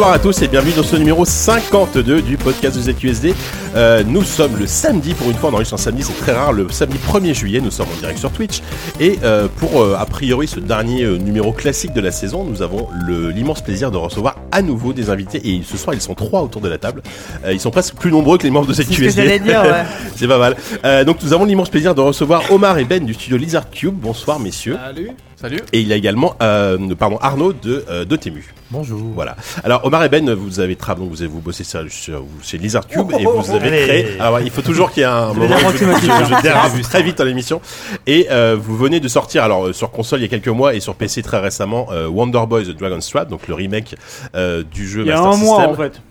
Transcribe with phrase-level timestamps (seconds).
[0.00, 3.34] Bonsoir à tous et bienvenue dans ce numéro 52 du podcast de ZQSD.
[3.74, 6.54] Euh, nous sommes le samedi, pour une fois on enregistre un samedi, c'est très rare,
[6.54, 8.62] le samedi 1er juillet, nous sommes en direct sur Twitch.
[8.98, 12.62] Et euh, pour euh, a priori ce dernier euh, numéro classique de la saison, nous
[12.62, 15.46] avons l'immense plaisir de recevoir à nouveau des invités.
[15.46, 17.02] Et ce soir ils sont trois autour de la table.
[17.44, 19.50] Euh, ils sont presque plus nombreux que les membres de C'est ce que ZQSD.
[19.50, 19.84] ouais.
[20.16, 20.56] c'est pas mal.
[20.82, 23.96] Euh, donc nous avons l'immense plaisir de recevoir Omar et Ben du studio Lizard Cube.
[24.00, 24.78] Bonsoir messieurs.
[24.82, 25.10] Salut.
[25.40, 25.60] Salut.
[25.72, 28.52] Et il y a également euh, pardon, Arnaud de, euh, de Tému.
[28.70, 29.00] Bonjour.
[29.14, 29.36] Voilà.
[29.64, 32.86] Alors Omar et Ben, vous avez travaillé, vous avez vous bossé sur, sur- chez Lizard
[32.86, 33.82] Cube et vous avez Allez.
[33.86, 34.20] créé.
[34.20, 35.84] Alors ouais, il faut toujours qu'il y ait un moment où je, je-
[36.36, 37.60] je dérape très vite dans l'émission.
[38.06, 40.74] Et euh, vous venez de sortir, alors euh, sur console il y a quelques mois
[40.74, 43.94] et sur PC très récemment, euh, Wonder Boy The Dragon Strap, donc le remake
[44.34, 45.70] euh, du jeu Il y a Master un mois System.
[45.70, 46.02] en fait.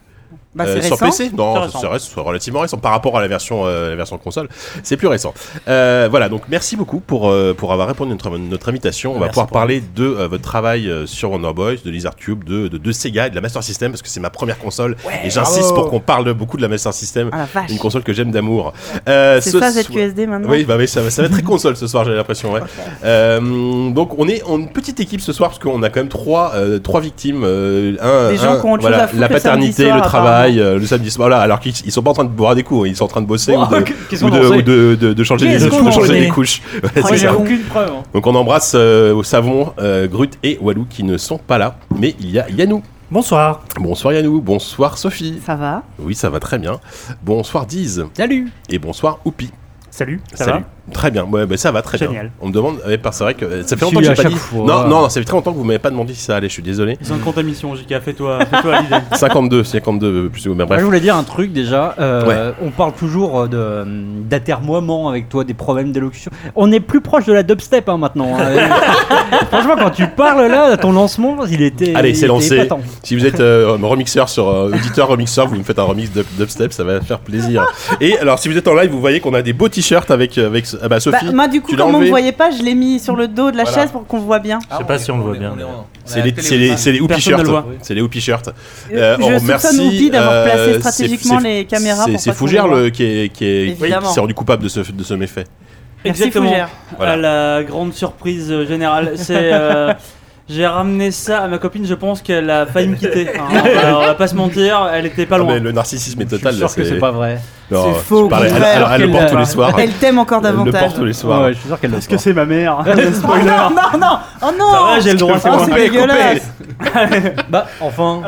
[0.56, 1.06] Bah, Euh, c'est sur récent.
[1.24, 2.24] PC Non, C'est récent.
[2.24, 4.50] relativement récent par rapport à la version, euh, la version console.
[4.82, 5.32] C'est plus récent.
[5.68, 9.14] Euh, voilà, donc merci beaucoup pour, euh, pour avoir répondu à notre, notre invitation.
[9.16, 12.44] On va pouvoir parler de euh, votre travail euh, sur Wonder Boys, de Lizard Cube,
[12.46, 14.96] de, de, de Sega et de la Master System parce que c'est ma première console
[15.24, 18.12] et j'insiste pour qu'on parle beaucoup de la Master System, Ah la une console que
[18.14, 18.74] j'aime d'amour.
[19.08, 21.34] Euh, C'est ce ça soir- ZQSD maintenant oui, bah oui, ça, va- ça va être
[21.34, 22.52] très console ce soir, j'ai l'impression.
[22.54, 22.62] Ouais.
[23.04, 26.10] Euh, donc on est en une petite équipe ce soir parce qu'on a quand même
[26.10, 27.44] trois, euh, trois victimes.
[27.44, 30.02] euh, un, Des gens un- qui ont voilà, chose à foutre la paternité, soir, le
[30.04, 31.28] travail, euh, le samedi soir.
[31.28, 33.08] Voilà, alors qu'ils ils sont pas en train de boire des coups, ils sont en
[33.08, 35.14] train de bosser Oh, ou de, qu'est-ce ou qu'on de, en sait ou de, de-
[35.14, 36.62] de changer, des, de changer couches.
[36.84, 37.36] Ouais, Ah, c'est J'ai ça.
[37.36, 37.90] aucune preuve.
[37.90, 38.04] hein.
[38.14, 41.76] Donc on embrasse euh, au savon, euh, Grut et Walou qui ne sont pas là,
[41.98, 42.82] mais il y a Yanou.
[43.12, 43.64] Bonsoir.
[43.80, 45.40] Bonsoir Yanou, bonsoir Sophie.
[45.46, 45.84] Ça va?
[46.00, 46.80] Oui, ça va très bien.
[47.24, 48.52] Bonsoir Diz Salut.
[48.70, 49.50] et bonsoir Oupi.
[49.90, 50.22] Salut.
[50.34, 50.64] Ça Salut.
[50.94, 52.08] Très bien, ouais, bah, ça va très bien.
[52.08, 52.32] Génial.
[52.42, 54.24] On me demande, ouais, parce- c'est vrai que euh, ça fait longtemps que j'ai pas
[54.30, 54.36] dit.
[54.36, 54.60] fois.
[54.66, 56.48] Non, non, non, ça fait très longtemps que vous m'avez pas demandé si ça allait.
[56.48, 56.98] Je suis désolé.
[57.02, 58.00] Ils sont de compte à mission, JK.
[58.02, 58.96] Fais-toi fais l'idée.
[59.16, 60.66] 52, 52 plus ou moins.
[60.66, 60.80] Bref.
[60.80, 61.96] je voulais dire un truc déjà.
[62.00, 62.54] euh, Ouais.
[62.66, 63.48] On parle toujours
[64.30, 66.32] d'atermoiement avec toi, des problèmes d'élocution.
[66.56, 68.38] On est plus proche de la dubstep hein, maintenant.
[68.40, 68.70] hein.
[69.52, 71.94] Franchement, quand tu parles là, ton lancement, il était.
[71.96, 72.56] Allez, c'est lancé.
[72.56, 72.80] épatant.
[73.04, 76.26] Si vous êtes euh, remixeur sur euh, auditeur remixeur, vous me faites un remix de
[76.38, 77.66] dubstep, ça va faire plaisir.
[78.02, 80.38] Et alors, si vous êtes en live, vous voyez qu'on a des beaux t-shirts avec
[80.38, 81.34] avec ah bah, bah, Sophie.
[81.34, 83.58] Moi du coup comme on me voyait pas je l'ai mis sur le dos de
[83.58, 83.82] la Voilà.
[83.82, 85.54] chaise pour qu'on voit bien Je sais pas si on le voit bien.
[86.06, 87.66] c'est les c'est les c'est les hoopy Personne ne shirts.
[87.82, 88.48] C'est les hoopy shirts.
[88.48, 88.52] Euh,
[88.94, 92.68] Euh, on Je remercie, soupçonne Oupi d'avoir euh, placé c'est- stratégiquement les caméras C'est Fougère
[92.94, 93.78] qui est qui est
[94.18, 95.46] rendu coupable de ce de ce méfait.
[96.06, 96.50] Merci Exactement.
[96.50, 96.70] Fougère.
[96.98, 97.12] Voilà.
[97.14, 97.18] À
[97.58, 99.52] la grande surprise euh, générale, c'est.
[100.50, 103.30] euh, J'ai ramené ça à ma copine, je pense qu'elle a failli me quitter.
[103.40, 105.54] Hein, alors, on va pas se mentir, elle était pas Ah, loin.
[105.54, 106.60] mais le narcissisme est Je suis total.
[106.60, 107.40] là, sûr que c'est pas vrai.
[107.72, 109.76] Non, C'est faux, au elle, elle- elle le Qu'elle porte tous les soirs.
[109.80, 110.82] Elle t'aime encore Elle le davantage.
[110.82, 111.42] porte tous les soirs.
[111.44, 114.18] Ouais, je suis sûr qu'elle le Est-ce que c'est ma mère Oh, Spoiler non non
[114.42, 116.52] Oh non Ça va, j'ai le droit, c'est Oh, dégueulasse
[117.50, 118.22] Bah, enfin.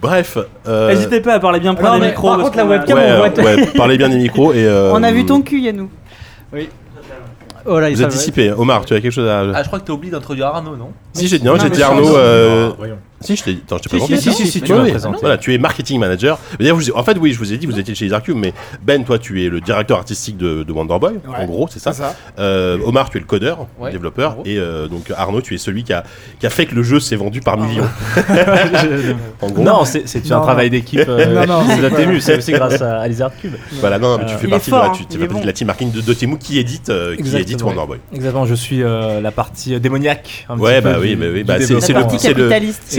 [0.00, 0.38] Bref.
[0.68, 2.28] euh, N'hésitez pas à parler bien près Non, des micros.
[2.28, 4.64] par contre, la webcam, Ouais, on voit euh, ta- ouais, parlez bien des micros et.
[4.64, 5.90] euh, On a vu ton cul Yannou
[6.54, 6.56] Oh
[7.76, 8.50] là, Vous êtes dissipé.
[8.52, 9.40] Omar, tu as quelque chose à.
[9.54, 11.70] Ah, je crois que t'as oublié d'introduire Arnaud, non Si j'ai dit non, Non, j'ai
[11.70, 12.16] dit Arnaud.
[12.16, 12.98] euh, Voyons.
[13.20, 14.16] Si, je t'ai attends, je t'ai Si, présenté.
[14.18, 15.18] si, si, si, tu Oui, m'as présenté.
[15.20, 16.38] Voilà, tu es marketing manager.
[16.52, 18.36] Mais d'ailleurs, vous- en fait, oui, je vous ai dit, vous étiez chez Lizard Cube,
[18.36, 18.52] mais
[18.82, 21.14] Ben, toi, tu es le directeur artistique de, de Wonder Boy.
[21.36, 22.14] En gros, c'est ça.
[22.38, 25.82] Euh, Omar, tu es le codeur, Ouais, développeur, et euh, donc Arnaud, tu es celui
[25.84, 26.04] qui a,
[26.38, 27.88] qui a fait que le jeu s'est vendu par millions.
[29.40, 29.62] en gros.
[29.64, 30.70] Non, c'est un Non, travail non.
[30.76, 31.44] d'équipe euh,
[31.76, 33.04] de Dotemu, c'est aussi grâce à,
[33.40, 33.54] Cube.
[33.80, 36.38] Voilà, non, non, mais tu fais partie, de, la- tu, tu team marketing de Dotemu
[36.38, 36.84] qui édite,
[37.14, 38.46] qui Exactement.
[38.46, 40.46] je suis la partie démoniaque.
[40.56, 41.74] Ouais, bah oui, bah oui, bah c'est-
[42.34, 42.48] le-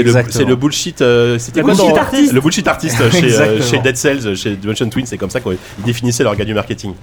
[0.09, 0.31] le- le, Exactement.
[0.43, 1.01] c'est le bullshit.
[1.01, 2.33] euh, C'était Le quoi bullshit dans- artiste.
[2.33, 5.57] Le bullshit artiste chez, euh, chez Dead Cells, chez Dimension Twin, c'est comme ça qu'ils
[5.85, 6.93] définissaient leur gars du marketing.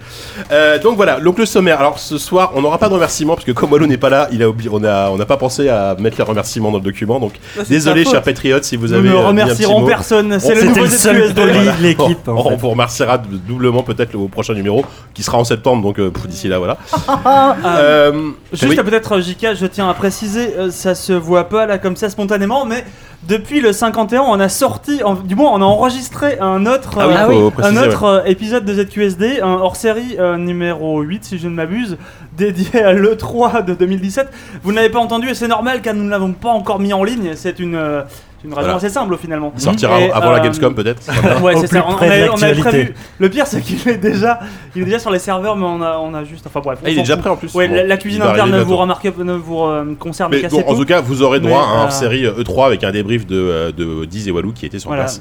[0.53, 1.79] Euh, donc voilà, donc le sommaire.
[1.81, 4.29] Alors ce soir, on n'aura pas de remerciements parce que comme Wallo n'est pas là,
[4.32, 6.85] il a oublié, on a, on n'a pas pensé à mettre les remerciements dans le
[6.85, 7.19] document.
[7.20, 7.32] Donc
[7.69, 10.87] désolé, chers patriotes, si vous Nous avez ne un petit remercierons personne, c'est le nouveau
[10.87, 11.43] seul de
[11.82, 15.82] l'équipe, On, vous remerciera doublement peut-être au prochain numéro qui sera en septembre.
[15.82, 16.76] Donc d'ici là, voilà.
[17.25, 18.11] Ah,
[18.52, 22.64] Juste peut-être JK, je tiens à préciser, ça se voit pas là comme ça spontanément,
[22.64, 22.85] mais
[23.28, 27.08] depuis le 51, on a sorti, en- du moins on a enregistré un autre, Ah
[27.28, 31.48] oui, euh, un autre euh, épisode de ZQSD, un hors-série euh, numéro 8 si je
[31.48, 31.96] ne m'abuse,
[32.37, 34.28] dédié à l'E3 de 2017.
[34.62, 37.02] Vous n'avez pas entendu et c'est normal car nous ne l'avons pas encore mis en
[37.02, 37.32] ligne.
[37.34, 38.02] C'est une, euh,
[38.46, 38.76] une raison Voilà.
[38.76, 39.52] assez simple finalement.
[39.56, 41.02] Il sortira Et, avant la euh, Gamescom peut-être.
[41.43, 41.84] Ouais, c'est ça.
[41.87, 42.62] On, avait, on avait l'actualité.
[42.62, 42.94] prévu.
[43.19, 44.38] Le pire, c'est qu'il est déjà,
[44.75, 46.46] il est déjà sur les serveurs, mais on a, on a juste.
[46.46, 46.78] Enfin bref.
[46.84, 47.54] Ah, il est déjà prêt en plus.
[47.54, 50.84] Ouais, Bon, la, cuisine interne ne vous, remarquez, ne vous euh, concerne Mais en tout
[50.84, 53.72] cas, vous aurez droit Mais, à un euh, série E3 avec un débrief de, euh,
[53.72, 55.04] de Diz et Walou qui était sur Voilà.
[55.04, 55.20] place.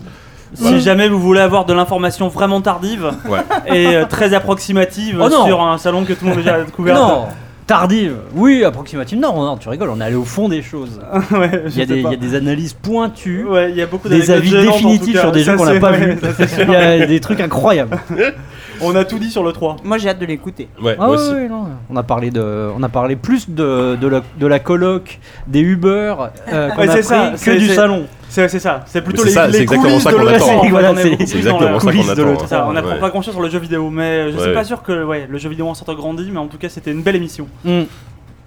[0.54, 3.40] Si jamais vous voulez avoir de l'information vraiment tardive Ouais.
[3.68, 6.96] et euh, très approximative Oh sur un salon que tout le monde a déjà découvert.
[6.96, 7.26] Non
[7.68, 9.20] Tardive, oui, approximative.
[9.20, 11.02] Non, non, tu rigoles, on est allé au fond des choses.
[11.32, 12.10] ouais, Il y, a des, pas.
[12.10, 15.32] il y a des analyses pointues, Ouais, il y a beaucoup des avis définitifs sur
[15.32, 16.16] des jeux qu'on n'a pas vus.
[16.60, 17.98] Il y a des trucs incroyables.
[18.82, 19.78] On a tout dit sur le 3.
[19.84, 20.68] Moi j'ai hâte de l'écouter.
[20.82, 21.32] Ouais, Ah moi ouais, aussi.
[21.34, 24.60] ouais, non, on a parlé de, on a parlé plus de, de la, de la
[24.60, 26.16] coloc, des Uber
[26.52, 28.06] euh, qu'on Ouais, a c'est pris ça, que c'est- du c'est- salon.
[28.28, 30.16] C'est c'est ça, c'est plutôt Mais les, c'est ça, les c'est exactement coulisses ça de
[30.18, 30.36] qu'on l'E3.
[30.36, 30.58] attend.
[30.60, 32.06] en fait, Voilà, on est c'est- beaucoup C'est plus dans exactement le- ça qu'on coulisses
[32.08, 32.24] de attend.
[32.32, 32.44] l'autre.
[32.44, 32.48] hein.
[32.48, 32.74] Ça, on Ouais.
[32.74, 34.44] n'apprend pas grand chose sur le jeu vidéo, mais je Ouais.
[34.44, 36.68] suis pas sûr que ouais, le jeu vidéo en sorte grandi, mais en tout cas
[36.68, 37.48] c'était une belle émission.
[37.64, 37.84] Hmm.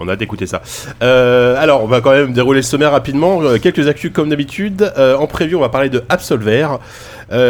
[0.00, 0.62] On a hâte d'écouter ça.
[1.02, 3.42] Euh, alors, on va quand même dérouler le sommaire rapidement.
[3.42, 4.92] Euh, quelques actus comme d'habitude.
[4.96, 6.66] Euh, en preview, on va parler de Absolver.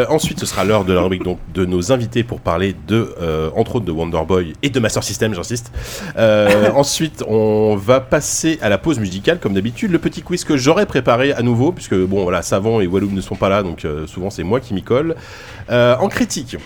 [0.09, 3.15] Ensuite, ce sera l'heure de la rubrique donc, de nos invités pour parler de,
[3.55, 5.71] entre autres, de Wonder Boy et de Master System, j'insiste.
[6.75, 9.93] Ensuite, on va passer à la pause musicale, comme d'habitude.
[9.93, 13.21] Le petit quiz que j'aurais préparé à nouveau, puisque bon, voilà, Savon et Walloum ne
[13.21, 15.15] sont pas là, donc souvent c'est moi qui m'y colle.
[15.71, 16.57] En critique.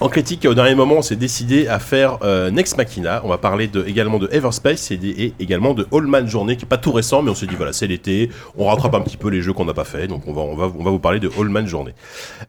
[0.00, 3.20] En critique, au dernier moment, on s'est décidé à faire euh, Next Machina.
[3.24, 6.64] On va parler de, également de Everspace et, des- et également de Allman Journée, qui
[6.64, 9.16] est pas tout récent, mais on s'est dit voilà, c'est l'été, on rattrape un petit
[9.16, 10.98] peu les jeux qu'on n'a pas fait, donc on va, on va, on va vous
[10.98, 11.94] parler de Allman Journée.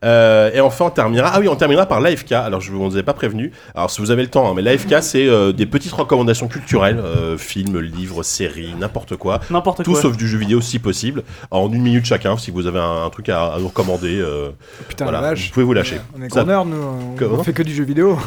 [0.04, 1.32] Euh, et enfin, on terminera.
[1.34, 2.32] Ah oui, on terminera par l'AFK.
[2.34, 3.52] Alors, je vous en ai pas prévenu.
[3.76, 6.98] Alors, si vous avez le temps, hein, mais l'AFK, c'est euh, des petites recommandations culturelles,
[7.00, 9.40] euh, films, livres, séries, n'importe quoi.
[9.52, 10.02] N'importe Tout quoi.
[10.02, 12.38] sauf du jeu vidéo si possible, en une minute chacun.
[12.38, 14.50] Si vous avez un, un truc à, à nous recommander, euh,
[14.90, 16.02] Putain, voilà, la vous pouvez vous lâcher.
[16.18, 17.16] On est Ça- corner, nous.
[17.40, 18.18] On, fait que du jeu vidéo.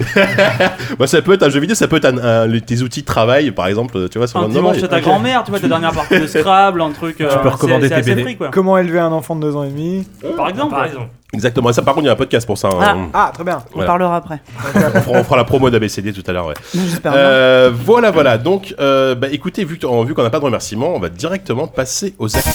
[0.98, 3.00] bah, ça peut être un jeu vidéo, ça peut être un, un- les- tes outils
[3.02, 5.68] de travail, par exemple, tu vois, sur Un dimanche chez ta grand-mère, tu vois, ta
[5.68, 7.20] dernière partie de Scrabble, un truc.
[7.20, 8.22] euh, peux recommander c'est- tes BD.
[8.22, 8.50] free, quoi.
[8.52, 10.06] Comment élever un enfant de 2 ans et demi
[10.36, 10.74] Par exemple.
[10.74, 11.08] Par exemple.
[11.34, 11.70] Exactement.
[11.74, 12.68] Ça, par contre, il y a un podcast pour ça.
[12.72, 13.08] hein.
[13.12, 13.58] Ah, très bien.
[13.72, 13.86] On Voilà.
[13.86, 14.40] parlera après.
[14.74, 16.46] On, fera, on fera la promo d'ABCD tout à l'heure.
[16.46, 16.54] Ouais.
[17.04, 18.38] Euh, voilà, voilà.
[18.38, 19.78] Donc, euh, bah, écoutez, vu, vu
[20.14, 22.46] qu'on n'a pas de remerciements, on va directement passer aux actes.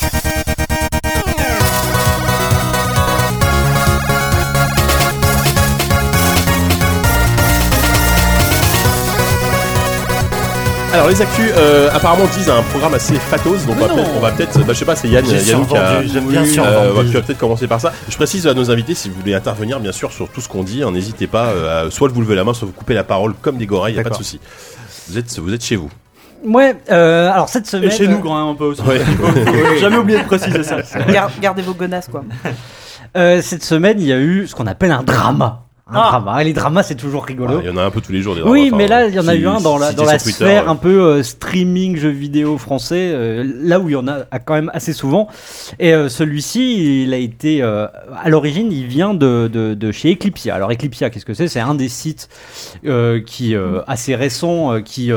[10.93, 14.19] Alors les actus euh, apparemment disent un programme assez fatos donc on va peut-être on
[14.19, 17.07] va peut-être bah, je sais pas c'est Yann Yann qui a bien Euh, survendu.
[17.09, 17.91] tu vas peut-être commencer par ça.
[18.09, 20.63] Je précise à nos invités, si vous voulez intervenir, bien sûr, sur tout ce qu'on
[20.63, 23.03] dit, hein, n'hésitez pas, euh, à soit vous levez la main, soit vous coupez la
[23.03, 24.39] parole comme des gorilles, y a pas de souci.
[25.09, 25.89] Vous êtes, vous êtes chez vous.
[26.45, 27.89] Ouais, euh, alors cette semaine.
[27.89, 28.81] Et chez nous, quand même, un peu aussi.
[28.83, 29.01] Ouais.
[29.79, 30.77] Jamais oublier de préciser ça.
[31.09, 32.23] Gar- gardez vos godasses quoi.
[33.17, 35.62] euh, cette semaine, il y a eu ce qu'on appelle un drama.
[35.85, 36.07] Un Ah.
[36.11, 36.41] drama.
[36.41, 37.59] Et les dramas, c'est toujours rigolo.
[37.61, 38.35] Il y en a un peu tous les jours.
[38.35, 39.91] Des Oui, dramas, mais enfin, là, il y en a si- eu un dans la,
[39.91, 40.69] dans sphère ouais.
[40.69, 44.39] un peu euh, streaming jeux vidéo français, euh, là où il y en a a
[44.39, 45.27] quand même assez souvent.
[45.79, 50.13] Et euh, celui-ci, il a été, euh, à l'origine, il vient de, de, de chez
[50.13, 50.55] Eclipsia.
[50.55, 51.49] Alors Eclipsia, qu'est-ce que c'est?
[51.49, 52.29] C'est un des sites
[52.85, 55.11] euh, qui, euh, assez récent, euh, qui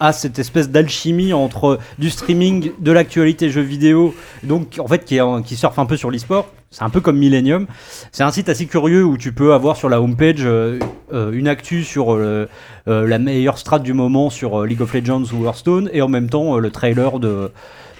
[0.00, 5.04] euh, a cette espèce d'alchimie entre du streaming, de l'actualité jeux vidéo, donc en fait
[5.04, 6.48] qui, est qui surfe un peu sur l'e-sport.
[6.72, 7.66] C'est un peu comme Millennium.
[8.12, 10.78] C'est un site assez curieux où tu peux avoir sur la homepage euh,
[11.12, 12.48] euh, une actu sur euh,
[12.86, 16.06] euh, la meilleure strat du moment sur euh, League of Legends ou Hearthstone et en
[16.06, 17.50] même temps euh, le trailer de.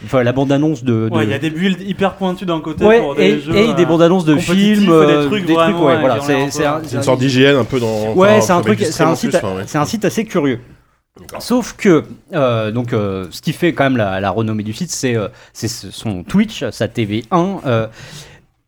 [0.05, 1.09] Enfin, la bande-annonce de.
[1.09, 3.41] de- Ouais, il y a des builds hyper pointus d'un côté Ouais, pour des et,
[3.41, 3.57] jeux.
[3.57, 6.21] et des euh, bandes annonces de films, des euh, trucs des vraiment, ouais, voilà.
[6.51, 8.13] C'est un une sorte d'hygiène un peu dans.
[8.15, 10.61] Ouais, enfin, c'est un truc, c'est un site, c'est un site assez curieux.
[11.39, 14.91] Sauf que, euh, donc, euh, ce qui fait quand même la, la renommée du site,
[14.91, 17.61] c'est euh, son Twitch, sa TV1.
[17.67, 17.87] euh,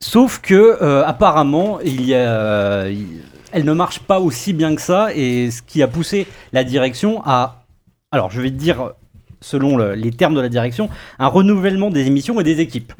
[0.00, 3.21] sauf que, euh, apparemment, il y a, il-
[3.52, 7.23] elle ne marche pas aussi bien que ça, et ce qui a poussé la direction
[7.25, 7.64] à,
[8.11, 8.92] alors, je vais te dire,
[9.40, 12.92] selon le- les termes de la direction, un renouvellement des émissions et des équipes.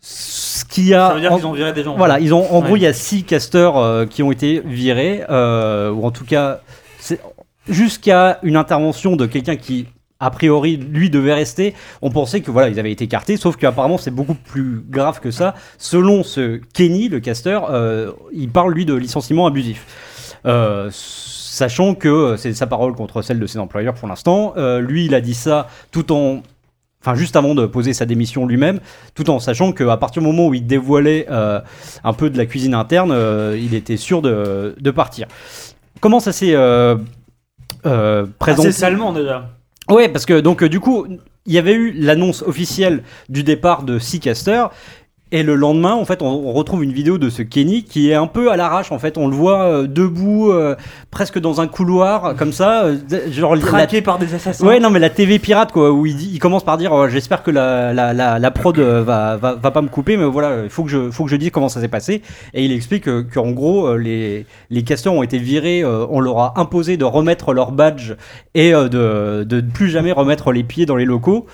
[0.00, 1.96] Ce qui a Ça veut dire en- qu'ils ont viré des gens.
[1.96, 2.78] voilà, ils ont en gros Ouais.
[2.78, 6.60] il y a six casteurs euh, qui ont été virés, euh, ou en tout cas
[7.68, 9.86] jusqu'à une intervention de quelqu'un qui
[10.20, 11.74] a priori lui devait rester.
[12.02, 15.30] On pensait que voilà ils avaient été écartés, sauf qu'apparemment c'est beaucoup plus grave que
[15.30, 15.54] ça.
[15.78, 19.86] Selon ce Kenny, le casteur, euh, il parle lui de licenciement abusif.
[20.46, 24.54] Euh, sachant que c'est sa parole contre celle de ses employeurs pour l'instant.
[24.56, 26.42] Euh, lui, il a dit ça tout en
[27.00, 28.80] enfin juste avant de poser sa démission lui-même,
[29.14, 31.60] tout en sachant qu'à partir du moment où il dévoilait euh,
[32.04, 35.28] un peu de la cuisine interne, euh, il était sûr de, de partir.
[36.00, 36.96] Comment ça s'est euh,
[37.88, 39.50] euh, Assez salement déjà.
[39.90, 41.06] Ouais, parce que donc euh, du coup,
[41.46, 44.66] il y avait eu l'annonce officielle du départ de Seacaster.
[45.30, 48.26] Et le lendemain, en fait, on, retrouve une vidéo de ce Kenny qui est un
[48.26, 48.92] peu à l'arrache.
[48.92, 50.74] En fait, on le voit euh, debout, euh,
[51.10, 52.96] presque dans un couloir, comme ça, euh,
[53.30, 54.66] genre la- Traqué par des assassins.
[54.66, 57.08] Ouais, non, mais la TV pirate, quoi, où il, dit, il commence par dire euh,
[57.10, 60.24] J'espère que la, la, la, la prod euh, va, va, va pas me couper, mais
[60.24, 62.22] voilà, il faut que je, faut que je dise comment ça s'est passé.
[62.54, 66.20] Et il explique euh, qu'en gros, euh, les, les casteurs ont été virés, euh, on
[66.20, 68.12] leur a imposé de remettre leur badge
[68.54, 71.44] et euh, de, de ne plus jamais remettre les pieds dans les locaux.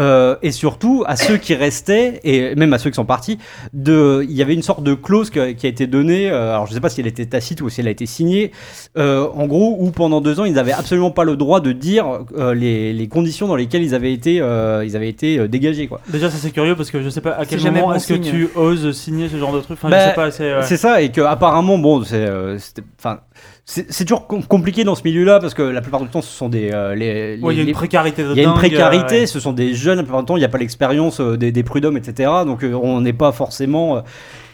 [0.00, 3.38] Euh, et surtout à ceux qui restaient et même à ceux qui sont partis,
[3.74, 6.30] de, il y avait une sorte de clause que- qui a été donnée.
[6.30, 8.50] euh, alors je sais pas si elle était tacite ou si elle a été signée.
[8.96, 12.06] euh, en gros, où pendant deux ans, ils n'avaient absolument pas le droit de dire
[12.36, 15.86] euh, les, les conditions dans lesquelles ils avaient été, euh, ils avaient été euh, dégagés,
[15.86, 16.00] quoi.
[16.08, 18.18] Déjà, ça c'est curieux parce que je sais pas à quel moment bon est-ce que
[18.18, 19.76] tu oses signer ce genre de truc.
[19.78, 20.54] Enfin, Bah, je sais pas, c'est.
[20.54, 20.62] ouais.
[20.62, 23.20] C'est ça, et que apparemment, bon, c'est, euh, c'était- enfin,
[23.66, 26.48] c'est toujours com- compliqué dans ce milieu-là parce que la plupart du temps, ce sont
[26.48, 29.16] des, euh, les, Ouais, il y a une précarité de il y a une précarité,
[29.16, 29.26] euh, ouais.
[29.26, 31.52] ce sont des jeunes, la plupart du temps, il n'y a pas l'expérience euh, des,
[31.52, 32.30] des prud'hommes, etc.
[32.44, 33.98] Donc euh, on n'est pas forcément.
[33.98, 34.00] euh,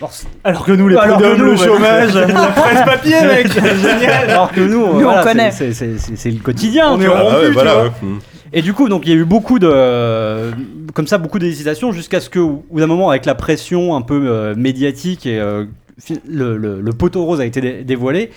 [0.01, 1.67] forc- Alors que nous, les Alors que prud'hommes, nous, le ouais.
[1.67, 4.31] chômage, la presse papier, mec, génial.
[4.31, 5.51] Alors que nous, Nous, on voilà, connaît.
[5.51, 5.71] c'est-
[6.31, 6.93] le quotidien.
[6.93, 7.21] On tu est vois.
[7.21, 7.75] rompu, Ah ouais, tu voilà.
[7.75, 7.83] vois.
[7.85, 7.91] ouais.
[8.03, 8.19] Mm.
[8.53, 9.67] Et du coup, donc il y a eu beaucoup de,
[10.95, 14.03] comme ça, beaucoup d'hésitations jusqu'à ce que, au bout d'un moment, avec la pression un
[14.03, 15.65] peu euh, médiatique et euh,
[16.29, 18.31] le, le, le poteau rose a été dé- dévoilé,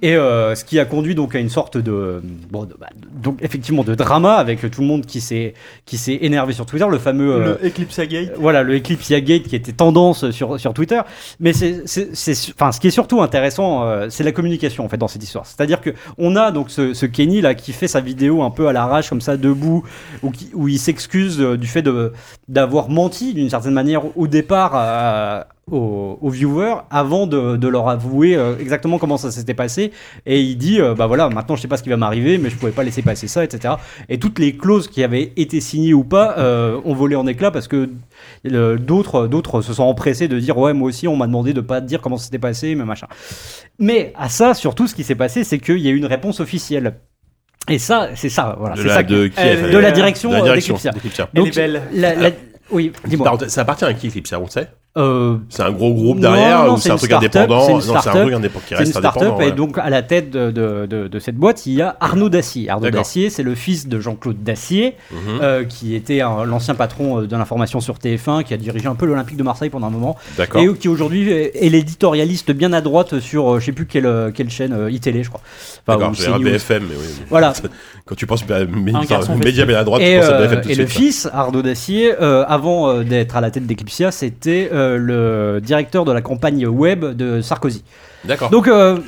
[0.00, 2.86] et euh, ce qui a conduit donc à une sorte de, bon, de- bah,
[3.22, 5.54] donc effectivement de drama avec tout le monde qui s'est
[5.86, 8.32] qui s'est énervé sur Twitter, le fameux euh, Le Eclipse Gate.
[8.38, 11.00] voilà, le Eclipse Gate qui était tendance sur, sur Twitter.
[11.40, 11.82] Mais c'est,
[12.54, 15.46] enfin, ce qui est surtout intéressant, euh, c'est la communication en fait dans cette histoire.
[15.46, 18.68] C'est-à-dire que on a donc ce, ce Kenny là qui fait sa vidéo un peu
[18.68, 19.82] à l'arrache comme ça debout,
[20.22, 22.12] où, qui- où il s'excuse euh, du fait de
[22.48, 24.72] d'avoir menti d'une certaine manière au départ.
[24.74, 29.92] à- aux, aux viewers avant de, de leur avouer euh, exactement comment ça s'était passé.
[30.26, 32.50] Et il dit euh, bah voilà maintenant je sais pas ce qui va m'arriver mais
[32.50, 33.74] je pouvais pas laisser passer ça etc
[34.08, 37.50] et toutes les clauses qui avaient été signées ou pas euh, ont volé en éclats
[37.50, 37.88] parce que
[38.44, 41.80] d'autres d'autres se sont empressés de dire ouais moi aussi on m'a demandé de pas
[41.80, 43.06] dire comment ça s'était passé mais machin.
[43.78, 46.40] Mais à ça surtout ce qui s'est passé c'est qu'il y a eu une réponse
[46.40, 46.94] officielle.
[47.68, 50.40] Et ça c'est ça voilà De la, ça que- fait- de la direction, de la
[50.40, 50.76] euh, direction.
[51.34, 51.82] Elle est belle.
[51.92, 52.30] la- la-
[52.72, 56.64] oui dis-moi Ça appartient à qui Eclipse on sait Euh, C'est un gros groupe derrière
[56.66, 57.64] non, ou c'est c'est un truc indépendant?
[57.66, 58.28] c'est une c'est start-up.
[58.28, 59.40] qui C'est une reste start-up indépendant.
[59.40, 59.52] et ouais.
[59.52, 62.68] donc à la tête de, de- de- de cette boîte, il y a Arnaud Dacier.
[62.70, 62.90] Arnaud.
[62.90, 65.18] Dacier, c'est le fils de Jean-Claude Dacier, Mhm.
[65.42, 69.06] euh, qui était l'ancien patron euh, de l'information sur TF1, qui a dirigé un peu
[69.06, 70.60] l'Olympique de Marseille pendant un moment, D'accord.
[70.60, 74.32] et qui aujourd'hui est est l'éditorialiste bien à droite sur, euh, je sais plus quelle,
[74.34, 75.40] quelle chaîne, iTélé, je crois.
[75.86, 76.38] Enfin, D'accord, j'ai un.
[76.40, 77.06] BFM, mais oui.
[77.28, 77.52] Voilà.
[78.06, 80.74] Quand tu penses à média bien à droite, tu Et, penses à BFM tout et
[80.74, 80.98] le suite.
[81.04, 86.04] fils, Arnaud Dacier, euh, avant euh, d'être à la tête d'Eclipsia, c'était euh, le directeur
[86.04, 87.82] de la campagne web de Sarkozy.
[88.26, 88.50] D'accord.
[88.50, 88.98] Donc euh,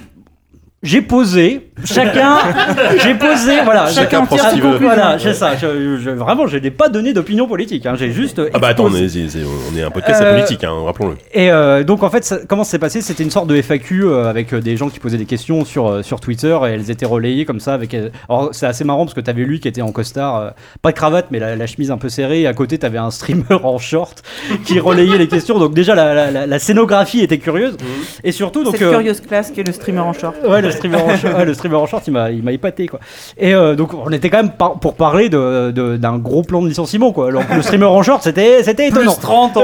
[0.83, 2.39] j'ai posé, chacun,
[3.03, 4.79] j'ai posé, voilà, Chacun veut.
[4.81, 5.55] Voilà, c'est ça.
[5.57, 7.87] Je, je- vraiment, je n'ai pas donné d'opinion politique.
[7.87, 8.41] hein, j'ai juste.
[8.53, 9.29] Ah bah attends, on est, c'est-
[9.73, 11.17] on est un podcast Euh, politique, hein, rappelons-le.
[11.35, 13.01] Et euh, donc en fait, ça- comment ça s'est passé?
[13.01, 15.89] C'était une sorte de FAQ euh, avec euh, des gens qui posaient des questions sur,
[15.89, 17.75] euh, sur Twitter et elles étaient relayées comme ça.
[17.75, 20.91] Avec, euh, alors c'est assez marrant parce que t'avais lui qui était en costard, pas
[20.91, 22.41] de cravate mais la, la chemise un peu serrée.
[22.43, 24.23] Et à côté t'avais un streamer en short
[24.65, 25.61] qui relayait les questions.
[25.61, 27.77] Donc déjà la, la- la- la scénographie était curieuse.
[28.25, 30.35] Et surtout donc Cette euh, curieuse classe qui est le streamer en short.
[30.49, 32.87] Ouais, le streamer en short, ouais, le streamer en short, il m'a, il m'a épaté
[32.87, 33.01] quoi.
[33.39, 36.63] Et euh, donc on était quand même par- pour parler de, de- d'un gros plan
[36.63, 37.29] de licenciement quoi.
[37.29, 39.13] Alors, le streamer en short, c'était, c'était étonnant.
[39.13, 39.63] Plus 30 en,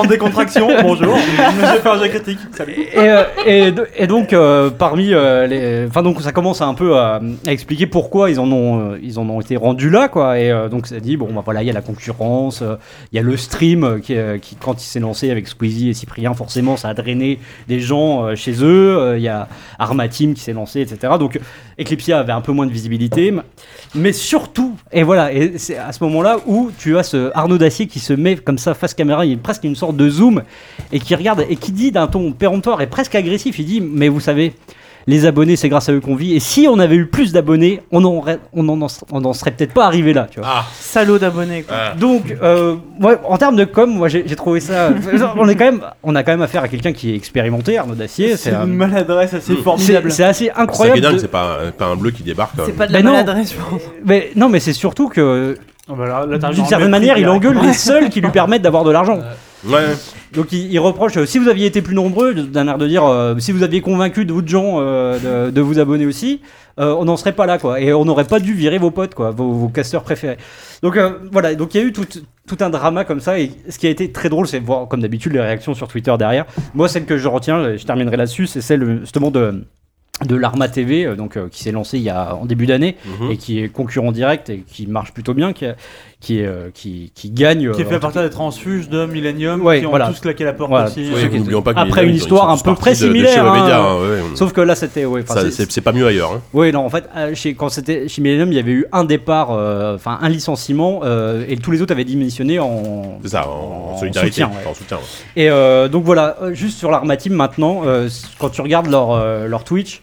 [0.00, 0.68] en décontraction.
[0.82, 1.16] Bonjour.
[1.16, 2.38] J'ai fait un jet critique.
[2.56, 2.72] Salut.
[2.72, 7.52] Et, euh, et, donc euh, parmi les, enfin donc ça commence un peu à, à
[7.52, 10.38] expliquer pourquoi ils en ont, ils en ont été rendus là quoi.
[10.38, 12.62] Et donc ça dit bon bah voilà il y a la concurrence,
[13.12, 16.34] il y a le stream qui, qui quand il s'est lancé avec Squeezie et Cyprien
[16.34, 17.38] forcément ça a drainé
[17.68, 19.14] des gens chez eux.
[19.16, 21.14] Il y a Arma Team s'est lancé etc.
[21.18, 21.38] Donc
[21.78, 23.32] Eclipsia avait un peu moins de visibilité,
[23.94, 27.58] mais surtout et voilà et c'est à ce moment là où tu as ce Arnaud
[27.58, 30.08] Dacier qui se met comme ça face caméra, il y a presque une sorte de
[30.08, 30.42] zoom
[30.92, 34.08] et qui regarde et qui dit d'un ton péremptoire et presque agressif, il dit mais
[34.08, 34.54] vous savez
[35.10, 37.82] les abonnés c'est grâce à eux qu'on vit et si on avait eu plus d'abonnés
[37.92, 40.48] on en aurait- on en, on en serait peut-être pas arrivé là tu vois.
[40.50, 41.76] Ah, Salaud d'abonnés quoi.
[41.78, 41.94] ah.
[41.94, 44.90] Donc euh, ouais, en termes de com moi j'ai j'ai trouvé ça
[45.36, 47.94] on est quand même on a quand même affaire à quelqu'un qui est expérimenté Arnaud
[47.94, 50.10] Dacier C'est c'est un- une maladresse assez c'est formidable.
[50.12, 52.52] c'est assez C'est incroyable dingue, de- c'est pas, un- pas un bleu qui débarque.
[52.64, 53.12] C'est pas de la Mais non.
[53.12, 53.82] maladresse, je pense.
[54.04, 55.56] mais non mais c'est surtout que
[55.88, 58.30] Ah bah là, là, t'as d'une un certaine manière il engueule les seuls qui lui
[58.30, 59.18] permettent d'avoir de l'argent
[59.64, 63.04] Donc il, il reproche, euh, si vous aviez été plus nombreux, d'un air de dire,
[63.04, 66.40] euh, si vous aviez convaincu d'autres gens euh, de, vous abonner aussi,
[66.78, 67.78] on n'en serait pas là, quoi.
[67.78, 70.38] Et on n'aurait pas dû virer vos potes, quoi, vos, vos casteurs préférés.
[70.82, 70.98] Donc
[71.30, 72.06] voilà, donc il y a eu tout,
[72.46, 73.38] tout un drama comme ça.
[73.38, 76.14] Et ce qui a été très drôle, c'est voir, comme d'habitude, les réactions sur Twitter
[76.18, 76.46] derrière.
[76.72, 79.62] Moi, celle que je retiens, je terminerai là-dessus, c'est celle justement de
[80.26, 82.96] de l'Arma TV, euh, donc euh, qui s'est lancé il y a en début d'année
[83.20, 83.30] Mhm.
[83.30, 85.64] et qui est concurrent direct et qui marche plutôt bien, qui,
[86.44, 87.70] euh, qui, qui gagne.
[87.72, 90.08] Qui est fait à partir des transfuges de Millennium Ouais, qui ont voilà.
[90.08, 90.86] tous claqué la porte Voilà.
[90.88, 91.10] aussi.
[91.14, 93.68] Oui, Oui, n'oublions pas que Après une histoire un peu chez similaire, hein.
[93.70, 94.36] Hein, ouais.
[94.36, 95.04] Sauf que là, c'était.
[95.06, 96.32] Ouais, c'est- pas mieux ailleurs.
[96.34, 96.42] hein.
[96.52, 99.52] Oui, non, en fait, chez, quand c'était chez Millennium, il y avait eu un départ,
[99.52, 103.18] euh, enfin un licenciement, euh, et tous les autres avaient démissionné en.
[103.22, 104.70] C'est ça, en, en solidarité, soutien, ouais.
[104.70, 104.98] en soutien.
[104.98, 105.02] ouais.
[105.42, 108.08] Et euh, donc voilà, juste sur l'Arma Team maintenant, euh,
[108.38, 110.02] quand tu regardes leur, euh, leur Twitch,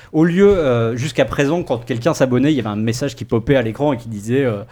[0.13, 3.55] au lieu, euh, jusqu'à présent, quand quelqu'un s'abonnait, il y avait un message qui popait
[3.55, 4.63] à l'écran et qui disait euh,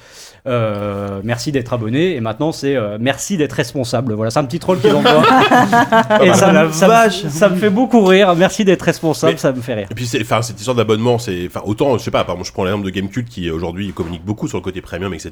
[0.48, 4.14] euh, merci d'être abonné, et maintenant c'est euh, merci d'être responsable.
[4.14, 5.12] Voilà, c'est un petit troll qu'ils envoient.
[6.24, 7.24] et ça, la me- ça, vache.
[7.26, 9.88] me- ça me fait beaucoup rire, merci d'être responsable, Mais- ça me fait rire.
[9.92, 12.54] Et puis, enfin, cette histoire d'abonnement, c'est, enfin, autant, je sais pas, par exemple, je
[12.54, 15.32] prends l'exemple de Gamecult qui aujourd'hui communique beaucoup sur le côté premium, etc.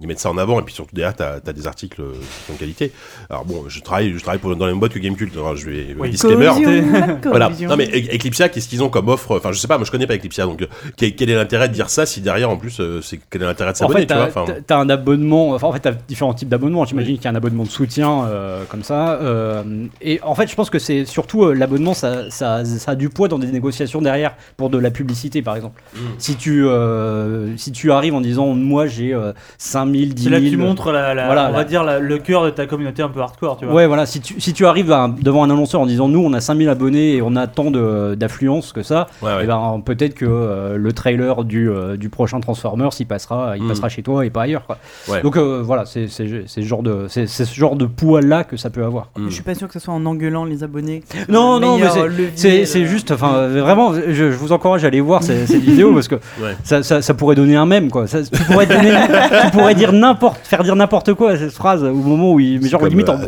[0.00, 2.52] Ils mettent ça en avant, et puis surtout derrière, t'as, t'as des articles qui sont
[2.54, 2.92] de qualité.
[3.30, 5.68] Alors bon, je travaille, je travaille pour, dans la même boîte que Gamecult, alors je
[5.70, 6.10] vais, Oui.
[6.10, 6.46] disclaimer.
[7.24, 7.50] Voilà.
[7.60, 9.38] Non mais Eclipsia, qu'est-ce qu'ils ont comme offre?
[9.46, 11.68] Enfin, je sais pas, moi je connais pas Eclipsia, donc euh, quel, quel est l'intérêt
[11.68, 14.00] de dire ça si derrière en plus, euh, c'est quel est l'intérêt de En s'abonner,
[14.00, 16.48] fait, tu vois t'as enfin, t'as- t'as un abonnement, enfin en fait, t'as différents types
[16.48, 16.84] d'abonnements.
[16.84, 19.12] J'imagine qu'il y a un abonnement de soutien euh, comme ça.
[19.20, 19.62] euh,
[20.00, 23.08] et en fait, je pense que c'est surtout euh, l'abonnement, ça, ça, ça a du
[23.08, 25.80] poids dans des négociations derrière pour de la publicité, par exemple.
[25.94, 25.98] Mm.
[26.18, 30.40] Si, tu, euh, si tu arrives en disant, moi j'ai euh, 5000, 10 C'est 000.
[30.40, 32.50] là que tu montres la, la- Voilà, on va la- dire la- le cœur de
[32.50, 33.74] ta communauté un peu hardcore, tu vois.
[33.74, 34.06] Ouais, voilà.
[34.06, 36.68] Si tu, si tu arrives à- devant un annonceur en disant, nous on a 5000
[36.68, 39.35] abonnés et on a tant de- d'affluence que ça, ouais, ouais.
[39.42, 43.62] Eh ben, peut-être que euh, le trailer du, euh, du prochain Transformers, il passera, il
[43.64, 43.68] Mm.
[43.68, 44.64] passera chez toi et pas ailleurs.
[44.66, 44.78] Quoi.
[45.08, 45.22] Ouais.
[45.22, 48.70] Donc euh, voilà, c'est ce genre de, c'est ce genre de poids là que ça
[48.70, 49.08] peut avoir.
[49.16, 49.28] Mm.
[49.28, 51.02] Je suis pas sûr que ce soit en engueulant les abonnés.
[51.28, 51.86] Non, le non, mais
[52.36, 56.14] c'est- juste, enfin vraiment, je, je vous encourage à aller voir cette vidéo parce que
[56.16, 56.54] Ouais.
[56.64, 58.06] ça, ça, ça pourrait donner un mème quoi.
[58.06, 58.92] Ça, tu, pourrais donner-
[59.44, 62.60] tu pourrais dire n'importe, faire dire n'importe quoi à cette phrase au moment où il,
[62.60, 63.26] mais genre limite en, euh, le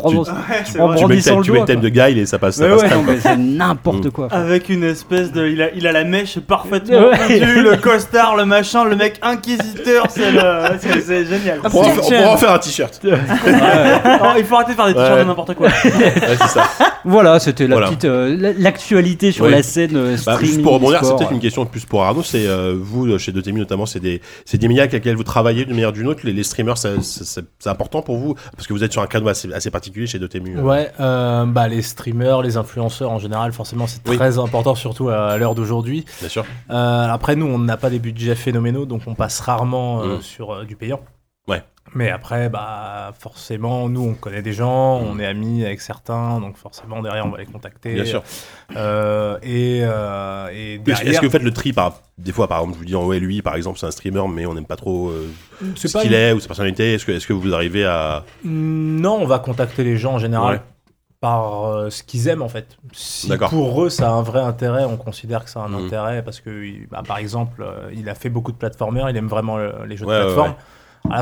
[0.95, 1.59] brandissant thème, le tu mets doigt.
[1.59, 4.11] le thème de Guile et ça passe, ça Ouais, passe n'importe Mm.
[4.11, 4.27] quoi.
[4.31, 5.47] Avec une espèce de.
[5.47, 10.31] Il a, il a la mèche parfaitement le costard, le machin, le mec inquisiteur, c'est
[10.31, 10.39] le-
[10.79, 11.59] c'est- c'est génial.
[11.63, 12.99] On pourra, en faire- on pourra en faire un t-shirt.
[13.03, 15.19] ouais, il faut arrêter de faire des t-shirts Ouais.
[15.23, 15.69] de n'importe quoi.
[16.47, 16.63] ça.
[17.05, 17.87] Voilà, c'était la Voilà.
[17.87, 19.51] petite euh, la- l'actualité sur Ouais.
[19.51, 20.45] la scène euh, Bah, streaming.
[20.45, 22.23] juste pour rebondir, c'est peut-être une question plus pour Arnaud.
[22.23, 25.65] C'est euh, vous chez Dotemu notamment, c'est des c'est des médias avec lesquels vous travaillez
[25.65, 26.21] d'une manière ou d'une autre.
[26.23, 28.35] Les, les streamers, c'est important pour vous?
[28.55, 30.57] Parce que vous êtes sur un canevas assez, assez particulier chez Dotemu.
[30.57, 30.61] euh.
[30.61, 34.17] Ouais, euh, bah les streamers, les influenceurs en général, forcément, c'est Oui.
[34.17, 35.88] très important, surtout à l'heure d'aujourd'hui.
[36.19, 36.45] Bien sûr.
[36.69, 40.21] Euh, après, nous, on n'a pas des budgets phénoménaux, donc on passe rarement euh, Mm.
[40.21, 41.01] sur euh, du payant.
[41.47, 41.63] Ouais.
[41.95, 45.07] Mais après, bah forcément, nous, on connaît des gens, Mm.
[45.09, 47.95] on est amis avec certains, donc forcément derrière, on va les contacter.
[47.95, 48.21] Bien sûr.
[48.75, 52.77] Euh, et, euh, derrière, est-ce que vous faites le tri par des fois par exemple
[52.77, 55.31] vous dites ouais lui par exemple c'est un streamer mais on n'aime pas trop euh,
[55.75, 59.25] ce qu'il est ou sa personnalité est-ce que est-ce que vous arrivez à Non, on
[59.25, 60.61] va contacter les gens en général Ouais.
[61.21, 62.77] Par euh, ce qu'ils aiment en fait.
[62.93, 65.85] Si pour eux ça a un vrai intérêt, on considère que ça a un Mhm.
[65.85, 69.27] intérêt parce que bah, par exemple, euh, il a fait beaucoup de platformers, il aime
[69.27, 70.51] vraiment les jeux Ouais, de ouais, plateforme.
[70.51, 70.55] ouais.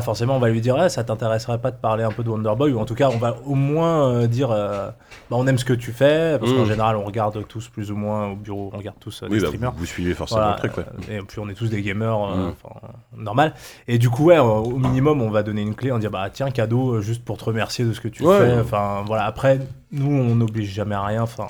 [0.02, 2.52] Forcément, on va lui dire ouais, ça t'intéresserait pas de parler un peu de Wonder
[2.56, 4.90] Boy ou en tout cas, on va au moins euh, dire euh,
[5.30, 6.66] bah, on aime ce que tu fais parce qu'en Mhm.
[6.66, 9.40] général, on regarde tous plus ou moins au bureau, on regarde tous euh, oui des
[9.42, 9.72] bah, streamers.
[9.72, 10.84] vous, vous suivez forcément Voilà, le truc ouais.
[11.10, 12.52] euh, Et puis on est tous des gamers, Mm.
[12.62, 12.74] enfin,
[13.16, 13.54] normal.
[13.86, 16.50] Et du coup, ouais, au minimum, on va donner une clé, on dit bah tiens,
[16.50, 18.36] cadeau, juste pour te remercier de ce que tu Ouais.
[18.36, 18.58] fais.
[18.60, 19.58] Enfin voilà, après,
[19.90, 21.46] nous, on n'oblige jamais à rien, enfin,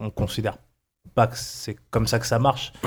[0.00, 0.56] on considère
[1.14, 2.72] pas que c'est comme ça que ça marche.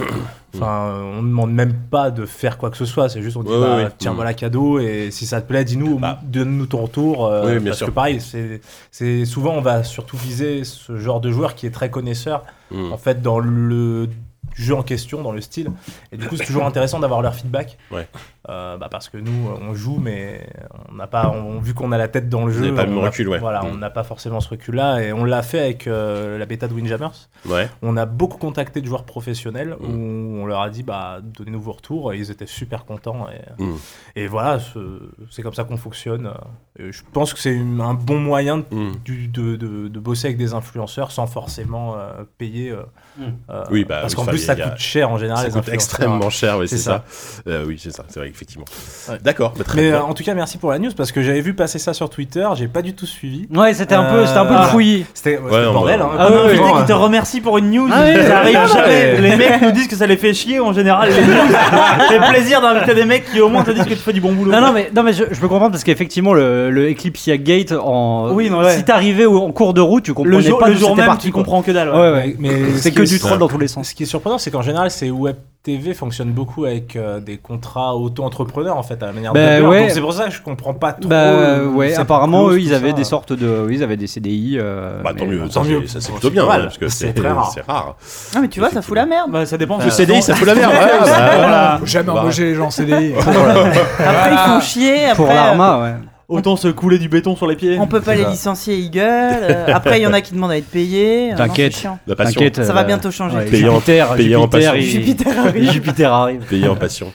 [0.55, 3.41] Enfin, on ne demande même pas de faire quoi que ce soit, c'est juste on
[3.43, 6.19] dit Ouais, bah, ouais, tiens, voilà cadeau, et si ça te plaît, dis-nous, Bah.
[6.23, 7.25] donne-nous ton retour.
[7.25, 7.87] euh, Oui, bien parce sûr.
[7.87, 11.71] que pareil, c'est c'est- souvent on va surtout viser ce genre de joueur qui est
[11.71, 12.91] très connaisseur Mm.
[12.93, 14.09] en fait dans le
[14.55, 15.71] jeu en question, dans le style.
[16.11, 17.77] Et du coup, c'est toujours intéressant d'avoir leur feedback.
[17.91, 18.07] Ouais.
[18.49, 20.45] Euh, bah, parce que nous, on joue, mais
[20.89, 23.09] on n'a pas, on- vu qu'on a la tête dans le jeu, pas on a-
[23.09, 23.39] ouais.
[23.39, 23.67] Voilà, Mm.
[23.71, 26.73] on n'a pas forcément ce recul-là, et on l'a fait avec euh, la bêta de
[26.73, 27.29] Windjammers.
[27.47, 29.85] ouais On a beaucoup contacté de joueurs professionnels Mm.
[29.85, 33.27] où on leur a dit, bah, donnez-nous vos retours, et ils étaient super contents.
[33.59, 33.75] Et, Mm.
[34.17, 36.29] et voilà, ce- c'est comme ça qu'on fonctionne.
[36.77, 38.65] Et je pense que c'est un bon moyen de
[39.05, 42.71] du- de, de- de bosser avec des influenceurs sans forcément euh, payer.
[42.71, 42.83] euh,
[43.17, 43.21] Mm.
[43.51, 45.39] euh, Oui, bah, parce oui, qu'en plus, ça a- coûte cher en général.
[45.39, 47.03] ça les coûte extrêmement cher oui C'est c'est ça,
[47.47, 48.65] Euh, oui c'est ça c'est vrai effectivement
[49.09, 49.17] Ouais.
[49.23, 51.21] d'accord bah, très Mais bien euh, en tout cas, merci pour la news parce que
[51.21, 53.47] j'avais vu passer ça sur Twitter, j'ai pas du tout suivi.
[53.53, 55.05] Ouais, c'était un peu, c'était un peu Euh, le fouillis.
[55.13, 56.01] C'était le bordel.
[56.17, 59.13] Ah ouais, qui te remercie pour une news, Ah ça arrive non, jamais.
[59.19, 61.09] mais- Les mecs nous disent que ça les fait chier en général.
[61.09, 61.33] Les news.
[61.53, 64.21] Ça fait plaisir d'inviter des mecs qui au moins te disent que tu fais du
[64.21, 64.51] bon boulot.
[64.51, 67.71] Non, non, mais, non, mais je, je peux comprendre parce qu'effectivement, le, le Eclipsia Gate,
[67.71, 68.75] en, Oui, non, ouais.
[68.77, 71.27] si t'arrivais en cours de route, tu comprenais le jour, pas le jour même, parti.
[71.27, 71.43] tu quoi.
[71.43, 71.89] comprends que dalle.
[71.89, 71.95] ouais.
[71.95, 72.35] Ouais, ouais.
[72.39, 73.89] Mais C'est ce que du troll dans tous les sens.
[73.89, 77.37] Ce qui est surprenant, c'est qu'en général, c'est Web TV fonctionne beaucoup avec euh, des
[77.37, 79.79] contrats auto-entrepreneurs en fait à la manière Bah, de ouais.
[79.83, 81.07] Donc c'est pour ça que je comprends pas trop.
[81.07, 82.95] Bah euh, ouais, apparemment eux ils avaient ça.
[82.97, 84.57] des sortes de, oui, ils avaient des CDI.
[84.59, 85.87] euh, Bah, tant mieux, ça, tant c'est- mieux.
[85.87, 86.63] ça c'est plutôt bien, mal.
[86.63, 87.49] parce que C'est très rare.
[87.53, 87.95] C'est rare.
[88.35, 89.31] Ah, mais tu vois, ça fout la merde.
[89.31, 89.77] Bah, ça dépend.
[89.77, 90.73] Le CDI, ça fout la merde.
[90.73, 91.05] ouais, bah,
[91.37, 91.77] Voilà.
[91.79, 92.19] Faut jamais Bah.
[92.21, 93.13] embaucher les gens en CDI.
[93.17, 95.05] Après, ils font chier.
[95.05, 95.93] Après, Pour l'Arma, ouais.
[96.29, 97.77] Autant se couler du béton sur les pieds.
[97.79, 99.43] On peut pas les licencier, ils gueulent.
[99.43, 101.27] Euh, après, il y en a qui demandent à être payés.
[101.27, 101.73] Euh, non, T'inquiète.
[101.73, 101.99] c'est chiant.
[102.07, 102.39] La passion.
[102.39, 102.63] T'inquiète.
[102.63, 103.35] Ça va euh, bientôt changer.
[103.37, 105.71] ouais, Payé en- Jupiter, payé en Jupiter, Jupiter arrive.
[105.71, 106.39] Jupiter arrive.
[106.49, 107.11] Payé en passion.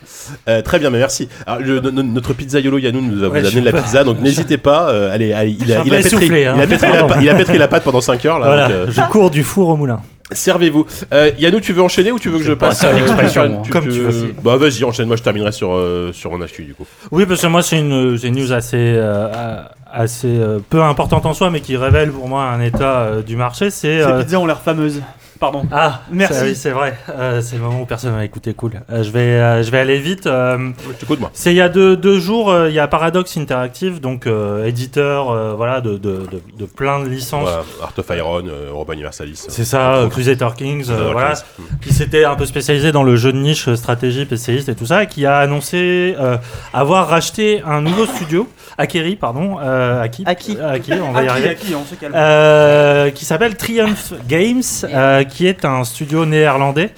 [0.49, 1.29] Euh, très bien, mais merci.
[1.47, 3.83] Alors, le- no- no- notre pizzaiolo Yannou nous a Ouais, a je donné de la
[3.83, 4.90] pizza, donc n'hésitez pas.
[4.90, 6.55] euh, allez, allez, il a, il a pétri, essoufflé, hein.
[6.57, 8.47] il a pétri la, pa- il a pétri la pâte pendant 5 heures là.
[8.47, 10.01] Voilà, donc, euh, je cours du four au moulin.
[10.31, 10.87] Servez-vous.
[11.12, 13.62] Euh, Yannou, tu veux enchaîner ou tu veux que je passe pas, c'est l'expression, hein.
[13.71, 14.35] Comme tu- tu veux.
[14.45, 15.07] Bah vas-y, enchaîne.
[15.09, 16.85] Moi, je terminerai sur euh, sur mon actu du coup.
[17.11, 21.25] Oui, parce que moi, c'est une, c'est une news assez, euh, assez euh, peu importante
[21.25, 23.71] en soi, mais qui révèle pour moi un état euh, du marché.
[23.71, 24.03] C'est.
[24.03, 25.01] Ces euh, pizzas ont l'air fameuses.
[25.40, 25.62] Pardon.
[25.70, 26.38] Ah, Merci.
[26.42, 26.96] oui, c'est vrai.
[27.11, 28.55] Euh, c'est le moment où personne va écouter.
[28.55, 28.72] Cool.
[28.90, 30.27] Euh, je vais, euh, je vais aller vite.
[30.27, 30.70] Euh,
[31.03, 31.31] Écoute moi.
[31.33, 34.64] c'est il y a deux, deux jours, euh, il y a Paradox Interactive, donc euh,
[34.66, 37.42] éditeur, euh, voilà, de, de, de, de plein de licences.
[37.42, 39.44] Voilà, Art of Iron, euh, Europa Universalis.
[39.48, 41.66] C'est ça, euh, Crusader Kings, euh, Crusader voilà, Kings.
[41.83, 45.05] qui s'était un peu spécialisé dans le jeu de niche, stratégie, PCiste et tout ça,
[45.05, 46.37] et qui a annoncé euh,
[46.72, 50.59] avoir racheté un nouveau studio, Akeri, pardon, euh, Aki, Aki.
[50.61, 51.55] Aki, on va y arriver.
[51.57, 52.12] qui, on se calme.
[52.16, 56.91] Euh, qui s'appelle Triumph Games, euh, qui est un studio néerlandais.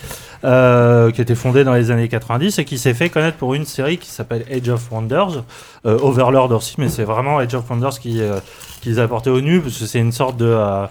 [0.43, 3.53] euh, qui a été fondé dans les années 90 et qui s'est fait connaître pour
[3.53, 5.45] une série qui s'appelle Age of Wonders,
[5.85, 8.39] euh, Overlord aussi, mais c'est vraiment Age of Wonders qui, euh,
[8.81, 10.87] qui les a portés au nu, parce que c'est une sorte de, euh,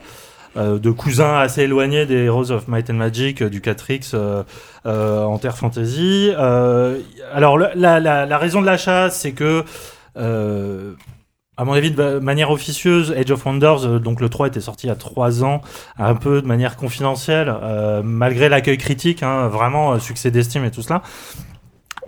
[0.55, 4.43] euh, de cousin assez éloigné des Heroes of Might and Magic, du 4X euh,
[4.85, 6.31] euh, en Terre Fantasy.
[7.33, 9.63] Alors, la, la, la raison de l'achat, c'est que
[11.59, 14.61] à mon avis, de ma- manière officieuse, Age of Wonders, euh, donc le 3 était
[14.61, 15.59] sorti il y a 3 ans,
[15.97, 20.71] un peu de manière confidentielle, euh, malgré l'accueil critique, hein, vraiment euh, succès d'estime et
[20.71, 21.01] tout cela.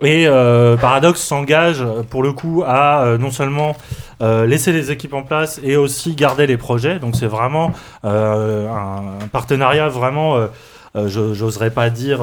[0.00, 3.76] Et euh, Paradox s'engage pour le coup à euh, non seulement
[4.22, 6.98] euh, laisser les équipes en place et aussi garder les projets.
[6.98, 10.48] Donc c'est vraiment un, partenariat vraiment,
[10.94, 12.20] j'oserais pas dire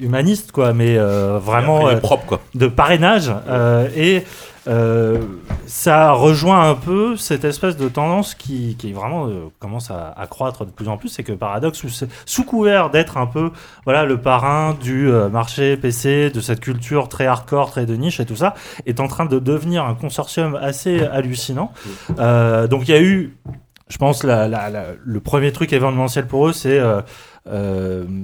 [0.00, 2.40] humaniste quoi, mais vraiment Après, propre quoi.
[2.54, 3.30] de parrainage
[3.94, 4.22] et
[4.68, 5.18] euh,
[5.66, 10.26] ça rejoint un peu cette espèce de tendance qui, qui vraiment euh, commence à, à
[10.26, 13.50] croître de plus en plus, c'est que Paradox, sous, sous couvert d'être un peu
[13.84, 18.20] voilà le parrain du euh, marché PC, de cette culture très hardcore, très de niche
[18.20, 18.54] et tout ça,
[18.86, 21.72] est en train de devenir un consortium assez hallucinant.
[22.18, 23.36] Euh, donc il y a eu,
[23.88, 26.78] je pense, la, la- la- le premier truc événementiel pour eux, c'est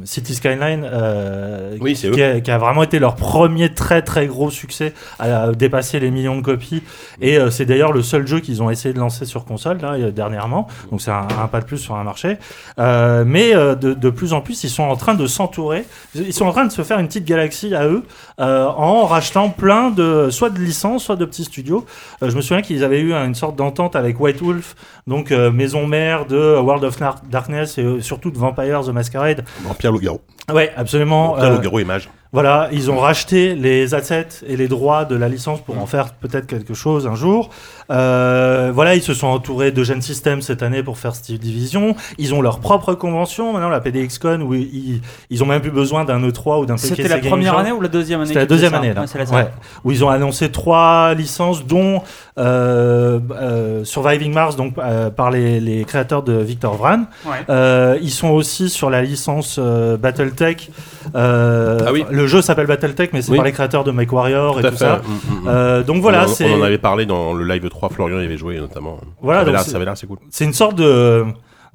[0.05, 4.51] City Skyline, euh, Oui, qui, a, qui a vraiment été leur premier très très gros
[4.51, 6.83] succès, à dépasser les millions de copies.
[7.21, 9.93] Et euh, c'est d'ailleurs le seul jeu qu'ils ont essayé de lancer sur console là,
[9.95, 10.67] euh, dernièrement.
[10.91, 12.37] Donc c'est un, un pas de plus sur un marché.
[12.79, 15.85] Euh, mais euh, de, de plus en plus, ils sont en train de s'entourer.
[16.15, 18.03] Ils sont en train de se faire une petite galaxie à eux
[18.41, 21.85] euh, en rachetant plein de soit de licences, soit de petits studios.
[22.23, 24.75] Euh, je me souviens qu'ils avaient eu une sorte d'entente avec White Wolf,
[25.07, 26.99] donc euh, maison mère de World of
[27.31, 29.45] Darkness et euh, surtout de Vampire the Masquerade.
[29.79, 30.21] Pierre Loup-Garou.
[30.53, 31.35] Ouais, absolument.
[31.35, 32.09] Pierre Euh, Loup-Garou et Mage.
[32.33, 36.15] Voilà, ils ont racheté les assets et les droits de la licence pour en faire
[36.15, 37.51] peut-être quelque chose un jour.
[37.91, 41.95] Euh, voilà, ils se sont entourés de Gen Systems cette année pour faire Steel Division.
[42.17, 46.05] Ils ont leur propre convention, maintenant la PDXCon, où ils, ils ont même plus besoin
[46.07, 47.59] d'un E3 ou d'un C'était la première Show.
[47.59, 49.03] année ou la deuxième année C'était la deuxième année, là.
[49.03, 49.49] Ouais, c'est la Ouais.
[49.85, 52.03] Où ils ont annoncé trois licences, dont
[52.39, 57.05] euh, euh, Surviving Mars, donc euh, par les, les créateurs de Victor Vran.
[57.27, 57.33] Ouais.
[57.51, 60.71] Euh, ils sont aussi sur la licence euh, BattleTech.
[61.15, 62.05] Euh, Ah oui.
[62.11, 63.37] Le jeu s'appelle BattleTech, mais c'est Oui.
[63.39, 64.85] par les créateurs de MechWarrior et Tout à tout fait.
[64.85, 64.97] ça.
[64.97, 65.01] Mm,
[65.35, 65.49] mm, mm.
[65.49, 68.37] Euh, donc voilà, on, on en avait parlé dans le live 3, Florian y avait
[68.37, 68.99] joué notamment.
[69.21, 70.19] Voilà, ça avait donc l'air- assez cool.
[70.31, 71.25] c'est une sorte de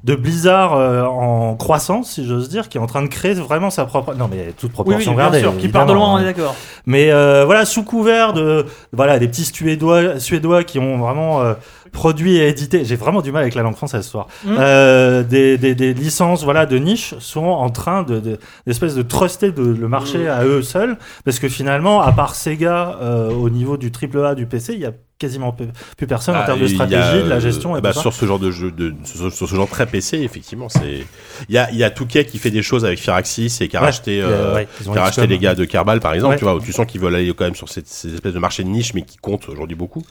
[0.03, 3.71] de Blizzard euh, en croissance, si j'ose dire, qui est en train de créer vraiment
[3.71, 4.13] sa propre.
[4.13, 6.23] Non, mais toute Oui, proportion oui, bien gardée, sûr, qui part de loin, on est
[6.23, 6.55] d'accord.
[6.85, 11.55] Mais euh, voilà, sous couvert de voilà des petits suédois suédois qui ont vraiment euh,
[11.97, 12.85] produit et édité.
[12.85, 14.27] J'ai vraiment du mal avec la langue française ce soir.
[14.45, 14.55] Mm.
[14.59, 19.01] Euh, des, des, des licences voilà de niche sont en train de de- d'espèce de
[19.01, 23.49] truster de, le marché à eux seuls parce que finalement, à part Sega euh, au
[23.49, 25.51] niveau du triple A du PC, il y a quasiment
[25.97, 27.95] plus personne en Ah, termes de a, stratégie, de la euh, gestion et bah, tout
[27.95, 28.01] ça.
[28.01, 30.99] sur ce genre de jeu, de, sur, sur ce genre très PC, effectivement, c'est.
[31.49, 33.75] Il y a, il y a Touquet qui fait des choses avec Firaxis et qui
[33.75, 36.33] a Ouais, racheté, euh, ouais, qui a racheté les gars de Kerbal, par exemple.
[36.33, 36.37] Ouais.
[36.37, 38.39] Tu vois, où tu sens qu'ils veulent aller quand même sur cette- ces espèces de
[38.39, 40.03] marchés de niche, mais qui comptent aujourd'hui beaucoup.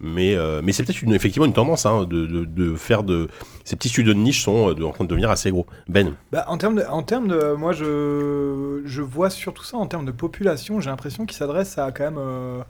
[0.00, 3.28] Mais, euh, mais c'est peut-être une, effectivement une tendance hein, de, de, faire de.
[3.64, 5.66] Ces petits studios de niche sont euh, en train de devenir assez gros.
[5.88, 6.14] Ben.
[6.30, 10.12] Bah, en termes de, en termes moi je, je vois surtout ça en termes de
[10.12, 10.80] population.
[10.80, 12.62] J'ai l'impression qu'ils s'adressent à quand même euh,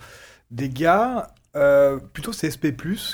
[0.50, 2.72] des gars euh, plutôt CSP+,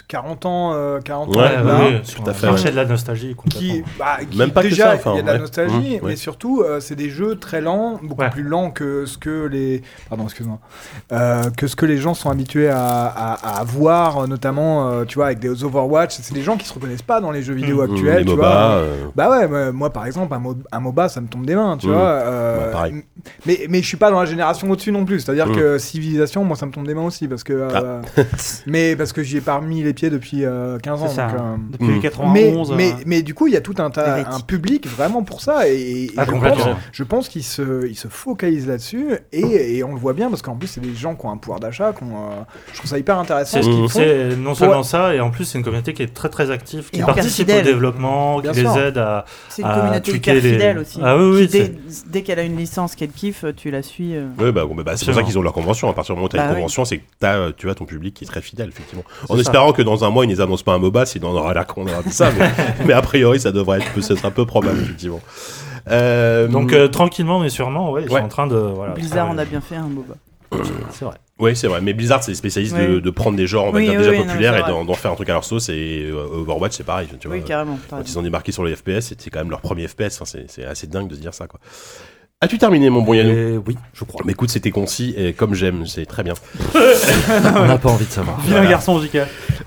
[0.09, 2.71] 40 ans, euh, 40 ans Ouais, là, ouais, oui, tout à un fait, marché ouais.
[2.73, 5.39] de la nostalgie qui, bah, qui- Même pas que déjà il y a de la
[5.39, 6.17] nostalgie Mmh, mais ouais.
[6.17, 8.31] surtout euh, c'est des jeux très lents beaucoup Ouais.
[8.31, 10.59] plus lents que ce que les pardon excuse-moi
[11.13, 15.15] euh, que ce que les gens sont habitués à, à, à voir notamment euh, tu
[15.17, 17.77] vois avec des Overwatch c'est des gens qui se reconnaissent pas dans les jeux vidéo
[17.87, 20.81] Mmh, actuels les tu MOBA, vois euh, bah ouais, moi, par exemple, un, mo- un
[20.81, 21.93] MOBA, ça me tombe des mains, tu Mm.
[21.93, 22.01] vois.
[22.09, 23.05] euh, Bah, pareil.
[23.47, 25.21] Mais, mais je suis pas dans la génération au-dessus non plus.
[25.21, 25.55] C'est-à-dire Mm.
[25.57, 27.29] que Civilisation, moi, ça me tombe des mains aussi.
[27.29, 28.23] Parce que, euh, Ah.
[28.67, 31.09] mais parce que j'y ai pas mis les pieds depuis euh, 15 ans.
[31.09, 31.27] C'est ça.
[31.29, 32.01] donc, euh, Depuis Mm.
[32.01, 32.71] 91.
[32.73, 35.23] mais, mais, euh, mais du coup, il y a tout un, tas- un public vraiment
[35.23, 35.69] pour ça.
[35.69, 39.17] Et, et Ah, je pense, je pense qu'ils se, ils se focalisent là-dessus.
[39.33, 41.37] Et, et on le voit bien parce qu'en plus, c'est des gens qui ont un
[41.37, 41.93] pouvoir d'achat.
[41.93, 45.31] qui ont, euh, je trouve ça hyper intéressant C'est ce non seulement ça, et en
[45.31, 47.63] plus c'est une communauté qui est très très active, qui participe fidèle.
[47.65, 48.75] au développement, Bien qui sûr.
[48.75, 49.25] les aide à.
[49.49, 50.99] C'est une communauté tweaker hyper les- fidèle aussi.
[51.03, 51.73] Ah oui, oui, dès,
[52.07, 54.15] dès qu'elle a une licence qu'elle kiffe, tu la suis.
[54.17, 54.27] euh.
[54.39, 55.89] Ouais, bah, bon, bah, bah, c'est pour ça qu'ils ont leur convention.
[55.89, 56.57] À partir du moment où tu as Bah une oui.
[56.57, 59.05] convention, c'est que euh, tu as ton public qui est très fidèle, effectivement.
[59.29, 61.65] En espérant que dans un mois, ils ne annoncent pas un MOBA, sinon on aura
[61.65, 62.31] qu'on aura dit ça.
[62.39, 62.51] Mais,
[62.87, 65.21] mais a priori, ça devrait être, sera un peu probable, effectivement.
[65.91, 68.21] Euh, Donc euh, tranquillement mais sûrement, ouais, ils Ouais.
[68.21, 68.57] sont en train de.
[68.57, 70.15] Voilà, Blizzard en faire- a bien fait un MOBA.
[70.91, 71.17] C'est vrai.
[71.41, 71.81] Oui, c'est vrai.
[71.81, 73.03] Mais Blizzard, c'est spécialiste de, Oui.
[73.03, 75.15] de prendre des genres on va Oui, dire, oui, déjà populaires et d'en, faire un
[75.17, 75.69] truc à leur sauce.
[75.69, 77.09] Et euh, Overwatch, c'est pareil.
[77.19, 77.77] Tu vois, Oui, carrément.
[77.91, 80.21] Quand ils ont débarqué sur les FPS, c'était quand même leur premier FPS.
[80.21, 81.59] Enfin, c'est assez dingue de se dire ça, quoi.
[82.45, 84.21] As-tu terminé, mon bon Yannou Et oui, je crois.
[84.27, 86.35] Mais écoute, c'était concis et comme j'aime, c'est très bien.
[87.57, 88.39] On n'a pas envie de savoir.
[88.43, 88.71] Vilain Voilà.
[88.71, 89.17] garçon, JK.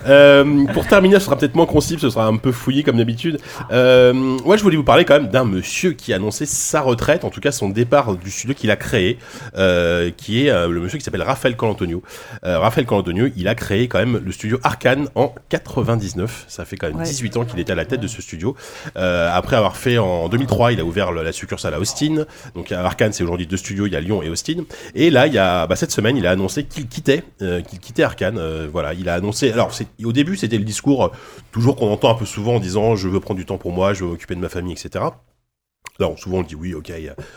[0.05, 3.39] Euh, pour terminer, ce sera peut-être moins concis, ce sera un peu fouillis comme d'habitude.
[3.71, 7.25] Euh, ouais, je voulais vous parler quand même d'un monsieur qui a annoncé sa retraite,
[7.25, 9.17] en tout cas son départ du studio qu'il a créé,
[9.57, 12.03] euh, qui est euh, le monsieur qui s'appelle Raphaël Colantonio.
[12.45, 16.45] Euh, Raphaël Colantonio, il a créé quand même le studio Arkane en 99.
[16.47, 17.05] Ça fait quand même Ouais.
[17.05, 18.55] 18 ans qu'il était à la tête de ce studio.
[18.97, 22.25] Euh, après avoir fait en 2003, il a ouvert la succursale à Austin.
[22.55, 24.63] Donc Arkane, c'est aujourd'hui deux studios, il y a Lyon et Austin.
[24.95, 27.79] Et là, il y a bah, cette semaine, il a annoncé qu'il quittait, euh, qu'il
[27.79, 28.37] quittait Arkane.
[28.37, 29.51] Euh, voilà, il a annoncé.
[29.51, 29.71] Alors,
[30.03, 31.09] au début, c'était le discours euh,
[31.51, 33.93] toujours qu'on entend un peu souvent en disant je veux prendre du temps pour moi,
[33.93, 35.05] je veux m'occuper de ma famille, etc.
[35.99, 36.91] Alors, souvent on dit oui, ok,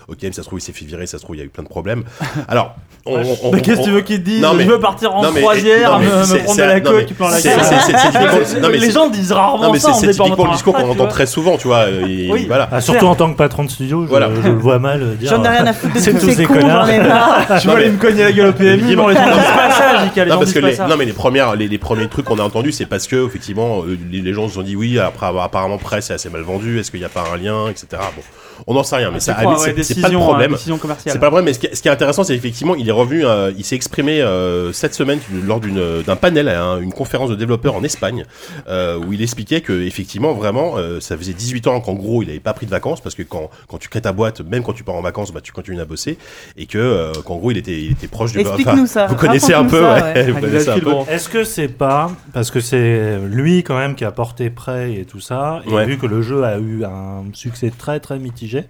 [0.09, 1.45] ok, mais ça se trouve il s'est fait virer, ça se trouve il y a
[1.47, 2.05] eu plein de problèmes.
[2.49, 2.75] Alors,
[3.07, 5.15] on, on- on- Mais qu'est-ce que on- tu veux qu'ils te mais- Je veux partir
[5.15, 6.07] en croisière, me,
[6.45, 8.71] prendre de la mais tu plans la c'est- gueule.
[8.73, 10.95] Les c'est- gens disent Non, rarement mais ça c'est typiquement le discours qu'on tu entend
[11.05, 11.07] vois.
[11.09, 11.89] très souvent, tu vois.
[11.89, 12.45] et Oui.
[12.47, 12.69] Voilà.
[12.71, 14.29] Ah, surtout en tant que patron de studio, je, Voilà.
[14.35, 15.31] je le vois mal euh, dire.
[15.31, 16.87] J'en ai rien à foutre de tous tous ces connards.
[17.61, 19.05] Tu vas aller me cogner la gueule au PMU, Dis-moi.
[19.05, 22.43] bon, les gens disent pas ça, Non, mais les premières les, premiers trucs qu'on a
[22.43, 25.79] entendus c'est parce que effectivement euh, les, gens se sont dit oui après avoir apparemment
[25.79, 28.23] presse c'est assez mal vendu est-ce qu'il n'y a pas un lien etc bon
[28.67, 30.55] on n'en sait rien mais ça à quoi, lui, ouais, c'est- pas le décision, problème
[30.55, 31.13] euh, commerciale.
[31.13, 32.93] c'est pas le problème mais ce qui, ce qui est intéressant c'est effectivement il est
[32.93, 36.93] revenu euh, il s'est exprimé euh, cette semaine lors d'une d'un panel à un- une
[36.93, 38.25] conférence de développeurs en Espagne
[38.69, 42.31] euh, où il expliquait que effectivement vraiment euh, ça faisait 18 ans qu'en gros il
[42.31, 44.73] avait pas pris de vacances parce que quand quand tu crées ta boîte même quand
[44.73, 46.19] tu pars en vacances bah tu continues à bosser
[46.57, 49.07] et que euh, qu'en gros il était il était proche du Explique-nous ça.
[49.07, 50.23] vous connaissez un peu ça, ouais, ouais.
[50.31, 51.07] vous Ah, connaissez un Gilles peu Bon.
[51.09, 55.05] Est-ce que c'est pas parce que c'est lui quand même qui a porté Prey et
[55.05, 55.87] tout ça, et Ouais.
[55.87, 58.69] vu que le jeu a eu un succès très très mitigé, sujet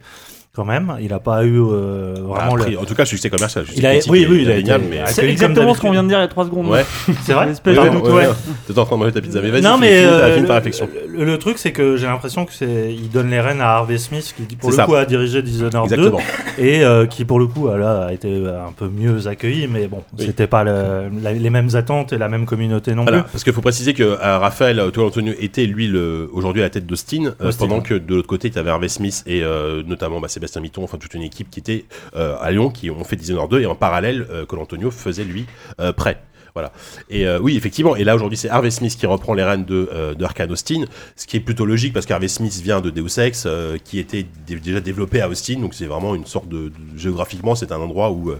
[0.53, 2.79] quand même, il a pas eu euh, vraiment Après, le.
[2.81, 3.65] En tout cas, succès commercial.
[3.67, 6.09] succès Il a- oui, oui, il a été- mais- C'est exactement ce qu'on vient de
[6.09, 6.67] dire il y a 3 secondes.
[6.69, 6.85] Ouais.
[7.23, 7.47] C'est vrai.
[7.47, 8.27] De doute, ouais, ouais.
[8.27, 8.35] ouais.
[8.67, 9.63] T'es en train de manger ta pizza, mais vas-y.
[9.63, 10.89] non finis- mais finis euh, finis ta réflexion.
[11.09, 13.99] le, le truc c'est que j'ai l'impression que c'est il donne les rênes à Harvey
[13.99, 14.87] Smith qui pour C'est le ça.
[14.87, 16.21] coup a dirigé Dishonored 2 Exactement.
[16.59, 19.87] et euh, qui pour le coup euh, là, a été un peu mieux accueilli mais
[19.87, 20.25] bon Oui.
[20.27, 23.31] c'était pas le- la- les mêmes attentes et la même communauté non Voilà, plus.
[23.33, 25.91] parce qu'il faut préciser que euh, Raphaël Tolo Antonio était lui
[26.33, 28.89] aujourd'hui à la tête d'Austin, euh, Austin, pendant que de l'autre côté tu avais Harvey
[28.89, 31.85] Smith et euh, notamment bah, Sébastien Mitton, enfin toute une équipe qui était
[32.16, 35.24] euh, à Lyon, qui ont fait Dishonored 2 et en parallèle euh, Col Antonio faisait
[35.24, 35.44] lui
[35.81, 36.22] euh, prêt.
[36.55, 36.73] Voilà.
[37.09, 37.97] Et euh, oui, effectivement.
[37.97, 40.85] Et là aujourd'hui, c'est Harvey Smith qui reprend les rênes de, euh, de Arkane Austin,
[41.17, 44.27] ce qui est plutôt logique parce qu'Harvey Smith vient de Deus Ex, euh, qui était
[44.47, 47.79] dé- déjà développé à Austin, donc c'est vraiment une sorte de, de- géographiquement, c'est un
[47.81, 48.33] endroit où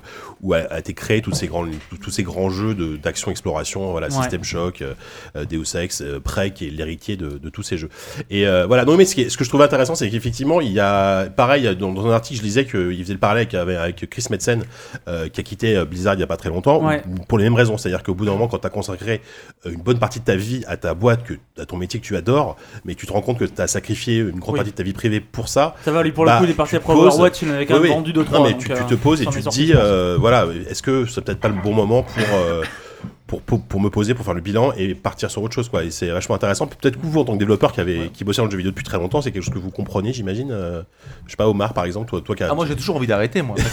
[0.43, 1.67] où a, a été créé tous ces grands
[2.03, 4.13] tous ces grands jeux de d'action exploration, voilà, Ouais.
[4.15, 4.83] System Shock,
[5.49, 7.91] Deus Ex, Prey, qui est l'héritier de, de tous ces jeux.
[8.31, 8.85] Et voilà.
[8.85, 11.27] Non, mais ce, qui est- ce que je trouve intéressant, c'est qu'effectivement, il y a
[11.31, 14.63] pareil dans, dans un article, je lisais qu'il faisait le parallèle avec, avec, Chris Metzen,
[15.07, 17.03] qui a quitté Blizzard il y a pas très longtemps, Ouais.
[17.29, 17.77] pour les mêmes raisons.
[17.79, 19.21] C'est-à-dire qu'au bout d'un moment, quand tu as consacré
[19.67, 22.05] euh, une bonne partie de ta vie à ta boîte, que, à ton métier que
[22.05, 24.59] tu adores, mais tu te rends compte que tu as sacrifié une grande Oui.
[24.61, 26.51] partie de ta vie privée pour ça, Ça va, lui, pour Bah, le coup, il
[26.51, 28.69] est parti tu après Overwatch, il en avait quand même vendu 2 non, mais tu,
[28.69, 31.61] tu te poses et tu te dis, euh, voilà, est-ce que c'est peut-être pas le
[31.63, 32.63] bon moment pour, euh,
[33.31, 35.85] pour, pour, pour me poser, pour faire le bilan et partir sur autre chose, quoi.
[35.85, 36.67] Et c'est vachement intéressant.
[36.67, 38.73] Peut-être que vous, en tant que développeur qui, avait, qui bossait dans le jeu vidéo
[38.73, 40.51] depuis très longtemps, c'est quelque chose que vous comprenez, j'imagine.
[40.51, 40.83] euh,
[41.27, 42.49] je sais pas, Omar, par exemple, toi, toi qui as.
[42.51, 43.57] Ah, moi j'ai toujours envie d'arrêter moi.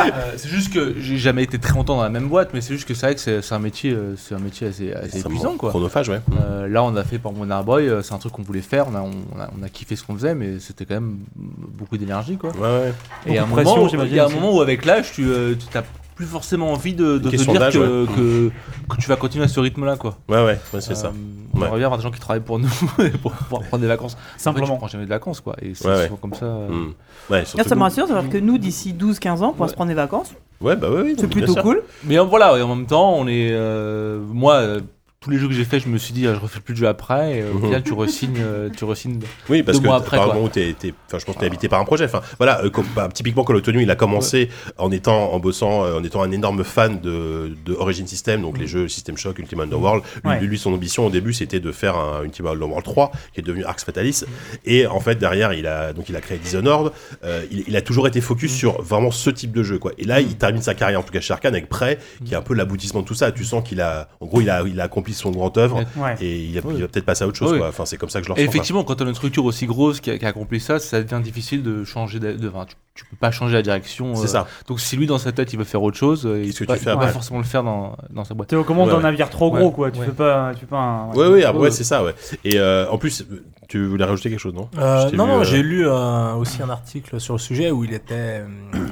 [0.00, 2.74] Euh, c'est juste que j'ai jamais été très longtemps dans la même boîte, mais c'est
[2.74, 5.20] juste que c'est vrai que c'est c'est un métier, euh, c'est un métier assez, assez
[5.20, 5.70] épuisant quoi.
[5.70, 6.20] Chronophage, ouais.
[6.40, 8.86] Euh, là on a fait par mon Arboy, euh, c'est un truc qu'on voulait faire,
[8.88, 11.96] on a, on, a, on a kiffé ce qu'on faisait, mais c'était quand même beaucoup
[11.96, 12.50] d'énergie quoi.
[12.50, 12.92] Ouais, ouais.
[13.26, 15.54] Et à un moment, j'imagine il y a un moment où avec l'âge tu, euh,
[15.54, 15.82] tu t'as
[16.20, 18.50] plus forcément envie de, de te dire que, que,
[18.90, 20.18] que tu vas continuer à ce rythme-là, quoi.
[20.28, 21.12] Ouais, ouais, ouais, c'est Euh, ça.
[21.54, 21.68] On Ouais.
[21.68, 22.68] revient avoir des gens qui travaillent pour nous
[23.22, 24.18] pour pouvoir prendre des vacances.
[24.36, 24.66] Simplement.
[24.66, 25.56] tu prends jamais de vacances, quoi.
[25.62, 26.04] Et c'est Ouais, ouais.
[26.04, 26.44] souvent comme ça.
[26.44, 26.92] euh, Hmm.
[27.30, 29.88] Ouais, surtout ça me rassure, dire que nous, d'ici 12-15 ans, on pourra se prendre
[29.88, 30.30] des vacances.
[30.60, 31.82] Ouais, bah ouais, oui, C'est plutôt cool.
[32.04, 33.48] Mais euh, voilà, et en même temps, on est.
[33.52, 34.80] euh, moi, euh,
[35.22, 36.78] tous les jeux que j'ai fait, je me suis dit, ah, je refais plus de
[36.78, 37.36] jeux après.
[37.36, 38.38] Et euh, au final, tu resignes.
[38.40, 40.34] euh, tu resignes Oui, parce deux que mois après, par quoi.
[40.34, 42.06] moment où t'es, t'es- enfin, je pense que t'es habité par un projet.
[42.06, 45.38] Enfin, voilà, euh, comme, bah, typiquement Call of Duty, il a commencé en étant, en
[45.38, 49.18] bossant, euh, en étant un énorme fan de, de Origin System, donc les jeux System
[49.18, 50.02] Shock, Ultima Underworld.
[50.24, 50.40] Lui, Ouais.
[50.40, 53.64] lui, son ambition au début, c'était de faire un Ultima Underworld 3, qui est devenu
[53.66, 54.24] Arx Fatalis.
[54.64, 56.92] Et en fait, derrière, il a, donc il a créé Dishonored.
[57.24, 59.92] Euh, il, il a toujours été focus sur vraiment ce type de jeu, quoi.
[59.98, 62.36] Et là, il termine sa carrière, en tout cas chez Arkane, avec Prey, qui est
[62.38, 63.30] un peu l'aboutissement de tout ça.
[63.32, 65.84] Tu sens qu'il a, en gros, il a, il a accompli son grand œuvre.
[65.96, 66.14] Ouais.
[66.20, 67.58] Et il, a- il va peut-être passer à autre chose, Oui.
[67.58, 67.68] quoi.
[67.68, 68.50] Enfin, c'est comme ça que je le Et ressens.
[68.50, 71.02] effectivement, quand on a une structure aussi grosse qui a, qui a accompli ça, ça
[71.02, 72.18] devient difficile de changer.
[72.20, 74.14] De, de- enfin, tu, tu peux pas changer la direction.
[74.14, 74.46] C'est euh, ça.
[74.68, 76.76] Donc si lui dans sa tête il veut faire autre chose, euh, il que peut
[76.78, 78.48] tu pas, forcément le faire dans, dans sa boîte.
[78.48, 79.04] T'es aux commandes Ouais, d'un ouais.
[79.04, 79.72] navire trop gros, Ouais.
[79.72, 79.90] quoi.
[79.90, 80.06] Tu Ouais.
[80.06, 81.06] fais pas, tu fais pas un.
[81.14, 81.70] Oui, oui, ah, ouais, Ouais.
[81.70, 82.14] c'est ça, ouais.
[82.44, 83.24] Et euh, en plus,
[83.68, 84.68] tu voulais rajouter quelque chose, non?
[84.78, 88.14] Euh, non, euh, j'ai lu euh, aussi un article sur le sujet où il était
[88.42, 88.46] euh,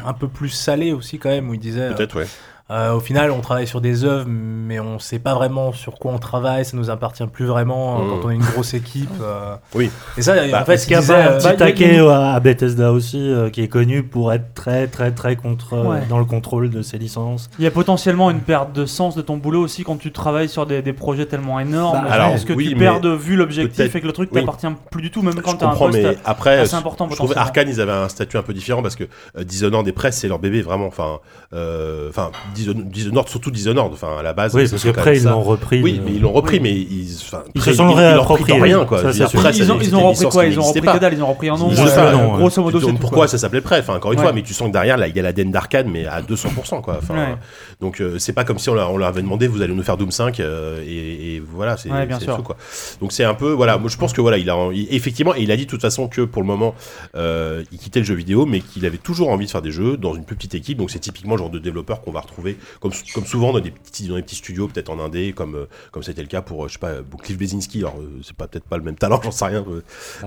[0.07, 2.27] un peu plus salé aussi quand même, où il disait euh, Peut-être, ouais.
[2.71, 6.13] Euh, au final on travaille sur des œuvres, mais on sait pas vraiment sur quoi
[6.13, 8.09] on travaille, ça nous appartient plus vraiment euh, Mm.
[8.11, 9.11] quand on est une grosse équipe.
[9.23, 9.55] euh.
[9.75, 9.91] Oui.
[10.17, 12.39] Et ça, Bah, en fait, ce qu'il y a disait, pas un petit taquet à
[12.41, 16.01] Bethesda aussi, euh, qui est connu pour être très très très contre, euh, Ouais.
[16.09, 19.23] dans le contrôle de ses licences Il y a potentiellement une perte de sens de
[19.23, 22.03] ton boulot aussi quand tu travailles sur des, des projets tellement énormes.
[22.03, 24.41] Bah, alors, Est-ce que oui, tu perds de vue l'objectif et que le truc oui.
[24.41, 27.07] t'appartient plus du tout, même quand je t'as un comprends, poste mais après, assez important
[27.07, 27.43] je potentiellement.
[27.43, 29.05] Arkane, ils avaient un statut un peu différent parce que
[29.37, 30.87] euh, Dishonored et Press, c'est leur bébé vraiment.
[30.87, 31.19] Enfin,
[31.55, 33.93] euh, enfin, Dishon- Dishonored, surtout Dishonored.
[33.93, 34.55] Enfin, à la base.
[34.55, 35.83] Oui, parce qu'après ils l'ont repris.
[35.83, 37.09] Oui, mais ils l'ont repris, mais ils,
[37.55, 39.13] Ils se sont réappropriés, rien, quoi.
[39.13, 40.95] Ça, ils, ont, ils ont repris quoi Ils ont repris pas.
[40.95, 41.71] que dalle, ils ont repris un nom.
[41.71, 43.29] Euh, grosso modo, c'est pourquoi quoi.
[43.29, 43.81] ça s'appelait Prey.
[43.81, 45.89] Enfin, encore une fois, mais tu sens que derrière, là, il y a l'ADN d'Arkane,
[45.89, 46.99] mais à 200%, quoi.
[46.99, 47.39] Enfin.
[47.81, 50.11] Donc, euh, c'est pas comme si on leur, avait demandé, vous allez nous faire Doom
[50.11, 52.57] 5, euh, et, voilà, c'est tout, quoi.
[53.01, 54.57] Donc, c'est un peu, voilà, moi je pense que voilà, il a,
[54.91, 56.75] effectivement, et il a dit de toute façon que pour le moment,
[57.15, 60.15] il quittait le jeu vidéo, mais qu'il avait toujours envie de faire des jeux dans
[60.15, 60.79] une plus petite équipe.
[60.79, 62.48] Donc, c'est typiquement le genre de développeur qu'on va retrouver,
[62.81, 65.67] comme, comme souvent dans des petits, dans des petits studios, peut-être en indé, comme, euh,
[65.93, 67.79] comme c'était le cas pour, euh, je sais pas, Cliff Bleszinski.
[67.81, 69.65] Alors, euh, c'est pas peut-être pas le même talent, j'en sais rien.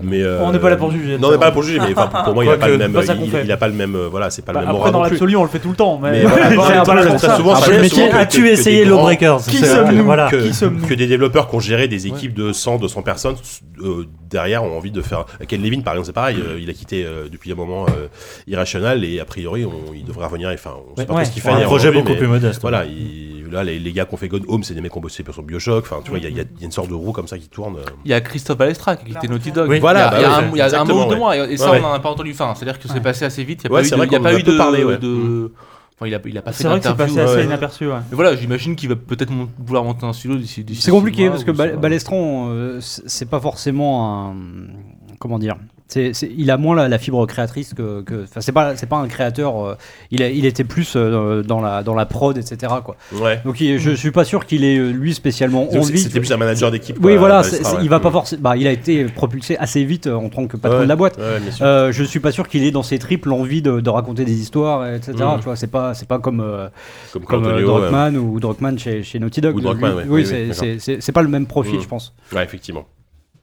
[0.01, 1.79] mais, euh, On n'est pas là pour juger, Non, on n'est pas là pour juger,
[1.79, 2.91] mais enfin, pour, pour moi, il a pas le même,
[3.43, 5.11] il, a pas le même, voilà, c'est pas Bah, le même Après, dans non plus.
[5.13, 5.99] l'absolu, on le fait tout le temps.
[6.01, 6.23] Mais,
[8.13, 12.77] as-tu essayé Lawbreakers Qui sommes-nous que, des développeurs qui ont géré des équipes de 100,
[12.77, 13.35] 200 personnes
[14.29, 15.25] derrière ont envie de faire.
[15.47, 16.37] Ken Levin, par exemple, c'est pareil.
[16.59, 17.85] il a quitté depuis un moment
[18.47, 20.49] Irrational et a priori, on- il devrait revenir.
[20.53, 21.49] Enfin, on sait pas ce qu'il fait.
[21.49, 22.61] Un projet beaucoup mais plus modeste.
[22.61, 24.97] Voilà, il- là, les, les gars qui ont fait Gone Home, c'est des mecs qui
[24.97, 25.83] ont bossé sur Bioshock.
[25.83, 27.49] Enfin, tu vois, il y, a- y y une sorte de roue comme ça qui
[27.49, 27.75] tourne.
[27.77, 27.89] euh.
[28.05, 29.69] Il y a Christophe Balestra qui était Naughty Dog.
[29.69, 29.79] Oui.
[29.79, 30.95] Voilà, il y a, il y a bah un, oui, il y a un exactement,
[30.95, 31.19] moment de ouais.
[31.19, 32.31] moi et ça Ouais, on n'en a pas entendu.
[32.31, 32.99] Enfin, c'est-à-dire que c'est Ouais.
[33.01, 33.61] passé assez vite.
[33.63, 34.39] Il n'y a Ouais, pas eu de, vrai il y a qu'on pas en a
[34.39, 34.97] eu peu de, parlé, ouais.
[34.97, 35.51] de-
[35.97, 37.43] Enfin, il a, il a pas fait C'est vrai que c'est passé assez ouais.
[37.45, 37.87] inaperçu.
[37.87, 37.93] ouais.
[38.09, 40.65] Mais voilà, j'imagine qu'il va peut-être mon- vouloir monter un studio d'ici.
[40.79, 41.51] C'est compliqué mois parce que.
[41.51, 44.35] Balestron, euh, c'est pas forcément un.
[45.19, 45.57] Comment dire
[45.95, 48.03] il a moins la, la fibre créatrice que.
[48.23, 49.65] Enfin, c'est pas, c'est pas un créateur.
[49.65, 49.75] euh,
[50.11, 52.73] il, a- il était plus euh, dans, la, dans la prod, etc.
[52.83, 52.95] Quoi.
[53.13, 53.41] Ouais.
[53.45, 55.99] Donc il- je suis pas sûr qu'il ait euh, lui spécialement envie.
[55.99, 56.97] C'était plus un manager d'équipe.
[57.01, 57.47] Oui, voilà, ouais.
[57.81, 58.13] il va pas Mm.
[58.13, 58.41] forcément.
[58.41, 61.17] Bah, il a été propulsé assez vite en tant que patron Ouais, de la boîte.
[61.61, 64.39] Euh, je suis pas sûr qu'il ait dans ses tripes l'envie de, de raconter des
[64.41, 65.13] histoires, etc.
[65.37, 66.45] Tu vois, c'est pas, c'est pas comme
[67.13, 69.55] Comme comme Antonio, Druckmann ou Druckmann chez, chez Naughty Dog.
[69.57, 70.05] Ou Druckmann, Lui-.
[70.09, 71.81] Oui, Oui, c'est- pas le même profil, Mhm.
[71.81, 72.13] je pense.
[72.33, 72.85] Ouais, effectivement.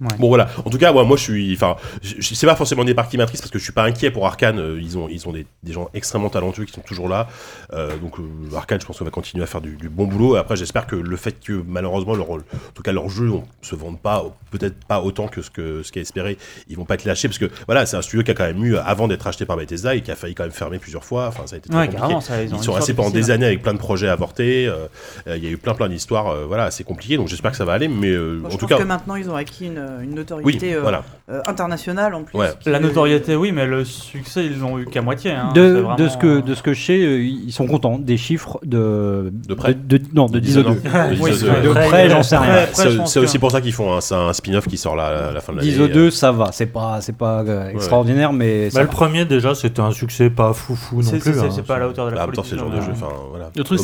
[0.00, 0.08] Ouais.
[0.18, 0.48] Bon voilà.
[0.64, 1.74] En tout cas, ouais, moi je suis, enfin,
[2.20, 4.58] c'est pas forcément des parties matrices parce que je suis pas inquiet pour Arkane.
[4.60, 7.26] Euh, Ils ont, ils ont des, des gens extrêmement talentueux qui sont toujours là.
[7.72, 10.36] Euh, donc euh, Arkane, je pense qu'on va continuer à faire du, du bon boulot.
[10.36, 12.38] Et après, j'espère que le fait que malheureusement leur, en
[12.74, 15.90] tout cas leurs jeux on, se vendent pas, peut-être pas autant que ce que ce
[15.90, 18.30] qui est espéré, ils vont pas être lâchés parce que voilà, c'est un studio qui
[18.30, 20.52] a quand même eu avant d'être acheté par Bethesda et qui a failli quand même
[20.52, 21.26] fermer plusieurs fois.
[21.26, 22.20] Enfin, ça a été très Ouais, compliqué.
[22.20, 24.66] ça, ils sont restés pendant des années avec plein de projets avortés.
[24.68, 24.86] euh,
[25.26, 27.16] euh, Il y a eu plein plein d'histoires, euh, voilà, assez compliquées.
[27.16, 27.88] Donc j'espère que ça va aller.
[27.88, 30.10] Mais euh, Bon, en je tout pense cas, que maintenant ils ont acquis une, une
[30.10, 31.02] oui, notoriété euh, voilà.
[31.30, 32.38] euh, internationale en plus.
[32.38, 32.48] Ouais.
[32.66, 35.32] La notoriété, oui, mais le succès, ils l'ont eu qu'à moitié.
[35.32, 35.52] hein.
[35.54, 38.16] de, de ce que euh, de ce que je sais, euh, ils sont contents des
[38.16, 40.82] chiffres de De près de, non de 10 Dishonored.
[40.82, 42.66] 2 De Oui, de Près, j'en sais rien.
[42.72, 45.32] C'est que- aussi pour ça qu'ils font un, c'est un spin-off qui sort là, à
[45.32, 45.70] la fin de l'année.
[45.70, 49.24] Diso 2 ça va, c'est pas c'est pas euh, extraordinaire mais Bah, ça le premier
[49.24, 51.32] déjà c'était un succès pas foufou non C'est plus.
[51.34, 51.48] c'est- hein.
[51.50, 52.48] c'est pas à la hauteur de Bah, la en même temps, folie.
[52.50, 52.88] c'est le genre de non, jeu.
[52.88, 52.94] non.
[53.06, 53.50] Enfin, voilà.
[53.56, 53.78] Le truc,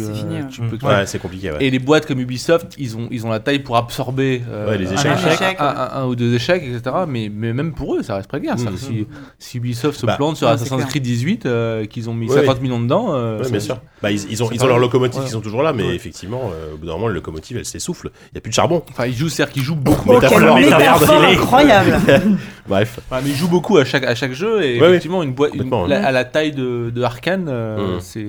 [0.00, 0.86] euh, tu, fini, peux.
[0.86, 1.06] Ouais.
[1.06, 1.52] c'est compliqué.
[1.60, 4.92] Et les boîtes comme Ubisoft, ils ont, ils ont la taille pour absorber euh, les
[4.92, 5.56] échecs.
[5.58, 6.96] Un, ou deux échecs, etc.
[7.08, 8.56] Mais, mais même pour eux, ça reste précaire.
[8.56, 8.76] Mmh.
[8.76, 9.06] Si,
[9.38, 12.80] si, Ubisoft se bah, plante sur Assassin's Creed 18, euh, qu'ils ont mis 50 millions
[12.80, 13.14] dedans.
[13.14, 13.78] Euh, bien sûr.
[14.02, 16.86] Bah, ils, ont, ils ont leur locomotive, ils sont toujours là, mais effectivement, au bout
[16.86, 18.10] d'un moment, la locomotive, elle s'essouffle.
[18.30, 18.82] Il n'y a plus de charbon.
[18.90, 20.12] Enfin, ils jouent, c'est-à-dire qu'ils jouent oh, beaucoup.
[20.12, 21.98] incroyable.
[22.68, 23.00] Bref.
[23.10, 24.62] Mais ils jouent beaucoup à chaque jeu.
[24.62, 25.52] Et effectivement, une boîte
[25.90, 28.00] à la taille de Arkane, mm.
[28.00, 28.26] c'est.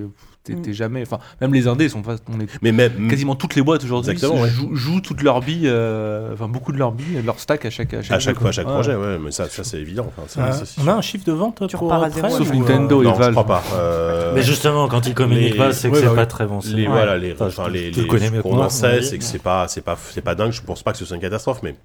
[0.56, 0.62] Mm.
[0.62, 1.02] t'es jamais.
[1.02, 2.16] Enfin, même les indés sont pas.
[2.32, 3.10] On est, mais même, mm.
[3.10, 4.50] quasiment toutes les boîtes aujourd'hui ouais.
[4.50, 7.94] jouent, jouent toutes leurs billes, euh, enfin beaucoup de leurs billes, leur stack à chaque
[7.94, 8.96] à chaque, à chaque, fois, à chaque projet.
[8.96, 10.12] Ouais, mais ça, ça c'est évident.
[10.16, 10.52] Enfin, ça, ah.
[10.54, 12.56] ça, on a un chiffre de vente tu pour à zéro, sauf ou...
[12.56, 13.26] Nintendo non, et Valve.
[13.26, 13.64] Je crois pas.
[13.74, 14.34] Euh...
[14.36, 15.58] Mais justement, quand ils communiquent les...
[15.58, 16.60] pas, c'est que ouais, c'est ouais, pas très bon.
[16.66, 20.22] Les voilà, les, enfin, les, les, les, les, c'est que c'est pas, c'est pas, c'est
[20.22, 20.52] pas dingue.
[20.52, 21.76] Je pense pas que ce soit une catastrophe, mais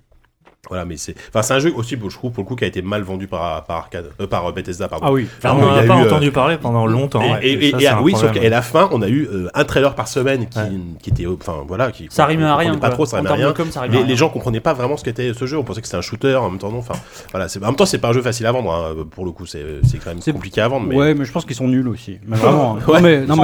[0.73, 2.67] voilà, mais c'est, enfin, c'est un jeu aussi, je trouve, pour le coup, qui a
[2.67, 4.89] été mal vendu par, par, arcade, euh, par euh, Bethesda.
[4.89, 5.05] Pardon.
[5.07, 7.21] Ah oui, enfin, on n'a pas entendu euh, parler pendant longtemps.
[7.21, 9.95] Et, ouais, et, et, et ça, oui, sauf la fin, on a eu un trailer
[9.95, 10.59] par semaine qui,
[11.03, 12.07] qui était, enfin voilà, qui.
[12.09, 12.79] Ça rime à rien.
[12.79, 13.53] Pas trop, ça rime à rien.
[13.53, 14.07] Les, à rien.
[14.07, 15.59] les gens comprenaient pas vraiment ce qu'était ce jeu.
[15.59, 16.37] On pensait que c'était un shooter.
[16.37, 16.79] En même temps, non.
[16.79, 16.95] Enfin,
[17.33, 17.49] voilà.
[17.55, 18.73] En même temps, c'est pas un jeu facile à vendre.
[18.73, 20.87] Hein, pour le coup, c'est quand même compliqué à vendre.
[20.87, 21.13] Mais...
[21.13, 22.19] Mais je pense qu'ils sont nuls aussi.
[22.33, 22.79] En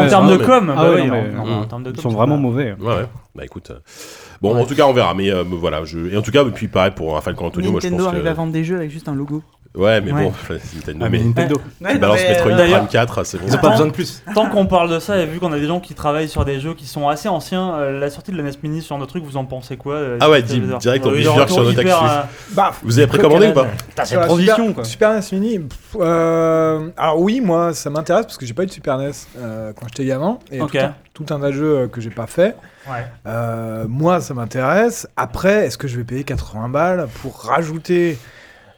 [0.09, 0.75] termes de com,
[1.95, 2.75] ils sont vraiment mauvais.
[3.35, 3.71] Bah écoute.
[4.41, 5.15] Bon, en tout cas, on verra.
[5.15, 6.13] Mais euh, voilà, je...
[6.13, 8.35] et en tout cas, puis pareil pour Rafael Antonio, moi je pense Nintendo arrive à
[8.35, 9.43] vendre des jeux avec juste un logo.
[9.75, 10.33] Ouais, mais bon,
[10.75, 11.05] Nintendo.
[11.05, 11.61] Ah, mais Nintendo.
[11.81, 13.45] Ouais, tu Metroid euh, Prime 4, ah, c'est bon.
[13.47, 14.23] Ils ont pas besoin de plus.
[14.35, 16.59] Tant qu'on parle de ça, et vu qu'on a des gens qui travaillent sur des
[16.59, 19.25] jeux qui sont assez anciens, euh, la sortie de la NES Mini sur notre truc,
[19.25, 22.29] vous en pensez quoi euh, Ah ouais, direct en visueur sur notre actu.
[22.53, 23.69] Bah, vous avez précommandé ou pas
[24.05, 24.85] C'est une transition quoi.
[24.85, 25.61] Super NES Mini,
[26.01, 30.07] alors oui, moi ça m'intéresse parce que j'ai pas eu de Super NES quand j'étais
[30.07, 30.39] gamin.
[30.61, 30.79] Ok
[31.25, 32.57] tout un tas de jeux euh, que j'ai pas fait.
[33.27, 35.09] Euh, moi, ça m'intéresse.
[35.17, 38.19] Après, est-ce que je vais payer 80 balles pour rajouter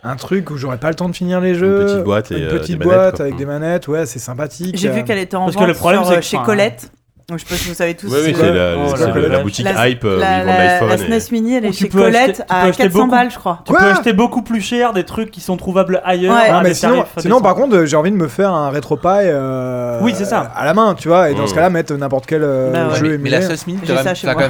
[0.03, 1.99] un truc où j'aurais pas le temps de finir les jeux.
[1.99, 4.77] Une petite boîte, avec des manettes, ouais, c'est sympathique.
[4.79, 6.91] J'ai vu euh, qu'elle était en Parce que le problème, c'est sur, chez Colette.
[7.31, 8.09] Donc, je sais pas si vous savez tous.
[8.09, 10.03] Oui, oui, c'est oh la, boutique Hype.
[10.03, 13.63] La, la, la SNES Mini, elle est chez Colette acheter, à 400 balles, je crois.
[13.65, 16.35] Tu peux acheter beaucoup plus cher des trucs qui sont trouvables ailleurs.
[16.35, 16.63] Ouais.
[16.63, 20.01] Mais sinon, euh, sinon par contre, euh, j'ai envie de me faire un rétropie euh,
[20.03, 21.31] oui, à la main, tu vois.
[21.31, 23.11] Et dans ce cas-là, mettre n'importe quel euh, bah jeu.
[23.11, 23.81] Mais, mais la SNES Mini,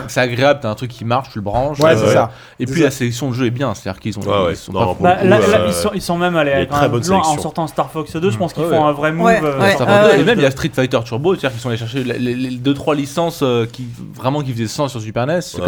[0.08, 0.60] c'est agréable.
[0.62, 1.78] T'as un truc qui marche, tu le branches.
[2.58, 3.74] Et puis la sélection de jeux est bien.
[3.74, 4.22] C'est-à-dire qu'ils ont.
[5.94, 8.30] Ils sont même allés en sortant Star Fox 2.
[8.30, 8.54] Je pense mmh.
[8.54, 9.28] qu'ils font un vrai move.
[9.80, 11.34] Ah et même il y a Street Fighter Turbo.
[11.34, 14.68] C'est-à-dire qu'ils sont allés chercher les deux deux trois licences euh, qui vraiment qui faisaient
[14.68, 15.40] sens sur Super NES.
[15.42, 15.66] C'est quand,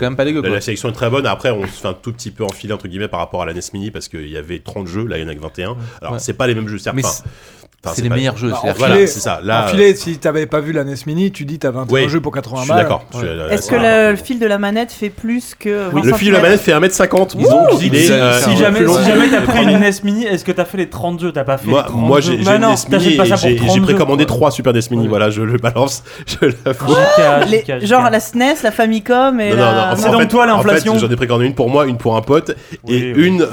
[0.00, 0.40] même- pas dégueu.
[0.40, 0.56] la, quoi.
[0.56, 1.26] la sélection est très bonne.
[1.26, 3.54] Après, on se fait un tout petit peu enfiler entre guillemets par rapport à la
[3.54, 5.76] NES Mini parce qu'il y avait 30 jeux, là il y en a que 21.
[6.00, 6.96] Alors c'est pas les mêmes jeux, certes.
[7.94, 8.50] C'est les meilleurs jeux.
[8.50, 9.40] Bah, voilà, c'est ça.
[9.42, 9.92] Là, euh.
[9.94, 12.78] si t'avais pas vu la NES Mini, tu dis t'as 21 jeux pour 80 balles.
[12.78, 13.04] D'accord.
[13.50, 15.90] Est-ce que le, fil de la manette fait plus que.
[15.92, 16.02] Oui.
[16.04, 17.36] Le fil de la manette fait 1m50.
[17.36, 20.88] Euh, si jamais, si jamais t'as pris une NES Mini, est-ce que t'as fait les
[20.88, 21.32] 30 jeux?
[21.32, 21.70] T'as pas fait.
[21.92, 25.08] Moi, j'ai précommandé 3 Super NES Mini.
[25.08, 26.02] Voilà, je le balance.
[27.82, 29.50] Genre la SNES, la Famicom et.
[29.50, 30.98] Non, non, C'est donc toi l'inflation.
[30.98, 32.56] J'en ai précommandé une pour moi, une pour un pote
[32.88, 33.46] et une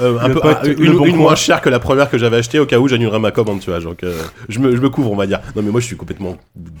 [1.14, 3.70] moins chère que la première que j'avais achetée au cas où j'annulerais ma commande, tu
[3.70, 3.80] vois.
[4.14, 5.40] Euh, je, me, je me couvre, on va dire.
[5.56, 6.36] Non, mais moi, je suis complètement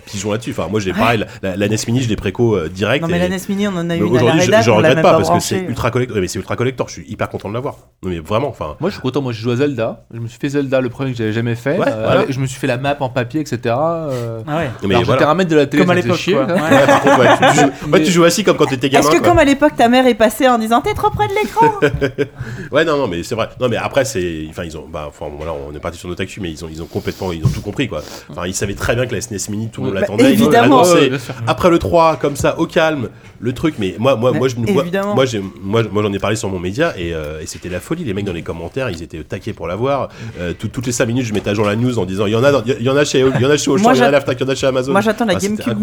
[0.06, 0.50] pigeon là-dessus.
[0.50, 0.98] Enfin, moi, j'ai ouais.
[0.98, 3.02] pareil, la, NES Mini, je l'ai préco euh, direct.
[3.02, 3.28] Non, mais et...
[3.28, 5.40] la NES Mini, on en a eu une Aujourd'hui, je, je regrette pas, parce que
[5.40, 6.16] c'est ultra collector.
[6.18, 6.88] mais c'est ultra collector.
[6.88, 7.76] Je suis hyper content de l'avoir.
[8.04, 8.76] Mais vraiment, enfin.
[8.80, 9.22] Moi, je suis content.
[9.22, 10.04] Moi, je joue à Zelda.
[10.12, 11.78] Je me suis fait Zelda, le premier que j'avais jamais fait.
[11.80, 13.74] Euh, je me suis fait la map en papier, etc.
[13.78, 14.40] Euh...
[14.46, 15.44] Ah ouais.
[15.44, 15.82] De la télé.
[15.82, 16.20] Comme à l'époque.
[17.92, 19.06] Ouais, tu joues assis comme quand t'étais gamin.
[19.06, 21.34] Est-ce que comme à l'époque, ta mère est passée en disant t'es trop près de
[21.34, 21.66] l'écran?
[22.72, 23.48] Ouais, non, non, mais c'est vrai.
[23.60, 26.22] Non, mais après, c'est, enfin, ils ont, bah, enfin, voilà, on est parti sur notre
[26.22, 28.02] actu, mais ils ont complètement ils ont tout compris quoi.
[28.30, 30.34] Enfin, ils savaient très bien que la SNES Mini, tout le monde bah, l'attendait.
[30.34, 31.10] ils annoncé
[31.46, 33.08] après le 3, comme ça, au calme,
[33.40, 33.76] le truc.
[33.78, 35.24] Mais moi, moi, bah, moi, je, moi, moi,
[35.62, 38.04] moi, moi j'en ai parlé sur mon média euh, et, c'était la folie.
[38.04, 40.08] Les mecs dans les commentaires, ils étaient taqués pour l'avoir.
[40.40, 42.36] Euh, toutes les 5 minutes, je mettais à jour la news en disant il y
[42.36, 44.66] en a, il y en a chez, il a chez il y en a chez
[44.66, 44.92] Amazon.
[44.92, 45.78] Moi, j'attends la ah, GameCube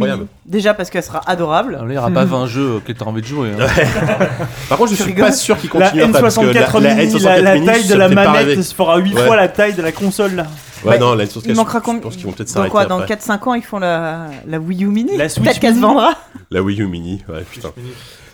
[0.46, 1.78] Déjà parce qu'elle sera adorable.
[1.80, 3.50] Ah, il n'y aura pas 20 jeux auxquels t'as envie de jouer.
[3.60, 3.68] Hein.
[4.70, 6.02] Par contre, je suis pas sûr qu'ils continuent.
[6.02, 6.80] La N64
[7.42, 10.48] la taille de la manette fera 8 fois la taille de la console là.
[10.84, 11.98] Ouais, bah, non, la Source il manquera je, com...
[11.98, 12.74] je pense qu'ils vont peut-être s'arrêter.
[12.88, 16.16] Dans, dans 4-5 ans, ils font la, la Wii U Mini Peut-être qu'elle se vendra.
[16.50, 17.70] La Wii U Mini, ouais, putain.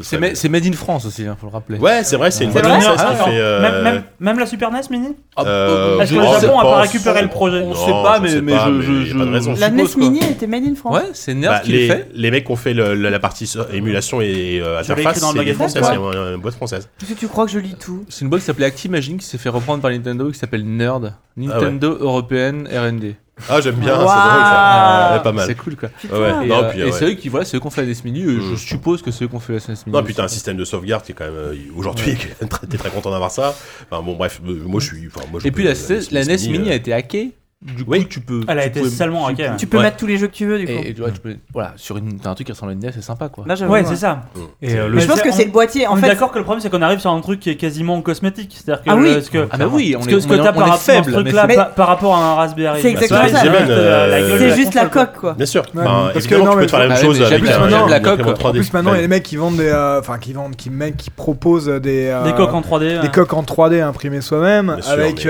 [0.02, 1.78] C'est Made in France aussi, il faut le rappeler.
[1.80, 3.40] Ouais, c'est vrai, c'est une bonne française ah, qui fait.
[3.40, 6.60] Euh, même, la Super NES Mini ah, euh, oh, oh, Est-ce que oh, le Japon
[6.60, 10.20] a pas récupéré le projet On ne sait pas, mais, je, raison, La NES Mini
[10.24, 10.96] était Made in France.
[10.96, 12.10] Ouais, c'est NERF bah, qui les, fait.
[12.14, 16.90] Les mecs ont fait la, partie émulation et euh, interface, c'est c'est une boîte française.
[17.00, 19.26] Qu'est-ce que tu crois que je lis tout C'est une boîte qui s'appelait Actimagine qui
[19.26, 21.14] s'est fait reprendre par Nintendo qui s'appelle Nerd.
[21.14, 23.16] Ah Nintendo Européenne R&D.
[23.50, 24.00] Ah, j'aime bien, Waouh.
[24.00, 25.12] c'est drôle ça.
[25.18, 25.46] Ouais, pas mal.
[25.48, 25.90] C'est cool quoi.
[26.12, 26.46] Ouais.
[26.46, 26.92] Et, Non, euh, puis, et ouais.
[26.92, 28.24] c'est eux qui voilà, c'est eux qui ont fait la NES Mini.
[28.24, 28.52] euh, Mm.
[28.52, 29.98] Je suppose que c'est eux qui ont fait la SNES Mini.
[29.98, 32.18] Non, puis t'as un système de sauvegarde qui est quand même euh, aujourd'hui,
[32.70, 33.56] t'es très content d'avoir ça.
[33.92, 35.08] Enfin bon, bref, euh, moi je suis.
[35.08, 35.74] Enfin, moi, je Et puis la,
[36.12, 38.04] la NES Mini euh, a été hackée du oui.
[38.04, 38.42] coup, tu peux.
[38.48, 39.84] Elle a tu été peux, salement tu, tu peux ouais.
[39.84, 40.74] mettre tous les jeux que tu veux, du coup.
[40.74, 42.82] Et, et ouais, tu peux, voilà, sur une, as un truc qui ressemble à une
[42.82, 43.46] NES, c'est sympa, quoi.
[43.48, 44.26] Là, ouais, c'est ça.
[44.62, 45.88] Et, euh, le je pense que c'est le boîtier.
[45.88, 47.50] En on fait, est d'accord que le problème, c'est qu'on arrive sur un truc qui
[47.50, 48.56] est quasiment cosmétique.
[48.56, 48.90] C'est-à-dire que.
[48.92, 49.12] Ah oui.
[49.12, 51.48] Parce que, ah bah oui, on parce que ce que t'as par rapport ce truc-là,
[51.76, 52.80] par, rapport à un Raspberry.
[52.80, 53.46] C'est bah, exactement ça.
[53.48, 55.34] Euh, c'est juste la coque, quoi.
[55.34, 55.64] Bien sûr.
[55.74, 58.46] Parce que tu peux faire la ah, même chose avec la euh, coque.
[58.46, 60.56] En plus, maintenant, il y a des mecs qui vendent des, euh, enfin, qui vendent,
[60.56, 64.78] qui mecs qui proposent des des coques en 3D, des coques en 3D imprimées soi-même
[64.88, 65.28] avec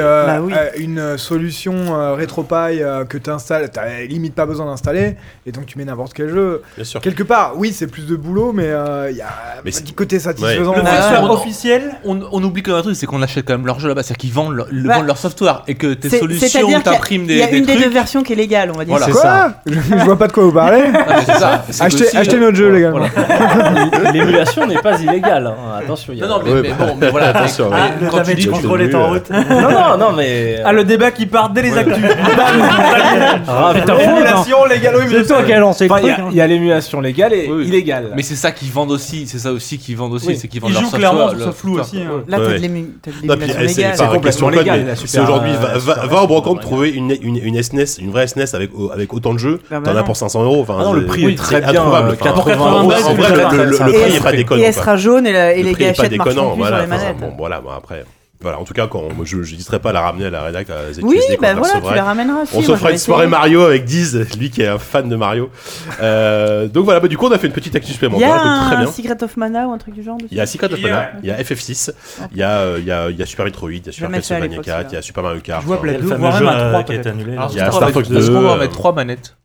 [0.78, 5.16] une solution rétropie euh, que tu installes, t'as limite pas besoin d'installer,
[5.46, 6.62] et donc tu mets n'importe quel jeu.
[6.76, 7.02] Bien sûr.
[7.02, 8.68] Quelque part, oui, c'est plus de boulot, mais
[9.12, 9.28] il y a
[9.64, 10.72] mais côté satisfaisant.
[10.72, 10.78] Ouais.
[10.78, 13.66] Le ah, on, officiel, on, oublie quand même un truc, c'est qu'on achète quand même
[13.66, 17.34] leur jeu là-bas, c'est-à-dire qu'ils bah, vendent, leur software et que tes solutions t'impriment des.
[17.36, 18.96] Il y a une des, deux versions qui est légale, on va dire.
[18.98, 19.12] Voilà.
[19.12, 19.62] Quoi ça.
[19.66, 20.84] Je, je, vois pas de quoi vous parlez.
[21.80, 22.94] Achetez, notre jeu, les gars.
[24.14, 25.48] L'émulation n'est pas illégale.
[25.48, 25.80] Hein.
[25.80, 26.14] Attention.
[26.14, 27.30] Non, mais bah, bon, mais voilà.
[27.30, 27.70] Attention.
[28.10, 29.08] Quand tu dis en euh.
[29.08, 29.30] route.
[29.30, 30.62] Non, non, non, mais.
[30.64, 32.06] Ah, le débat qui part dès les actus.
[33.48, 33.74] Ah,
[36.32, 38.12] il y a- l'émulation légale et illégale.
[38.16, 40.74] Mais c'est ça qu'ils vendent aussi, c'est ça aussi qu'ils vendent aussi, c'est qu'ils vendent
[40.94, 41.78] clairement flou
[42.28, 42.58] Là, t'as
[44.64, 45.52] de l'émulation C'est aujourd'hui.
[45.52, 47.12] Euh, va, au brocante trouver une,
[47.62, 49.62] SNES, une vraie SNES avec, autant de jeux.
[49.70, 50.66] Bah, t'en as pour 500 euros.
[50.94, 52.18] Le prix est très introuvable.
[52.18, 54.62] 80 euros, le, prix elle- est pas déconnant.
[55.56, 56.08] Et, les
[57.20, 58.04] bon, voilà, après.
[58.40, 60.94] Voilà, en tout cas, quand je n'hésiterai pas à la ramener à la rédac à
[60.94, 62.46] ZQSD Oui, bah voilà, tu la ramèneras.
[62.46, 63.28] Si, on se fera une soirée.
[63.28, 65.50] Mario avec Diz, lui qui est un fan de Mario.
[66.02, 68.28] euh, donc voilà, bah, du coup, on a fait une petite actu supplémentaire.
[68.28, 68.88] Il y a un.
[68.88, 70.18] Secret of Mana ou un truc du genre.
[70.30, 71.92] Il y a Secret of Mana, il y a FF6,
[72.38, 75.02] euh, il y a Super Metroid, il y a Super Castlevania 4, il y a
[75.02, 75.62] Super Mario Kart.
[75.62, 75.80] Je vois hein.
[75.82, 78.18] Black 2, voire même Il y a Star Fox 2.
[78.18, 79.37] Est-ce qu'on va mettre 3 manettes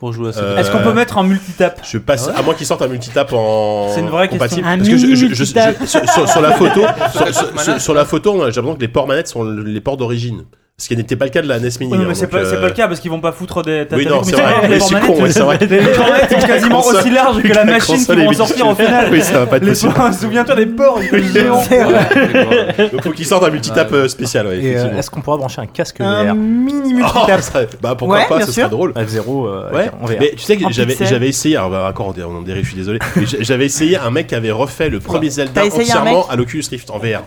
[0.00, 2.64] pour jouer euh, Est-ce qu'on peut mettre en multitap Je passe ah à moi qui
[2.64, 4.78] sorte un multitap en C'est une vraie compatible question.
[4.78, 5.44] parce que je, je, je,
[5.86, 6.80] sur, sur, la photo
[7.58, 10.44] sur, sur la photo, j'ai l'impression que les ports manettes sont les ports d'origine.
[10.80, 11.92] Ce qui n'était pas le cas de la NES Mini.
[11.92, 13.80] Oui, mais hein, c'est pas, euh, le cas parce qu'ils vont pas foutre des.
[13.80, 14.54] As oui, non, c'est vrai.
[14.68, 14.80] Les manettes
[16.40, 19.08] sont quasiment aussi larges que la machine qui vont sortir en finale.
[19.12, 19.92] Oui, ça va pas être possible.
[20.18, 21.62] Souviens-toi des ports géants.
[22.92, 24.46] Donc faut qu'ils sortent un multitap euh, spécial.
[24.46, 27.76] Euh, est-ce qu'on pourra brancher un casque VR Un mini ah, multitap.
[27.82, 28.92] Bah pourquoi pas, ce serait drôle.
[28.92, 29.90] F0, ouais.
[30.18, 33.00] Mais tu sais que j'avais essayé, bah, encore on en dérive, je suis désolé.
[33.40, 36.96] J'avais essayé un mec qui avait refait le premier Zelda entièrement à l'Oculus Rift en
[36.96, 37.20] VR.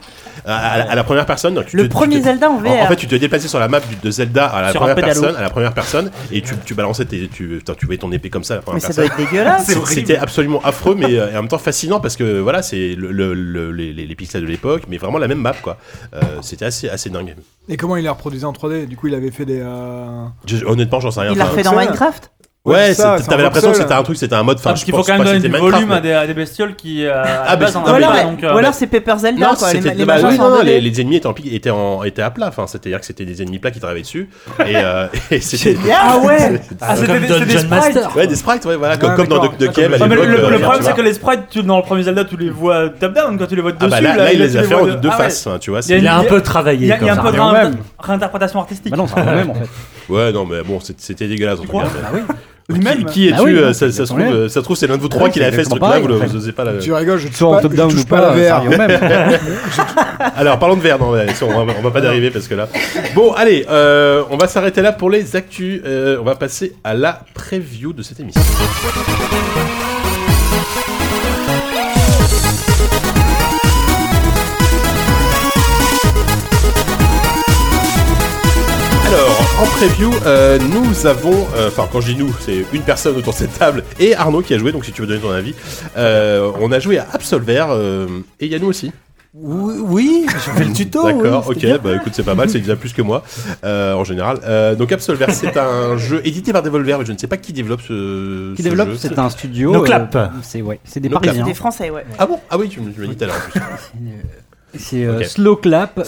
[0.44, 1.64] À la première personne.
[1.72, 2.82] Le premier Zelda en VR.
[2.82, 5.42] En fait, tu te déplaces sur la map de Zelda à la, première personne, à
[5.42, 8.80] la première personne et tu, balançais tes, tu, tu voyais ton épée comme ça mais
[8.80, 9.72] ça doit être dégueulasse.
[9.86, 13.34] C'était absolument affreux mais euh, en même temps fascinant parce que voilà c'est le,
[13.72, 15.78] les, pixels de l'époque mais vraiment la même map quoi.
[16.14, 17.36] Euh, c'était assez, assez dingue.
[17.70, 20.26] Et comment il la reproduisait en 3D du coup il avait fait des euh,
[20.66, 21.32] honnêtement j'en sais rien.
[21.32, 22.32] Il l'a refait dans Minecraft?
[22.66, 24.58] Ouais, t'avais l'impression que c'était un truc, c'était un mode.
[24.58, 26.76] Enfin, ah, parce qu'il faut quand même donner du volume à des, à des, bestioles
[26.76, 27.06] qui.
[27.06, 29.48] Euh, ah, bah, hein, non, voilà, euh, euh, ou, alors, c'est Pepper Zelda.
[29.48, 30.16] Non, quoi, les, bah,
[30.64, 32.48] les, les, ennemis étaient, en, à plat.
[32.48, 34.30] Enfin, c'est-à-dire que c'était des ennemis plats qui travaillaient dessus.
[34.66, 34.78] Et.
[34.78, 35.08] Euh,
[35.92, 36.62] ah ouais.
[36.80, 38.00] Ah, c'était des, sprites.
[38.16, 38.66] Ouais, des sprites.
[38.66, 39.92] Voilà, comme, dans The ah, Cave.
[39.92, 43.38] Le problème, c'est que les sprites, dans le premier Zelda, tu les vois top down
[43.38, 44.18] quand tu les vois ah, bah, dessus.
[44.18, 45.48] Là, il les a fait en deux faces.
[45.48, 45.82] Hein, tu vois.
[45.90, 46.88] Il a un peu travaillé.
[46.88, 48.96] Il y a bah un peu de réinterprétation artistique.
[48.96, 49.68] Non, c'est quand même en fait.
[50.08, 51.88] Ouais, non, mais bon, c'était dégueulasse en tout cas.
[52.70, 53.92] Lui-même Qui, qui es-tu oui, euh, ça, euh,
[54.48, 56.00] ça se trouve, c'est l'un de vous trois qui l'a fait ce truc-là.
[56.00, 56.74] Vous pareil, le- pas la.
[56.78, 58.64] Tu rigoles, je touche en pas, top-down pas, la VR.
[60.38, 62.70] Alors parlons de verre, non, on, va, va pas dériver parce que là.
[63.16, 65.82] Bon, allez, euh, on va s'arrêter là pour les actus.
[65.86, 68.42] On va passer à la preview de cette émission.
[79.60, 83.34] En preview, euh, nous avons, euh, enfin quand je dis nous, c'est une personne autour
[83.34, 85.54] de cette table et Arnaud qui a joué, donc si tu veux donner ton avis,
[85.96, 87.64] euh, on a joué à Absolver
[88.40, 88.92] et Yannou aussi.
[89.36, 91.06] Oui, oui j'ai fait le tuto.
[91.06, 93.24] D'accord, ok, bah écoute, c'est pas mal, c'est déjà plus que moi
[93.64, 94.76] en général.
[94.76, 97.82] Donc Absolver, c'est un jeu édité par Devolver, mais je ne sais pas qui développe
[97.82, 97.94] ce.
[97.94, 98.54] jeu.
[98.56, 99.72] Qui développe C'est un studio.
[99.72, 100.18] No clap.
[100.42, 101.46] C'est ouais, des no Parisiens.
[101.46, 102.06] des Français, ouais.
[102.18, 102.40] Ah bon?
[102.50, 103.50] Ah oui, tu, me m'as dit tout à l'heure.
[104.76, 106.04] C'est Slow Clap.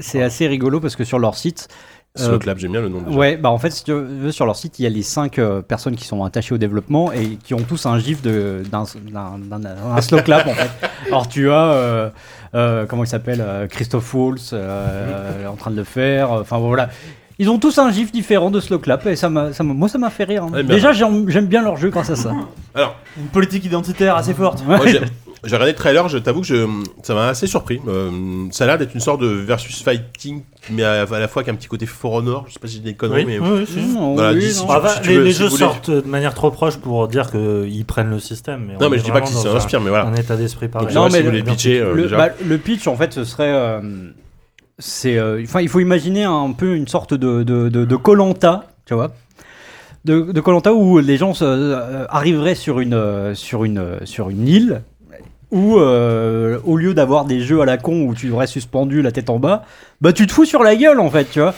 [0.00, 1.68] c'est assez rigolo parce que sur leur site.
[2.16, 3.00] Slow euh, j'aime bien le nom.
[3.00, 3.16] Déjà.
[3.16, 5.38] Ouais, bah en fait, si tu veux, sur leur site, il y a les 5
[5.38, 10.18] euh, personnes qui sont attachées au développement et qui ont tous un gif d'un Slow
[10.18, 10.70] en fait.
[11.06, 12.10] Alors tu as.
[12.54, 16.32] Euh, comment il s'appelle Christophe Walls en train de le faire.
[16.32, 16.88] Enfin voilà.
[17.38, 20.24] Ils ont tous un gif différent de Slowclap et ça, ça moi ça m'a fait
[20.24, 20.44] rire.
[20.44, 20.52] Hein.
[20.58, 20.74] Eh ben.
[20.74, 22.32] Déjà j'aime bien leur jeu grâce à ça.
[22.74, 24.64] Alors, une politique identitaire assez forte.
[24.66, 24.76] Ouais.
[24.78, 24.86] Moi,
[25.46, 26.66] j'ai regardé le trailer, je t'avoue que
[27.02, 27.80] ça m'a assez surpris.
[27.86, 28.10] Euh,
[28.50, 31.68] ça a l'air d'être une sorte de versus fighting, mais à, la fois qu'un petit
[31.68, 32.44] côté For Honor.
[32.48, 33.38] Je sais pas si j'ai des conneries, mais.
[33.38, 38.10] Oui, oui, ah bah, les, jeux sortent de manière trop proche pour dire qu'ils prennent
[38.10, 38.72] le système.
[38.80, 40.06] Non, mais je dis pas qu'ils s'inspirent, mais voilà.
[40.06, 40.94] Un état d'esprit pareil.
[40.94, 43.52] Non, mais le, euh, bah, le, pitch, en fait, ce serait.
[43.52, 43.80] Euh,
[44.78, 49.12] c'est, euh, il faut imaginer un peu une sorte de de Colanta, tu vois
[50.04, 51.32] de Colanta où les gens
[52.08, 54.82] arriveraient sur une, sur, une, sur une île
[55.52, 59.12] où euh, au lieu d'avoir des jeux à la con où tu aurais suspendu la
[59.12, 59.64] tête en bas,
[60.00, 61.54] bah tu te fous sur la gueule en fait, tu vois.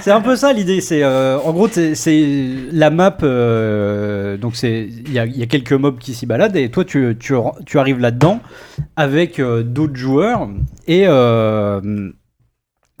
[0.00, 0.80] C'est un peu ça l'idée.
[0.80, 3.16] C'est euh, en gros c'est- la map.
[3.22, 7.16] euh, donc c'est il y y a quelques mobs qui s'y baladent et toi tu
[7.18, 7.34] tu,
[7.66, 8.40] tu arrives là-dedans
[8.96, 10.48] avec d'autres joueurs
[10.86, 11.06] et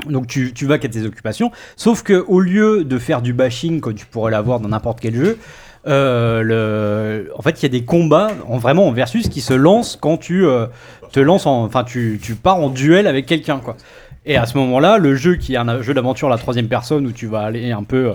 [0.08, 1.50] donc tu, tu vas qu'à tes occupations.
[1.76, 5.14] Sauf que au lieu de faire du bashing comme tu pourrais l'avoir dans n'importe quel
[5.14, 5.38] jeu.
[5.86, 7.32] Euh, le...
[7.36, 10.16] En fait, il y a des combats en vraiment en versus qui se lancent quand
[10.18, 10.66] tu euh,
[11.12, 13.76] te lances en, enfin tu, tu pars en duel avec quelqu'un quoi.
[14.26, 17.06] Et à ce moment-là, le jeu qui est un jeu d'aventure à la troisième personne
[17.06, 18.12] où tu vas aller un peu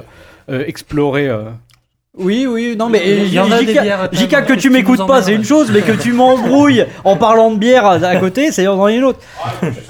[0.49, 1.28] euh, explorer.
[1.28, 1.45] euh,
[2.18, 5.34] Oui, oui, non, mais Il y en a des JK, que tu m'écoutes pas, c'est
[5.34, 9.03] une chose, mais que tu m'embrouilles en parlant de bière à, à côté, c'est une
[9.03, 9.20] autre.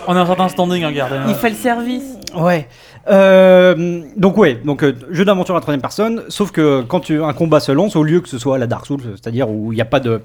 [0.08, 1.18] On a un certain standing, hein, regardez.
[1.28, 2.04] Il fait le service.
[2.34, 2.68] Ouais.
[3.08, 7.22] Euh, donc ouais, donc euh, jeu d'aventure à la troisième personne, sauf que quand tu,
[7.24, 9.76] un combat se lance, au lieu que ce soit la Dark Souls, c'est-à-dire où il
[9.76, 10.22] n'y a pas de,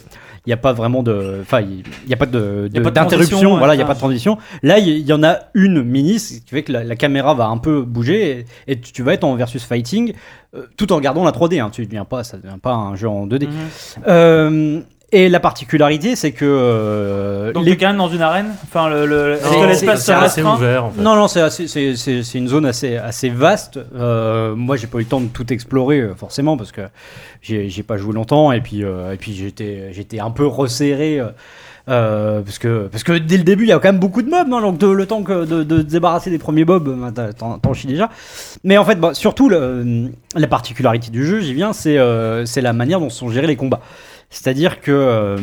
[0.47, 3.76] il y a pas vraiment de, enfin il n'y a pas de, d'interruption, voilà, il
[3.76, 4.39] n'y a ouais, pas de transition.
[4.62, 7.47] Là, il y, en a une mini, ce qui fait que la, la caméra va
[7.49, 10.14] un peu bouger et, et tu, vas être en versus fighting,
[10.55, 11.61] euh, tout en regardant la 3D.
[11.61, 13.49] Hein, tu deviens pas, ça devient pas un jeu en 2D.
[13.49, 14.85] Mhm.
[15.12, 18.88] Et la particularité, c'est que euh, Donc les- t'es quand même dans une arène Enfin,
[18.88, 21.02] le, le, est-ce que l'espace c'est se assez ouvert en fait.
[21.02, 23.80] Non, non, c'est assez- c'est c'est- c'est une zone assez, assez vaste.
[23.96, 26.82] Euh, moi, j'ai pas eu le temps de tout explorer, euh, forcément, parce que
[27.42, 31.18] j'ai j'ai pas joué longtemps, et puis, euh, et puis j'étais j'étais un peu resserré.
[31.18, 31.26] euh,
[31.88, 34.28] euh, parce, que, parce que dès le début, il y a quand même beaucoup de
[34.30, 37.58] mobs, hein, donc de- le temps que de, de débarrasser des premiers mobs, bah, t'en
[37.58, 38.11] t'en chies déjà.
[38.62, 42.61] Mais en fait, bah, surtout, le- la particularité du jeu, j'y viens, c'est euh, c'est
[42.61, 43.80] la manière dont sont gérés les combats.
[44.31, 45.37] C'est-à-dire que euh,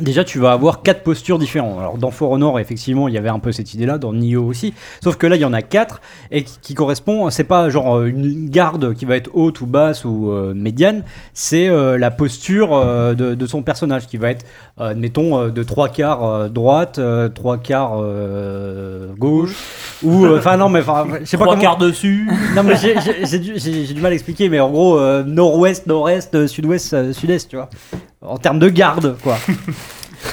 [0.00, 1.78] Déjà, tu vas avoir quatre postures différentes.
[1.78, 4.74] Alors, dans For Honor, effectivement, il y avait un peu cette idée-là, dans Nioh aussi.
[5.02, 7.30] Sauf que là, il y en a quatre et qui, qui correspond.
[7.30, 11.02] C'est pas genre euh, une garde qui va être haute ou basse ou euh, médiane.
[11.34, 14.44] C'est euh, la posture euh, de, de son personnage qui va être,
[14.78, 17.00] admettons, de trois quarts droite,
[17.34, 18.02] trois quarts
[19.18, 19.54] gauche.
[20.02, 21.62] Ou, enfin, non, mais enfin, je sais pas Trois comment.
[21.68, 22.28] quarts dessus.
[22.54, 27.48] Non, mais j'ai- du, du mal à expliquer, mais en gros, nord-ouest, nord-est, sud-ouest, sud-est,
[27.48, 27.68] tu vois.
[28.26, 29.36] En termes de garde, quoi.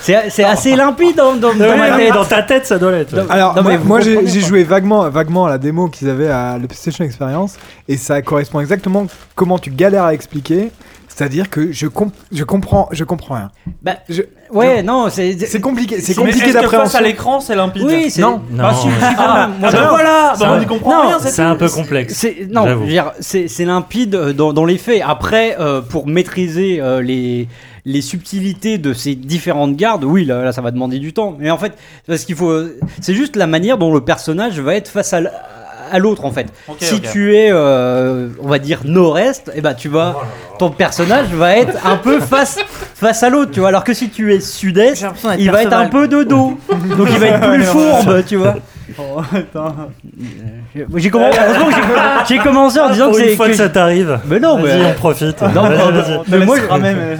[0.01, 2.13] C'est c'est assez limpide dans, dans, dans ma tête.
[2.13, 3.13] dans ta tête, ça doit l'être.
[3.29, 7.03] Alors, non, moi, j'ai joué vaguement, vaguement à la démo qu'ils avaient à la PlayStation
[7.05, 10.71] Experience et ça correspond exactement comment tu galères à expliquer.
[11.09, 13.51] C'est-à-dire que je, comp- je comprends, je comprends rien.
[13.83, 15.37] Bah, Je- ouais, non, c'est.
[15.45, 16.97] C'est compliqué, c'est compliqué est-ce que face d'appréhension.
[16.99, 18.21] à l'écran, c'est limpide Oui, c'est.
[18.21, 18.41] Non.
[18.49, 18.63] Non.
[18.63, 18.87] Bah, si.
[18.87, 22.15] Moi, Ah ben je- voilà, bah, on comprend Non, rien, c'est un peu complexe.
[22.15, 22.79] C'est non, J'avoue.
[22.81, 25.03] je veux dire, c'est c'est limpide euh, dans, dans les faits.
[25.05, 27.47] Après, euh, pour maîtriser euh, les
[27.85, 31.35] les subtilités de ces différentes gardes, oui, là, là, ça va demander du temps.
[31.37, 31.73] Mais en fait,
[32.07, 35.99] parce qu'il faut, euh, c'est juste la manière dont le personnage va être face à
[35.99, 36.47] l'autre en fait.
[36.79, 40.15] Si tu es, euh, on va dire nord-est, et ben tu vas,
[40.57, 42.57] ton personnage va être un peu face
[42.95, 43.69] face à l'autre, tu vois.
[43.69, 45.05] Alors que si tu es sud-est,
[45.37, 46.57] il va être un peu de dos,
[46.97, 48.55] donc il va être plus fourbe, tu vois.
[48.99, 49.75] Oh, attends.
[50.75, 51.09] J'ai
[52.39, 53.35] commencé, j'ai- en disant Pour que une c'est.
[53.35, 54.19] fois que ça t'arrive.
[54.27, 55.41] Mais non, Vas-y, mais- on profite.
[55.41, 55.63] Non,
[56.27, 56.57] mais moi,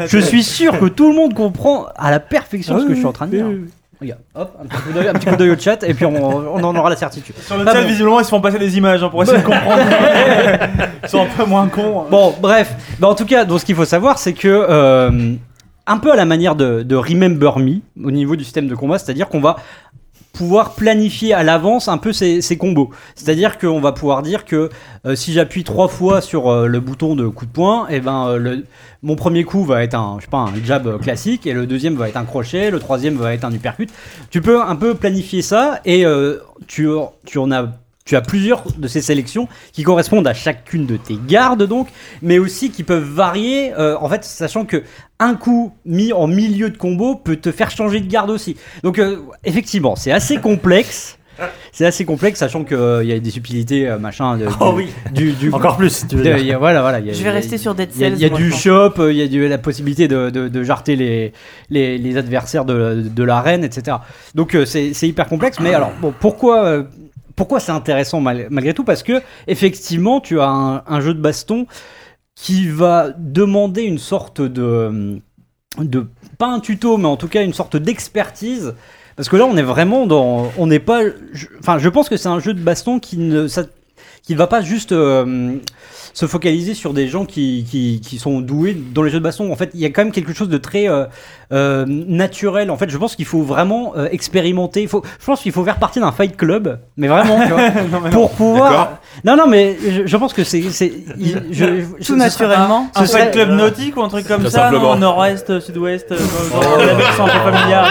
[0.07, 3.05] je suis sûr que tout le monde comprend à la perfection ce que je suis
[3.05, 3.45] en train de dire.
[3.47, 3.65] Oui,
[4.01, 6.13] Regarde, hop, un petit coup d'œil- un petit coup d'œil au chat et puis on,
[6.55, 7.35] on en aura la certitude.
[7.37, 7.87] Sur le Ah chat, bon.
[7.87, 9.81] visiblement, ils se font passer des images hein, pour essayer de comprendre.
[11.03, 12.01] ils sont un peu moins cons.
[12.01, 12.05] hein.
[12.11, 15.33] Bon, bref, Bah, en tout cas, donc ce qu'il faut savoir, c'est que euh,
[15.87, 18.97] un peu à la manière de, de Remember Me au niveau du système de combat,
[18.99, 19.55] c'est-à-dire qu'on va
[20.33, 22.89] pouvoir planifier à l'avance un peu ces, combos.
[23.15, 24.69] C'est-à-dire qu'on va pouvoir dire que
[25.05, 28.27] euh, si j'appuie trois fois sur euh, le bouton de coup de poing, et ben
[28.27, 28.65] euh, le,
[29.03, 31.95] mon premier coup va être un, je sais pas, un jab classique, et le deuxième
[31.95, 33.89] va être un crochet, le troisième va être un uppercut.
[34.31, 36.03] Tu peux un peu planifier ça, et
[36.67, 36.87] tu,
[37.25, 37.67] tu en as
[38.05, 41.87] tu as plusieurs de ces sélections qui correspondent à chacune de tes gardes donc,
[42.21, 43.73] mais aussi qui peuvent varier.
[43.75, 44.83] en fait, sachant que
[45.23, 48.57] un coup mis en milieu de combo peut te faire changer de garde aussi.
[48.83, 51.17] Donc euh, effectivement, c'est assez complexe.
[51.71, 54.37] C'est assez complexe, sachant qu'il y a des subtilités, euh, machin.
[54.37, 54.87] de- Oh du- oui.
[55.11, 56.37] du, du- Encore plus, tu veux de- dire.
[56.37, 56.99] il y a- voilà, voilà.
[56.99, 58.17] il y a- Je y vais a- rester sur Dead il y a, Cells.
[58.17, 60.63] il y a du shop, euh, il y a du- la possibilité de, de, de
[60.63, 61.33] jarter les,
[61.71, 63.97] les, les adversaires de, de l'arène, etc.
[64.35, 65.59] Donc euh, c'est hyper complexe.
[65.59, 66.83] Mais alors, bon, pourquoi, euh,
[67.35, 68.83] pourquoi c'est intéressant mal- malgré tout?
[68.83, 71.65] Parce que effectivement, tu as un, un jeu de baston
[72.35, 75.19] qui va demander une sorte de,
[76.37, 78.73] pas un tuto, mais en tout cas une sorte d'expertise.
[79.15, 81.01] Parce que là, on est vraiment dans, on n'est pas,
[81.33, 83.65] je- enfin, je pense que c'est un jeu de baston qui ne, ça-
[84.23, 85.57] qui va pas juste euh,
[86.13, 89.51] se focaliser sur des gens qui, qui, qui sont doués dans les jeux de baston.
[89.51, 91.05] En fait, il y a quand même quelque chose de très euh,
[91.53, 92.69] euh, naturel.
[92.71, 94.81] En fait, je pense qu'il faut vraiment euh, expérimenter.
[94.81, 97.69] Il faut, je pense qu'il faut faire partie d'un fight club, mais vraiment, tu vois,
[97.91, 98.11] Non, mais non.
[98.11, 98.97] pour pouvoir.
[99.23, 101.65] Non, non, mais je, je pense que c'est, c'est, il- je-
[101.99, 102.87] je- ce Tout naturellement.
[102.95, 106.17] Un ce serait- fight club nautique ou un truc comme ça, non Nord-Est, Sud-Ouest, euh,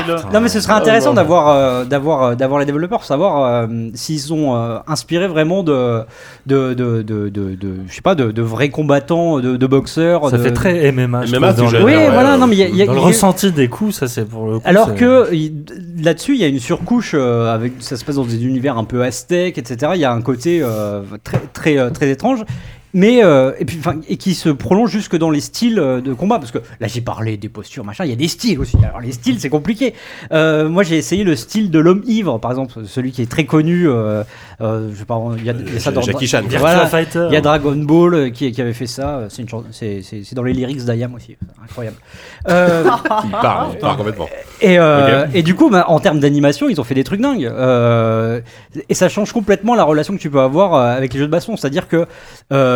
[0.08, 0.16] là.
[0.32, 3.66] Non mais ce serait intéressant d'avoir euh, d'avoir euh, d'avoir les développeurs pour savoir euh,
[3.94, 6.00] s'ils sont euh, inspirés vraiment de
[6.46, 10.28] de de de, de, de- je sais pas de, de vrais combattants de, de boxeurs.
[10.30, 11.26] Ça de- fait très MMA.
[11.26, 11.52] je MMA,
[11.84, 13.14] Oui, ouais, voilà, non mais il y a, le il
[13.52, 14.64] des coups, ça c'est pour le coup.
[14.66, 15.30] alors que
[16.02, 18.84] là-dessus il y a une surcouche euh, avec ça se passe dans des univers un
[18.84, 19.92] peu aztèques etc.
[19.94, 22.44] Il y a un côté euh, très très euh, très étrange.
[22.94, 26.12] Mais euh, et puis enfin et qui se prolonge jusque dans les styles euh, de
[26.12, 28.76] combat parce que là j'ai parlé des postures machin il y a des styles aussi
[28.84, 29.94] alors les styles c'est compliqué
[30.30, 33.46] euh, moi j'ai essayé le style de l'homme ivre par exemple celui qui est très
[33.46, 34.24] connu euh,
[34.60, 36.40] euh, je sais pas il y a, il y a ça dans Jackie Chan.
[36.42, 36.86] Virtua voilà.
[36.86, 37.26] Fighter.
[37.30, 40.22] il y a Dragon Ball euh, qui, qui avait fait ça euh, c'est c'est c'est
[40.24, 41.96] c'est dans les lyrics d'Ayam aussi C'est incroyable
[42.48, 42.84] Euh,
[43.24, 44.28] Il part, il part complètement.
[44.60, 45.30] et, euh, Ok.
[45.34, 47.44] et du coup, bah, en termes d'animation, ils ont fait des trucs dingues.
[47.46, 48.40] Euh,
[48.88, 51.30] et ça change complètement la relation que tu peux avoir euh, avec les jeux de
[51.30, 51.56] baston.
[51.56, 52.06] C'est-à-dire que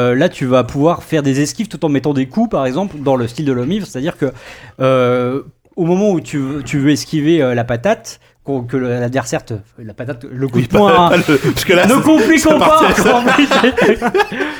[0.07, 2.96] euh, là, tu vas pouvoir faire des esquives tout en mettant des coups, par exemple,
[2.98, 3.86] dans le style de l'homme ivre.
[3.86, 4.32] C'est-à-dire que
[4.80, 5.42] euh,
[5.76, 8.20] au moment où tu, veux- esquiver euh, la patate,
[8.68, 9.55] que le- l'adversaire te.
[9.78, 10.92] La patate, le coup Oui, de poing.
[10.94, 11.20] pas- hein.
[11.28, 12.82] le- Parce que là, ne c'est- compliquons pas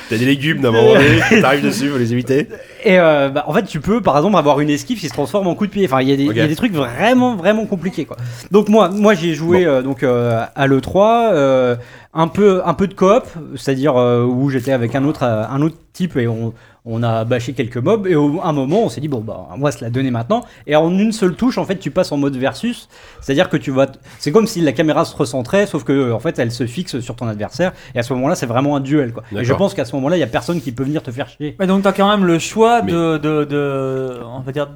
[0.09, 2.49] t'as des légumes d'un moment donné, t'arrives dessus, faut les éviter.
[2.85, 5.47] Et euh, bah, en fait, tu peux par exemple avoir une esquive qui se transforme
[5.49, 5.85] en coup de pied.
[5.87, 6.49] Enfin, il y, a des- il y a Ok.
[6.49, 8.05] des trucs vraiment, vraiment compliqués.
[8.05, 8.17] Quoi.
[8.51, 11.77] Donc, moi, moi j'ai joué euh, donc, euh, à l'E3, euh,
[12.15, 13.25] un, peu, un peu de coop,
[13.57, 16.53] c'est-à-dire euh, où j'étais avec un autre, euh, un autre type et on,
[16.87, 18.07] on a bâché quelques mobs.
[18.07, 20.45] Et au un moment, on s'est dit, bon, bah, on va se la donner maintenant.
[20.67, 22.89] Et en une seule touche, en fait, tu passes en mode versus.
[23.21, 23.87] C'est-à-dire que tu vas.
[24.19, 27.17] C'est comme si la caméra se recentrait, sauf que en fait, elle se fixe sur
[27.17, 27.73] ton adversaire.
[27.95, 29.13] Et à ce moment-là, c'est vraiment un duel.
[29.13, 29.25] Quoi.
[29.37, 31.29] Et je pense qu'à ce moment-là, il y a personne qui peut venir te faire
[31.29, 31.57] chier.
[31.59, 34.69] Ouais, donc t'as quand même le choix Mais- de, de, de- on va dire,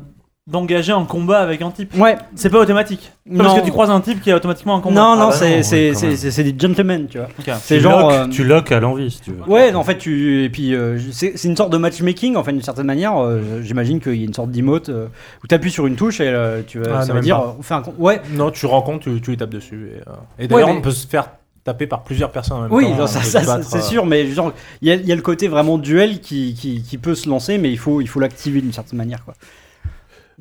[0.51, 1.95] d'engager un combat avec un type.
[1.97, 3.12] Ouais, C'est pas automatique.
[3.28, 3.45] Pas Non.
[3.45, 5.01] Parce que tu croises un type qui est automatiquement un combat.
[5.01, 7.28] Non, Ah non, bah c'est ouais, c'est- des gentlemen, tu vois.
[7.61, 8.11] C'est genre.
[8.11, 9.43] euh, Tu loques à l'envie si tu veux.
[9.47, 10.45] Ouais, en fait, tu.
[10.45, 13.16] Et puis, euh, c'est c'est une sorte de matchmaking, enfin, d'une certaine manière.
[13.18, 15.07] euh, J'imagine qu'il y a une sorte d'emote euh,
[15.45, 17.36] où tu appuies sur une touche et euh, tu, Ah, ça même dire.
[17.38, 17.57] pas.
[17.59, 17.82] on fait un.
[17.99, 19.91] Ouais, Non, tu rencontres, tu, tu les tapes dessus.
[19.95, 21.28] Et, euh, et d'ailleurs, Ouais, mais- on peut se faire
[21.62, 23.07] taper par plusieurs personnes en même oui, temps.
[23.07, 25.76] ça, ça, se c'est euh, sûr, mais genre, il y y a le côté vraiment
[25.78, 28.97] duel qui, qui, qui peut se lancer, mais il faut il faut l'activer d'une certaine
[28.97, 29.34] manière, quoi.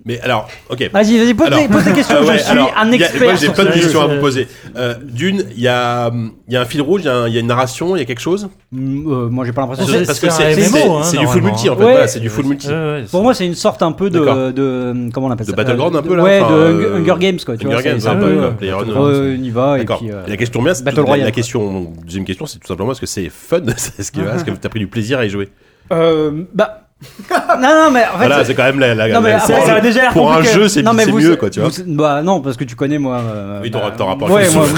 [0.06, 0.89] Mais alors, ok.
[0.93, 3.22] Vas-y, vas-y, pose, Alors- des- pose des questions, ouais, je suis alors, un a- expert.
[3.24, 4.47] Moi, j'ai plein de questions à vous poser.
[4.76, 6.10] Euh, D'une, il y a,
[6.47, 7.95] il y a un fil rouge, il y, a un- il y a une narration,
[7.95, 8.50] il y a quelque chose?
[8.72, 9.86] Mm, euh, moi, j'ai pas l'impression.
[9.88, 11.84] C'est- Parce que c'est hein, du full multi en fait.
[11.84, 11.91] Ouais.
[11.91, 12.68] Voilà, c'est du full multi.
[12.70, 15.56] Ouais, Pour moi, c'est une sorte un peu de, de comment on appelle De ça
[15.58, 17.58] Battleground, Euh, un peu, là, Ouais, de euh, Hunger Games quoi.
[17.58, 20.02] Tu Hunger Games, un un peu, euh, euh, on y va et D'accord.
[20.04, 23.60] euh, La question bien, la, question, deuxième question, c'est tout simplement est-ce que c'est fun?
[24.00, 25.50] Est-ce que, est-ce que t'as pris du plaisir à y jouer?
[25.91, 26.86] Euh, bah.
[27.32, 28.18] Non, non, mais en fait.
[28.28, 28.93] Voilà, c'est quand même la.
[28.93, 30.84] la- Non, mais la- après, pour ça un- a déjà l'air Pour un jeu, c'est
[30.84, 31.70] c'est mieux, quoi, tu vois.
[31.70, 33.20] vous- Bah non, parce que tu connais moi.
[33.20, 34.74] euh, Oui, ton- bah, ton rapport Ouais, moi, le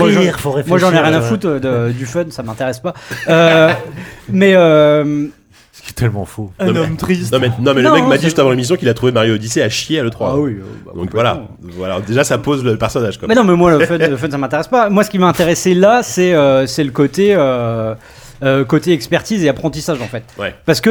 [0.67, 2.93] moi, j'en ai rien à foutre de- du fun, ça m'intéresse pas.
[3.27, 3.71] Euh,
[4.29, 5.25] mais euh,
[5.73, 6.51] Ce qui est tellement fou.
[6.59, 7.33] Un Non, mais- homme triste.
[7.33, 9.11] Non mais, non, mais le mec m'a dit c'est- juste avant l'émission qu'il a trouvé
[9.11, 10.29] Mario Odyssey à chier à l'E3.
[10.33, 10.57] ah oui.
[10.59, 11.41] euh, bah, Donc voilà,
[11.75, 13.27] voilà, déjà ça pose le personnage quoi.
[13.27, 14.89] Mais non, mais moi, le fun, le fun ça m'intéresse pas.
[14.91, 17.95] Moi, ce qui m'a intéressé là, c'est euh, c'est le côté, euh,
[18.43, 20.23] euh, côté expertise et apprentissage, en fait.
[20.39, 20.53] Ouais.
[20.65, 20.89] Parce que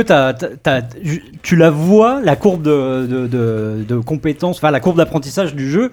[1.43, 5.69] tu la vois, la courbe de, de, de, de compétences, enfin, la courbe d'apprentissage du
[5.71, 5.91] jeu.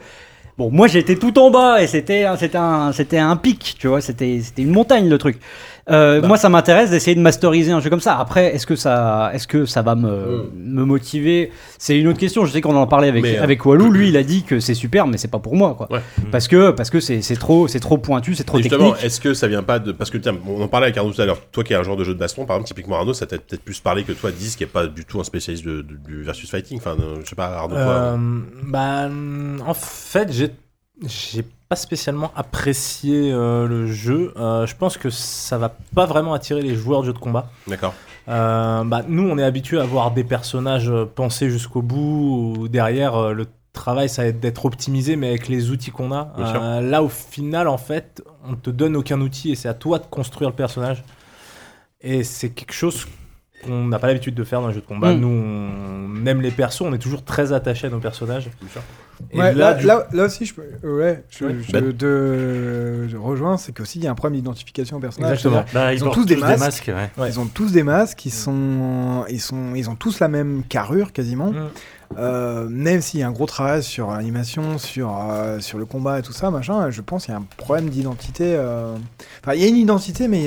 [0.57, 4.01] Bon, moi, j'étais tout en bas et c'était un- un, c'était un pic, tu vois,
[4.01, 5.39] c'était c'était une montagne, le truc.
[5.89, 6.27] Euh, Bah.
[6.27, 8.17] Moi, ça m'intéresse d'essayer de masteriser un jeu comme ça.
[8.17, 11.51] Après, est-ce que ça, est-ce que ça va me, me motiver?
[11.77, 12.45] C'est une autre question.
[12.45, 13.91] Je sais qu'on en parlait avec, Mais, euh, avec Walou.
[13.91, 15.87] Lui, il a dit que c'est super, mais c'est pas pour moi, quoi.
[15.91, 16.01] Ouais.
[16.31, 19.05] Parce que parce que c'est c'est trop c'est trop pointu, c'est trop justement, technique.
[19.05, 19.91] est-ce que ça vient pas de.
[19.91, 21.39] Parce que tiens, on en parlait avec Arnaud tout à l'heure.
[21.51, 23.37] Toi qui es un joueur de jeu de baston, par exemple, typiquement Arnaud, ça t'a
[23.37, 25.97] peut-être plus parlé que toi, 10 qui est pas du tout un spécialiste de- de-
[26.05, 26.77] du versus fighting.
[26.79, 27.75] Enfin, euh, je sais pas, Arnaud.
[27.77, 28.17] Euh,
[28.65, 29.09] bah,
[29.65, 30.49] en fait, j'ai
[31.05, 34.33] j'ai pas spécialement apprécié euh, le jeu.
[34.37, 37.49] Euh, je pense que ça va pas vraiment attirer les joueurs de jeux de combat.
[37.67, 37.93] D'accord.
[38.29, 43.15] Euh, bah, nous, on est habitué à voir des personnages pensés jusqu'au bout, ou derrière
[43.15, 46.33] euh, le travail, ça va être d'être optimisé, mais avec les outils qu'on a.
[46.37, 49.99] Euh, là, au final, en fait, on te donne aucun outil et c'est à toi
[49.99, 51.03] de construire le personnage.
[52.01, 53.07] Et c'est quelque chose
[53.63, 55.13] qu'on n'a pas l'habitude de faire dans les jeux de combat.
[55.13, 55.19] Mm.
[55.19, 58.49] Nous, on aime les persos, on est toujours très attaché à nos personnages.
[58.59, 58.81] Bien sûr.
[59.31, 60.61] Et Ouais, là, là, du- là, là aussi, je, peux-
[60.99, 61.55] ouais, je, Ouais.
[61.67, 61.91] je Ben.
[61.95, 65.31] te je rejoins, c'est qu'aussi il y a un problème d'identification au personnage.
[65.33, 65.65] Exactement.
[65.73, 66.85] Bah, Ils ont portent tous des masques.
[66.93, 67.09] ouais.
[67.21, 67.29] Ouais.
[67.29, 71.11] Ils ont tous des masques, ils sont, ils sont, ils ont tous la même carrure
[71.13, 71.51] quasiment.
[72.17, 76.19] Euh, même s'il y a un gros travail sur l'animation, sur, euh, sur le combat
[76.19, 78.55] et tout ça, machin, je pense qu'il y a un problème d'identité.
[78.55, 78.95] euh,
[79.43, 80.45] Enfin, il y a une identité, mais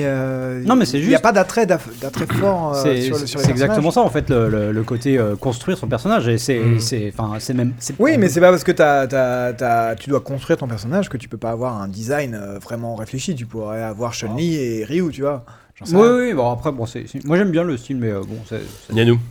[0.65, 3.27] Non, mais c'est il n'y a juste- pas d'attrait, d'attrait fort C'est sur, le- c'est
[3.27, 6.59] sur les exactement ça en fait le, le- le côté construire son personnage et c'est
[6.59, 6.79] Mm.
[6.79, 10.19] c'est c'est même c'est- Oui, mais c'est pas parce que t'as- t'as- t'as- tu dois
[10.21, 13.35] construire ton personnage que tu peux pas avoir un design vraiment réfléchi.
[13.35, 15.45] Tu pourrais avoir Chun-Li et Ryu, tu vois.
[15.93, 18.61] Oui oui bon après bon c'est moi j'aime bien le style mais euh, bon c'est.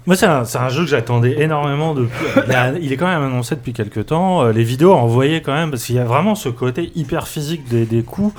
[0.07, 2.11] Moi, c'est un, c'est un jeu que j'attendais énormément depuis.
[2.46, 4.42] Il, a- il est quand même annoncé depuis quelques temps.
[4.44, 7.68] Euh, Les vidéos envoyées quand même, parce qu'il y a vraiment ce côté hyper physique
[7.68, 8.34] des, des coups.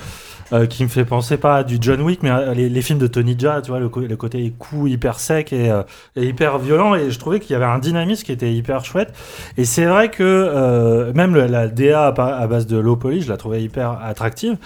[0.54, 3.00] euh, qui me fait penser pas à du John Wick mais à les, les films
[3.00, 5.84] de Tony Jaa tu vois le, co- le côté coup hyper sec et, euh,
[6.18, 9.14] et hyper violent et je trouvais qu'il y avait un dynamisme qui était hyper chouette
[9.58, 12.98] et c'est vrai que euh, même le- la DA à, pa- à base de low
[12.98, 14.58] poly je la trouvais hyper attractive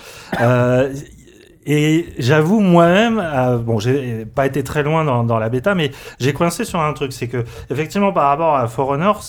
[0.41, 0.91] euh,
[1.65, 6.33] et j'avoue moi-même, euh, bon, j'ai pas été très loin dans, la bêta, mais j'ai
[6.33, 9.23] coincé sur un truc, c'est que effectivement par rapport à For Honor,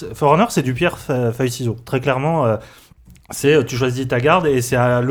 [0.50, 1.76] c'est- du pierre fe- feuille ciseau.
[1.84, 2.56] Très clairement, euh,
[3.30, 5.02] c'est euh, tu choisis ta garde et c'est à,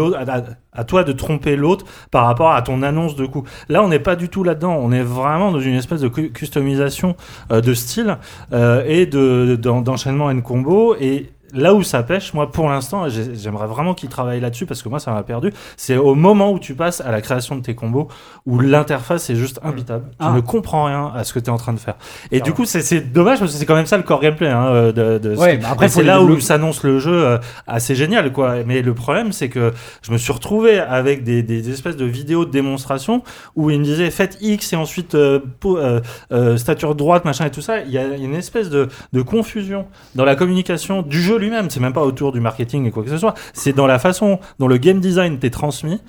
[0.88, 3.44] toi de tromper l'autre par rapport à ton annonce de coup.
[3.70, 4.78] Là, on n'est pas du tout là-dedans.
[4.80, 7.16] On est vraiment dans une espèce de cu- customisation
[7.50, 8.18] de style
[8.54, 13.34] et de d'en- d'enchaînement and combo et Là où ça pêche, moi pour l'instant, j'ai-
[13.36, 15.52] j'aimerais vraiment qu'ils travaillent là-dessus parce que moi ça m'a perdu.
[15.78, 18.08] C'est au moment où tu passes à la création de tes combos
[18.46, 20.06] où l'interface est juste imbitable.
[20.12, 20.34] Tu Ah.
[20.36, 21.96] ne comprends rien à ce que tu es en train de faire.
[22.32, 24.66] Et du coup, c'est- dommage parce que c'est quand même ça le core gameplay hein,
[24.68, 27.38] euh, de, de ce Ouais, bah après, c'est là où s'annonce le jeu euh,
[27.68, 28.56] assez génial quoi.
[28.66, 32.46] Mais le problème c'est que je me suis retrouvé avec des, des espèces de vidéos
[32.46, 33.24] de démonstration
[33.56, 36.02] où il me disait faites X et ensuite euh, euh,
[36.32, 37.80] euh, stature droite machin et tout ça.
[37.82, 39.86] Il y a une espèce de, de confusion
[40.16, 41.70] dans la communication du jeu lui-même.
[41.70, 43.34] C'est même pas autour du marketing et quoi que ce soit.
[43.54, 46.02] C'est dans la façon dont le game design t'est transmis.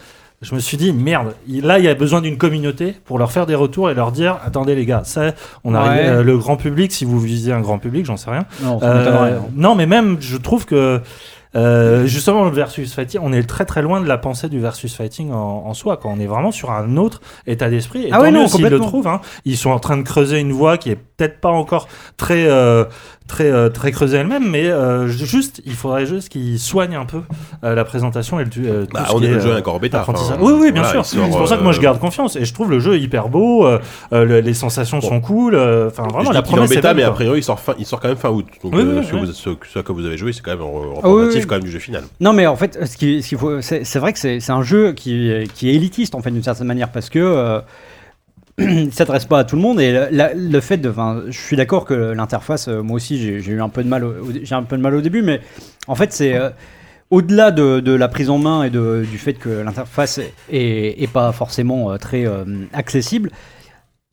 [0.42, 3.46] Je me suis dit merde, là il y a besoin d'une communauté pour leur faire
[3.46, 5.32] des retours et leur dire attendez les gars, ça
[5.64, 8.44] on arrive euh, le grand public si vous visez un grand public, j'en sais rien.
[8.62, 9.42] non Euh, hein.
[9.54, 11.00] non, mais même, je trouve que
[11.56, 14.94] euh, justement le versus fighting, on est très très loin de la pensée du versus
[14.94, 15.96] fighting en, en soi.
[15.96, 18.04] Quand on est vraiment sur un autre état d'esprit.
[18.04, 19.06] Et Ah tant ouais, mieux non, s'ils le trouvent.
[19.08, 19.20] Hein.
[19.44, 21.88] Ils sont en train de creuser une voie qui est peut-être pas encore
[22.18, 22.84] très euh,
[23.26, 27.22] très euh, très creusée elle-même, mais euh, juste, il faudrait juste qu'ils soignent un peu
[27.64, 28.50] euh, la présentation et le.
[28.58, 30.04] euh, tout Bah, ce on qui est le jeu encore bêta.
[30.06, 31.18] enfin, oui, oui, bien voilà, sûr.
[31.18, 33.28] il C'est pour ça que moi je garde confiance et je trouve le jeu hyper
[33.28, 33.66] beau.
[34.12, 35.08] le- les sensations Bon.
[35.08, 35.54] sont cool.
[35.56, 37.42] Enfin, Je vraiment, dis la qu'il est en promesse est bêta, mais a priori, il
[37.42, 38.46] sort, fin, il sort quand même fin août.
[38.62, 39.26] Donc, Oui, euh, oui, ce, que oui.
[39.26, 40.60] vous, ce, ce que vous avez joué, c'est quand même
[41.02, 42.04] Ah oui, quand même du jeu final.
[42.20, 45.74] Non, mais en fait, ce qui- c'est vrai que c'est un jeu qui, qui est
[45.74, 47.60] élitiste en fait d'une certaine manière parce que euh,
[48.58, 50.92] il s'adresse pas à tout le monde et le fait de,
[51.28, 54.14] je suis d'accord que l'interface, euh, moi aussi, j'ai eu un peu de mal, au,
[54.42, 55.40] j'ai un peu de mal au début, mais
[55.88, 56.48] en fait, c'est euh,
[57.10, 60.20] au-delà de, la prise en main et du fait que l'interface
[60.50, 62.24] est, pas forcément euh, très
[62.72, 63.30] accessible.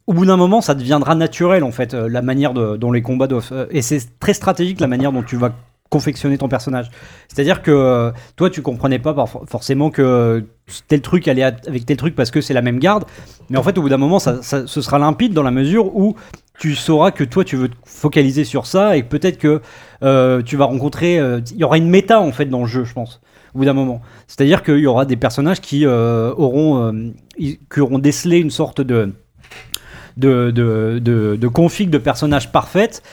[0.08, 3.68] Au bout d'un moment, ça deviendra naturel en fait, la manière dont les combats doivent.
[3.72, 5.54] et c'est très stratégique la manière dont tu vas
[5.98, 6.88] confectionner ton personnage.
[7.30, 9.14] C'est-à-dire que euh, toi, tu comprenais pas
[9.56, 10.44] forcément que
[10.88, 13.04] tel truc allait avec tel truc parce que c'est la même garde.
[13.50, 16.16] Mais en fait, au bout d'un moment, ça, ce sera limpide dans la mesure où
[16.60, 19.62] tu sauras que toi, tu veux te focaliser sur ça et peut-être que
[20.04, 21.20] euh, tu vas rencontrer.
[21.20, 23.22] euh, Il y aura une méta en fait dans le jeu, je pense.
[23.54, 24.02] Au bout d'un moment.
[24.28, 27.12] C'est-à-dire qu'il y aura des personnages qui euh, auront, euh,
[27.72, 29.14] qui auront décelé une sorte de
[30.18, 33.04] de, de, de, de config de personnages parfaite.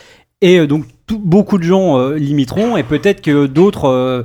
[0.40, 4.22] Et euh, donc, tout- beaucoup de gens euh, l'imiteront et peut-être que d'autres euh,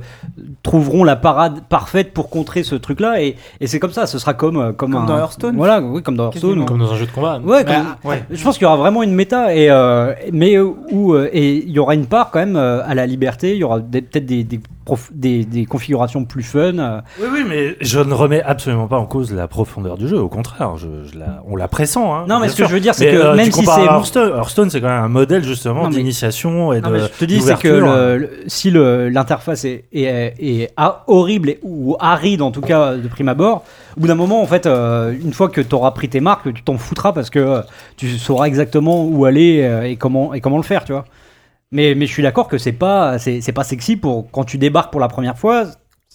[0.62, 3.20] trouveront la parade parfaite pour contrer ce truc-là.
[3.22, 5.80] Et, et c'est comme ça, ce sera comme, euh, comme, Comme un- dans Hearthstone Voilà,
[5.80, 6.64] oui, comme dans Hearthstone.
[6.64, 7.40] Comme dans un jeu de combat.
[7.44, 8.22] Ouais, comme- ouais.
[8.30, 11.78] je pense qu'il y aura vraiment une méta, et, euh, mais où et il y
[11.80, 13.52] aura une part quand même euh, à la liberté.
[13.52, 17.02] Il y aura peut-être des, des, prof- des, des configurations plus fun.
[17.20, 20.18] Oui, oui, mais je ne remets absolument pas en cause la profondeur du jeu.
[20.20, 22.14] Au contraire, je, je la- on la pressent.
[22.14, 23.84] Hein, Non, mais ce que je veux dire, c'est que euh, même tu si c'est-
[23.84, 26.94] Hearthstone, Hearthstone, c'est quand même un modèle justement d'initiation et Non, de.
[26.94, 27.86] mais je te dis, c'est que d'ouverture.
[27.96, 32.94] le- le- si l'interface est, est- est a- horrible et- ou aride, en tout cas
[32.94, 33.64] de prime abord,
[33.96, 36.52] au bout d'un moment, en fait, euh, une fois que tu auras pris tes marques,
[36.54, 37.60] tu t'en foutras parce que euh,
[37.96, 41.04] tu sauras exactement où aller euh, et, comment, et comment le faire, tu vois.
[41.72, 44.92] Mais, mais je suis d'accord que c'est pas, c'est pas sexy pour quand tu débarques
[44.92, 45.64] pour la première fois.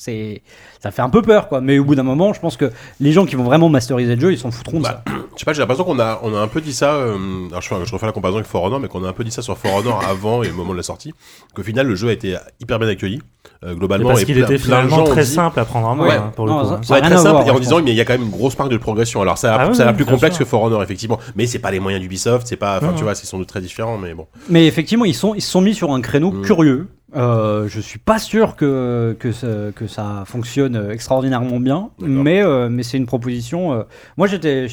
[0.04, 0.42] C'est,
[0.82, 1.62] ça fait un peu peur, quoi.
[1.62, 4.20] Mais au bout d'un moment, je pense que les gens qui vont vraiment masteriser le
[4.22, 5.04] jeu, ils s'en foutront de ça.
[5.36, 6.94] Je sais pas, j'ai l'impression qu'on a, on a un peu dit ça.
[6.96, 7.16] euh,
[7.50, 9.32] alors je, je refais la comparaison avec For Honor, mais qu'on a un peu dit
[9.32, 11.14] ça sur For Honor avant et au moment de la sortie.
[11.56, 13.22] Qu'au final, le jeu a été hyper bien accueilli,
[13.64, 14.10] euh, globalement.
[14.10, 16.16] parce et qu'il était finalement très dit- simple à prendre en main Ouais.
[16.16, 16.64] hein, pour le coup.
[16.66, 18.14] ça- ça- Ouais, rien très simple, voir, et en disant, mais il y a quand
[18.14, 19.22] même une grosse marque de progression.
[19.22, 20.46] Alors ça a, Ah oui, ça a oui, plus complexe sûr.
[20.46, 21.20] que For Honor, effectivement.
[21.36, 23.62] Mais c'est pas les moyens d'Ubisoft, c'est pas, enfin, tu vois, c'est sans doute très
[23.62, 24.28] différent, mais bon.
[24.50, 26.42] Mais effectivement, ils sont, ils se sont mis sur un créneau Mm.
[26.42, 26.88] curieux.
[27.14, 32.70] Euh, je suis pas sûr que, que, ça, que ça fonctionne extraordinairement bien, mais, euh,
[32.70, 33.74] mais c'est une proposition.
[33.74, 33.84] euh,
[34.18, 34.68] moi, j'étais,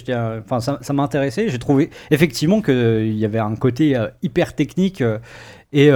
[0.45, 1.49] enfin, ça, ça m'a intéressé.
[1.49, 5.03] J'ai trouvé effectivement qu'il y avait un côté euh, hyper technique
[5.73, 5.91] et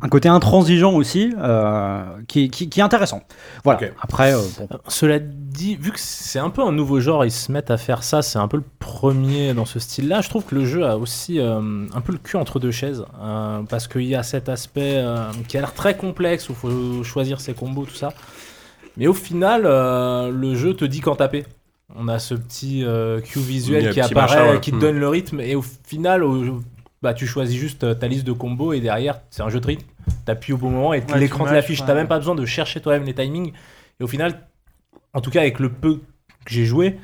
[0.00, 3.22] un côté intransigeant aussi, euh, qui, qui, qui est intéressant.
[3.62, 3.80] Voilà.
[4.02, 4.68] Après, euh, bon.
[4.88, 8.02] Cela dit, vu que c'est un peu un nouveau genre, ils se mettent à faire
[8.02, 10.98] ça, c'est un peu le premier dans ce style-là, je trouve que le jeu a
[10.98, 14.48] aussi euh, un peu le cul entre deux chaises, euh, parce qu'il y a cet
[14.48, 18.12] aspect euh, qui a l'air très complexe, où il faut choisir ses combos, tout ça.
[18.96, 21.44] Mais au final, euh, le jeu te dit quand taper.
[21.96, 24.60] On a ce petit euh, cue visuel qui apparaît, machin, ouais.
[24.60, 26.60] qui te donne le rythme, et au final, au-
[27.04, 29.66] bah, tu choisis juste euh, ta liste de combos, et derrière, c'est un jeu de
[29.66, 29.86] rythme.
[30.24, 31.80] T'appuies au bon moment, et Ouais, l'écran te l'affiche.
[31.80, 31.86] ouais.
[31.86, 33.52] T'as même pas besoin de chercher toi-même les timings.
[34.00, 34.40] Et au final,
[35.12, 35.96] en tout cas avec le peu
[36.44, 36.98] que j'ai joué,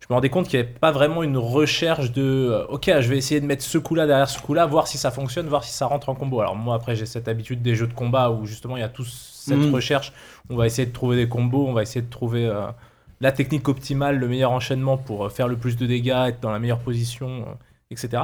[0.00, 3.08] je me rendais compte qu'il n'y avait pas vraiment une recherche de euh, ok, je
[3.08, 5.72] vais essayer de mettre ce coup-là derrière ce coup-là, voir si ça fonctionne, voir si
[5.72, 6.40] ça rentre en combo.
[6.40, 8.88] Alors moi après j'ai cette habitude des jeux de combat où justement il y a
[8.88, 9.74] toute cette Mm.
[9.74, 10.12] recherche,
[10.48, 12.62] on va essayer de trouver des combos, on va essayer de trouver euh,
[13.20, 16.50] la technique optimale, le meilleur enchaînement pour euh, faire le plus de dégâts, être dans
[16.50, 17.44] la meilleure position,
[17.90, 18.22] etc.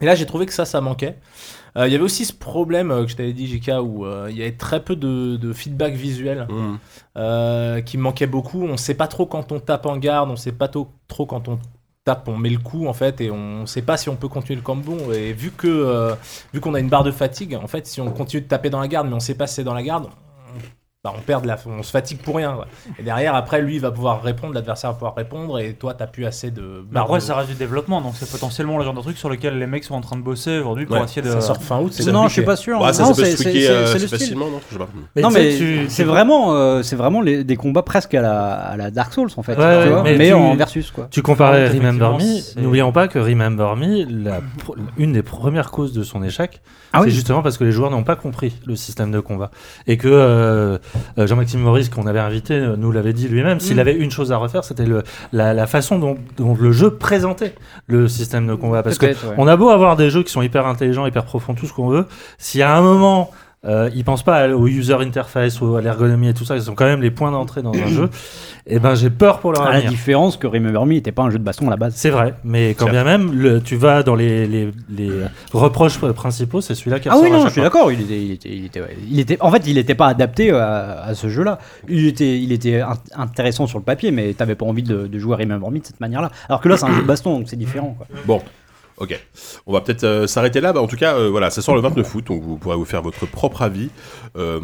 [0.00, 1.18] Et là j'ai trouvé que ça, ça manquait.
[1.76, 4.28] Euh, Il y avait aussi ce problème euh, que je t'avais dit, JK, où euh,
[4.30, 6.76] il y avait très peu de, de feedback visuel Mmh.
[7.16, 8.62] euh, qui me manquait beaucoup.
[8.64, 10.88] On sait pas trop quand on tape en garde, on sait pas trop
[11.26, 11.58] quand on
[12.04, 14.56] tape, on met le coup en fait, et on sait pas si on peut continuer
[14.56, 15.12] le combo.
[15.12, 16.14] Et vu que
[16.52, 18.80] vu qu'on a une barre de fatigue, en fait, si on continue de taper dans
[18.80, 20.08] la garde, mais on sait pas si c'est dans la garde,
[21.02, 22.52] bah, on perd de la, on se fatigue pour rien.
[22.52, 22.66] quoi.
[22.98, 26.06] Et derrière, après, lui il va pouvoir répondre, l'adversaire va pouvoir répondre, et toi, t'as
[26.06, 27.04] plus assez de barres.
[27.04, 29.58] après, de- ça reste du développement, donc c'est potentiellement le genre de truc sur lequel
[29.58, 31.30] les mecs sont en train de bosser aujourd'hui pour Ouais, essayer de.
[31.30, 31.94] ça sort fin août.
[31.94, 32.78] c'est non, je suis pas sûr.
[32.82, 34.78] Ouais, ça, non, ça peut c'est- se c'est- tweaker c'est- euh, facilement, non Je sais
[34.78, 34.88] pas.
[35.16, 38.52] Mais non mais tu- c'est vraiment, euh, c'est vraiment les- des combats presque à la,
[38.52, 40.90] à la Dark Souls en fait, Ouais, tu ouais, vois, mais mais, tu- en versus
[40.90, 41.08] quoi.
[41.10, 44.40] Tu comparais Ouais, Remember Me, n'oublions pas que Remember Me, la
[44.98, 46.60] une des premières causes de son échec,
[46.92, 49.50] Ah c'est justement parce que les joueurs n'ont pas compris le système de combat.
[49.86, 50.76] Et que euh,
[51.16, 53.80] Jean-Maxime Maurice, qu'on avait invité, euh, nous l'avait dit lui-même, s'il Mm.
[53.80, 54.84] avait une chose à refaire, c'était
[55.32, 57.54] la, la façon dont, dont le jeu présentait
[57.86, 58.82] le système de combat.
[58.82, 59.34] Parce que Peut-être, ouais.
[59.38, 61.88] on a beau avoir des jeux qui sont hyper intelligents, hyper profonds, tout ce qu'on
[61.88, 62.06] veut,
[62.38, 63.30] si à un moment...
[63.66, 66.74] Euh, ils pensent pas au user interface ou à l'ergonomie et tout ça, ils sont
[66.74, 68.08] quand même les points d'entrée dans un jeu.
[68.66, 71.30] Et ben j'ai peur pour leur À la différence que Remember Me n'était pas un
[71.30, 71.92] jeu de baston à la base.
[71.94, 75.10] C'est vrai, mais quand bien même, le, tu vas dans les, les, les
[75.52, 77.92] reproches principaux, c'est celui-là qui Ah oui, non, je suis d'accord.
[77.92, 78.96] Il était, il était, il était, ouais.
[79.10, 81.58] il était- en fait, il n'était pas adapté à, à ce jeu-là.
[81.86, 85.18] Il était, il était in- intéressant sur le papier, mais t'avais pas envie de, de
[85.18, 86.30] jouer à Remember Me de cette manière-là.
[86.48, 87.94] Alors que là, c'est un jeu de baston, donc c'est différent.
[87.98, 88.06] Quoi.
[88.24, 88.40] Bon.
[89.00, 89.18] Ok,
[89.66, 90.72] on va peut-être euh, s'arrêter là.
[90.74, 92.84] Bah, en tout cas, euh, voilà, ça sort le 29 août, donc vous pourrez vous
[92.84, 93.88] faire votre propre avis.
[94.36, 94.60] Euh,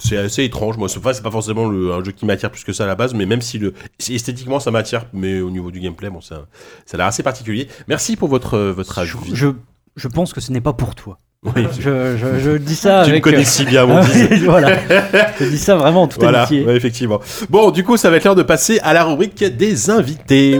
[0.00, 0.78] c'est assez étrange.
[0.78, 2.86] Moi, c'est pas, c'est pas forcément le- un jeu qui m'attire plus que ça à
[2.86, 3.74] la base, mais même si le
[4.08, 6.46] esthétiquement ça m'attire, mais au niveau du gameplay, bon, ça,
[6.86, 7.68] ça a l'air assez particulier.
[7.86, 9.10] Merci pour votre votre avis.
[9.28, 9.48] Je, je,
[9.96, 11.18] je pense que ce n'est pas pour toi.
[11.44, 14.00] Oui, Je, je, je dis ça tu me connais si bien, mon
[14.46, 14.78] voilà.
[15.38, 16.64] Je dis ça vraiment en toute Voilà, amitié.
[16.64, 17.20] ouais, effectivement.
[17.50, 20.58] Bon, du coup, ça va être l'heure de passer à la rubrique des invités.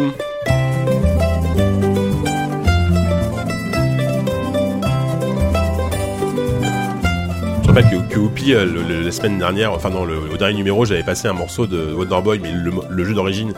[7.75, 10.55] Rappelle que, que Whoopi, euh, le- le- la semaine dernière, enfin non, le, au dernier
[10.55, 13.53] numéro, j'avais passé un morceau de Wonderboy, mais le, le jeu d'origine,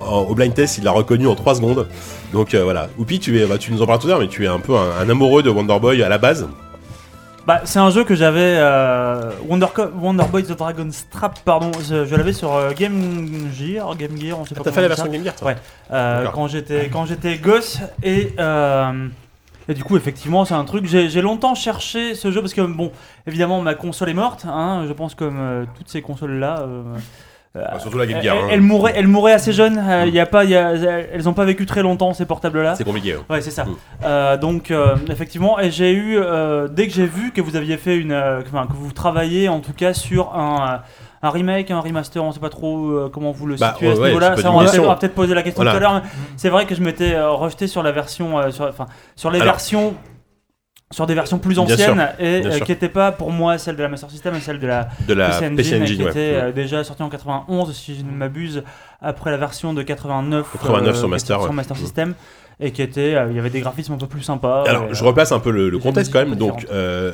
[0.00, 1.86] au blind test, il l'a reconnu en 3 secondes.
[2.32, 4.28] Donc euh, voilà, Whoopi, tu, es, bah, tu nous en parles tout à l'heure, mais
[4.28, 6.48] tu es un peu un, un amoureux de Wonderboy à la base.
[7.46, 8.56] Bah, c'est un jeu que j'avais.
[8.58, 9.66] Euh, Wonder,
[10.00, 11.70] Wonder Boy The Dragon Strap, pardon.
[11.88, 14.74] Je, je l'avais sur euh, Game Gear, Game Gear, on sait pas Ah, T'as comment
[14.74, 15.56] fait la version Game Gear, toi Ouais.
[15.92, 19.08] Euh, quand j'étais quand j'étais gosse et euh,
[19.68, 22.90] et du coup effectivement c'est un truc j'ai longtemps cherché ce jeu parce que bon
[23.26, 26.64] évidemment ma console est morte hein, je pense comme euh, toutes ces consoles là
[27.54, 28.36] Bah, surtout la Game Gear.
[28.36, 28.48] elle, hein.
[28.52, 31.28] elle mourait elle mourait assez jeune euh, il y a pas il y a- elles
[31.28, 33.14] ont pas vécu très longtemps ces portables là C'est compliqué.
[33.14, 33.24] hein.
[33.30, 33.64] Ouais, c'est ça.
[33.64, 33.76] Mm.
[34.04, 37.76] Euh, donc, euh, effectivement, et j'ai eu, euh, dès que j'ai vu que vous aviez
[37.78, 38.12] fait une.
[38.12, 40.82] euh, que vous travaillez en tout cas sur un.
[41.22, 43.94] Un remake, un remaster, on sait pas trop euh, comment vous le Bah, situez à
[43.96, 44.36] ce ouais, niveau-là.
[44.36, 45.78] Ça, on va, peut-être poser la question Voilà.
[45.78, 46.02] tout à l'heure.
[46.36, 49.40] C'est vrai que je m'étais euh, rejeté sur la version, euh, sur, enfin, sur les
[49.40, 49.54] Alors.
[49.54, 49.94] versions,
[50.90, 53.82] sur des versions plus anciennes sûr, et euh, qui n'étaient pas pour moi celle de
[53.82, 56.04] la Master System, mais celle de la De la PC Engine, PC et Engine, qui
[56.04, 56.10] ouais.
[56.10, 58.62] était euh, déjà sortie en 91, si je ne m'abuse,
[59.02, 61.52] après la version de 89, 89 sur Master, ouais.
[61.52, 62.14] Master System,
[62.58, 64.64] et qui était, il y avait des graphismes un peu plus sympas.
[64.66, 66.36] Alors, et, je replace un peu le, contexte quand même.
[66.36, 66.66] Donc,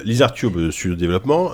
[0.05, 1.51] Lizard Cube, studio de développement,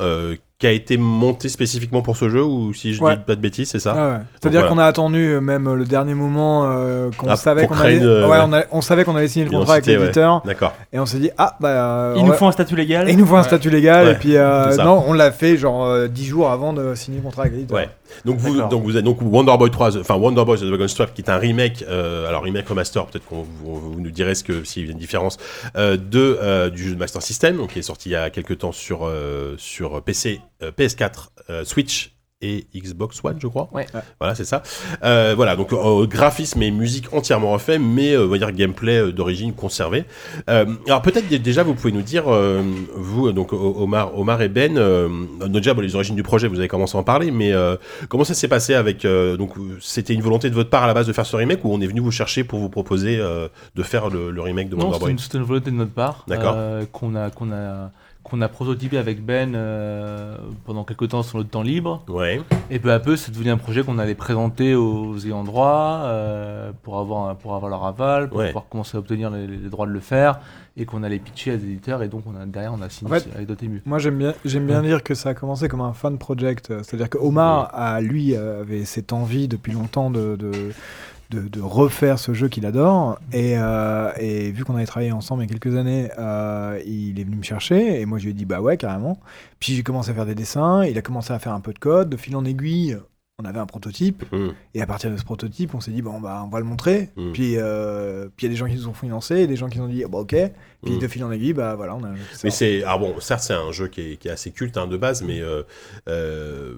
[0.61, 3.16] qui a été monté spécifiquement pour ce jeu, ou si je Ouais.
[3.16, 4.16] dis pas de bêtises, c'est ça Ah ouais.
[4.40, 4.74] C'est-à-dire voilà.
[4.74, 7.96] qu'on a attendu euh, même euh, le dernier moment euh, qu'on Ah, savait qu'on allait,
[7.96, 10.42] une, euh, ouais, on, a- on savait qu'on allait signer le contrat avec Identité, l'éditeur
[10.44, 10.74] D'accord.
[10.92, 13.08] et on s'est dit ah bah euh, Il nous va- faut un statut légal.
[13.08, 15.56] et il nous faut un statut légal Ouais, et puis euh, non on l'a fait
[15.56, 17.78] genre euh, 10 jours avant de signer le contrat avec l'éditeur.
[17.78, 17.88] Ouais.
[18.24, 21.14] Donc vous, donc vous êtes donc Wonder Boy 3, enfin Wonder Boy The Dragon Strap,
[21.14, 24.64] qui est un remake, euh, alors remake remaster, peut-être qu'on vous, nous direz ce que
[24.64, 25.38] s'il y a une différence
[25.76, 28.30] euh, de euh, du jeu de Master System, donc qui est sorti il y a
[28.30, 29.11] quelques temps sur
[29.58, 32.12] sur PC, euh, PS4, euh, Switch
[32.43, 33.68] et Xbox One, je crois.
[33.72, 33.86] Ouais.
[34.18, 34.62] Voilà, c'est ça.
[35.05, 38.97] Euh, voilà, donc euh, graphisme et musique entièrement refait, mais euh, on va dire gameplay
[38.97, 40.05] euh, d'origine conservé.
[40.49, 42.62] Euh, alors peut-être dé- déjà vous pouvez nous dire, euh,
[42.95, 45.09] vous donc Omar, Omar et Ben, euh,
[45.49, 47.76] déjà bon, les origines du projet, vous avez commencé à en parler, mais euh,
[48.09, 50.95] comment ça s'est passé avec euh, donc c'était une volonté de votre part à la
[50.95, 53.49] base de faire ce remake ou on est venu vous chercher pour vous proposer euh,
[53.74, 56.24] de faire le, le remake de Wonder Boy une, c'était une volonté de notre part.
[56.26, 56.55] D'accord.
[56.57, 57.91] euh, qu'on a, qu'on a,
[58.31, 62.03] qu'on a prototypé avec Ben euh, pendant quelques temps sur notre temps libre.
[62.09, 62.41] Ouais.
[62.70, 66.70] Et peu à peu, c'est devenu un projet qu'on allait présenter aux ayants droit euh,
[66.83, 68.47] pour, avoir, pour avoir leur aval, pour Ouais.
[68.49, 70.41] pouvoir commencer à obtenir les, les droits de le faire
[70.76, 72.03] et qu'on allait pitcher à des éditeurs.
[72.03, 73.83] Et donc, on a, derrière, on a signé En fait, avec Dotemu.
[73.85, 76.70] Moi, j'aime bien, j'aime bien dire que ça a commencé comme un fan project.
[76.70, 80.53] euh, C'est-à-dire que Omar, a, lui, avait cette envie depuis longtemps de, de,
[81.31, 83.18] de, de refaire ce jeu qu'il adore.
[83.33, 87.18] Et, euh, et vu qu'on avait travaillé ensemble il y a quelques années, euh, il
[87.20, 88.01] est venu me chercher.
[88.01, 89.18] Et moi, je lui ai dit, bah ouais, carrément.
[89.59, 90.85] Puis j'ai commencé à faire des dessins.
[90.85, 92.11] Il a commencé à faire un peu de code.
[92.11, 92.99] De fil en aiguille,
[93.41, 94.24] on avait un prototype.
[94.33, 94.49] Mm.
[94.74, 97.11] Et à partir de ce prototype, on s'est dit, bon, bah, on va le montrer.
[97.16, 97.33] Mm.
[97.33, 99.78] Puis euh, puis il y a des gens qui nous ont financé, des gens qui
[99.78, 100.37] nous ont dit, ah, bah ok.
[100.83, 100.99] Puis Mm.
[100.99, 103.14] de fil en aiguille, bah voilà, on a un jeu qui Mais c'est ah bon,
[103.20, 105.62] certes c'est un jeu qui est, qui est assez culte hein, de base, mais euh,
[106.09, 106.74] euh,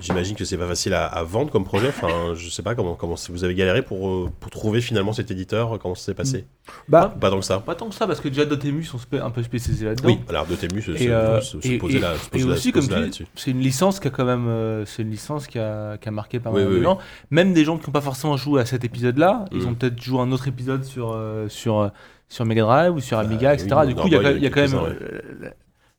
[0.00, 1.88] j'imagine que c'est pas facile à, à vendre comme projet.
[1.88, 5.30] Enfin, je sais pas comment comment vous avez galéré pour euh, pour trouver finalement cet
[5.30, 5.78] éditeur.
[5.80, 6.46] Comment ça s'est passé?
[6.88, 7.60] Bah, Pas tant que ça.
[7.60, 10.08] Pas tant que ça, parce que déjà Dotemu sont un peu spécialisés là-dedans.
[10.08, 12.88] Oui, alors de Temu se, euh, se- se posait là, se et là- aussi, comme
[13.10, 16.08] tu c'est une licence qui a quand même, euh, c'est une licence qui a, qui
[16.08, 16.82] a marqué pas mal oui, de oui.
[16.82, 16.98] gens.
[17.30, 19.66] Même des gens qui n'ont pas forcément joué à cet épisode-là, ils Mm.
[19.68, 21.88] ont peut-être joué un autre épisode sur euh, sur euh,
[22.34, 23.76] sur Mega Drive ou sur Amiga, Bah, etc.
[23.80, 25.50] oui, du coup, il y a, quand- il y a Boy, quand même quelques-uns, euh,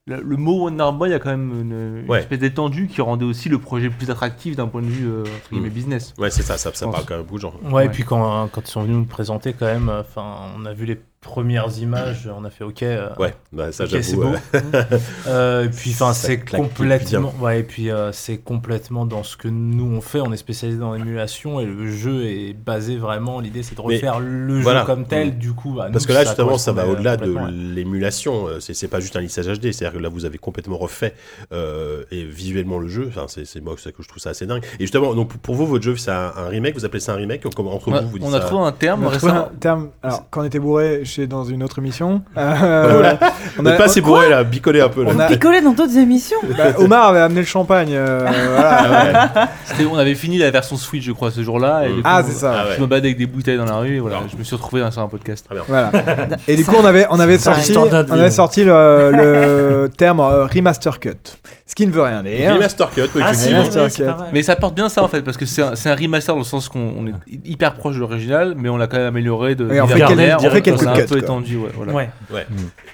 [0.07, 2.19] le, le mot Wonder Boy, il y a quand même une, une Ouais.
[2.19, 5.49] espèce d'étendue qui rendait aussi le projet plus attractif d'un point de vue euh, entre
[5.51, 5.73] guillemets Mm.
[5.73, 6.13] business.
[6.19, 7.53] Ouais, c'est ça, ça, ça parle quand même beaucoup de gens.
[7.63, 7.85] Ouais, Ouais.
[7.87, 10.25] et puis quand, quand ils sont venus nous le présenter, quand même, euh, enfin,
[10.57, 12.83] on a vu les premières images, on a fait OK.
[12.83, 14.21] euh, Ouais, bah ça ok, c'est j'avoue.
[14.21, 14.35] beau.
[14.53, 14.83] euh,
[15.27, 19.47] Euh, et puis enfin c'est complètement ouais et puis euh, c'est complètement dans ce que
[19.47, 23.63] nous on fait on est spécialisé dans l'émulation et le jeu est basé vraiment l'idée
[23.63, 24.81] c'est de Mais refaire le voilà.
[24.81, 25.31] jeu comme tel Mm.
[25.39, 27.33] du coup bah, Parce nous, que là, justement, ça va au-delà de
[27.75, 28.47] l'émulation.
[28.59, 29.71] C'est c'est pas juste un lissage HD.
[29.71, 31.13] C'est-à-dire que là, vous avez complètement refait
[31.51, 33.05] euh, et visuellement le jeu.
[33.07, 34.63] Enfin, c'est c'est moi c'est que je trouve ça assez dingue.
[34.79, 36.75] Et justement, donc pour vous, votre jeu, c'est un, un remake?
[36.75, 37.43] Vous appelez ça un remake?
[37.55, 39.17] Comment entre On a, vous, vous dites on a ça trouvé un terme On a
[39.17, 39.89] trouvé un terme.
[40.03, 43.13] Alors, quand on était bourré dans une autre émission, euh,
[43.59, 45.11] on a- pas assez bourré là, bicolé un peu là.
[45.15, 47.89] On a- Picoler dans d'autres émissions bah, Omar avait amené le champagne.
[47.93, 49.49] euh, voilà.
[49.65, 51.85] C'était- On avait fini la version Switch, je crois, ce jour-là.
[51.87, 52.53] et coup, Ah, c'est ça.
[52.55, 52.75] Ah ouais.
[52.77, 53.95] Je me baladais avec des bouteilles dans la rue.
[53.95, 55.45] Et voilà, je me suis retrouvé dans- sur un podcast.
[55.67, 55.91] Voilà.
[56.47, 59.89] Et du coup, on avait, on avait C'est un sorti, on avait sorti le, le
[59.97, 61.11] terme euh, remaster cut.
[61.67, 62.53] Ce qui ne veut rien dire.
[62.53, 63.61] Remaster cut, oui, Ah si, effectivement.
[63.63, 64.21] oui, oui, oui, c'est c'est pas vrai.
[64.21, 64.29] mal.
[64.33, 66.39] Mais ça porte bien ça en fait, parce que c'est un, c'est un remaster dans
[66.39, 67.13] le sens qu'on on est
[67.43, 70.09] hyper proche de l'original, mais on l'a quand même amélioré de on divers fait quelques-
[70.15, 71.57] manières, on fait quelques l'a un peu étendu.
[71.57, 71.93] Ouais, voilà.
[71.93, 72.09] Ouais.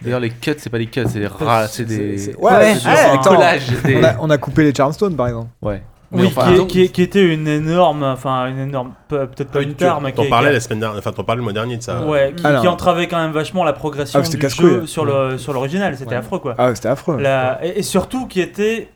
[0.02, 2.18] D'ailleurs, les cuts, c'est pas des cuts, c'est des rats, c'est des.
[2.18, 2.90] c'est- ouais, Ouais, c'est- des
[3.20, 3.36] attends.
[3.36, 3.68] collages.
[3.84, 5.50] des- On a, on a coupé les Charmstone par exemple.
[5.62, 5.82] Ouais.
[6.14, 9.50] Mais Oui, enfin, qui, donc- qui- qui était une énorme, enfin une énorme, pe- peut-être
[9.50, 11.78] pas Ah une qui, T'en parlais la semaine dernière, enfin t'en parlais le mois dernier
[11.78, 12.06] de ça.
[12.06, 12.62] ouais, qui, Alors.
[12.62, 15.96] qui entravait quand même vachement la progression Ah, du jeu sur le sur l'original.
[15.96, 16.16] C'était Ouais.
[16.18, 16.56] affreux quoi.
[16.58, 17.18] Ah, ouais, c'était affreux.
[17.18, 18.90] La- et, et surtout qui était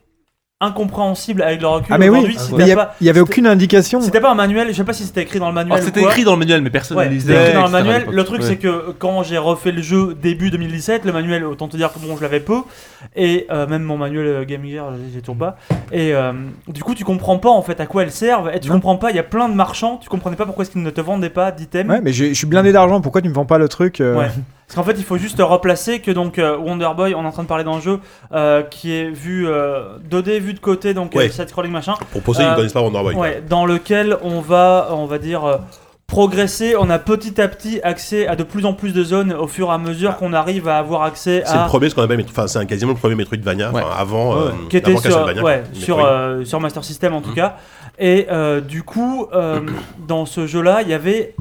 [0.62, 2.34] incompréhensible avec le recul Ah, mais oui.
[2.38, 3.99] si il t'as y, a- pas- il y avait aucune indication.
[3.99, 5.80] C'était pas un manuel, je sais pas si c'était écrit dans le manuel.
[5.80, 7.34] Ou c'était écrit dans le manuel, mais personne Ouais, lisait.
[7.49, 8.06] écrit dans le manuel.
[8.10, 8.47] Le truc, Ouais.
[8.47, 11.99] c'est que quand j'ai refait le jeu début 2017, le manuel, autant te dire que
[11.99, 12.60] bon, je l'avais peu.
[13.18, 15.58] Et euh, même mon manuel euh, Game Gear, j'ai toujours pas.
[15.91, 16.32] Et euh,
[16.70, 18.49] du coup, tu comprends pas en fait à quoi elles servent.
[18.53, 18.76] Et tu Non.
[18.76, 20.89] comprends pas, il y a plein de marchands, tu comprenais pas pourquoi est-ce qu'ils ne
[20.89, 21.89] te vendaient pas d'items.
[21.91, 23.01] Ouais, mais j'ai- je suis blindé d'argent.
[23.01, 24.28] Pourquoi tu me vends pas le truc euh, Ouais.
[24.68, 27.32] Parce qu'en fait, il faut juste replacer que donc euh, Wonder Boy, on est en
[27.32, 27.99] train de parler d'un jeu
[28.34, 31.28] euh, qui est vu euh, 2D, vu de côté, donc Ouais.
[31.28, 31.93] euh, side scrolling machin.
[32.11, 33.16] Pour poser, ils Euh, ne connaissent pas Wonder Boy.
[33.16, 35.57] Ouais, dans lequel on va, on va dire, euh,
[36.07, 36.76] progresser.
[36.80, 39.70] On a petit à petit accès à de plus en plus de zones au fur
[39.70, 41.66] et à mesure qu'on arrive à avoir accès C'est le à.
[41.66, 43.82] premier, ce qu'on appelle, enfin c'est un- quasiment le premier Metroidvania, Ouais.
[43.84, 47.30] enfin, avant, euh, qui était avant sur, ouais, sur, euh, sur Master System en tout
[47.30, 47.36] Mhm.
[47.36, 47.55] cas.
[47.97, 49.61] Et euh, du coup, euh,
[50.07, 51.36] dans ce jeu-là, il y avait.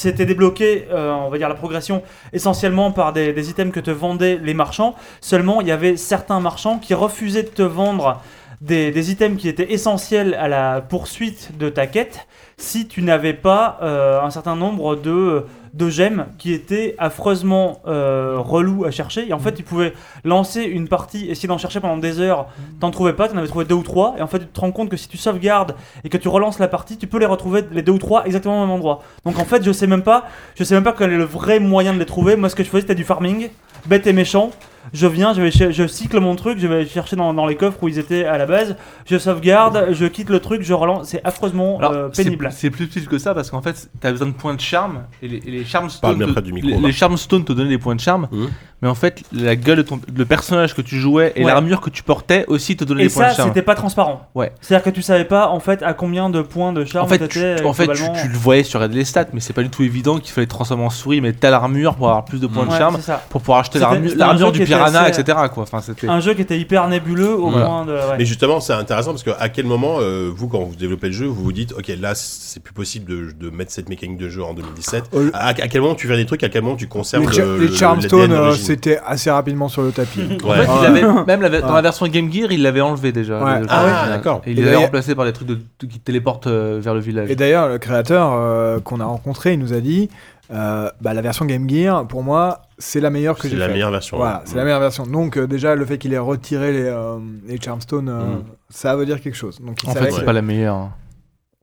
[0.00, 3.90] C'était débloqué, euh, on va dire, la progression essentiellement par des, des items que te
[3.90, 4.94] vendaient les marchands.
[5.20, 8.22] Seulement, il y avait certains marchands qui refusaient de te vendre
[8.60, 12.26] des, des items qui étaient essentiels à la poursuite de ta quête
[12.58, 18.36] si tu n'avais pas euh, un certain nombre de, de gemmes qui étaient affreusement euh,
[18.38, 19.28] relous à chercher.
[19.28, 19.94] Et en fait, tu pouvais
[20.24, 22.48] lancer une partie, essayer d'en chercher pendant des heures,
[22.78, 24.14] t'en trouvais pas, t'en avais trouvé deux ou trois.
[24.18, 26.58] Et en fait, tu te rends compte que si tu sauvegardes et que tu relances
[26.58, 29.00] la partie, tu peux les retrouver les deux ou trois exactement au même endroit.
[29.24, 31.60] Donc en fait, je sais même pas, je sais même pas quel est le vrai
[31.60, 32.36] moyen de les trouver.
[32.36, 33.48] Moi, ce que je faisais, c'était du farming.
[33.86, 34.50] bête et méchant.
[34.92, 37.56] Je viens, je, vais cher- je cycle mon truc, je vais chercher dans, dans les
[37.56, 38.76] coffres où ils étaient à la base,
[39.06, 41.08] je sauvegarde, je quitte le truc, je relance.
[41.08, 42.48] C'est affreusement Alors, euh, pénible.
[42.52, 45.28] C'est plus petit que ça parce qu'en fait, t'as besoin de points de charme et
[45.28, 46.16] les, et les charm stones.
[46.18, 48.28] bien te- près du micro, les, les charm stones te donnaient des points de charme,
[48.32, 48.48] Mhm.
[48.82, 51.50] mais en fait, la gueule de ton, le personnage que tu jouais et Ouais.
[51.50, 53.48] l'armure que tu portais aussi te donnaient Et des points ça, de charme.
[53.50, 54.28] c'était pas transparent.
[54.34, 54.52] Ouais.
[54.60, 57.18] C'est-à-dire que tu savais pas en fait à combien de points de charme En fait,
[57.28, 58.20] tu, t'étais, en fait tu, globalement.
[58.22, 60.84] tu le voyais sur les stats, mais c'est pas du tout évident qu'il fallait transformer
[60.84, 63.78] en souris, mais telle armure pour avoir plus de points de charme, pour pouvoir acheter
[63.78, 65.38] l'armure du était piranha, etc.
[65.52, 65.62] Quoi.
[65.64, 66.08] Enfin, c'était.
[66.08, 67.66] Un jeu qui était hyper nébuleux au Voilà.
[67.66, 67.92] point de.
[67.92, 68.00] ouais.
[68.18, 71.12] Mais justement, c'est intéressant parce que à quel moment, euh, vous, quand vous développez le
[71.12, 74.28] jeu, vous vous dites, ok, là, c'est plus possible de, de mettre cette mécanique de
[74.28, 75.04] jeu en 2017.
[75.12, 77.30] Oh, le- À, à quel moment tu fais des trucs, à quel moment tu conserves
[77.30, 80.20] Les, le, les le- Charmstone, euh, c'était assez rapidement sur le tapis.
[80.44, 80.64] En Ouais.
[80.64, 83.42] fait, il avait, même la- dans la version Game Gear, il l'avait enlevé déjà.
[83.44, 83.60] Ouais.
[83.68, 84.42] Ah, d'accord.
[84.46, 87.30] Et il l'avait remplacé par des trucs de, de- qui téléportent euh, vers le village.
[87.30, 90.08] Et d'ailleurs, le créateur euh, qu'on a rencontré, il nous a dit
[90.52, 93.66] euh, bah, la version Game Gear, pour moi, c'est la meilleure que C'est j'ai la
[93.66, 93.74] faite.
[93.74, 94.16] meilleure version.
[94.16, 94.42] Voilà, ouais.
[94.46, 95.04] c'est la meilleure version.
[95.06, 98.44] Donc, euh, déjà, le fait qu'il ait retiré les, euh, les Charmstone, euh, Mm.
[98.68, 99.60] ça veut dire quelque chose.
[99.60, 100.90] Donc, il en fait, que c'est pas la meilleure.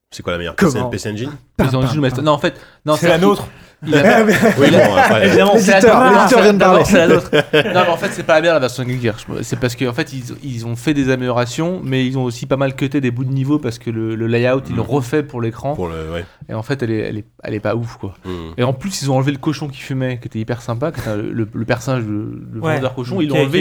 [0.09, 1.31] C'est quoi la meilleure Comment PC, PC Engine
[1.81, 2.53] juste mettre- Non, en fait,
[2.85, 3.45] non, C'est la nôtre.
[3.85, 4.67] Oui,
[6.85, 7.29] c'est la nôtre.
[7.33, 9.15] Non, mais en fait, c'est pas la bien la version Game Gear.
[9.41, 12.57] C'est parce qu'en fait, ils, ils, ont fait des améliorations, mais ils ont aussi pas
[12.57, 15.41] mal cuté des bouts de niveau parce que le, le layout, ils l'ont refait pour
[15.41, 15.77] l'écran.
[16.49, 18.13] Et en fait, elle est, elle est, elle est pas ouf, quoi.
[18.57, 21.31] Et en plus, ils ont enlevé le cochon qui fumait, qui était hyper sympa, le,
[21.31, 22.81] le, le, personnage, le, ouais.
[22.95, 23.21] cochon.
[23.21, 23.59] Ils l'ont enlevé,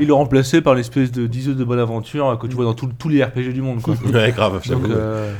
[0.00, 2.74] ils l'ont remplacé par l'espèce de 10 de bonne aventure euh, que tu vois dans
[2.74, 3.94] tout, tous les RPG du monde, quoi.
[4.14, 4.92] Ouais, grave, j'avoue.
[4.92, 5.32] Euh,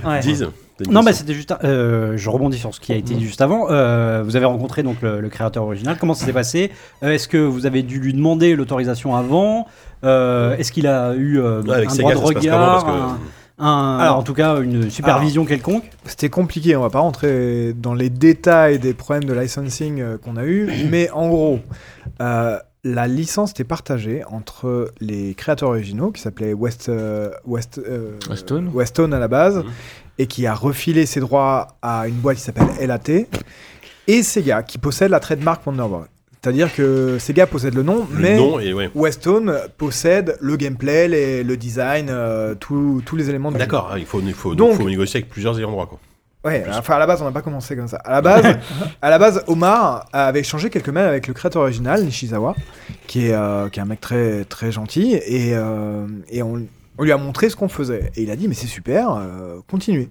[0.90, 1.52] non, mais question c'était juste.
[1.52, 3.68] un- euh, je rebondis sur ce qui a été dit juste avant.
[3.70, 5.96] Euh, vous avez rencontré donc le, le créateur original.
[6.00, 6.70] Comment ça s'est passé?
[7.02, 9.66] Euh, Est-ce que vous avez dû lui demander l'autorisation avant?
[10.04, 13.18] Euh, Est-ce qu'il a eu euh, Ouais, avec un Sega, droit de regard
[13.56, 15.84] un- Alors- En tout cas, une supervision quelconque?
[16.06, 20.36] C'était compliqué, on va pas rentrer dans les détails des problèmes de licensing euh, qu'on
[20.36, 21.60] a eu, mais en gros,
[22.20, 28.12] euh, la licence était partagée entre les créateurs originaux qui s'appelaient West, euh, West, euh,
[28.28, 28.70] Westone.
[28.74, 29.64] Westone à la base Mhm.
[30.18, 33.26] et qui a refilé ses droits à une boîte qui s'appelle LAT
[34.06, 36.04] et Sega qui possède la trademark Wonderboy.
[36.42, 38.90] C'est-à-dire que Sega possède le nom, Le mais nom et ouais.
[38.94, 43.50] Westone possède le gameplay, les- le design, euh, tous tous les éléments.
[43.50, 45.86] D'accord, ah, il faut, il faut, Donc- faut négocier avec plusieurs droit.
[45.86, 45.98] Quoi.
[46.44, 47.96] Ouais, enfin à la base on n'a pas commencé comme ça.
[48.04, 48.58] À la base,
[49.02, 52.54] à la base Omar avait échangé quelques mails avec le créateur original Nishizawa,
[53.06, 56.66] qui est, euh, qui est un mec très très gentil et, euh, et on,
[56.98, 59.60] on lui a montré ce qu'on faisait et il a dit mais c'est super, euh,
[59.70, 60.10] continuez.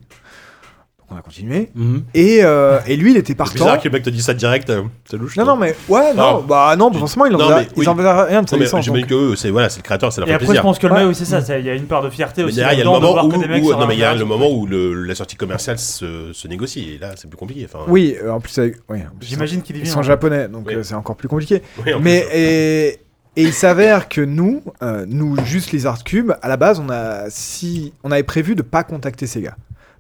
[1.10, 1.70] Donc on a continué
[2.14, 3.54] et, euh, et lui il était C'est partant.
[3.56, 5.36] bizarre que le mec te dise ça direct, euh, c'est louche.
[5.38, 6.46] Non non mais ouais non Ah.
[6.48, 7.86] bah non forcément il en faisait, oui.
[7.86, 8.86] rien de sa licence.
[8.86, 10.88] j'imagine que eux, c'est voilà, c'est le créateur, ça leur Et après, je pense que
[10.88, 11.42] le mail, oui, c'est ça.
[11.42, 12.58] c'est- Il y a une part de fierté Mais aussi.
[12.58, 14.94] il y a le moment où, non, mais il y a le moment où le-
[15.04, 17.68] la sortie commerciale se, se négocie et là c'est plus compliqué.
[17.72, 18.74] Enfin, Oui, en plus plus,
[19.22, 20.76] J'imagine qu'il sont japonais donc Oui.
[20.76, 21.62] euh, c'est encore plus compliqué.
[21.86, 22.88] oui, en Mais et,
[23.36, 26.90] et il s'avère que nous, euh, nous juste les Art Cube, à la base, on
[26.90, 29.56] a si on avait prévu de pas contacter Sega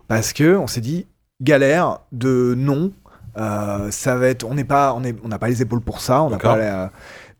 [0.07, 1.05] parce que on s'est dit
[1.41, 2.91] galère de non,
[3.37, 5.99] euh, ça va être, on n'est pas, on est, on n'a pas les épaules pour
[6.01, 6.91] ça, on n'a pas la-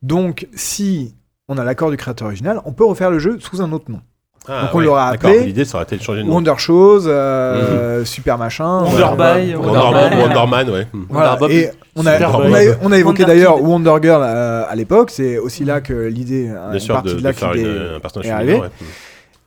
[0.02, 1.16] donc si
[1.48, 4.02] on a l'accord du créateur original, on peut refaire le jeu sous un autre nom.
[4.46, 6.34] Ah, donc on ouais, l'aura appelé L'idée, ça aurait été de changer de nom.
[6.34, 9.36] Wonder Shows, euh, Super Machin, Wonder voilà.
[9.40, 10.20] By, Wonder, Wonder Man, Man.
[10.20, 10.88] Wonderman, ouais.
[11.08, 11.52] Voilà, Wonder Bob.
[11.52, 13.62] et on a, on, a, on a évoqué Wonder d'ailleurs.
[13.64, 17.20] Wonder Girl euh, à l'époque, c'est aussi là que l'idée, une sûr, partie de, de
[17.20, 18.60] de là faire qu'il une- est- un personnage est féminin, arrivé.
[18.60, 18.70] ouais.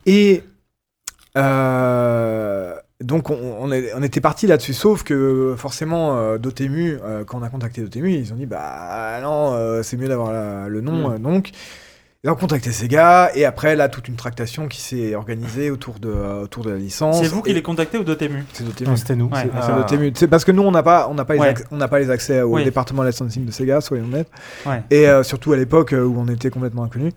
[0.06, 0.42] Et
[1.36, 7.24] euh, donc on, on est- on était parti là-dessus, sauf que forcément euh, Dotemu, euh,
[7.24, 10.80] quand on a contacté Dotemu, ils ont dit bah non, euh, c'est mieux d'avoir le
[10.80, 11.10] nom.
[11.10, 11.12] Mm.
[11.12, 11.50] euh, donc
[12.24, 16.08] ils ont contacté Sega et après là toute une tractation qui s'est organisée autour de
[16.08, 17.20] euh, autour de la licence.
[17.20, 18.44] C'est vous qui les contactez ou Dotemu?
[18.52, 18.88] C'est Dotemu.
[18.90, 19.26] Non, C'était nous.
[19.26, 19.42] Ouais.
[19.44, 19.76] C'est Ah.
[19.76, 20.12] Dotemu.
[20.16, 21.52] C'est parce que nous on n'a pas on n'a pas les Ouais.
[21.52, 22.64] acc- on n'a pas les accès au Oui.
[22.64, 24.30] département licensing de Sega, soyons honnêtes.
[24.64, 24.82] Ouais.
[24.90, 27.12] Et euh, surtout à l'époque euh, où on était complètement inconnus.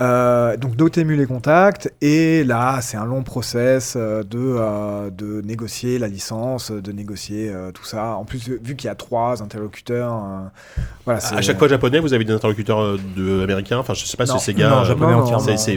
[0.00, 5.40] Euh, donc Dotemu les contacts et là c'est un long process euh, de euh, de
[5.42, 8.14] négocier la licence, de négocier euh, tout ça.
[8.14, 11.18] En plus vu qu'il y a trois interlocuteurs, euh, voilà.
[11.34, 13.78] À chaque fois japonais, vous avez des interlocuteurs de américains?
[13.78, 14.38] Enfin, je sais pas Non.
[14.38, 14.68] si c'est Sega.
[14.70, 15.56] Non, japonais non, entièrement.
[15.56, 15.76] C'est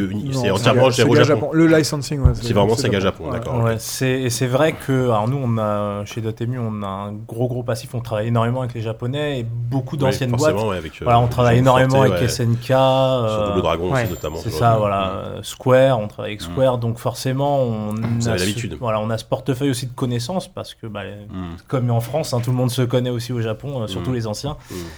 [0.52, 1.50] entièrement Sega- Sega Japon.
[1.54, 3.32] Le licensing, ouais, C'est vraiment Sega Japon, Ouais.
[3.40, 3.64] d'accord.
[3.64, 7.12] Ouais, c'est et c'est vrai que alors nous on a chez Dotemu on a un
[7.14, 10.70] gros gros passif on travaille énormément avec les japonais et beaucoup Oui, d'anciennes boîtes forcément,
[10.70, 12.28] ouais, avec, voilà on travaille énormément avec ouais.
[12.28, 14.38] SNK Sur euh, Double Dragon notamment.
[14.38, 18.38] c'est ce ça voilà euh, Square on travaille avec Square donc forcément on Vous a
[18.38, 18.78] l'habitude.
[18.80, 21.02] voilà on a ce portefeuille aussi de connaissances parce que bah,
[21.32, 21.56] Hmm.
[21.68, 24.16] comme en France hein, tout le monde se connaît aussi au Japon euh, surtout Mm.
[24.16, 24.58] les anciens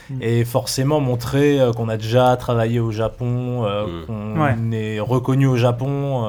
[0.10, 0.22] Mm.
[0.22, 4.06] et forcément montrer euh, qu'on a déjà travaillé au Japon euh, Mm.
[4.06, 4.78] qu'on Ouais.
[4.78, 6.26] est reconnu au Japon.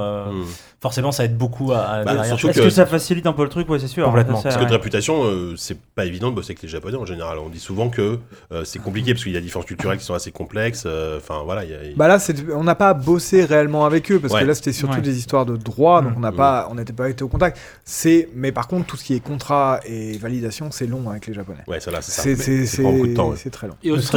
[0.85, 0.89] Mm.
[0.95, 2.27] Forcément, ça aide beaucoup à, à Bah, derrière.
[2.39, 3.69] surtout Est-ce que- que ça facilite un peu le truc?
[3.71, 4.05] Ouais, c'est sûr.
[4.07, 4.37] Complètement.
[4.37, 7.07] Ça, Parce que de réputation, euh, c'est pas évident de bosser avec les Japonais en
[7.07, 7.39] général.
[7.39, 8.19] On dit souvent que
[8.53, 10.85] euh, c'est compliqué parce qu'il y a des différences culturelles qui sont assez complexes.
[10.87, 12.19] euh, Enfin voilà, il y a- Bah là,
[12.55, 14.43] on n'a pas bossé réellement avec eux parce Ouais.
[14.43, 15.01] que là, c'était surtout Ouais.
[15.01, 16.17] des histoires de droit, donc Mm.
[16.19, 17.59] on n'a pas, on n'était pas été au contact.
[17.85, 21.35] C'est, mais par contre, tout ce qui est contrat et validation, c'est long avec les
[21.35, 21.63] Japonais.
[21.67, 22.35] ouais, ça là, c'est
[22.83, 23.31] beaucoup de temps.
[23.31, 23.37] ouais.
[23.37, 23.75] c'est très long.
[23.83, 24.11] Et aussi,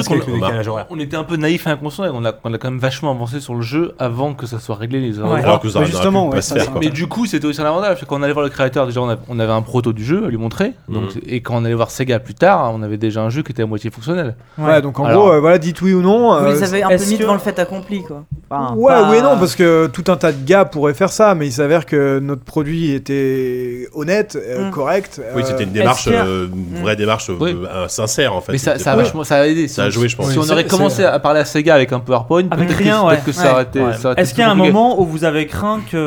[0.89, 3.11] on, était un peu naïf et inconscient et on a, on a quand même vachement
[3.11, 5.19] avancé sur le jeu avant que ça soit réglé les.
[5.19, 6.73] Alors que ça justement, faire.
[6.79, 8.03] Mais du coup, c'était aussi un avantage.
[8.07, 10.25] Quand on allait voir le créateur, déjà, on, a- on avait un proto du jeu
[10.25, 10.73] à lui montrer.
[10.89, 11.21] Donc, Mhm.
[11.27, 13.63] Et quand on allait voir Sega plus tard, on avait déjà un jeu qui était
[13.63, 14.35] à moitié fonctionnel.
[14.57, 16.39] Ouais, donc en Alors- gros, euh, voilà, dites oui ou non.
[16.39, 18.23] Vous euh, les avez un peu mis que- devant le fait accompli, quoi.
[18.49, 21.11] Enfin, Ouais, pas- oui et non, parce que tout un tas de gars pourraient faire
[21.11, 24.71] ça, mais il s'avère que notre produit était honnête, euh, Mm.
[24.71, 25.21] correct.
[25.35, 27.55] Oui, c'était une démarche, euh, une vraie démarche euh, Oui.
[27.69, 28.51] euh, sincère en fait.
[28.53, 29.67] Mais ça, a pas- vachement, ça a aidé.
[29.67, 30.31] Ça a joué, je pense.
[30.31, 33.31] Si on aurait commencé à parler à Sega avec un PowerPoint, Avec peut-être rien, que,
[33.31, 33.81] ça aurait été.
[34.17, 35.97] Est-ce qu'il y a un moment où vous avez craint que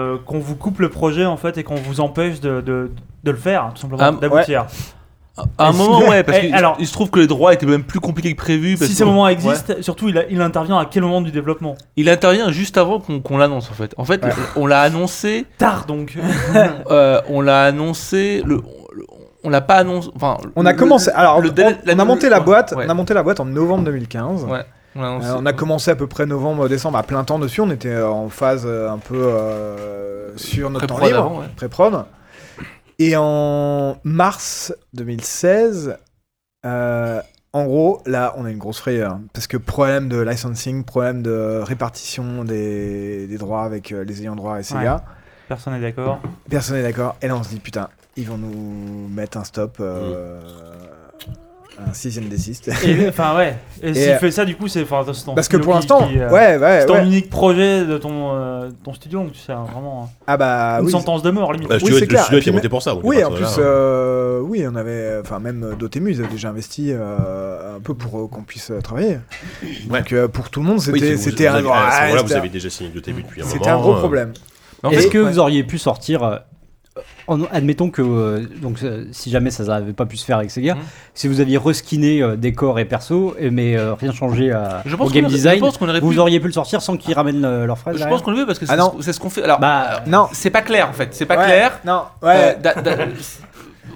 [0.00, 2.90] euh, qu'on vous coupe le projet en fait et qu'on vous empêche de, de,
[3.24, 4.66] de le faire, tout simplement, Ah, d'aboutir
[5.58, 7.26] À un Est-ce moment, que- ouais, parce Eh, qu'il alors- il se trouve que les
[7.26, 8.76] droits étaient même plus compliqués que prévu.
[8.76, 9.32] parce Si que- ce moment Ouais.
[9.32, 11.76] existe, surtout il, a- il intervient à quel moment du développement?
[11.96, 13.94] Il intervient juste avant qu'on qu'on l'annonce en fait.
[13.96, 14.20] En fait,
[14.56, 15.46] on l'a annoncé.
[15.56, 16.16] Tard donc.
[16.90, 18.42] euh, on l'a annoncé.
[18.44, 19.06] Le, le-
[19.42, 20.10] on l'a pas annoncé.
[20.14, 21.10] Enfin, On a le- commencé.
[21.14, 22.74] Alors, le on, délai- on a monté la boîte.
[22.76, 22.84] ouais.
[22.86, 24.44] On a monté la boîte en novembre 2015.
[24.44, 24.60] Ouais.
[24.96, 25.02] On.
[25.22, 27.60] Euh, on a commencé à peu près novembre-décembre à plein temps dessus.
[27.60, 31.46] On était en phase euh, un peu euh, sur notre temps libre, ouais.
[31.56, 32.04] pré-prod.
[32.98, 35.96] Et en mars 2016,
[36.66, 37.20] euh,
[37.52, 39.18] en gros, là, on a une grosse frayeur.
[39.32, 44.58] Parce que problème de licensing, problème de répartition des, des droits avec les ayants droit
[44.60, 45.04] et Sega.
[45.48, 46.20] Personne n'est d'accord.
[46.48, 47.16] Personne n'est d'accord.
[47.22, 49.78] Et là, on se dit, putain, ils vont nous mettre un stop.
[49.80, 50.40] euh,
[51.88, 52.68] Un sixième desist.
[52.84, 53.56] Et enfin ouais.
[53.82, 55.64] Et, Et, s'il euh, fait ça du coup c'est enfin, c'est ton Parce que studio
[55.64, 57.06] pour l'instant, euh, ouais, ouais, c'est ton ouais.
[57.06, 60.92] unique projet de ton euh, ton studio donc tu sais vraiment Ah bah une oui.
[60.92, 61.68] sentence de mort limite.
[61.68, 62.22] Bah, le Oui, studio, c'est le clair.
[62.24, 62.92] studio Et était puis monté pour ça.
[62.92, 66.92] donc Oui, en plus, là, euh, oui, on avait, enfin même Dotemu, avait déjà investi
[66.92, 69.18] euh, un peu pour euh, qu'on puisse travailler.
[69.88, 70.00] Ouais.
[70.00, 73.40] Donc euh, pour tout le monde, c'était, c'était un, vous avez déjà signé début depuis
[73.40, 73.56] un moment.
[73.56, 74.32] c'était un gros problème.
[74.90, 76.40] Est-ce que vous auriez pu sortir
[77.28, 80.50] en- admettons que euh, donc euh, si jamais ça n'avait pas pu se faire avec
[80.50, 80.80] Sega, Mhm.
[81.14, 84.96] si vous aviez reskiné euh, décor et perso, et- mais euh, rien changé à, Je
[84.96, 87.14] pense au game aurait- design, je pense vous pu- auriez pu le sortir sans qu'ils
[87.14, 89.02] ramènent euh, leurs frais Je derrière pense qu'on le veut parce que c'est Ah ce-
[89.02, 89.42] c'est ce qu'on fait.
[89.44, 90.28] Alors, Bah, Non.
[90.32, 91.08] c'est pas clair en fait.
[91.12, 91.78] C'est pas Ouais, clair.
[91.84, 92.56] Non, Euh, ouais.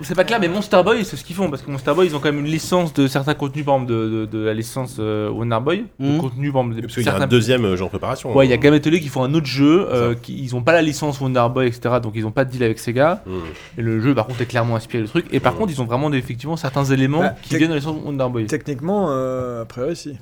[0.02, 2.14] C'est pas clair, mais Monster Boy, c'est ce qu'ils font parce que Monster Boy, ils
[2.16, 4.96] ont quand même une licence de certains contenus, par exemple de, de, de la licence
[4.98, 6.18] euh, Wonder Boy, de Mhm.
[6.20, 8.34] contenu, par exemple, de Parce qu'il y a un deuxième euh, genre de préparation.
[8.36, 10.62] Ouais, il y a Game Atelier qui font un autre jeu, euh, qui, ils ont
[10.62, 11.96] pas la licence Wonder Boy, etc.
[12.02, 13.22] Donc ils ont pas de deal avec Sega.
[13.26, 13.30] Mmh.
[13.78, 15.26] Et le jeu, par contre, est clairement inspiré du truc.
[15.30, 15.58] Et par Mhm.
[15.60, 18.46] contre, ils ont vraiment effectivement certains éléments Bah, qui viennent de la licence Wonder Boy.
[18.46, 20.18] Techniquement, euh, a priori, si.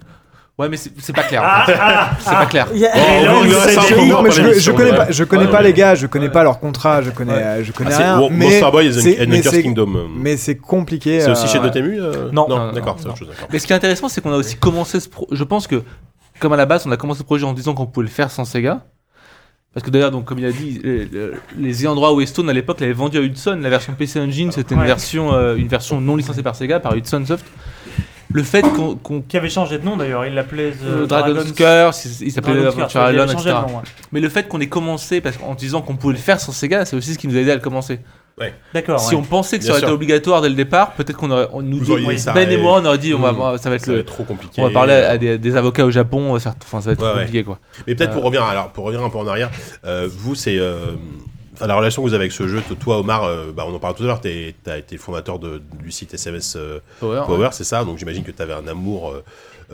[0.62, 1.42] Ouais, mais c'est pas clair.
[1.42, 1.76] en fait.
[2.20, 2.68] c'est pas clair.
[2.72, 4.52] Il y a- Et là, on on verra sait ça déjà- en non, mais pendant
[4.58, 5.62] je, connais pas, je connais Ouais, pas ouais.
[5.64, 8.28] les gars, je connais pas leur contrat, je connais, euh, je connais Ah, rien.
[8.30, 9.94] Mais Monster Boy et Kingdom.
[9.96, 11.20] euh, Mais c'est compliqué.
[11.20, 11.58] C'est aussi euh, chez.
[11.58, 12.46] Dotemu euh Non.
[12.48, 13.14] Non, d'accord, non.
[13.52, 15.82] Mais ce qui est intéressant, c'est qu'on a aussi commencé ce pro- Je pense que,
[16.38, 18.30] comme à la base, on a commencé le projet en disant qu'on pouvait le faire
[18.30, 18.82] sans Sega.
[19.74, 21.08] Parce que d'ailleurs, donc, comme il a dit, les,
[21.58, 23.58] les ayants droit Westone à l'époque l'avaient vendu à Hudson.
[23.62, 26.94] La version PC Engine, c'était une, version, euh, une version non licenciée par Sega, par
[26.94, 27.46] Hudson Soft.
[28.32, 28.96] Le fait qu'on.
[28.96, 32.66] qu'on- Qui avait changé de nom d'ailleurs, il l'appelait The euh, Dragon's Curse, il s'appelait
[32.66, 33.62] Adventure Island, changé etc.
[33.66, 33.84] de nom, ouais.
[34.12, 36.84] Mais le fait qu'on ait commencé parce qu'en disant qu'on pouvait le faire sans Sega,
[36.84, 38.00] c'est aussi ce qui nous a aidé à le commencer.
[38.74, 38.98] D'accord.
[38.98, 39.20] si ouais.
[39.20, 39.88] on pensait que Bien ça aurait sûr.
[39.88, 41.46] été obligatoire dès le départ, peut-être qu'on aurait.
[41.52, 41.92] On nous dit,
[42.34, 43.36] Ben et moi, on aurait dit, on va, Mm.
[43.36, 44.00] voir, ça va être Ça va le.
[44.00, 44.60] être trop compliqué.
[44.60, 47.00] On va parler à des, des avocats au Japon, euh, certes, enfin ça va être
[47.02, 47.24] Ouais, trop ouais.
[47.24, 47.58] compliqué quoi.
[47.86, 49.50] Mais peut-être pour Euh, revenir, alors pour revenir un peu en arrière,
[49.84, 50.58] euh, vous c'est,
[51.66, 53.96] la relation que vous avez avec ce jeu, toi Omar, euh, bah, on en parlait
[53.96, 57.22] tout à l'heure, t'es- t'as été fondateur de, du site SMS euh, Power.
[57.26, 59.14] Power, c'est ça, donc j'imagine que t'avais un amour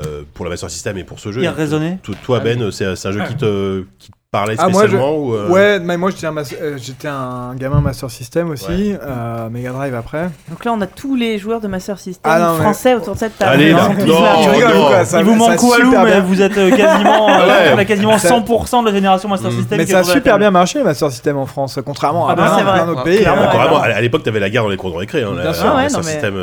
[0.04, 1.42] euh, pour la Master System et pour ce jeu.
[1.42, 1.98] Il a raisonné.
[2.02, 5.16] Toi, toi, Ben, c'est c'est un jeu qui te, qui parlait Ah, moi, je- spécialement
[5.16, 6.76] ou, euh, Ouais, mais moi j'étais un, mas- euh,
[7.06, 10.28] un gamin Master System aussi, euh, Mega Drive après.
[10.50, 13.14] Donc là, on a tous les joueurs de Master System Ah, non, mais- français autour
[13.14, 13.52] de cette table.
[13.54, 13.88] Allez, là.
[13.88, 14.84] Non, non.
[14.84, 17.72] ou quoi ça, Il vous manque Walou, mais vous êtes quasiment, Ouais.
[17.74, 19.54] on a quasiment Ça- 100% de la génération Master Mm.
[19.56, 19.78] System.
[19.78, 22.42] Mais ça a super bien marché le Master System en France, contrairement à Ah bah,
[22.48, 22.72] plein, c'est vrai.
[22.74, 23.20] plein d'autres Ouais, pays.
[23.20, 23.80] clairement, hein.
[23.86, 23.92] Ouais.
[23.94, 26.34] à l'époque, t'avais la guerre dans les cours de récré, hein, Ah ouais, Master System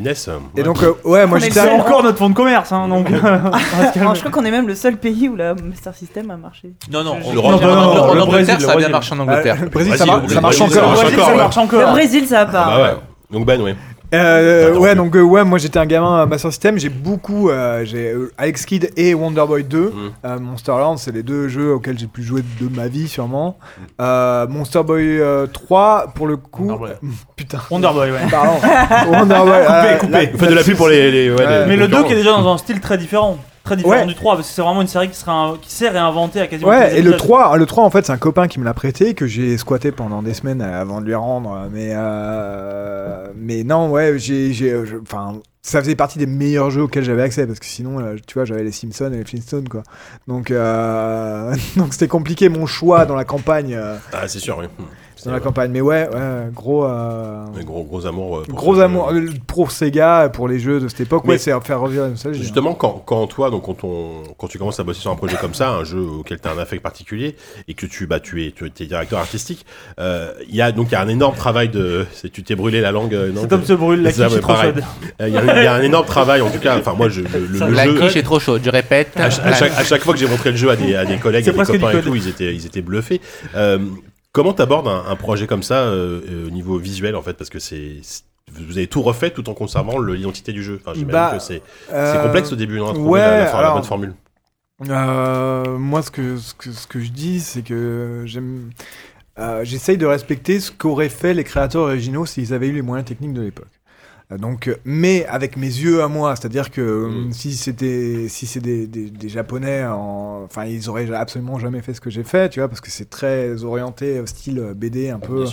[0.00, 0.30] NS.
[0.56, 3.08] Et donc, ouais, moi j'étais encore notre fonds de commerce, hein, donc.
[3.96, 6.70] Alors, je crois qu'on est même le seul pays où la Master System a marché.
[6.92, 9.14] Non, non, en- non, non, non, en le Angleterre, Brésil, ça a le bien marché
[9.14, 9.56] en Ah, Angleterre.
[9.62, 10.88] le Brésil, ça, Brésil, mar- le marche Brésil, ça encore.
[10.90, 11.80] marche Brésil, encore, ça marche encore.
[11.80, 12.66] Le Brésil, ça pas.
[12.68, 12.96] Ah ouais.
[13.30, 13.74] Donc Ben, oui.
[14.14, 16.78] Euh, ouais, donc euh, ouais, moi j'étais un gamin à Master System.
[16.78, 19.78] J'ai beaucoup, euh, j'ai euh, Alex Kidd et Wonder Boy 2.
[19.78, 19.92] Mm.
[20.26, 23.56] Euh, Monsterland, c'est les deux jeux auxquels j'ai pu jouer de ma vie sûrement.
[24.02, 26.90] Euh, Monster Boy euh, 3, pour le coup, Wonder Boy.
[27.36, 27.58] putain.
[27.70, 28.18] Wonder Boy, ouais.
[28.30, 28.50] Pardon.
[29.10, 29.50] Wonder Boy.
[29.70, 30.12] euh, coupé.
[30.12, 31.10] là- Faites de la pub pour les.
[31.10, 31.60] les, ouais, Ouais.
[31.62, 32.06] les Mais le 2 concurrents.
[32.08, 33.38] qui est déjà dans un style très différent.
[33.64, 34.06] Très différent Ouais.
[34.06, 36.46] du 3 parce que c'est vraiment une série qui, sera un- qui s'est réinventée à
[36.46, 37.18] quasiment tous Ouais, les et le épisodes.
[37.18, 39.92] 3, le 3 en fait c'est un copain qui me l'a prêté que j'ai squatté
[39.92, 45.34] pendant des semaines avant de lui rendre mais euh, mais non ouais j'ai enfin
[45.64, 48.44] ça faisait partie des meilleurs jeux auxquels j'avais accès parce que sinon là, tu vois
[48.44, 49.82] j'avais les Simpsons et les Flintstones quoi
[50.26, 54.66] donc euh, donc c'était compliqué mon choix dans la campagne euh, Ah, c'est sûr, oui.
[55.26, 58.38] Dans la campagne mais ouais ouais gros euh, Un gros, gros amour.
[58.38, 58.82] euh, pour gros jeu.
[58.82, 62.02] amour euh, pour Sega pour les jeux de cette époque Mais- ouais c'est faire revivre
[62.04, 62.42] la nostalgie hein.
[62.42, 65.36] Justement, quand, quand toi, donc quand, on, quand tu commences à bosser sur un projet
[65.40, 67.36] comme ça, un jeu auquel tu as un affect particulier,
[67.68, 69.64] et que tu, bah, tu es, tu es directeur artistique,
[70.00, 72.54] euh, il y a donc il y a un énorme travail de, c'est- tu t'es
[72.56, 73.14] brûlé la langue.
[73.34, 74.82] non, Cet homme se brûle, la ça, quiche est trop chaude.
[75.20, 76.76] Il y, a- il y a un énorme travail, en tout cas.
[76.78, 77.98] Enfin, moi, je, le, La jeu.
[78.00, 79.10] quiche est trop chaude, je répète.
[79.16, 81.04] À, ch- à chaque, à chaque fois que j'ai montré le jeu à des, à
[81.04, 83.20] des collègues, à des copains et tout, ils étaient, ils étaient bluffés.
[83.54, 83.78] Euh,
[84.32, 87.50] comment t'abordes un, un projet comme ça euh, euh, au niveau visuel en fait Parce
[87.50, 87.96] que c'est
[88.52, 90.78] vous avez tout refait tout en conservant l'identité du jeu.
[90.80, 94.14] Enfin, j'imagine Bah, que c'est c'est Euh, complexe au début trouver ouais, la, bonne formule.
[94.88, 98.70] Euh, moi, ce que, ce que, ce que je dis, c'est que j'aime.
[99.38, 103.08] euh, J'essaye de respecter ce qu'auraient fait les créateurs originaux s'ils avaient eu les moyens
[103.08, 103.70] techniques de l'époque.
[104.38, 107.32] Donc, euh, mais avec mes yeux à moi, c'est-à-dire que euh, Mm.
[107.32, 111.94] si c'était, si c'est des, des, des japonais, en- enfin, ils auraient absolument jamais fait
[111.94, 115.10] ce que j'ai fait, tu vois, parce que c'est très orienté au style euh, BD
[115.10, 115.44] un peu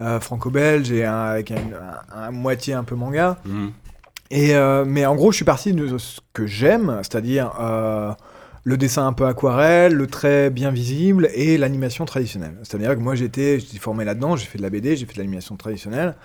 [0.00, 3.38] euh, franco-belge et un- avec un, un- un moitié un peu manga.
[3.46, 3.70] Mhm.
[4.30, 8.10] Et euh, mais en gros, je suis parti de ce que j'aime, c'est-à-dire euh,
[8.68, 12.56] le dessin un peu aquarelle, le trait bien visible et l'animation traditionnelle.
[12.64, 15.18] C'est-à-dire que moi, j'étais j'étais formé là-dedans, j'ai fait de la BD, j'ai fait de
[15.20, 16.16] l'animation traditionnelle,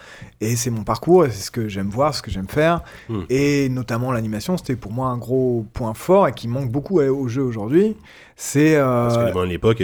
[0.41, 2.81] et c'est mon parcours, et c'est ce que j'aime voir, ce que j'aime faire.
[3.09, 3.19] Mm.
[3.29, 7.27] Et notamment l'animation, c'était pour moi un gros point fort et qui manque beaucoup au
[7.27, 7.95] jeu aujourd'hui.
[8.35, 9.83] C'est euh, Parce que de l'époque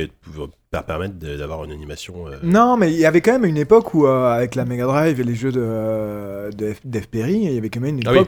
[0.72, 2.28] pas permettre d'avoir une animation.
[2.28, 4.86] euh, non, mais il y avait quand même une époque où, euh, avec la Mega
[4.86, 8.08] Drive et les jeux de, euh, de F- d'F-Perry, il y avait quand même une
[8.08, 8.26] Ah oui.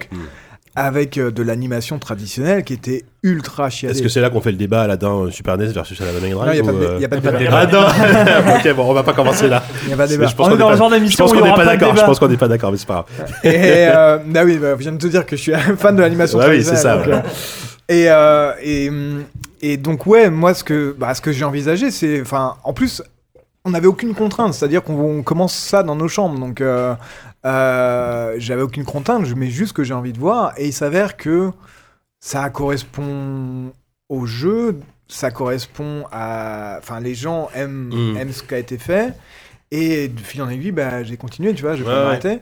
[0.80, 3.94] Avec euh, de l'animation traditionnelle qui était ultra chiadée.
[3.96, 6.36] Est-ce que c'est là qu'on fait le débat Aladdin euh, Super NES versus Aladdin Mega
[6.36, 7.60] Drive Non, il n'y a, pas ou, de- euh, a pas de débat.
[7.60, 9.62] Ah non Ok, bon, on va pas commencer là.
[9.84, 10.28] Il y a pas de débat.
[10.28, 11.54] je pense On qu'on est dans le genre Je d'émission pense où il qu'on n'est
[11.54, 11.96] pas d'accord.
[11.98, 13.30] Je pense qu'on n'est pas d'accord, mais c'est pas grave.
[13.44, 15.98] Et euh, bah oui, bah, je viens de te dire que je suis un fan
[15.98, 19.24] de l'animation Bah oui, c'est traditionnelle, ça, donc, euh, et, euh, et, hum,
[19.62, 22.22] et donc, ouais, moi, ce que, bah, ce que j'ai envisagé, c'est.
[22.22, 23.04] Enfin, en plus,
[23.66, 26.40] on n'avait aucune contrainte, c'est-à-dire qu'on on commence ça dans nos chambres.
[26.40, 26.96] Donc, euh,
[27.46, 30.54] euh, j'avais aucune contrainte, je mets juste ce que j'ai envie de voir.
[30.58, 31.52] Et il s'avère que
[32.20, 33.72] ça correspond
[34.10, 36.78] au jeu, ça correspond à.
[36.80, 38.18] Enfin, les gens aiment, Mm.
[38.18, 39.14] aiment ce qui a été fait.
[39.72, 42.06] Et de fil en aiguille, bah, j'ai continué, tu vois, je vais Ouais, pas ouais.
[42.06, 42.40] m'arrêter.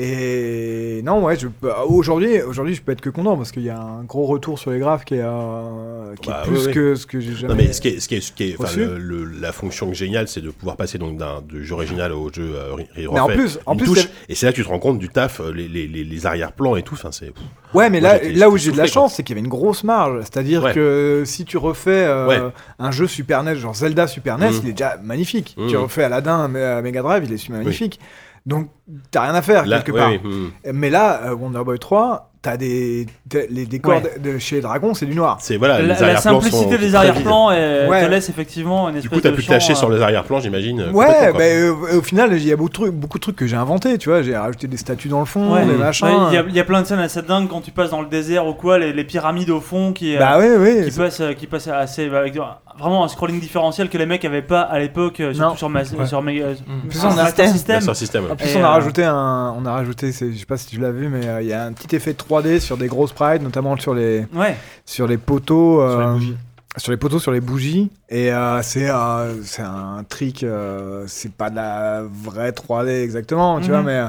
[0.00, 3.80] Et non, ouais, peux- aujourd'hui, aujourd'hui, je peux être que content parce qu'il y a
[3.80, 6.72] un gros retour sur les graphes qui est, euh, qui est Bah, plus oui, oui.
[6.72, 7.52] que ce que j'ai jamais.
[7.54, 8.78] Non mais ce qui est, ce qui est, ce qui est, enfin, reçu.
[8.84, 12.52] le- le- la fonction géniale, c'est de pouvoir passer donc d'un jeu original au jeu
[12.54, 14.62] euh, re- re- Mais en refait, plus, en plus, touche, et c'est là que tu
[14.64, 16.94] te rends compte du taf, euh, les, les, les, les arrière-plans et tout.
[16.94, 17.32] Enfin, c'est.
[17.74, 19.50] Ouais, mais Moi, là, là où j'ai de la chance, c'est qu'il y avait une
[19.50, 20.20] grosse marge.
[20.20, 20.74] C'est-à-dire Ouais.
[20.74, 22.40] que si tu refais euh, Ouais.
[22.78, 24.60] un jeu Super NES, genre Zelda Super NES, Mhm.
[24.62, 25.56] il est déjà magnifique.
[25.58, 25.68] Mhm.
[25.68, 27.98] Tu refais Aladdin à Mega Drive, il est super magnifique.
[28.46, 28.70] Donc,
[29.10, 30.24] t'as rien à faire Là, quelque ouais, part.
[30.30, 30.50] hum.
[30.72, 34.12] Mais là, euh, Wonder Boy 3, t'as des, t'as- les décors Ouais.
[34.22, 35.38] de, de chez Dragon, c'est du noir.
[35.40, 38.04] C'est voilà, les La, la arrière-plans simplicité sont des très arrière-plans Ouais.
[38.04, 39.90] te laisse effectivement une espèce Du coup, t'as de pu te champ, lâcher euh, sur
[39.90, 40.80] les arrière-plans, j'imagine.
[40.80, 41.38] euh, Ouais, complètement, quoi.
[41.38, 43.56] bah, euh, au final, il y a beaucoup de, trucs, beaucoup de trucs que j'ai
[43.56, 44.22] inventés, tu vois.
[44.22, 45.64] J'ai rajouté des statues dans le fond, Ouais.
[45.66, 46.06] des machins.
[46.06, 47.90] Ouais, Il y, a- il y a plein de scènes assez dingues quand tu passes
[47.90, 50.90] dans le désert ou quoi, les, les pyramides au fond qui, euh, Bah oui, oui.
[50.90, 52.08] qui, passent, euh, qui passent assez.
[52.08, 52.34] bah, avec
[52.78, 55.56] vraiment un scrolling différentiel que les mecs avaient pas à l'époque, euh, surtout Non.
[55.56, 56.88] sur, ma, sur mes, euh, Mm.
[56.88, 57.80] plus, sur on a- Master Bien System.
[57.80, 58.24] sûr, système.
[58.26, 58.30] ouais.
[58.30, 60.56] En plus, Et, on a euh, rajouté un, on a rajouté, c'est- je sais pas
[60.56, 62.86] si tu l'as vu, mais euh, il y a un petit effet 3D sur des
[62.88, 64.56] grosses sprites, notamment sur les, Ouais.
[64.84, 66.36] sur les poteaux, Sur les euh, bougies.
[66.76, 67.90] sur les poteaux, sur les bougies.
[68.08, 73.60] Et euh, c'est, euh, c'est un trick, euh, c'est pas de la vraie 3D exactement,
[73.60, 73.70] tu Mhm.
[73.70, 74.02] vois, mais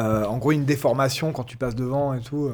[0.00, 2.46] euh, en gros une déformation quand tu passes devant et tout.
[2.46, 2.52] euh.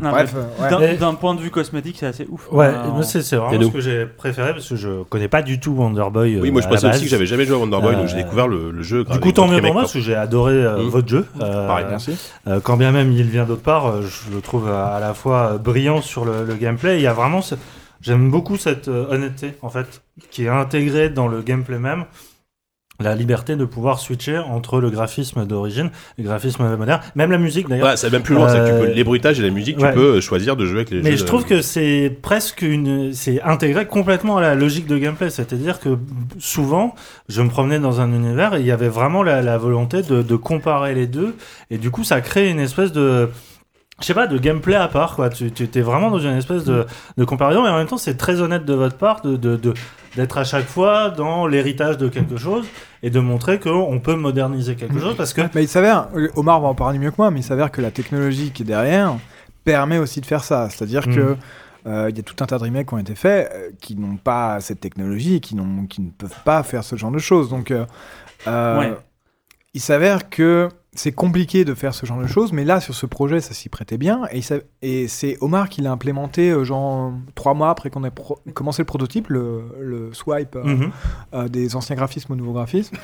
[0.00, 0.96] Non, Bref, euh, ouais.
[0.96, 2.50] d'un- point de vue cosmétique, c'est assez ouf.
[2.50, 5.42] Ouais, Euh, moi, c'est c'est vraiment ce que j'ai préféré parce que je connais pas
[5.42, 6.36] du tout Wonder Boy.
[6.36, 8.16] euh, Oui, moi je pensais aussi que j'avais jamais joué à Wonder Boy, donc j'ai
[8.16, 9.04] découvert le, le jeu.
[9.04, 10.88] Du coup, tant mieux pour moi parce que j'ai adoré euh, Mhm.
[10.88, 11.26] votre jeu.
[11.38, 12.16] Pareil, Merci.
[12.48, 16.00] euh, quand bien même il vient d'autre part, je le trouve à, la fois brillant
[16.02, 16.96] sur le, le gameplay.
[16.98, 17.54] Il y a vraiment, ce-
[18.00, 22.04] j'aime beaucoup cette euh, honnêteté en fait qui est intégrée dans le gameplay même.
[23.00, 27.38] La liberté de pouvoir switcher entre le graphisme d'origine et le graphisme moderne, même la
[27.38, 27.86] musique d'ailleurs.
[27.88, 29.78] Ouais, c'est même plus loin, c'est que tu peux Euh, les bruitages et la musique,
[29.78, 29.88] ouais.
[29.88, 32.14] tu peux euh, choisir de jouer avec les Mais jeux je de- trouve que c'est
[32.22, 35.30] presque une, c'est intégré complètement à la logique de gameplay.
[35.30, 35.96] C'est-à-dire que
[36.38, 36.94] souvent,
[37.28, 40.22] je me promenais dans un univers et il y avait vraiment la, la volonté de,
[40.22, 41.34] de comparer les deux.
[41.70, 43.30] Et du coup, ça crée une espèce de,
[44.00, 45.28] je sais pas, de gameplay à part, quoi.
[45.30, 46.86] Tu, tu es vraiment dans une espèce de,
[47.16, 49.74] de comparaison et en même temps, c'est très honnête de votre part de, de, de-
[50.16, 52.66] d'être à chaque fois dans l'héritage de quelque chose
[53.02, 56.68] et de montrer qu'on peut moderniser quelque chose parce que Mais il s'avère, Omar va
[56.68, 59.14] en parler mieux que moi, mais il s'avère que la technologie qui est derrière
[59.64, 60.68] permet aussi de faire ça.
[60.70, 61.14] C'est-à-dire Mm.
[61.14, 61.36] que
[61.86, 63.96] Euh, Il y a tout un tas de remakes qui ont été faits euh, qui
[63.96, 67.18] n'ont pas cette technologie et qui, n'ont- qui ne peuvent pas faire ce genre de
[67.18, 67.48] choses.
[67.48, 67.86] Donc, euh,
[68.48, 68.94] euh, Ouais.
[69.72, 73.06] il s'avère que c'est compliqué de faire ce genre de choses, mais là, sur ce
[73.06, 74.22] projet, ça s'y prêtait bien.
[74.82, 78.10] Et, c'est Omar qui l'a implémenté, euh, genre trois mois après qu'on ait
[78.54, 80.90] commencé le prototype, le, le swipe euh, Mhm.
[81.34, 82.96] euh, des anciens graphismes aux nouveaux graphismes.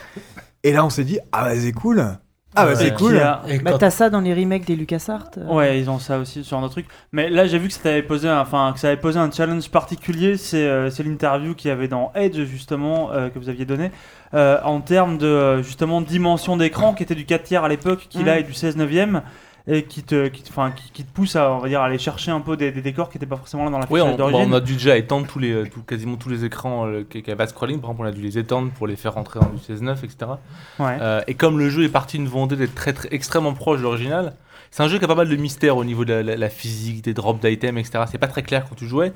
[0.64, 2.18] Et là, on s'est dit, ah bah c'est cool.
[2.56, 3.18] Ah bah Et c'est qui cool.
[3.18, 5.46] a- Bah, t'as ça dans les remakes des LucasArts euh.
[5.54, 6.86] Ouais, ils ont ça aussi sur un truc.
[7.12, 9.30] Mais là, j'ai vu que ça avait posé, un- enfin, que ça avait posé un
[9.30, 10.36] challenge particulier.
[10.36, 13.90] C'est, euh, c'est l'interview qu'il y avait dans Edge justement euh, que vous aviez donné
[14.34, 18.06] euh, en termes de euh, justement dimension d'écran qui était du 4 tiers à l'époque,
[18.10, 18.26] qui Mm.
[18.26, 19.22] là est du 16 neuvième
[19.68, 22.30] et qui te, qui, te- qui, qui te pousse à, on va dire, aller chercher
[22.30, 24.16] un peu des, des décors qui n'étaient pas forcément là dans la Oui, on, bah,
[24.16, 24.42] d'origine.
[24.48, 27.22] on a dû déjà étendre tous les, euh, tout- quasiment tous les écrans euh, qui
[27.22, 27.80] qui avaient scrolling.
[27.80, 30.16] Par exemple, on a dû les étendre pour les faire rentrer dans du 16.9, etc.
[30.78, 30.96] Ouais.
[31.00, 33.82] Euh, et comme le jeu est parti d'une volonté d'être très, très, extrêmement proche de
[33.82, 34.34] l'original,
[34.70, 36.48] c'est un jeu qui a pas mal de mystères au niveau de la, la- la
[36.48, 38.04] physique, des drops d'items, etc.
[38.10, 39.12] C'est pas très clair quand tu jouais.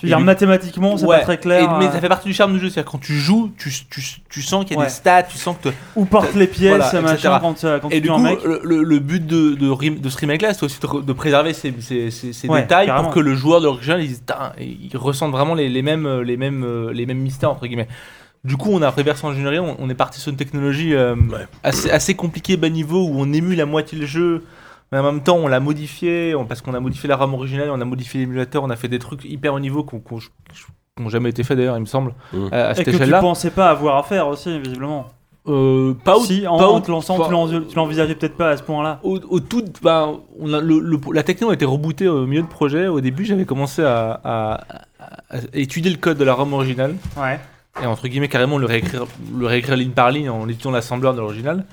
[0.00, 1.62] Tu veux dire mathématiquement, c'est Ouais, pas très clair.
[1.62, 2.70] et- mais euh, ça fait partie du charme du jeu.
[2.70, 4.86] C'est-à-dire quand tu joues, tu, tu, tu sens qu'il y a Ouais.
[4.86, 7.34] des stats, tu sens que te- Où partent les pièces, Voilà, machin, etc.
[7.40, 8.38] quand, euh, quand Et tu du coup, mec.
[8.44, 12.10] le, le- le but de, de, de ce remake-là, c'est aussi de, préserver ces, ces-
[12.10, 13.04] ces- ces Ouais, détails carrément.
[13.04, 16.64] pour que le joueur de l'original, il, ressente vraiment les, les mêmes, euh, les, mêmes,
[16.64, 17.88] euh, les mêmes mystères, entre guillemets.
[18.42, 21.14] Du coup, on a reversé engineering, on, on est parti sur une technologie euh,
[21.62, 24.44] assez, assez compliquée, bas niveau, où on émule à moitié le jeu,
[24.92, 27.70] mais en même temps, on l'a modifié, on- parce qu'on a modifié la RAM originale,
[27.70, 31.02] on a modifié l'émulateur, on a fait des trucs hyper haut niveau qu'on- qu'on- qui
[31.02, 32.46] n'ont jamais été faits d'ailleurs, il me semble, Mm.
[32.52, 33.20] à, à Et cette que tu échelle-là.
[33.20, 35.06] pensais pas avoir à faire aussi, visiblement.
[35.48, 38.14] Euh, pas au- si, en, pas en au- te lançant, pas- tu l'en- tu l'envisageais
[38.14, 39.00] peut-être pas à ce point-là.
[39.02, 42.42] au, au tout, bah, on a le, le- la techno a été rebootée au milieu
[42.42, 42.88] de projet.
[42.88, 44.58] Au début, j'avais commencé à, à- à-
[45.30, 47.40] à étudier le code de la ROM originale Ouais.
[47.82, 51.20] et entre guillemets carrément le réécrire, le réécrire ligne par ligne en étudiant l'assembleur de
[51.20, 51.64] l'original.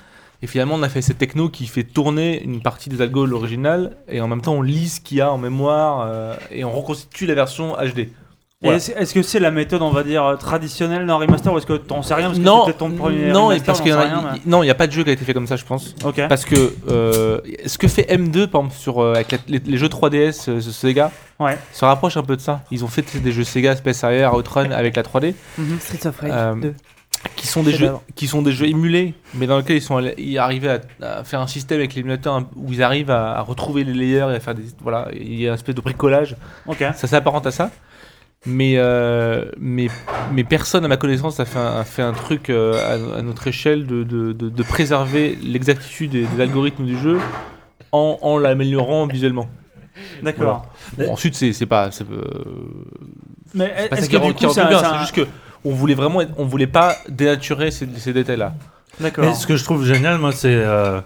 [0.42, 3.30] Et finalement, on a fait cette techno qui fait tourner une partie des algos de
[3.32, 6.64] l'original et en même temps, on lit ce qu'il y a en mémoire euh, et
[6.64, 8.08] on reconstitue la version HD.
[8.60, 8.78] Voilà.
[8.78, 11.74] Est-ce que c'est la méthode, on va dire, euh, traditionnelle dans Remaster ou est-ce que
[11.74, 14.40] t'en sais rien parce que non, c'est peut-être ton premier non, et parce qu'il mais-
[14.46, 15.94] non, il n'y a pas de jeu qui a été fait comme ça, je pense.
[16.28, 19.76] Parce que euh, ce que fait M2 par exemple sur euh, avec la- les, les
[19.78, 21.56] jeux 3DS euh, Sega Ouais.
[21.72, 22.62] se rapproche un peu de ça.
[22.72, 25.34] Ils ont fait des jeux Sega Space Harrier, Outrun avec la 3D
[25.78, 26.74] Streets of Rage Euh, 2.
[27.36, 30.14] Qui sont des jeux qui sont des jeux émulés mais dans lesquels ils sont allés-
[30.18, 33.84] ils arrivaient à, à faire un système avec l'émulateur où ils arrivent à, à retrouver
[33.84, 36.36] les layers et à faire des voilà, il y a une espèce de bricolage.
[36.66, 36.78] Ok.
[36.94, 37.70] Ça s'apparente à ça.
[38.46, 39.88] Mais, euh, mais,
[40.32, 42.74] mais personne, à ma connaissance, a fait un, a fait un truc euh,
[43.14, 47.18] à, à notre échelle de, de, de- de préserver l'exactitude des, des algorithmes du jeu
[47.90, 49.48] en, en l'améliorant visuellement.
[50.22, 50.66] D'accord.
[50.96, 51.90] Bon, ensuite, c'est c'est pas.
[51.90, 52.22] c'est, euh,
[53.54, 55.26] Mais est-ce qui que rend, du coup, c'est juste que
[55.64, 58.54] on voulait vraiment, être- on voulait pas dénaturer ces, ces détails-là.
[59.00, 59.34] D'accord.
[59.36, 61.00] Ce que je trouve génial, moi, c'est euh,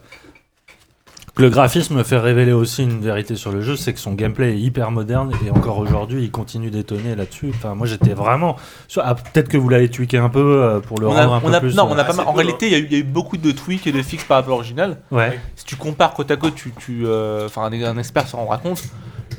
[1.35, 4.53] que le graphisme fait révéler aussi une vérité sur le jeu, c'est que son gameplay
[4.53, 7.51] est hyper moderne et encore aujourd'hui, il continue d'étonner là-dessus.
[7.55, 8.57] Enfin, moi, j'étais vraiment.
[8.99, 11.39] ah, Peut-être que vous l'avez tweaké un peu euh, pour le On a, rendre un
[11.45, 11.75] on peu a- plus.
[11.75, 12.99] non, on a euh, pas mal- en réalité, il y, a eu- il y a
[12.99, 14.99] eu beaucoup de tweaks et de fixes par rapport à l'original.
[15.11, 15.39] Ouais.
[15.57, 18.59] Si tu compares côte à côte, tu, tu, euh, enfin, un, un expert s'en rendra
[18.59, 18.83] compte.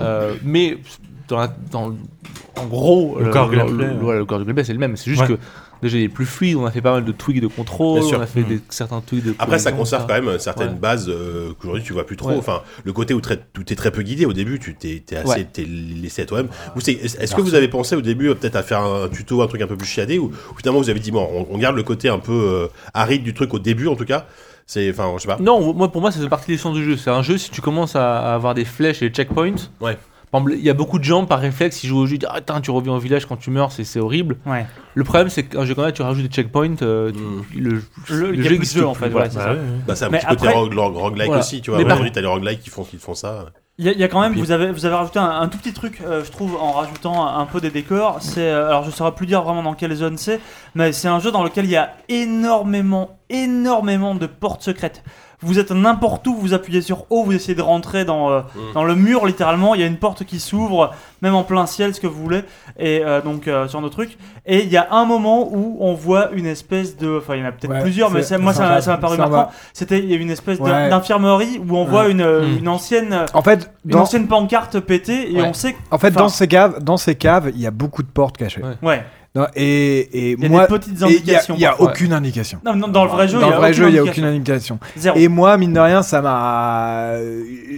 [0.02, 0.78] Euh, mais
[1.34, 1.96] dans, la- dans le-
[2.56, 4.24] en gros, Le corps du gameplay, ouais.
[4.28, 4.96] gameplay, c'est le même.
[4.96, 5.28] C'est juste Ouais.
[5.30, 5.34] que
[5.82, 6.56] déjà il est plus fluide.
[6.56, 8.00] On a fait pas mal de tweaks de contrôle.
[8.00, 8.20] Bien sûr.
[8.20, 8.48] On a fait Mm.
[8.48, 9.36] des, certains tweaks de.
[9.40, 10.80] Après, ça conserve quand même certaines Ouais.
[10.80, 12.30] bases euh, qu'aujourd'hui tu vois plus trop.
[12.30, 12.38] Ouais.
[12.38, 15.48] Enfin, le côté où tout est très peu guidé au début, tu t'es assez Ouais.
[15.52, 16.50] t'es laissé à toi-même.
[16.88, 19.62] Est-ce que vous avez pensé au début euh, peut-être à faire un tuto, un truc
[19.64, 21.84] un peu plus chiadé ou, ou finalement vous avez dit bon, on, on garde le
[21.84, 24.28] côté un peu euh, aride du truc au début en tout cas?
[24.68, 25.38] C'est, enfin, je sais pas.
[25.42, 26.96] Non, moi pour moi, ça fait partie des l'essence du jeu.
[26.98, 29.56] C'est un jeu si tu commences à, à avoir des flèches et des checkpoints.
[29.82, 29.98] Ouais.
[30.50, 32.38] Il y a beaucoup de gens par réflexe, ils jouent au jeu, ils disent ah,
[32.38, 34.38] attends, tu reviens au village quand tu meurs, c'est c'est horrible.
[34.46, 34.66] Ouais.
[34.96, 37.44] Le problème, c'est qu'un jeu comme ça, tu rajoutes des checkpoints, euh, tu- Mm.
[37.62, 37.70] le,
[38.10, 39.28] Le- a jeu existe en fait, voilà.
[39.28, 39.52] ouais, c'est bah ça.
[39.54, 39.66] ouais, ouais.
[39.88, 41.42] Bah, c'est un Mais petit côté après- rogue- roguelike Voilà.
[41.42, 41.80] aussi, tu vois.
[41.80, 43.46] Par- Aujourd'hui, t'as les roguelikes qui font, qui font ça.
[43.80, 45.26] Il y, a- il y a quand même, Puis- vous avez, vous avez rajouté un,
[45.42, 48.18] un tout petit truc, euh, je trouve, en rajoutant un, peu des décors.
[48.22, 50.40] C'est, euh, alors je saurais plus dire vraiment dans quelle zone c'est,
[50.76, 55.04] mais c'est un jeu dans lequel il y a énormément, énormément de portes secrètes.
[55.44, 58.74] Vous êtes n'importe où, vous appuyez sur O, vous essayez de rentrer dans, euh, Mm.
[58.74, 59.76] dans le mur littéralement.
[59.76, 60.92] Il y a une porte qui s'ouvre,
[61.22, 62.42] même en plein ciel, ce que vous voulez,
[62.80, 64.18] et euh, donc euh, sur nos trucs.
[64.46, 67.44] Et il y a un moment où on voit une espèce de, enfin il y
[67.44, 69.50] en a peut-être Ouais, plusieurs, mais moi ça, ça m'a- paru marquant.
[69.74, 70.90] C'était, il y a une espèce Ouais.
[70.90, 71.90] d'infirmerie où on Ouais.
[71.90, 72.58] voit une, euh, Mm.
[72.60, 73.26] une ancienne.
[73.34, 75.48] En fait, Une dans, ancienne pancarte pétée et Ouais.
[75.48, 78.04] on sait que en fait, dans ces caves, dans ces caves, il y a beaucoup
[78.04, 78.62] de portes cachées.
[78.82, 79.04] Ouais.
[79.36, 81.56] Non, et, et Il y a moi, des petites et il y a- indications.
[81.58, 82.60] y a, aucune indication.
[82.64, 84.02] Non, non, dans le vrai jeu, Dans il y le a vrai jeu, y a
[84.02, 84.12] indication.
[84.12, 84.80] aucune indication.
[84.96, 85.18] Zéro.
[85.18, 87.14] Et moi, mine de rien, ça m'a.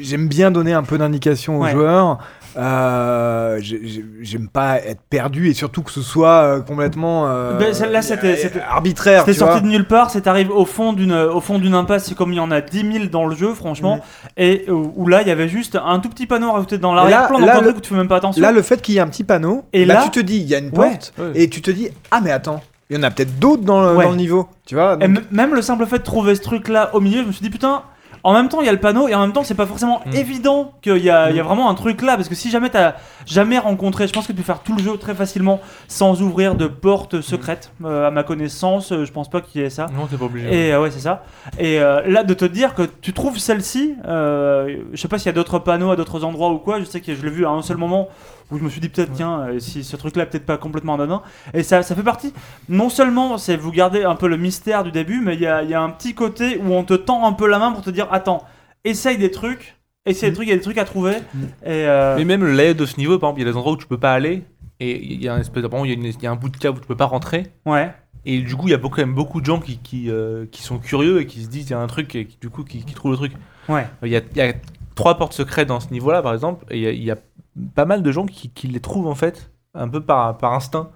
[0.01, 1.71] J'aime bien donner un peu d'indication aux Ouais.
[1.71, 2.19] joueurs.
[2.57, 7.57] Euh, j'ai- j'ai- J'aime pas être perdu et surtout que ce soit euh, complètement euh,
[7.59, 9.19] Ben, celle-là, c'était- c'était- arbitraire.
[9.25, 12.15] C'était sorti de nulle part, c'est arrivé au fond d'une au fond d'une impasse, c'est
[12.15, 13.99] comme il y en a 10 000 dans le jeu, franchement,
[14.37, 17.47] et où, là il y avait juste un tout petit panneau rajouté dans l'arrière-plan, donc
[17.47, 18.41] là, un truc où tu fais même pas attention.
[18.41, 20.37] Là, le fait qu'il y ait un petit panneau, Et là, là- tu te dis,
[20.37, 20.89] il y a une Ouais.
[20.89, 23.81] porte, et tu te dis, ah mais attends, il y en a peut-être d'autres dans,
[23.83, 24.05] le- Ouais.
[24.05, 24.97] dans le niveau, tu vois.
[25.01, 27.43] Et donc- même le simple fait de trouver ce truc-là au milieu, je me suis
[27.43, 27.83] dit putain.
[28.25, 30.01] En même temps, il y a le panneau et en même temps, c'est pas forcément
[30.05, 30.15] Mm.
[30.15, 32.15] évident qu'il y, a- y a vraiment un truc là.
[32.17, 32.95] Parce que si jamais t'as
[33.25, 36.55] jamais rencontré, je pense que tu peux faire tout le jeu très facilement sans ouvrir
[36.55, 37.71] de porte secrète.
[37.85, 39.85] Euh, à ma connaissance, euh, je pense pas qu'il y ait ça.
[39.95, 40.47] Non, t'es pas obligé.
[40.69, 41.23] Et euh, ouais, c'est ça.
[41.59, 45.27] Et euh, là, de te dire que tu trouves celle-ci, euh, je sais pas s'il
[45.27, 46.79] y a d'autres panneaux à d'autres endroits ou quoi.
[46.79, 48.07] Je sais que je l'ai vu à un seul moment
[48.51, 51.21] où je me suis dit peut-être tiens, euh, si ce truc-là peut-être pas complètement anodin.
[51.53, 52.33] Et ça, ça fait partie.
[52.69, 55.63] Non seulement c'est vous gardez un peu le mystère du début, mais il y a,
[55.63, 57.89] y a un petit côté où on te tend un peu la main pour te
[57.89, 58.43] dire attends,
[58.83, 59.75] essaye des trucs.
[60.07, 61.13] Essaye des trucs, il y a des trucs à trouver.
[61.63, 63.73] Et euh, Mais même layout de ce niveau, par exemple, il y a des endroits
[63.73, 64.43] où tu peux pas aller.
[64.79, 66.35] Et il y a un espèce de, il y a une- il y a un
[66.35, 67.47] bout de cave où tu peux pas rentrer.
[67.65, 67.91] ouais.
[68.27, 70.47] Et du coup, il y a beaucoup, quand même beaucoup de gens qui, qui, euh,
[70.51, 72.49] qui sont curieux et qui se disent il y a un truc et qui, du
[72.49, 73.33] coup qui, qui trouvent le truc.
[73.69, 73.85] Ouais.
[74.01, 74.53] Il y a, il y a
[74.95, 77.17] trois portes secrètes dans ce niveau-là, par exemple, et il y a, il y a
[77.75, 80.89] pas mal de gens qui, qui les trouvent en fait un peu par, par instinct.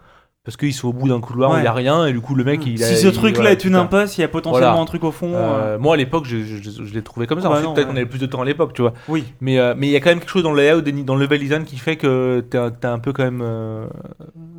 [0.46, 2.34] Parce qu'ils sont au bout d'un couloir où il y a rien et du coup
[2.34, 2.88] le mec il a.
[2.88, 3.82] si ce il- truc-là voilà, est une putain.
[3.82, 4.82] impasse, il y a potentiellement Voilà.
[4.82, 5.34] un truc au fond.
[5.36, 7.50] Euh, euh, moi à l'époque je, je, je- je l'ai trouvé comme ça.
[7.50, 7.92] Bah non, peut-être ouais.
[7.94, 8.94] qu'on avait plus de temps à l'époque, tu vois.
[9.10, 9.26] Oui.
[9.42, 11.22] Mais euh, mais il y a quand même quelque chose dans le layout, dans le
[11.26, 13.42] level design qui fait que t'es un- t'es un peu quand même.
[13.44, 13.86] euh,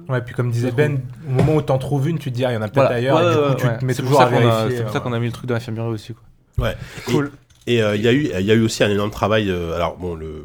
[0.08, 2.52] Ouais, puis comme disait Ben, au moment où t'en trouves une, tu te dis, ah,
[2.52, 2.96] il y en a peut-être voilà.
[2.96, 3.78] ailleurs, Ouais, et du coup, tu ouais.
[3.78, 4.76] te mets C'est toujours à vérifier.
[4.76, 6.14] C'est pour ça euh, qu'on a mis le truc de l'infirmerie aussi.
[6.14, 6.66] Quoi.
[6.68, 6.76] Ouais.
[7.06, 7.32] Cool.
[7.66, 9.50] Et il y a eu, il y a eu aussi un énorme travail.
[9.50, 10.44] alors bon, le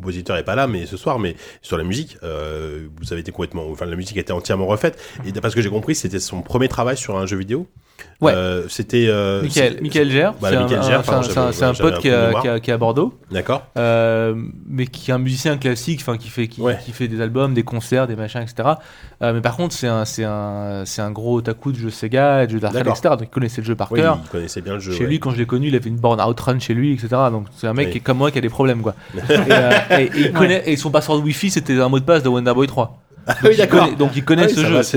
[0.00, 3.32] compositeur est pas là, mais ce soir, mais sur la musique, euh, vous avez été
[3.32, 4.98] complètement, enfin la musique a été entièrement refaite.
[5.26, 7.66] Et d'après ce que j'ai compris, c'était son premier travail sur un jeu vidéo?
[8.20, 8.32] Ouais.
[8.34, 9.06] Euh, c'était.
[9.08, 10.56] euh, Michael, Gère, Bah, c'est
[11.64, 13.14] un- pote qui, est à Bordeaux.
[13.30, 13.62] D'accord.
[13.78, 14.34] Euh,
[14.68, 16.78] mais qui est un musicien classique, qui fait qui, Ouais.
[16.84, 18.68] qui fait des albums, des concerts, des machins, etc.
[19.22, 19.86] Euh, mais par contre, c'est
[20.24, 23.00] un gros otaku de jeux Sega, de jeux d'arcade, etc.
[23.10, 24.18] Donc il connaissait le jeu par Oui, cœur.
[24.22, 24.92] il connaissait bien le jeu.
[24.92, 25.06] Chez ouais.
[25.06, 27.08] lui, quand je l'ai connu, il avait une borne Outrun chez lui, etc.
[27.30, 27.92] Donc c'est un mec Oui.
[27.92, 28.94] qui est comme moi qui a des problèmes, quoi.
[29.30, 29.32] et,
[29.94, 32.52] et- et il connaît, et son password Wi-Fi, c'était un mot de passe de Wonder
[32.54, 32.98] Boy 3.
[33.26, 33.84] Donc, oui, il d'accord.
[33.84, 34.76] connaît- Donc il connaît Ah oui, ce jeu.
[34.76, 34.96] ouais, c'est-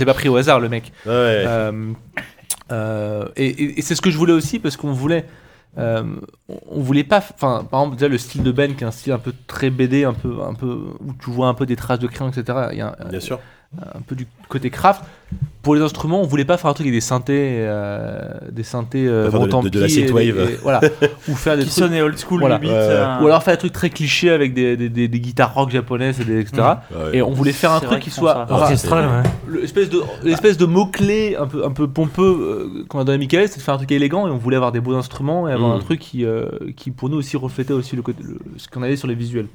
[0.00, 0.92] l'ai pas pris au hasard, le mec.
[1.06, 1.12] Ouais.
[1.12, 1.92] Euh,
[2.72, 5.26] euh, et et- et c'est ce que je voulais aussi parce qu'on voulait.
[5.76, 6.04] euh,
[6.48, 7.18] on- voulait pas.
[7.18, 9.70] Enfin, par exemple, déjà le style de Ben, qui est un style un peu très
[9.70, 12.68] BD, un peu, un peu où tu vois un peu des traces de crayon, etc.
[12.72, 13.40] Il y a Bien sûr.
[13.94, 15.02] Un peu du côté craft.
[15.62, 18.18] Pour les instruments, on voulait pas faire un truc avec des synthés, euh,
[18.52, 20.58] des synthés euh, de- de- de la synthwave.
[20.62, 20.80] voilà,
[21.28, 22.56] ou faire des qui trucs old school Voilà.
[22.56, 22.70] limite.
[22.70, 22.84] Ouais, ouais.
[22.90, 25.70] euh, ou alors faire des trucs très clichés avec des, des, des- des guitares rock
[25.70, 26.62] japonaises et des, etc.
[26.94, 27.16] Ouais.
[27.16, 29.06] Et on voulait faire un truc qui soit Orchestral,
[29.48, 29.58] ouais.
[29.60, 33.16] l'espèce de l'espèce de mot clé un peu un peu pompeux euh, qu'on a donné
[33.16, 35.48] à Michael c'est de faire un truc élégant et on voulait avoir des beaux instruments
[35.48, 35.76] et avoir Mm.
[35.78, 36.46] un truc qui euh,
[36.76, 39.46] qui pour nous aussi reflétait aussi le côté le- ce qu'on avait sur les visuels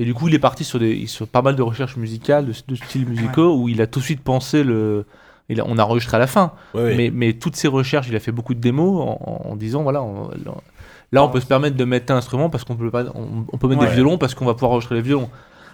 [0.00, 2.52] et du coup il est parti sur des sur pas mal de recherches musicales de,
[2.66, 5.04] de styles musicaux où il a tout de suite pensé le
[5.48, 6.94] il a- on a enregistré à la fin Ouais, ouais.
[6.96, 10.02] mais mais toutes ces recherches il a fait beaucoup de démos en, en disant voilà
[10.02, 10.30] on-
[11.12, 13.58] là on peut se permettre de mettre un instrument parce qu'on peut pas on, on
[13.58, 13.88] peut mettre Ouais.
[13.88, 15.28] des violons parce qu'on va pouvoir enregistrer les violons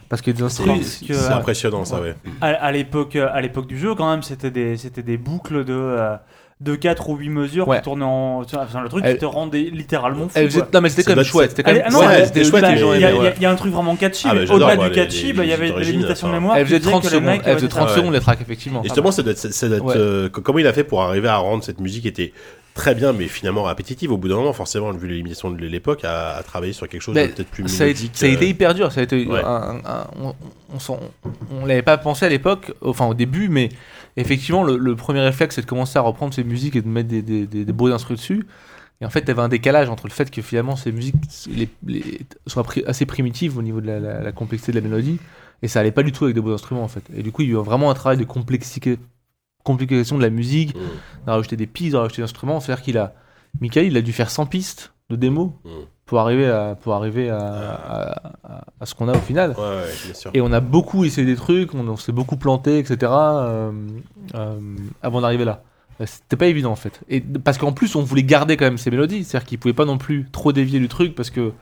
[0.08, 2.14] parce que C'est impressionnant, ça, ouais.
[2.40, 5.74] à, à l'époque à l'époque du jeu quand même c'était des c'était des boucles de
[5.74, 6.16] euh,
[6.60, 7.76] de 4 ou 8 mesures Ouais.
[7.76, 10.68] qui tournaient en enfin, le truc Elle- qui te rendait littéralement fou Elle faisait- quoi.
[10.72, 12.64] non mais c'était quand même chouette c'était quand même ah non, Ouais, mais- c'était chouette,
[12.66, 13.34] les gens il y, a- y ouais.
[13.38, 16.28] y un truc vraiment catchy Ah, au-delà du catchy bah, il y avait des limitations
[16.28, 17.94] de d'origine, mémoire elle faisait disaient 30 que le secondes elle faisait c'est 30 ça.
[17.96, 19.94] secondes les tracks effectivement Et justement, ça doit être, ça doit être, Ouais.
[19.98, 22.32] euh, co- comment il a fait pour arriver à rendre cette musique était
[22.74, 26.04] très bien, mais finalement répétitive au bout d'un moment, forcément, vu les limitations de l'époque,
[26.04, 28.12] à, à travailler sur quelque chose de peut-être plus ça a, mélodique.
[28.14, 28.92] ça a été euh, hyper dur.
[28.92, 29.40] Ça a été ouais.
[29.44, 30.34] un- un- on,
[30.74, 31.00] on, s'en-
[31.60, 33.68] on l'avait pas pensé à l'époque, enfin au début, mais
[34.16, 37.08] effectivement, le, le premier réflexe, c'est de commencer à reprendre ces musiques et de mettre
[37.08, 38.46] des, des, des, des beaux instruments dessus.
[39.00, 41.16] Et en fait, il y avait un décalage entre le fait que finalement ces musiques
[41.50, 44.82] les, les- soient pri- assez primitives au niveau de la, la- la complexité de la
[44.88, 45.18] mélodie,
[45.62, 47.02] et ça allait pas du tout avec des beaux instruments en fait.
[47.14, 48.96] Et du coup, il y a eu vraiment un travail de complexi-
[49.64, 50.80] complication de la musique, Mm.
[51.26, 52.60] de rajouter des pistes, de rajouter des instruments.
[52.60, 53.14] C'est-à-dire qu'il a,
[53.60, 55.68] Michael, il a dû faire 100 pistes de démos Mm.
[56.06, 59.50] Pour arriver à, pour arriver à, à- à- à ce qu'on a au final.
[59.58, 60.30] Ouais, ouais, bien sûr.
[60.34, 62.96] Et on a beaucoup essayé des trucs, on, on s'est beaucoup planté, etc.
[63.12, 63.72] euh,
[64.36, 64.58] euh,
[65.02, 65.62] avant d'arriver là.
[66.00, 67.00] Euh, C'était pas évident en fait.
[67.08, 69.84] Et parce qu'en plus, on voulait garder quand même ces mélodies, c'est-à-dire qu'ils pouvaient pas
[69.84, 71.52] non plus trop dévier du truc parce que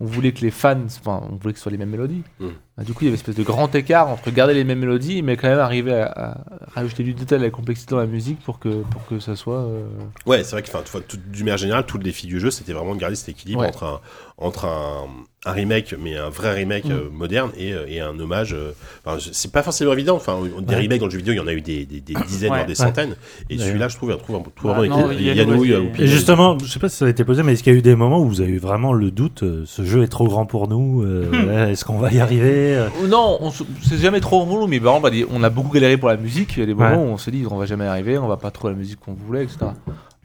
[0.00, 2.22] on voulait que les fans, enfin, on voulait que ce soit les mêmes mélodies.
[2.40, 2.46] Mm.
[2.76, 4.80] Bah, du coup, il y avait une espèce de grand écart entre garder les mêmes
[4.80, 6.36] mélodies, mais quand même arriver à, à
[6.74, 9.60] rajouter du détail à la complexité dans la musique pour que, pour que ça soit.
[9.62, 9.84] euh,
[10.26, 12.50] Ouais, c'est vrai que, enfin, tout- tout- d'une manière générale, tout le défi du jeu,
[12.50, 13.68] c'était vraiment de garder cet équilibre Ouais.
[13.68, 14.00] entre un,
[14.38, 15.04] entre un,
[15.46, 16.90] un remake, mais un vrai remake Mm.
[16.92, 18.54] euh, moderne et, euh, et un hommage.
[18.54, 18.72] euh,
[19.04, 20.16] enfin, c'est pas forcément évident.
[20.16, 20.80] Enfin, des Ouais.
[20.82, 22.56] remakes dans le jeu vidéo, il y en a eu des, des, des dizaines, Ouais.
[22.56, 23.14] voire des centaines.
[23.50, 26.02] Et celui-là, je trouve, il trouve Ah, vraiment non, avec il y a a- Et
[26.02, 27.78] Et justement, je sais pas si ça a été posé, mais est-ce qu'il y a
[27.78, 30.44] eu des moments où vous avez eu vraiment le doute, ce jeu est trop grand
[30.46, 31.04] pour nous,
[31.70, 33.50] est-ce qu'on va y arriver euh Oh Non, on
[33.82, 36.56] c'est jamais trop relou, mais par exemple, on a beaucoup galéré pour la musique.
[36.56, 37.08] Il y a des moments Ouais.
[37.10, 39.00] où on se dit on va jamais y arriver, on va pas trouver la musique
[39.00, 39.58] qu'on voulait, etc.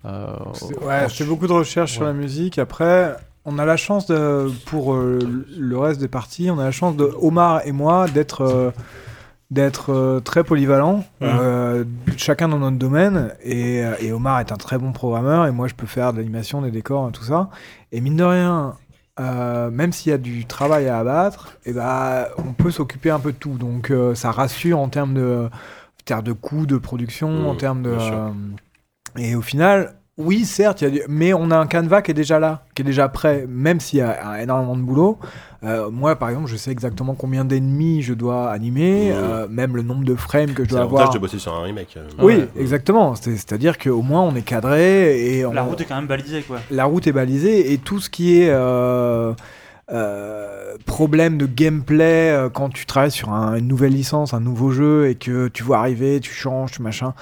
[0.06, 0.28] Euh,
[0.82, 2.58] Ouais, je fais beaucoup de recherches sur la musique.
[2.58, 5.20] Après, on a la chance de, pour euh,
[5.58, 8.72] le reste des parties, on a la chance de Omar et moi d'être euh,
[9.52, 11.84] d'être euh, très polyvalents, euh,
[12.18, 13.34] chacun dans notre domaine.
[13.44, 16.62] Et, et Omar est un très bon programmeur et moi je peux faire de l'animation,
[16.62, 17.50] des décors, tout ça.
[17.92, 18.76] Et mine de rien.
[19.20, 23.20] Euh, même s'il y a du travail à abattre, et bah, on peut s'occuper un
[23.20, 23.58] peu de tout.
[23.58, 27.56] Donc euh, ça rassure en termes de, en termes de coûts de production, Mmh, en
[27.56, 28.30] termes de, euh,
[29.18, 32.12] et au final, oui, certes, il y a du- mais on a un canevas qui
[32.12, 35.18] est déjà là, qui est déjà prêt, même s'il y a énormément de boulot.
[35.64, 39.14] Euh, moi, par exemple, je sais exactement combien d'ennemis je dois animer, Mmh.
[39.16, 41.14] euh, même le nombre de frames que je C'est dois l'avantage avoir.
[41.16, 41.96] de bosser sur un remake.
[41.98, 42.08] euh.
[42.20, 42.48] Oui, Ouais.
[42.58, 43.16] exactement.
[43.16, 46.42] C'est- C'est-à-dire qu'au moins on est cadré et on- La route est quand même balisée,
[46.44, 46.60] quoi.
[46.72, 49.34] la route est balisée et tout ce qui est euh,
[49.92, 54.72] euh, problème de gameplay euh, quand tu travailles sur un- une nouvelle licence, un nouveau
[54.72, 57.14] jeu et que tu vois arriver, tu changes, tu machin.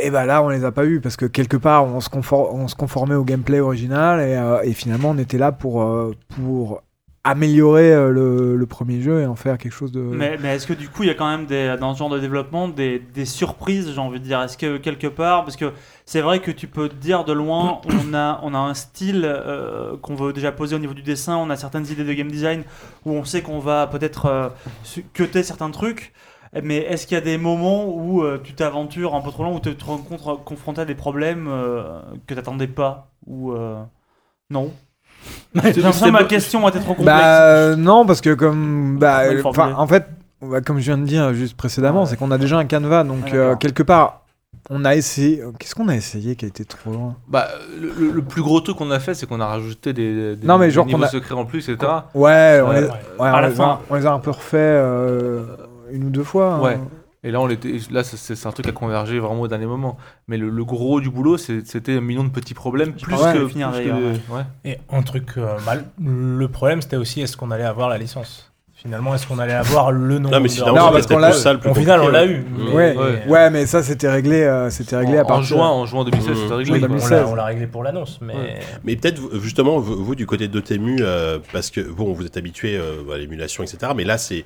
[0.00, 2.50] Et ben là, on les a pas eu parce que quelque part, on se, confor-
[2.52, 6.14] on se conformait au gameplay original et, euh, et finalement, on était là pour, euh,
[6.34, 6.82] pour
[7.24, 8.10] améliorer euh,
[8.56, 10.00] le, premier jeu et en faire quelque chose de.
[10.00, 11.46] Mais, mais est-ce que du coup, il y a quand même
[11.78, 14.40] dans ce genre de développement des, des surprises, j'ai envie de dire?
[14.40, 15.72] Est-ce que quelque part, parce que
[16.06, 19.30] c'est vrai que tu peux te dire de loin, on a, on a un style
[20.00, 22.64] qu'on veut déjà poser au niveau du dessin, on a certaines idées de game design
[23.04, 24.52] où on sait qu'on va peut-être
[25.12, 26.12] cutter certains trucs.
[26.62, 29.52] Mais est-ce qu'il y a des moments où euh, tu t'aventures un peu trop loin,
[29.54, 33.80] où tu te rencontres confronté à des problèmes euh, que tu n'attendais pas Ou euh,
[34.50, 34.70] non
[35.54, 37.06] J'ai l'impression que ma question était trop complexe.
[37.06, 40.06] Bah euh, non, parce que comme bah, euh, en fait,
[40.42, 42.06] bah, comme je viens de dire juste précédemment, Ouais.
[42.06, 43.58] c'est qu'on a déjà un canevas, donc Ouais, euh, d'accord.
[43.58, 44.18] quelque part,
[44.68, 45.42] on a essayé.
[45.58, 47.16] Qu'est-ce qu'on a essayé qui a été trop loin?
[47.28, 47.48] Bah,
[47.80, 50.46] le, le- le plus gros truc qu'on a fait, c'est qu'on a rajouté des, des-
[50.46, 51.90] Non, mais des genre niveaux a- secrets en plus, etc.
[52.14, 52.92] Ouais, on, Euh, les, ouais.
[53.18, 55.46] on les a, on les a un peu refaits euh,
[55.92, 56.54] une ou deux fois.
[56.54, 56.60] hein.
[56.60, 56.78] Ouais.
[57.24, 59.96] Et là, on était, là c'est- un truc à converger vraiment au dernier moment.
[60.26, 62.94] Mais le, le gros du boulot, c'était un million de petits problèmes.
[62.94, 63.32] Plus Ouais.
[63.32, 63.46] que.
[63.48, 64.42] Finir, plus que ouais.
[64.64, 65.84] Et un truc euh, mal.
[66.04, 68.48] Le problème, c'était aussi est-ce qu'on allait avoir la licence?
[68.74, 71.30] Finalement, est-ce qu'on allait avoir le nom Non, mais de- finalement, Non, parce qu'on l'a-
[71.70, 72.44] Au final, on l'a eu.
[72.58, 73.22] Mais- Ouais, Ouais.
[73.28, 75.44] ouais, mais ça c'était réglé, euh, c'était réglé à en, en partir.
[75.56, 76.40] juin, en juin 2016, Mmh.
[76.42, 76.72] c'était réglé.
[76.72, 77.10] Oui, on 2016.
[77.12, 78.58] l'a- on l'a réglé pour l'annonce, mais Ouais.
[78.82, 82.36] Mais peut-être justement vous, vous, du côté de Dotemu euh, parce que bon vous êtes
[82.36, 84.44] habitué euh, à l'émulation etc mais là c'est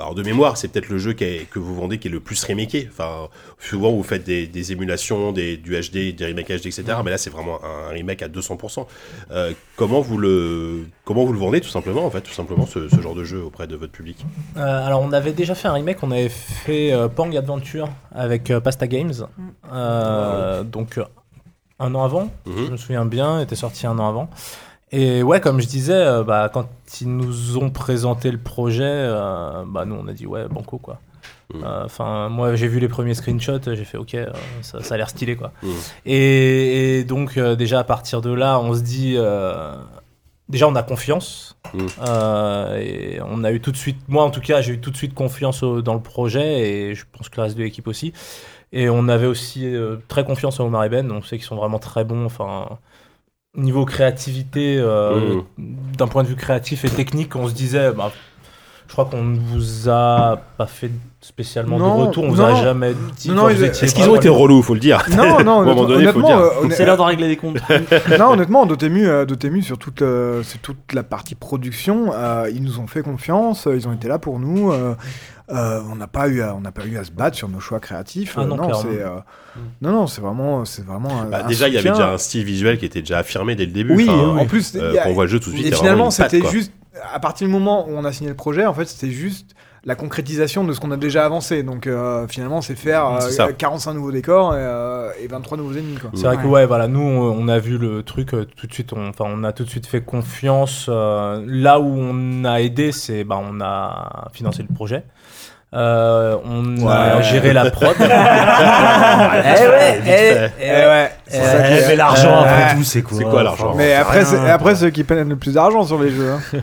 [0.00, 2.20] alors de mémoire c'est peut-être le jeu qui est- que vous vendez qui est le
[2.20, 3.28] plus remaké enfin
[3.58, 7.18] souvent vous faites des, des émulations des, du HD des remakes HD etc mais là
[7.18, 8.86] c'est vraiment un remake à 200%
[9.30, 12.88] Euh, comment vous le comment vous le vendez tout simplement en fait tout simplement ce,
[12.88, 14.24] ce genre de jeu auprès de votre public?
[14.56, 18.50] Euh, alors, on avait déjà fait un remake, on avait fait euh, Pang Adventure avec
[18.50, 19.12] euh, Pasta Games.
[19.72, 21.00] Euh, Donc,
[21.78, 22.66] un an avant, Mhm.
[22.66, 24.30] je me souviens bien, était sorti un an avant.
[24.92, 26.68] Et ouais, comme je disais, euh, bah, quand
[27.00, 31.00] ils nous ont présenté le projet, euh, bah, nous on a dit ouais, banco quoi.
[31.54, 31.62] Mhm.
[31.64, 34.16] Euh, Enfin, moi j'ai vu les premiers screenshots, j'ai fait ok,
[34.60, 35.52] ça, ça a l'air stylé quoi.
[35.62, 35.70] Mhm.
[36.06, 39.16] Et, et donc déjà à partir de là, on se dit,
[40.48, 41.56] déjà on a confiance.
[42.06, 44.90] Euh, et on a eu tout de suite, moi en tout cas, j'ai eu tout
[44.90, 46.60] de suite confiance au- dans le projet
[46.90, 48.12] et je pense que le reste de l'équipe aussi.
[48.74, 51.56] Et on avait aussi euh, très confiance en Omar et Ben, on sait qu'ils sont
[51.56, 52.24] vraiment très bons.
[52.26, 52.78] Enfin,
[53.56, 58.10] niveau créativité, euh, d'un point de vue créatif et technique, on se disait, bah,
[58.88, 62.44] je crois qu'on ne vous a pas fait spécialement Non, de retour, on vous non.
[62.46, 63.30] a jamais dit.
[63.30, 65.02] Non, vous est-ce qu'ils ont été relous faut le dire?
[65.16, 65.58] Non, non,
[65.88, 66.38] honnêtement, dire.
[66.38, 67.56] euh, C'est l'heure de régler les comptes.
[68.18, 72.62] non, honnêtement, Dotemu, euh, Dotemu sur toute, euh, sur toute la partie production, euh, ils
[72.62, 74.72] nous ont fait confiance, ils ont été là pour nous.
[75.52, 77.60] Euh, on n'a pas eu, à, on n'a pas eu à se battre sur nos
[77.60, 78.34] choix créatifs.
[78.38, 79.08] Ah non, non, c'est, euh,
[79.80, 81.24] non, non, c'est vraiment, c'est vraiment.
[81.30, 83.66] Bah, un déjà il y avait déjà un style visuel qui était déjà affirmé dès
[83.66, 85.68] le début Oui, Enfin, en plus, euh, a- on voit le jeu tout de suite
[85.68, 86.72] Et a finalement, c'était juste
[87.12, 89.54] à partir du moment où on a signé le projet, en fait, c'était juste
[89.84, 91.62] la concrétisation de ce qu'on a déjà avancé.
[91.64, 93.52] Donc euh, finalement, c'est faire euh, C'est ça.
[93.52, 95.96] 45 nouveaux décors et, euh, et 23 nouveaux ennemis.
[96.14, 98.72] C'est vrai que ouais, voilà, nous on, on a vu le truc euh, tout de
[98.72, 100.86] suite, on, enfin on a tout de suite fait confiance.
[100.88, 105.04] euh, là où on a aidé, c'est bah on a financé le projet.
[105.74, 107.22] Euh, on a Ouais.
[107.22, 107.94] géré la prod.
[107.98, 110.10] Eh ouais, eh,
[110.60, 110.86] eh ouais.
[110.86, 112.48] ouais, c'est ça qui l'argent Ouais.
[112.48, 115.28] après tout, c'est quoi C'est quoi, l'argent Mais après, rien, c'est après ceux qui prennent
[115.30, 116.30] le plus d'argent sur les jeux.
[116.32, 116.58] hein.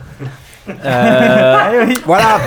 [0.84, 1.98] Euh, oui.
[2.06, 2.38] Voilà.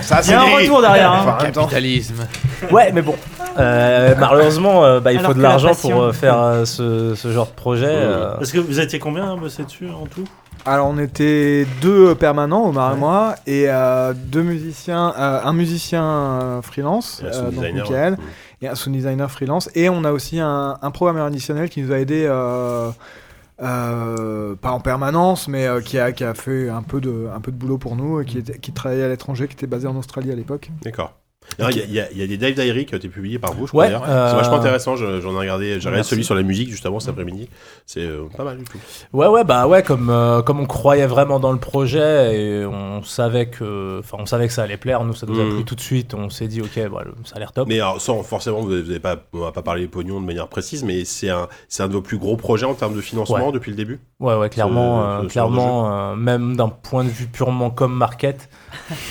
[0.00, 0.54] Ça, Il y a un dit.
[0.54, 1.12] retour derrière.
[1.12, 1.36] hein.
[1.38, 1.44] Enfin.
[1.52, 2.26] Capitalisme.
[2.70, 3.14] Ouais, mais bon.
[3.60, 7.14] Euh, malheureusement, euh, bah, il Alors faut de la l'argent pour euh, faire euh, ce,
[7.14, 7.86] ce genre de projet.
[7.88, 8.32] euh.
[8.40, 10.24] Est-ce que vous étiez combien à bosser dessus en tout?
[10.66, 16.04] Alors on était deux permanents, Omar et moi, et euh, deux musiciens, euh, un musicien
[16.04, 18.18] euh, freelance, Et un euh, sound donc designer, Michael, ouais.
[18.62, 21.92] et un sound designer freelance, et on a aussi un, un programmeur additionnel qui nous
[21.92, 22.90] a aidé, euh,
[23.62, 27.40] euh, pas en permanence, mais euh, qui, a, qui a fait un peu de, un
[27.40, 29.86] peu de boulot pour nous, et qui, était, qui travaillait à l'étranger, qui était basé
[29.86, 30.70] en Australie à l'époque.
[30.82, 31.14] D'accord.
[31.58, 33.70] Il y, a- y y des Dive Diary qui ont été publiés par vous, je
[33.72, 33.84] crois.
[33.84, 34.04] Ouais, d'ailleurs.
[34.08, 34.96] euh, C'est vachement intéressant.
[34.96, 35.80] je- J'en ai regardé.
[35.80, 37.48] J'ai regardé celui sur la musique juste avant cet après-midi.
[37.86, 38.78] C'est euh, pas mal du tout.
[39.12, 43.02] Ouais, ouais, bah ouais, comme, euh, comme on croyait vraiment dans le projet et on
[43.02, 45.54] savait que, enfin, on savait que ça allait plaire, nous ça nous a Mhm.
[45.56, 46.14] pris tout de suite.
[46.14, 47.68] On s'est dit, ok, voilà, ça a l'air top.
[47.68, 50.84] Mais alors, sans forcément, vous n'avez pas, on va pas parler pognon de manière précise,
[50.84, 53.52] mais c'est un, c'est un de vos plus gros projets en termes de financement Ouais.
[53.52, 54.00] depuis le début?
[54.20, 58.48] Ouais, ouais, clairement, Ce- ce- ce clairement, même d'un point de vue purement comme market.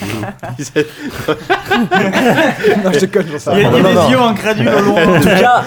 [2.84, 3.80] non, je déconne, j'en sais Il y a, rien.
[3.80, 5.04] il y a des yeux incrédules au loin.
[5.08, 5.64] En tout cas,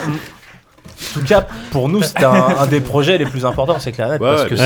[1.10, 4.08] en tout cas, pour nous, c'était un, un des projets les plus importants, c'est clair,
[4.10, 4.56] Ouais, parce que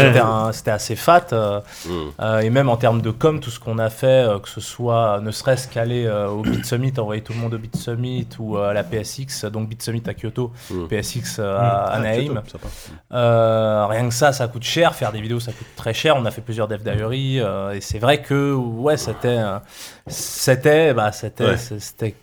[0.52, 1.26] c'était assez fat.
[1.32, 1.90] euh, Mm.
[2.20, 4.60] euh, et même en termes de com, tout ce qu'on a fait, euh, que ce
[4.60, 8.28] soit ne serait-ce qu'aller euh, au Beat Summit, envoyer tout le monde au Beat Summit
[8.38, 10.86] ou euh, à la PSX, donc Beat Summit à Kyoto, Mm.
[10.88, 12.42] PSX euh, à Ah, Anaheim.
[13.12, 14.94] Euh, rien que ça, ça coûte cher.
[14.94, 16.16] Faire des vidéos, ça coûte très cher.
[16.16, 19.58] On a fait plusieurs Dev Diary euh, et c'est vrai que ouais, c'était, euh,
[20.06, 22.14] c'était, bah, c'était, Ouais.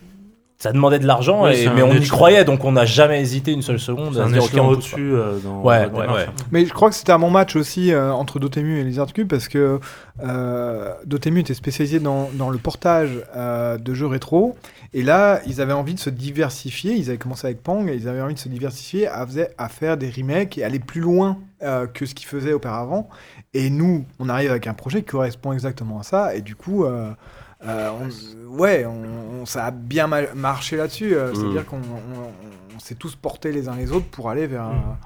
[0.63, 1.43] Ça demandait de l'argent,
[1.75, 4.27] mais on y croyait, donc on n'a jamais hésité une seule seconde C'est à un
[4.27, 6.25] se dire ok, échelon on pousse, au-dessus euh, Ouais, ouais, ouais.
[6.53, 9.27] Mais je crois que c'était un bon match aussi euh, entre Dotemu et Lizard Cube
[9.27, 9.81] parce que
[10.23, 14.55] euh, Dotemu était spécialisé dans, dans le portage euh, de jeux rétro
[14.93, 16.93] et là ils avaient envie de se diversifier.
[16.93, 19.27] Ils avaient commencé avec Pong et ils avaient envie de se diversifier à,
[19.57, 23.09] à faire des remakes et aller plus loin euh, que ce qu'ils faisaient auparavant.
[23.53, 26.85] Et nous, on arrive avec un projet qui correspond exactement à ça et du coup.
[27.65, 31.15] Euh, on- ouais, on, on- ça a bien marché là-dessus.
[31.15, 34.63] euh, C'est-à-dire qu'on on- on s'est tous portés les uns les autres pour aller vers,
[34.63, 34.97] un-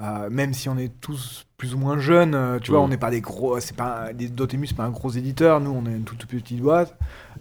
[0.00, 2.84] euh, même si on est tous plus ou moins jeunes, euh, tu vois, Mm.
[2.84, 5.88] on n'est pas des gros, c'est pas Dotemu, c'est pas un gros éditeur, nous on
[5.90, 6.94] est une toute petite boîte.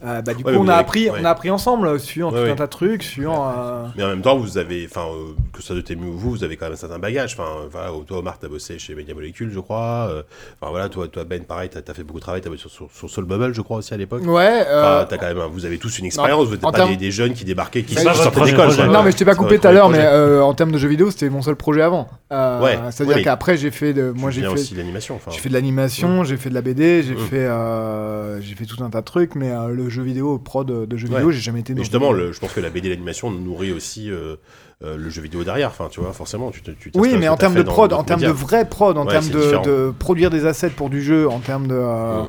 [0.05, 1.19] Euh, bah, du Ouais, coup, on a avez- appris, ouais.
[1.21, 3.31] on a appris ensemble sur Ouais, tout un tas de trucs, sur.
[3.33, 6.31] euh, Mais en même temps, vous avez, enfin, euh, que ça de Temu ou vous,
[6.31, 7.33] vous avez quand même un certain bagage.
[7.39, 10.09] Enfin, euh, voilà, toi, Omar, t'as bossé chez Media Molecule, je crois.
[10.11, 10.21] euh,
[10.59, 12.41] Enfin, voilà, toi, toi Ben, pareil, t'as as fait beaucoup de travail.
[12.41, 14.23] T'as bossé sur, sur, sur Soul Bubble, je crois aussi à l'époque.
[14.25, 14.65] Ouais.
[14.67, 16.45] euh, Enfin, t'as quand même, vous avez tous une expérience.
[16.47, 18.75] Vous n'êtes pas des, des jeunes qui débarquaient, qui sortaient d'école.
[18.91, 20.89] Non, mais je t'ai pas coupé tout à l'heure, mais euh, en termes de jeux
[20.89, 22.09] vidéo, c'était mon seul projet avant.
[22.33, 25.15] Euh, Ouais, C'est-à-dire qu'après, j'ai fait de, moi, j'ai fait, aussi de l'animation.
[25.15, 27.17] Enfin, j'ai fait de l'animation, j'ai fait de la BD, j'ai Mm.
[27.17, 30.67] fait, euh, j'ai fait tout un tas de trucs, mais euh, le jeu vidéo, prod
[30.67, 31.15] de jeux Ouais.
[31.15, 31.73] vidéo, j'ai jamais été.
[31.73, 34.35] Mais justement, le- je pense que la BD l'animation nourrit aussi euh,
[34.83, 35.69] le jeu vidéo derrière.
[35.69, 36.61] Enfin, tu vois, forcément, tu
[36.95, 38.39] Oui, mais en termes de prod, en termes de médias.
[38.45, 41.67] vrai prod, en Ouais, termes de, de produire des assets pour du jeu, en termes
[41.67, 42.27] de, euh, Mm.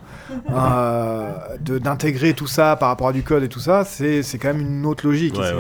[0.55, 4.39] euh, de- d'intégrer tout ça par rapport à du code et tout ça, c'est c'est
[4.39, 5.35] quand même une autre logique.
[5.37, 5.51] Ouais,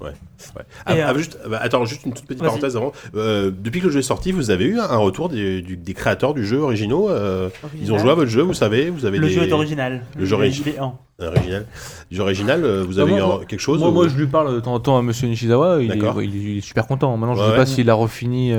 [0.00, 0.08] ouais.
[0.10, 0.60] euh.
[0.86, 2.92] Ah, ah, euh, juste, bah, attends, juste une toute petite parenthèse avant.
[3.14, 5.94] Euh, depuis que le jeu est sorti, vous avez eu un retour des, du- des
[5.94, 7.48] créateurs du jeu originaux euh,
[7.80, 9.32] Ils ont joué à votre jeu, vous savez Vous avez Le des...
[9.32, 10.02] jeu est original.
[10.16, 10.98] Le jeu origi- est en.
[11.20, 11.66] original.
[12.10, 14.16] Du jeu original, euh, vous avez Ah, eu un- quelque chose Moi, ou- moi, je
[14.16, 16.22] lui parle de temps en temps à Monsieur Nishizawa, il est, D'accord.
[16.22, 17.16] il, est, il est super content.
[17.16, 17.56] Maintenant, je Ouais, sais ouais.
[17.58, 18.52] pas s'il a refini.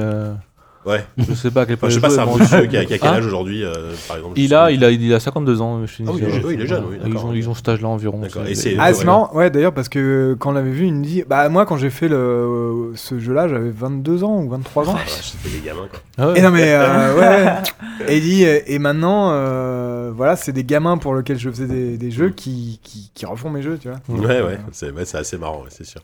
[0.86, 1.06] Ouais.
[1.18, 2.32] Je sais pas à quel point Enfin, je sais il pas, joue, c'est un mais
[2.32, 4.54] vieux bon, monsieur qui a, qui a quel âge aujourd'hui, euh, par exemple je il
[4.56, 6.84] a, il, a, il a 52 ans, Monsieur Ah oui, il est- il est jeune,
[6.90, 8.20] oui, Ils ont, ils ont cet âge-là environ.
[8.20, 8.44] D'accord.
[8.46, 9.06] c'est- Et c'est- Ah, c'est ouais.
[9.06, 11.76] marrant, ouais, d'ailleurs, parce que quand on l'avait vu, il me dit Bah, moi, quand
[11.78, 14.96] j'ai fait le, ce jeu-là, j'avais 22 ans ou 23 ans.
[14.98, 16.00] Ah, c'était des gamins, quoi.
[16.18, 16.40] Ah ouais.
[16.40, 18.08] Et non, mais euh, ouais, ouais.
[18.14, 21.98] Et il dit Et maintenant, euh, voilà, c'est des gamins pour lesquels je faisais des,
[21.98, 24.00] des jeux qui, qui, qui refont mes jeux, tu vois.
[24.08, 26.02] Ouais, ouais, c'est ouais, c'est assez marrant, ouais, c'est sûr.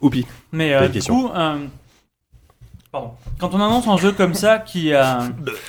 [0.00, 0.24] Oupi.
[0.52, 1.56] Mais euh, du coup, euh,
[2.94, 3.10] pardon.
[3.38, 5.18] quand on annonce un jeu comme ça qui, a-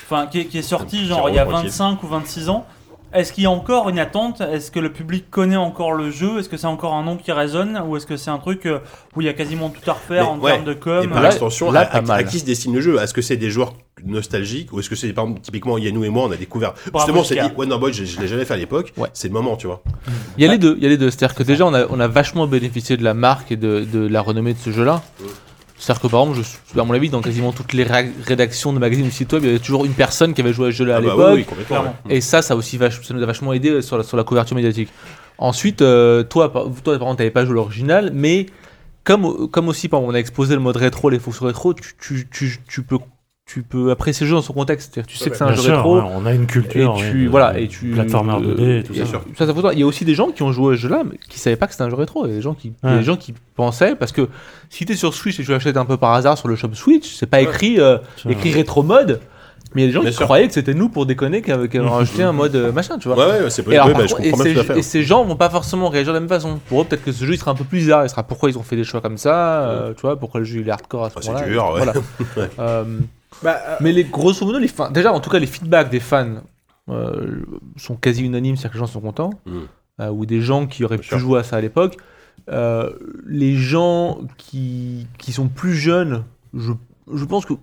[0.04, 1.68] enfin, qui, est, qui est sorti genre il y a Tranquille.
[1.70, 2.66] 25 ou 26 ans,
[3.12, 4.40] est-ce qu'il y a encore une attente?
[4.42, 6.38] Est-ce que le public connaît encore le jeu?
[6.38, 7.80] Est-ce que c'est encore un nom qui résonne?
[7.86, 8.80] Ou est-ce que c'est un truc euh,
[9.14, 10.52] où il y a quasiment tout à refaire Mais en ouais.
[10.52, 11.04] termes de com?
[11.04, 13.00] Et par Là- extension, là, à, qui se destine le jeu?
[13.00, 13.72] Est-ce que c'est des joueurs
[14.04, 14.72] nostalgiques?
[14.72, 17.20] Ou est-ce que c'est par exemple typiquement Yannou et moi on a découvert Bravo, justement
[17.20, 19.08] on s'est dit Wonder Boy je, je l'ai jamais fait à l'époque Ouais.
[19.14, 19.82] c'est le moment tu vois
[20.36, 21.10] Il y a les deux, il y a les deux.
[21.10, 24.06] C'est-à-dire que déjà, on a, on a vachement bénéficié de la marque et de, de
[24.06, 25.00] la renommée de ce jeu-là.
[25.78, 28.72] C'est-à-dire que par exemple, je, suis- à mon avis, dans quasiment toutes les ré- rédactions
[28.72, 30.70] de magazines ou sites web, il y avait toujours une personne qui avait joué à
[30.70, 31.54] ce jeu-là à Ah bah l'époque.
[31.70, 31.84] oui.
[32.08, 34.88] Et ça, ça, aussi ça nous a vachement aidé sur la, sur la couverture médiatique.
[35.38, 38.46] Ensuite, euh, toi, par, toi, par contre, t'avais pas joué l'original, mais
[39.04, 41.92] comme, comme aussi, par exemple, on a exposé le mode rétro, les fonctions rétro, tu,
[42.00, 42.98] tu, tu, tu peux,
[43.46, 44.92] tu peux apprécier le jeu dans son contexte.
[44.92, 45.96] C'est-à-dire, tu sais que c'est un jeu sûr, rétro.
[46.00, 46.96] ouais, on a une culture.
[46.98, 47.90] Et tu, voilà, et tu.
[47.92, 49.72] Plateformer 2D et tout ça.
[49.72, 51.54] Il y a aussi des gens qui ont joué à ce jeu-là, mais qui savaient
[51.56, 52.26] pas que c'était un jeu rétro.
[52.26, 54.28] Il y a des gens qui, des gens qui pensaient, parce que
[54.68, 57.14] si t'es sur Switch et tu l'achètes un peu par hasard sur le shop Switch,
[57.14, 57.98] c'est pas écrit, euh,
[58.28, 59.20] écrit rétro mode.
[59.74, 60.24] Mais il y a des gens Bien qui sûr.
[60.26, 63.16] croyaient que c'était nous pour déconner qui avaient, rajouté un mode euh, machin, tu vois.
[63.18, 66.12] Ouais, ouais, c'est Et, ouais, par bah, et ces- et gens vont pas forcément réagir
[66.12, 66.58] de la même façon.
[66.68, 68.04] Pour eux, peut-être que ce jeu il sera un peu plus bizarre.
[68.04, 70.46] Il sera pourquoi ils ont fait des choix comme ça, euh, tu vois, pourquoi le
[70.46, 71.46] jeu il est hardcore à ce Ah, c'est moment-là.
[71.46, 71.82] dur, ouais.
[72.56, 72.84] Voilà.
[73.42, 76.00] Bah, euh, mais les grosso modo, les fans, déjà en tout cas les feedbacks des
[76.00, 76.36] fans
[76.88, 77.40] euh,
[77.76, 79.58] sont quasi unanimes, c'est-à-dire que les gens sont contents, Mm.
[80.00, 81.18] euh, ou des gens qui auraient Bien pu sûr.
[81.18, 81.96] jouer à ça à l'époque.
[82.50, 82.90] Euh,
[83.26, 86.72] les gens qui, qui sont plus jeunes, je,
[87.12, 87.54] je pense que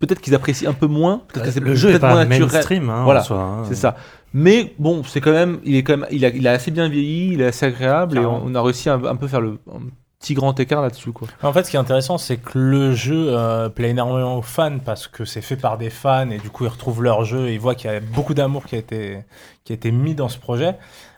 [0.00, 2.24] peut-être qu'ils apprécient un peu moins, peut-être que c'est le jeu est peut-être pas moins
[2.24, 2.50] naturel.
[2.52, 3.62] mainstream, hein, Voilà, hein.
[3.68, 3.96] c'est ça.
[4.34, 6.88] Mais bon, c'est quand même, il est quand même, il a, il a assez bien
[6.88, 9.40] vieilli, il est assez agréable et on, on a réussi à un, un peu faire
[9.40, 9.80] le un
[10.18, 11.28] petit grand écart là-dessus quoi.
[11.42, 14.78] En fait, ce qui est intéressant, c'est que le jeu euh, plaît énormément aux fans
[14.84, 17.54] parce que c'est fait par des fans et du coup, ils retrouvent leur jeu et
[17.54, 19.24] ils voient qu'il y a beaucoup d'amour qui a été
[19.64, 20.76] qui a été mis dans ce projet.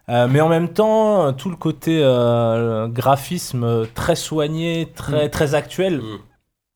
[0.08, 6.00] Euh, mais en même temps, tout le côté euh, graphisme très soigné, très très actuel
[6.00, 6.18] Mm.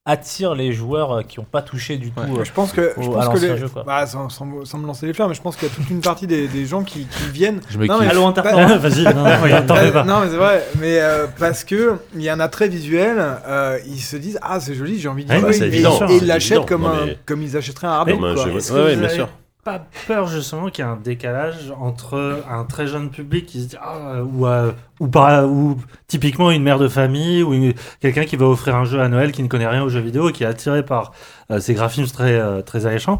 [0.06, 2.20] Attire les joueurs euh, qui n'ont pas touché du tout.
[2.20, 3.84] euh, Je pense que, je au- pense à que les- jeu, quoi.
[3.84, 5.88] bah, sans, sans- sans me lancer les fleurs, mais je pense qu'il y a toute
[5.88, 7.60] une partie des, des gens qui, qui viennent.
[7.70, 8.66] Je me Non, mais- Interforum.
[8.78, 10.04] Vas-y, non, non, t'en fais pas.
[10.04, 13.16] Non, mais c'est vrai, mais euh, parce que il y a un attrait visuel,
[13.46, 15.66] euh, ils se disent ah c'est joli, j'ai envie d'y Ouais, jouer, bah,
[16.10, 18.20] et, et ils l'achètent comme un, mais- comme ils achèteraient un hardware.
[18.20, 19.28] Ouais, ouais, bien sûr.
[19.64, 23.68] Pas peur justement qu'il y ait un décalage entre un très jeune public qui se
[23.68, 25.76] dit ah, ou, euh, ou, par- ou
[26.06, 29.42] typiquement une mère de famille ou quelqu'un qui va offrir un jeu à Noël qui
[29.42, 31.12] ne connaît rien aux jeux vidéo qui est attiré par
[31.50, 33.18] euh, ces graphismes très euh, très alléchants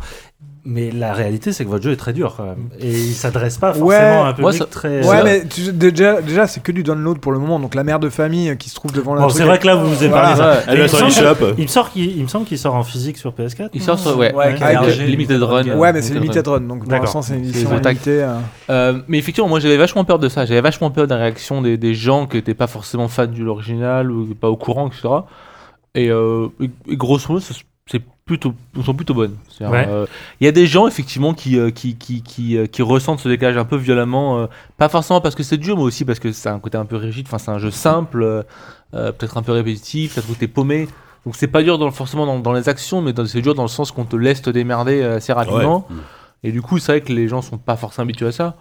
[0.67, 3.59] mais la réalité c'est que votre jeu est très dur quand même et il s'adresse
[3.59, 3.97] pas forcément Ouais.
[3.97, 6.83] à un public Moi, ça- très Ouais, euh, mais tu- déjà, déjà c'est que du
[6.83, 9.21] download pour le moment, donc la mère de famille qui se trouve devant la.
[9.23, 10.35] Bon, c'est vrai que là vous vous avez Voilà.
[10.35, 10.51] parlé de ça.
[10.53, 10.65] Ouais.
[10.69, 11.55] Elle me sur semble, l'eShop.
[11.59, 13.99] il me sort qu'il il me semble qu'il sort en physique sur PS4 Il sort
[13.99, 15.77] sur ouais, Ouais, avec Limited Run.
[15.77, 18.23] Ouais, mais c'est Limited run, donc pour l'instant c'est une C'est édition limitée.
[18.23, 18.35] euh.
[18.71, 20.47] Euh, mais effectivement, moi j'avais vachement peur de ça.
[20.47, 24.11] J'avais vachement peur des réactions des, des gens qui n'étaient pas forcément fans de l'original
[24.11, 25.09] ou pas au courant, etc.
[25.95, 27.45] Et, euh, et- et grosso modo,
[27.87, 29.37] c'est plutôt, sont plutôt bonnes.
[29.61, 29.87] Ouais.
[29.89, 30.07] euh,
[30.41, 33.29] Il y a des gens effectivement qui, euh, qui, qui, qui, euh, qui ressentent ce
[33.29, 34.47] décalage un peu violemment, euh,
[34.79, 36.97] pas forcément parce que c'est dur, mais aussi parce que c'est un côté un peu
[36.97, 37.27] rigide.
[37.29, 38.43] Enfin, c'est un jeu simple, euh,
[39.13, 40.15] peut-être un peu répétitif.
[40.15, 40.89] Trouve que t'es paumé.
[41.27, 43.69] Donc c'est pas dur dans, forcément dans, dans les actions, mais c'est dur dans le
[43.69, 45.87] sens qu'on te laisse te démerder assez rapidement.
[45.91, 45.97] Ouais.
[46.45, 48.57] Et du coup, c'est vrai que les gens sont pas forcément habitués à ça.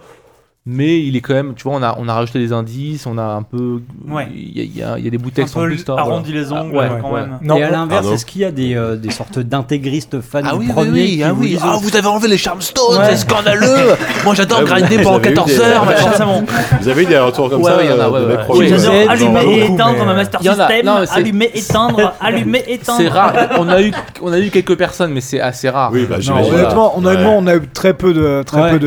[0.65, 3.17] Mais il est quand même, tu vois, on a, on a rajouté des indices, on
[3.17, 3.81] a un peu.
[4.07, 4.29] Ouais.
[4.33, 5.83] Il y, a- il y a, il y a des bouts de texte en plus.
[5.89, 6.45] arrondi voilà.
[6.45, 7.19] les ongles Ah, ouais, quand ouais.
[7.19, 7.37] même.
[7.41, 10.53] Non, et à l'inverse, est-ce qu'il y a des, euh, des sortes d'intégristes fans Ah
[10.53, 11.49] du oui, oui, premier oui, qui ah vous oui.
[11.49, 13.07] disent, Ah, vous avez enlevé les Charmstones, Ouais.
[13.09, 13.67] c'est scandaleux.
[14.23, 15.83] Moi, j'adore Ouais, vous- grinder pendant avez eu 14 des- heures.
[15.85, 16.45] Ouais, machin.
[16.79, 19.43] Vous avez eu des retours comme Ouais, ça ouais, il y en a, Oui, allumer
[19.57, 22.99] et éteindre ma Master System, allumer, éteindre, allumer, éteindre.
[23.01, 23.33] C'est rare.
[23.59, 23.91] On a eu,
[24.21, 25.89] on a eu quelques personnes, mais c'est assez rare.
[25.91, 26.53] Oui, bah, j'imagine.
[26.53, 28.41] honnêtement, on a eu très peu de,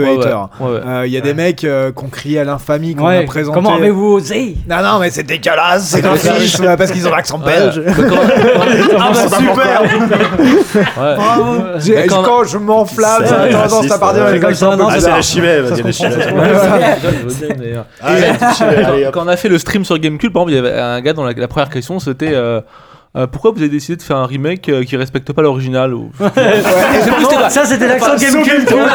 [0.06, 0.48] haters.
[0.62, 3.22] Euh, Il y a des mecs euh, qui ont crié à l'infamie, qu'on Ouais, a
[3.24, 3.54] présenté.
[3.54, 7.10] comment avez-vous osé Non, non, mais c'est dégueulasse, c'est Ah, mais graphisme, parce qu'ils ont
[7.10, 7.82] l'accent belge.
[8.98, 9.82] Ah bah super.
[9.82, 11.16] Ouais.
[11.78, 14.28] J'ai- Mais quand- Quand je m'enflamme, C'est ça a tendance raciste, à partir ouais.
[14.30, 16.10] avec Comme l'accent ça, non, Ah, c'est la chimée, vas-y, la chimée.
[17.62, 17.76] Et,
[19.06, 21.00] euh, quand on a fait le stream sur Gamecube, par exemple, il y avait un
[21.00, 22.60] gars dont la, la première question c'était euh,
[23.16, 26.10] euh, pourquoi vous avez décidé de faire un remake euh, qui respecte pas l'original ou...
[27.48, 28.66] Ça, c'était l'accent GameCube.
[28.66, 28.86] tu vois.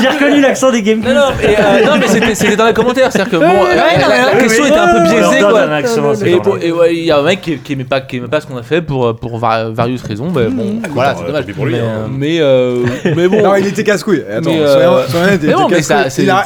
[0.00, 1.08] J'ai reconnu l'accent des GameCube.
[1.08, 3.74] Non, non, mais, euh, non, mais c'était, c'était dans les commentaires, c'est-à-dire que bon, euh,
[3.74, 5.60] la, la- la question était un peu biaisée, quoi.
[5.62, 8.16] un accent, Et, pour- ouais, il y a un mec qui, qui aimait pas, qui
[8.16, 11.26] aimait pas ce qu'on a fait pour, pour va- various raisons, mais bon, voilà, c'est
[11.26, 11.44] dommage.
[11.54, 11.84] pour lui, mais, hein.
[11.84, 12.84] euh, mais, euh,
[13.16, 13.42] mais bon.
[13.42, 14.24] Non, il était casse-couille.
[14.30, 15.04] Attends, euh,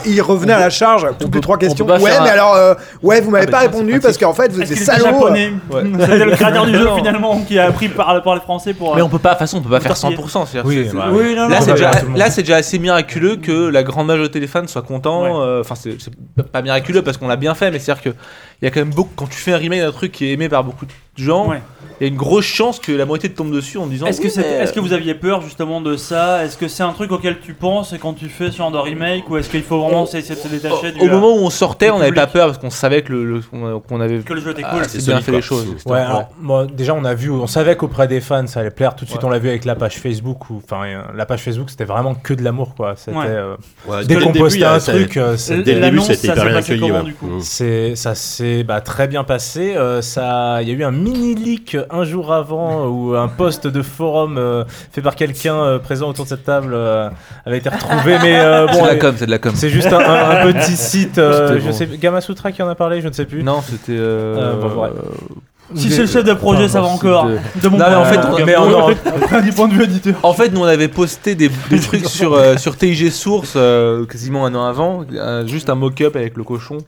[0.07, 1.87] il revenait à la charge toutes les trois questions.
[1.87, 4.77] Ouais, mais alors, euh, ouais, vous m'avez Ah, pas répondu parce qu'en fait, vous étiez
[4.77, 5.29] salaud.
[6.35, 8.95] le créateur du jeu finalement qui a appris par parler français pour.
[8.97, 10.17] Mais on peut pas, de toute façon, on peut pas faire tortiller.
[10.17, 10.47] 100%.
[10.47, 11.61] c'est-à-dire, Oui, c'est- c'est- bah, Oui, non, Là, non.
[11.61, 14.83] c'est va déjà, là, c'est déjà assez miraculeux que la grande majorité des fans soient
[14.83, 15.23] contents.
[15.25, 15.31] Ouais.
[15.47, 16.13] euh, Enfin, c'est c'est
[16.53, 18.11] pas miraculeux parce qu'on l'a bien fait, mais c'est-à-dire que
[18.65, 19.11] il y a quand même beaucoup.
[19.15, 20.93] Quand tu fais un remake d'un truc qui est aimé par beaucoup de
[21.23, 21.61] gens, Ouais.
[22.01, 24.07] il y a une grosse chance que la moitié te tombe dessus en disant.
[24.07, 26.45] Est-ce que, oui, mais- que vous aviez peur justement de ça?
[26.45, 29.29] Est-ce que c'est un truc auquel tu penses quand tu fais ce genre de remake
[29.31, 31.91] ou est-ce qu'il faut vraiment essayer de se détacher du au moment où on sortait,
[31.91, 34.51] on n'avait pas peur parce qu'on savait que le, le- qu'on avait que le jeu
[34.53, 35.37] était ah, cool assez c'est bien fait quoi.
[35.37, 35.67] les choses.
[35.73, 35.83] etc.
[35.87, 38.97] Ouais, alors, moi, déjà, on a vu, on savait qu'auprès des fans, ça allait plaire.
[38.97, 39.29] Tout de suite, Ouais.
[39.29, 40.39] on l'a vu avec la page Facebook.
[40.51, 42.95] Enfin, euh, la page Facebook, c'était vraiment que de l'amour, quoi.
[42.97, 43.27] C'était Ouais.
[43.29, 46.27] euh, Ouais, dès le qu'on début, postait un truc, euh, c'est- Dès le début, c'était
[46.29, 46.91] ça hyper bien accueilli.
[46.91, 47.41] Mm.
[47.41, 48.15] C'est ça
[48.59, 49.75] s'est bah, très bien passé.
[49.77, 53.67] Euh, ça, il y a eu un mini leak un jour avant où un post
[53.67, 57.09] de forum euh, fait par quelqu'un euh, présent autour de cette table euh,
[57.47, 58.17] avait été retrouvé.
[58.23, 59.53] Mais euh, C'est bon, de la euh, com, c'est de la com.
[59.55, 61.19] c'est juste un, un- un petit site.
[61.19, 61.73] euh, je bon.
[61.73, 63.43] sais, Gamasutra qui en a parlé, je ne sais plus.
[63.43, 63.93] Non, c'était.
[63.93, 64.91] euh, Euh, bon, ouais.
[65.75, 67.27] Si c'est le chef de projet, ça va encore.
[67.27, 68.43] De mon Non, mais en point fait, de vue.
[68.43, 70.15] on- mais en- du point de vue éditeur.
[70.23, 74.05] En fait, nous on avait posté des, des trucs sur, euh, sur TIG Source euh,
[74.05, 76.79] quasiment un an avant, euh, juste un mock-up avec le cochon.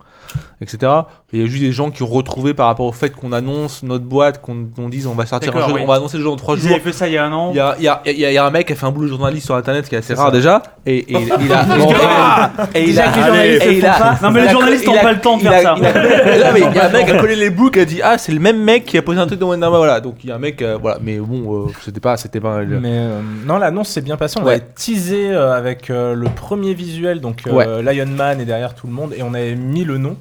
[0.60, 0.92] etc.
[1.32, 3.32] Et il y a juste des gens qui ont retrouvé par rapport au fait qu'on
[3.32, 5.80] annonce notre boîte, qu'on qu'on dise on va sortir un jeu, oui.
[5.82, 6.70] on va annoncer le jeu dans trois Ils jours.
[6.70, 7.50] avaient fait ça il y a un an.
[7.50, 8.74] Il y a, il y, a, il y a- il y a un mec qui
[8.74, 10.30] a fait un boulot de journaliste sur internet qui est assez rare ça.
[10.32, 10.62] déjà.
[10.86, 11.66] Et, et il, il a.
[12.76, 13.44] Et il a.
[13.44, 13.84] et il.
[14.22, 15.74] Non, mais les journalistes n'ont pas le temps de il faire a- ça.
[15.76, 17.80] il a- Là, mais il y a un mec qui a collé les bouts qui
[17.80, 19.78] a dit Ah, c'est le même mec qui a posé un truc dans Wonder Woman.
[19.80, 20.62] Voilà, donc il y a un mec.
[20.62, 22.16] euh, voilà, mais bon, euh, c'était pas.
[22.16, 24.38] C'était pas le- Mais euh, non, l'annonce s'est bien passée.
[24.40, 27.42] On avait teasé avec le premier visuel, donc.
[27.46, 30.16] Lion Man est derrière tout le monde, et on avait mis le nom.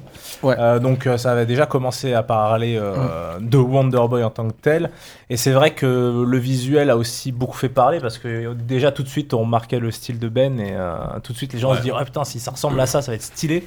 [0.82, 4.54] Donc euh, ça avait déjà commencé à parler euh, de Wonder Boy en tant que
[4.62, 4.90] tel.
[5.30, 9.02] Et c'est vrai que le visuel a aussi beaucoup fait parler parce que déjà tout
[9.02, 10.94] de suite on remarquait le style de Ben et euh,
[11.24, 11.78] tout de suite les gens Ouais.
[11.78, 13.66] se disaient ah putain si ça ressemble à ça ça va être stylé.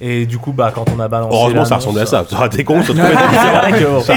[0.00, 2.24] Et du coup bah quand on a balancé Heureusement, ça ressemblait à ça.
[2.28, 4.14] Ça aurait été con, ça Ça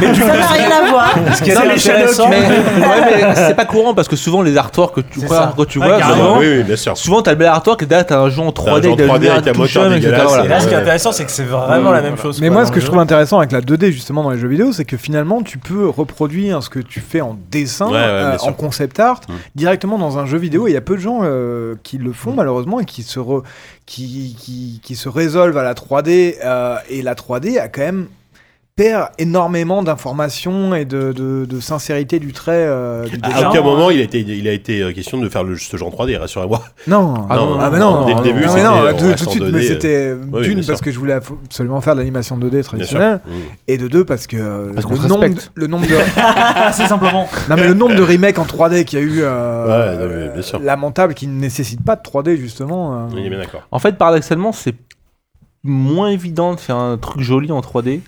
[0.00, 1.14] Mais tu- Ça n'a rien à voir.
[1.34, 4.42] Ce qui est Non, mais intéressant, mais, ouais, mais c'est pas courant parce que souvent
[4.42, 6.96] les artworks que tu vois, que tu vois, souvent, Oui, oui, bien sûr.
[6.96, 8.90] souvent t'as le bel artwork et derrière t'as un jeu en 3D T'as un jeu
[8.90, 9.88] en avec de la 3D lumière avec un moteur
[10.46, 12.40] là, ce qui est intéressant, c'est que c'est vraiment la même chose.
[12.40, 14.72] Mais moi, ce que je trouve intéressant avec la 2D justement dans les jeux vidéo,
[14.72, 19.00] c'est que finalement, tu peux reproduire ce que tu fais en dessin, euh, en concept
[19.00, 19.32] art, Mm.
[19.54, 20.66] directement dans un jeu vidéo.
[20.66, 23.18] Et il y a peu de gens euh, qui le font malheureusement et qui se
[23.86, 26.36] qui, qui, qui se résolvent à la 3D.
[26.44, 28.08] euh, et la 3D a quand même
[28.76, 32.52] perd énormément d'informations et de, de, de sincérité du trait.
[32.68, 35.44] euh, du À aucun moment il a été, il a été euh, question de faire
[35.44, 36.62] le, ce genre 3D, rassurez-moi.
[36.86, 39.42] Non, Ah non, ah mais non, dès le début, non, non, euh, tout, de suite,
[39.42, 39.68] 2D, mais euh.
[39.68, 42.68] c'était d'une parce que je voulais absolument faire de l'animation 2D Bien sûr.
[42.72, 43.30] traditionnelle, Mm.
[43.68, 45.52] et de deux parce que Parce le nombre, respecte.
[45.54, 45.94] le nombre de
[46.60, 47.26] Assez simplement.
[47.48, 50.14] non mais le nombre de remakes en 3D qu'il y a eu euh, Ouais, non,
[50.14, 50.58] mais bien sûr.
[50.60, 52.94] lamentable qui ne nécessite pas de 3D justement.
[52.94, 53.08] euh.
[53.16, 53.62] Il est bien d'accord.
[53.70, 54.74] En fait, paradoxalement, c'est
[55.64, 58.00] moins évident de faire un truc joli en 3D.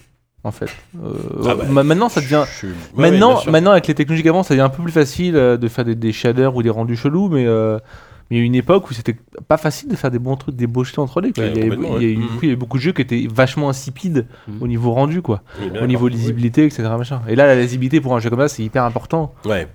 [0.44, 0.70] En fait,
[1.02, 1.12] Euh,
[1.48, 2.44] Ah bah, ma- maintenant ça devient.
[2.60, 2.72] Je ouais,
[3.10, 5.84] maintenant, maintenant avec les technologies qu'avant, ça devient un peu plus facile euh, de faire
[5.84, 7.78] des, des shaders ou des rendus chelous, mais euh,
[8.30, 9.16] mais il y a une époque où c'était
[9.48, 11.32] pas facile de faire des bons trucs, des beaux jeux en 3D.
[11.34, 11.44] Quoi.
[11.44, 12.22] Ouais, il, y avait, complètement, il y a eu- ouais.
[12.22, 14.62] du coup, il y avait beaucoup de jeux qui étaient vachement insipides Mhm.
[14.62, 15.42] au niveau rendu, quoi,
[15.82, 16.84] au niveau lisibilité, etc.
[16.96, 17.20] Machin.
[17.28, 19.66] Et là, la lisibilité pour un jeu comme ça, c'est hyper important Ouais.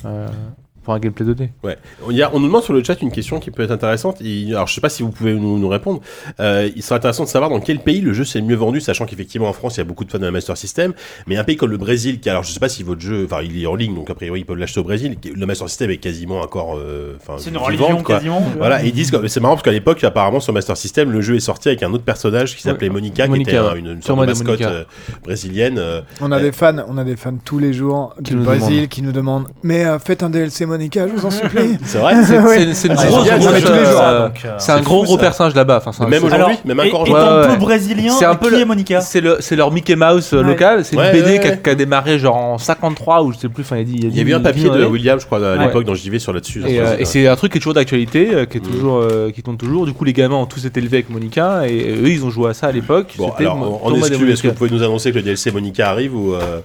[0.84, 1.50] Euh, pour un gameplay 2D.
[1.64, 1.78] Ouais.
[2.10, 4.18] Il y a- on nous demande sur le chat une question qui peut être intéressante.
[4.22, 6.02] Et, alors, je sais pas si vous pouvez nous, nous répondre.
[6.40, 8.82] Euh, il serait intéressant de savoir dans quel pays le jeu s'est le mieux vendu,
[8.82, 10.94] sachant qu'effectivement en France il y a beaucoup de fans de la Master System,
[11.28, 13.42] mais un pays comme le Brésil, qui alors je sais pas si votre jeu, enfin
[13.44, 15.16] il est en ligne, donc a priori ils peuvent l'acheter au Brésil.
[15.34, 18.16] Le Master System est quasiment encore, euh, enfin, C'est une vivante, religion quoi.
[18.16, 18.42] quasiment.
[18.58, 21.22] Voilà, et ils disent que c'est marrant parce qu'à l'époque, apparemment, sur Master System, le
[21.22, 23.72] jeu est sorti avec un autre personnage qui s'appelait Monica, Monica, qui était ouais.
[23.72, 24.84] un- une, une sorte de mascotte euh,
[25.24, 25.78] brésilienne.
[25.78, 28.38] euh, On a Euh, des fans, on a des fans tous les jours Qui du
[28.38, 28.88] Brésil demandent.
[28.90, 31.78] qui nous demandent mais euh, faites un DLC Monica, je vous en supplie.
[31.86, 32.58] C'est vrai C'est Ouais.
[32.60, 35.22] c'est- c'est une Ah, grosse, euh, c'est un c'est gros fou, gros ça.
[35.22, 35.78] personnage là-bas.
[35.78, 37.24] Enfin, c'est un- Même c'est- aujourd'hui, même et- encore aujourd'hui.
[37.38, 37.58] Ouais, peu ouais.
[37.58, 40.42] brésilien, C'est un peu qui le- est Monica C'est le, c'est leur Mickey Mouse Ouais.
[40.44, 40.84] local.
[40.84, 41.60] C'est une Ouais, BD ouais, qui, a, ouais.
[41.64, 43.62] qui a démarré genre en 53 ou je sais plus.
[43.64, 44.84] Enfin, il y a dit- Il y a eu un papier de.
[44.86, 46.64] William, je crois, à l'époque, dans JV sur là-dessus.
[46.68, 48.72] Et, euh, et c'est un truc qui est toujours d'actualité, euh, qui est Mm.
[48.72, 49.86] toujours, euh, qui tourne toujours.
[49.86, 52.50] Du coup, les gamins ont tous été élevés avec Monica et eux, ils ont joué
[52.50, 53.14] à ça à l'époque.
[53.18, 56.16] Bon, alors, en exclu, est-ce que vous pouvez nous annoncer que le DLC Monica arrive
[56.16, 56.60] ou euh,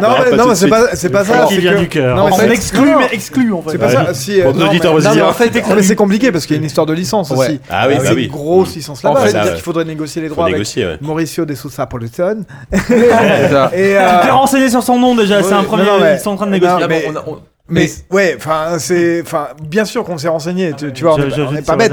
[0.00, 1.44] non, Non, c'est pas, c'est pas ça.
[1.48, 2.09] Qui c'est vient que- du cœur.
[2.16, 3.70] Non, mais On c'est- exclut, mais exclut en fait.
[3.72, 3.92] C'est pas Ouais.
[3.92, 4.14] ça.
[4.14, 5.28] Si, euh, Pour nos non, auditeurs mais- non, mais brésiliens.
[5.28, 7.36] en fait, non, mais c'est compliqué parce qu'il y a une histoire de licence Ouais.
[7.38, 7.60] aussi.
[7.70, 8.24] Ah oui, C'est bah oui.
[8.24, 9.20] une grosse licence là-bas.
[9.20, 10.98] En fait, C'est-à-dire qu'il faudrait négocier les faut droits avec négocier, ouais.
[11.00, 12.44] Mauricio de Sousa Polluton.
[12.72, 13.70] C'est ça.
[13.74, 15.84] Et, T'es euh, renseigné sur son nom déjà, c'est Ouais, un premier.
[15.84, 16.86] non, non, mais- Ils sont en train de non, négocier.
[16.88, 17.38] mais- On a- on-
[17.70, 21.40] Mais ouais, enfin c'est, enfin bien sûr qu'on s'est renseigné, tu, tu vois, on Je-
[21.42, 21.92] on pas bête.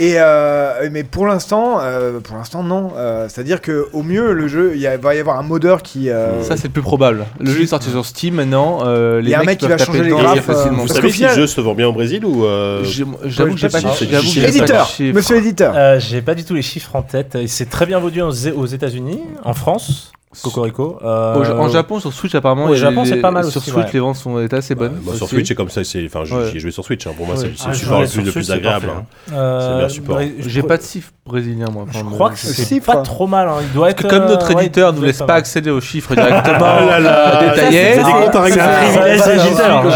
[0.00, 2.92] Et euh, mais pour l'instant, euh, pour l'instant non.
[2.96, 6.10] Euh, C'est-à-dire que au mieux le jeu, il va y avoir un modeur qui.
[6.10, 7.26] euh, Ça, c'est le plus probable.
[7.38, 8.80] Le jeu est sorti sur Steam maintenant.
[8.84, 10.78] euh, les Il y a un mec mec qui va changer les graphes, facilement.
[10.82, 12.82] euh, Vous savez si le jeu se vend bien au Brésil ou euh,
[13.24, 15.14] J'avoue que j'ai pas éditeur, chiffres.
[15.14, 15.74] Monsieur éditeur.
[15.76, 17.38] Euh, J'ai pas du tout les chiffres en tête.
[17.46, 20.12] C'est très bien vendu aux États-Unis, en France,
[20.42, 20.98] Cocorico.
[21.04, 23.84] Euh, En Japon, sur Switch, apparemment, au Japon, les- c'est pas mal Sur aussi, Switch,
[23.86, 23.90] ouais.
[23.94, 25.00] les ventes sont étaient assez Bah, bonnes.
[25.04, 25.28] moi, sur.
[25.28, 25.80] Switch, c'est comme ça.
[25.82, 26.58] Enfin, j'ai Ouais.
[26.58, 27.06] joué sur Switch.
[27.06, 27.12] hein.
[27.16, 27.50] Pour moi, Ouais.
[27.56, 28.86] c'est Ah, le je support le plus, le plus agréable.
[28.96, 29.04] hein.
[29.32, 30.16] euh, C'est support.
[30.16, 31.86] Bré- J'ai pas de chiffres brésiliens, moi.
[31.90, 33.48] Je crois que c'est pas trop mal.
[33.48, 33.56] hein.
[33.62, 34.06] Il doit être.
[34.08, 37.94] Comme notre euh, éditeur nous laisse pas accéder aux chiffres directement, Ah euh, détaillés.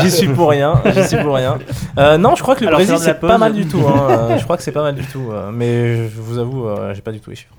[0.02, 0.74] j'y suis- pour rien.
[0.94, 1.58] J'y suis pour rien.
[1.98, 3.80] Euh, non, je crois que le Brésil c'est pas mal du tout.
[3.86, 4.36] hein.
[4.38, 5.30] Je crois que c'est pas mal du tout.
[5.52, 7.54] Mais je vous avoue, j'ai pas du tout les chiffres.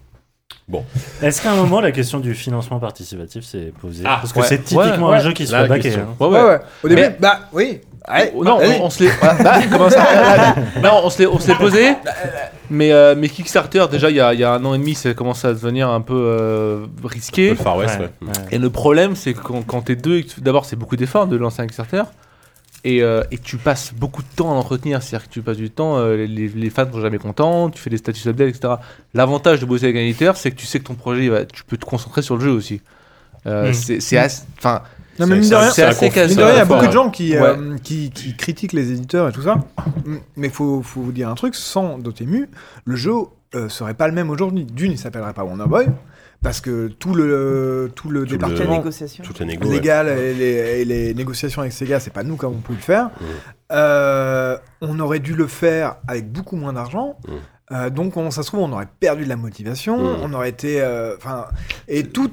[1.21, 4.45] Est-ce qu'à un moment la question du financement participatif s'est posée Ah, Parce que ouais.
[4.47, 5.81] c'est typiquement Ouais, un jeu qui se fait baquer.
[5.83, 6.03] question.
[6.03, 6.15] hein.
[6.19, 6.47] Ouais, Ouais, ouais.
[6.49, 6.59] ouais.
[6.83, 7.81] Au début, Mais- bah oui.
[8.09, 9.11] Ouais, non, on, on se l'est.
[9.21, 9.35] ah,
[10.81, 11.93] bah, on se l'est, posé.
[12.69, 14.95] Mais, euh, mais Kickstarter, déjà, il y a, il y a un an et demi,
[14.95, 17.49] ça commence à devenir un peu euh, risqué.
[17.51, 18.27] Le Far West, Ouais, ouais.
[18.27, 18.33] ouais.
[18.51, 21.61] Et le problème, c'est que quand, quand t'es deux, d'abord, c'est beaucoup d'efforts de lancer
[21.61, 22.03] un Kickstarter.
[22.85, 25.03] Et, euh, et tu passes beaucoup de temps à l'entretenir.
[25.03, 27.89] C'est-à-dire que tu passes du temps, euh, les, les fans sont jamais contents, tu fais
[27.89, 28.75] des statuts updates, etc.
[29.13, 31.75] L'avantage de bosser avec un éditeur, c'est que tu sais que ton projet, tu peux
[31.77, 32.81] te concentrer sur le jeu aussi.
[33.47, 33.73] Euh, Mm.
[33.99, 34.81] c'est, assez- enfin,
[35.19, 38.09] Non, mais C'est- mine de rien, il y a beaucoup de gens qui, euh, qui,
[38.11, 39.57] qui critiquent les éditeurs et tout ça.
[40.37, 42.47] Mais il faut, faut vous dire un truc, sans Dotemu,
[42.85, 43.13] le jeu
[43.55, 44.63] euh, serait pas le même aujourd'hui.
[44.63, 45.87] D'une, il s'appellerait pas Wonder Boy,
[46.41, 48.77] parce que tout le, tout le Tout le- La département
[49.39, 49.67] les négos.
[49.67, 49.73] ouais.
[49.75, 52.77] légal et les, et les négociations avec Sega, c'est pas nous qui avons pu le
[52.79, 53.07] faire.
[53.07, 53.25] Mm.
[53.71, 57.17] Euh, on aurait dû le faire avec beaucoup moins d'argent.
[57.27, 57.31] Mm.
[57.71, 59.97] Euh, donc, on, ça se trouve, on aurait perdu de la motivation.
[59.97, 60.17] Mm.
[60.23, 60.81] On aurait été.
[60.81, 61.45] euh, Enfin,
[61.87, 62.29] et tout,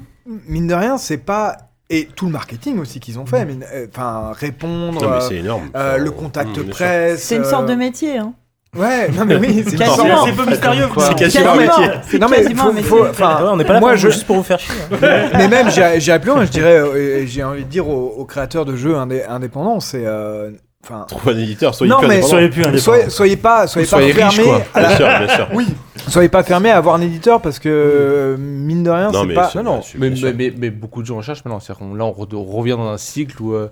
[0.49, 1.57] mine de rien, c'est pas.
[1.89, 3.45] Et tout le marketing aussi qu'ils ont fait.
[3.45, 5.01] mine- euh, Enfin, répondre.
[5.03, 5.69] Non, mais c'est énorme.
[5.77, 7.23] euh, le contact presse.
[7.23, 8.35] C'est une euh, sorte de métier, hein.
[8.77, 10.25] Ouais, non mais oui, c'est Quasiment.
[10.25, 10.89] C'est un peu mystérieux.
[10.93, 11.05] quoi.
[11.09, 12.19] C'est quasiment un métier.
[12.21, 14.37] Non mais faut- faut- enfin, Ouais, on n'est pas là moi pour- je, juste pour
[14.37, 14.75] vous faire chier.
[14.93, 14.97] hein.
[15.35, 18.25] mais même j'irais j'irais plus loin, je dirais, euh, j'ai envie de dire aux, aux
[18.25, 20.51] créateurs de jeux indé- indépendants, c'est, euh,
[20.85, 22.23] enfin, Trouve un éditeur, soyez Non, plus mais-.
[22.23, 22.83] Soyez plus indépendant.
[22.83, 24.63] soyez, soyez pas, soyez Soyez pas quoi.
[24.75, 25.49] à la- Bien sûr, bien sûr.
[25.55, 25.67] oui,
[26.09, 29.51] soyez pas fermés à avoir un éditeur parce que mine de rien, c'est pas.
[29.57, 31.61] Non, non, mais, mais, mais- mais beaucoup de gens en cherchent maintenant.
[31.61, 33.69] C'est-à-dire qu'on- là, on, re- on revient dans un cycle où euh,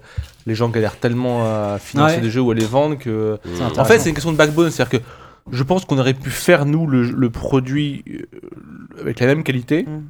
[0.47, 2.21] les gens galèrent tellement à financer Ouais.
[2.23, 3.39] des jeux ou à les vendre que.
[3.79, 4.71] En fait, c'est une question de backbone.
[4.71, 5.05] C'est-à-dire que
[5.53, 9.83] je pense qu'on aurait pu faire, nous, le, le produit euh, avec la même qualité,
[9.85, 10.03] Mm.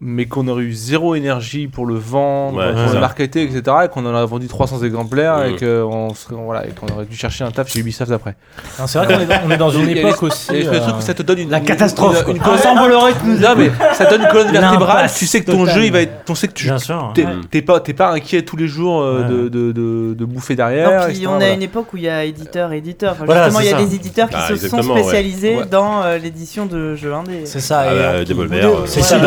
[0.00, 3.00] Mais qu'on aurait eu zéro énergie pour le vendre, Ouais, pour le ça.
[3.00, 3.62] marketer, etc.
[3.84, 7.16] Et qu'on en a vendu 300 exemplaires et qu'on serait- voilà, et qu'on aurait dû
[7.16, 8.36] chercher un taf chez Ubisoft après.
[8.78, 10.52] Non, C'est vrai qu'on est dans- on est dans une époque aussi.
[10.52, 12.32] le euh, truc où ça te donne une, La une- catastrophe, une- quoi.
[12.54, 15.10] une Ça colonne- Non mais ça donne une colonne vertébrale.
[15.14, 17.12] Tu sais que ton jeu il va être, tu sais que tu Bien sûr.
[17.50, 19.28] t'es pas t'es pas inquiet tous les jours euh, Ouais.
[19.28, 21.06] de, de, de, de bouffer Non, derrière.
[21.06, 21.52] puis etc., on a voilà.
[21.52, 23.12] une époque où il y a éditeur, éditeur.
[23.12, 23.84] Enfin, Voilà, justement, il y a ça.
[23.84, 27.42] des éditeurs qui Ah, se sont spécialisés dans euh, l'édition de jeux indés.
[27.44, 27.80] C'est ça.
[27.80, 29.18] Ah, et bah, euh, C'est ça,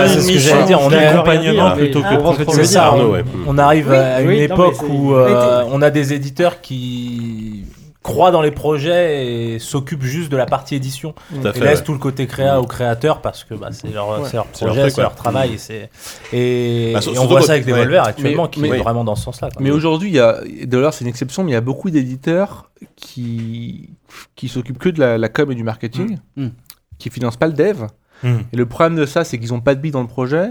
[0.53, 0.79] J'allais dire.
[0.81, 2.65] On est accompagnement plutôt que de je pense que contrôle.
[2.65, 3.23] C'est ça, Arnaud, on, ouais.
[3.47, 7.65] on arrive Oui, à une oui, époque où euh, on a des éditeurs qui
[8.01, 11.79] croient dans les projets et s'occupent juste de la partie édition Tout et fait, laissent
[11.79, 11.85] ouais.
[11.85, 14.07] tout le côté créa aux créateurs parce que bah, c'est leur,
[14.51, 15.89] projet, c'est leur travail et, c'est-
[16.33, 17.65] et, Bah, et on voit ça avec.
[17.65, 19.47] Devolver actuellement Mais- qui mais- est vraiment dans ce sens-là.
[19.61, 22.69] Mais aujourd'hui, il y a d'ailleurs c'est une exception, mais il y a beaucoup d'éditeurs
[22.97, 23.89] qui
[24.35, 26.47] qui s'occupent que de la, la com et du marketing, Mm.
[26.99, 27.83] qui financent pas le dev.
[28.21, 28.37] Mm.
[28.53, 30.49] Et le problème de ça, c'est qu'ils ont pas de billes dans le projet.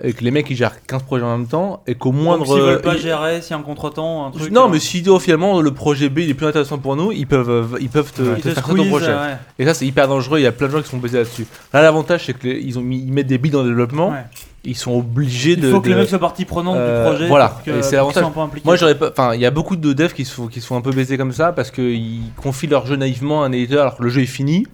[0.00, 2.54] Et que les mecs ils gèrent 15 projets en même temps et qu'au moindre Donc,
[2.54, 4.52] s'ils veulent pas ils- gérer, s'il y a un contretemps, un truc.
[4.52, 7.26] non euh, mais si finalement le projet B il est plus intéressant pour nous ils
[7.26, 9.36] peuvent euh, ils peuvent te, ils te te faire ça ton projet euh, ouais.
[9.58, 10.38] Et ça, c'est hyper dangereux.
[10.38, 11.46] Il y a plein de gens qui sont basés là-dessus.
[11.72, 14.10] Là, l'avantage, c'est qu'ils ont mis, ils mettent des billes dans le développement.
[14.10, 14.22] Ouais.
[14.62, 15.72] Ils sont obligés Il de.
[15.72, 17.26] faut que de- les mecs soient partie prenante Euh, du projet.
[17.28, 17.48] voilà.
[17.48, 18.24] pour que- Et c'est l'avantage.
[18.64, 19.10] Moi, j'aurais pas.
[19.10, 21.32] Enfin, il y a beaucoup de devs qui sont, qui sont un peu baisés comme
[21.32, 24.26] ça parce qu'ils confient leur jeu naïvement à un éditeur alors que le jeu est
[24.26, 24.64] fini.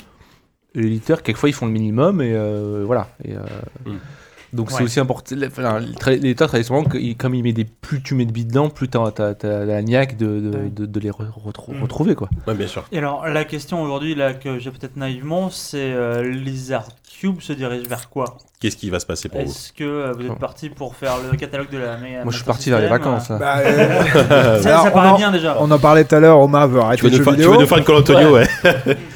[0.75, 3.09] Et l'éditeur, quelquefois, ils font le minimum et euh, voilà.
[3.29, 3.39] Euh,
[3.87, 3.97] Mm.
[4.55, 4.83] Donc, c'est Ouais.
[4.85, 5.35] aussi important.
[5.47, 7.65] Enfin, l'éditeur, traditionnellement, que- il- comme il met des.
[7.65, 10.71] Plus tu mets de billes dedans, plus t'as t'as- t'as la niaque de, de, Ouais.
[10.71, 11.83] de- de les re- Mm.
[11.83, 12.29] retrouver, quoi.
[12.47, 12.85] Ouais, bien sûr.
[12.93, 16.87] Et alors, la question aujourd'hui, là, que j'ai peut-être naïvement, c'est euh, Lizard
[17.21, 18.37] Cube se dirige vers quoi?
[18.61, 19.47] Qu'est-ce qui va se passer pour vous?
[19.51, 22.45] Est-ce que euh, vous êtes parti pour faire le catalogue de la Moi, je suis
[22.45, 23.29] parti vers les vacances.
[23.31, 23.39] là.
[23.39, 23.99] Bah, euh,
[24.63, 25.57] Ça, alors, ça on paraît en- bien déjà.
[25.61, 27.57] On en parlait tout à l'heure, Omar veut tu arrêter veux, le jeu tu veux
[27.59, 28.47] nous faire une Call Antonio, ouais.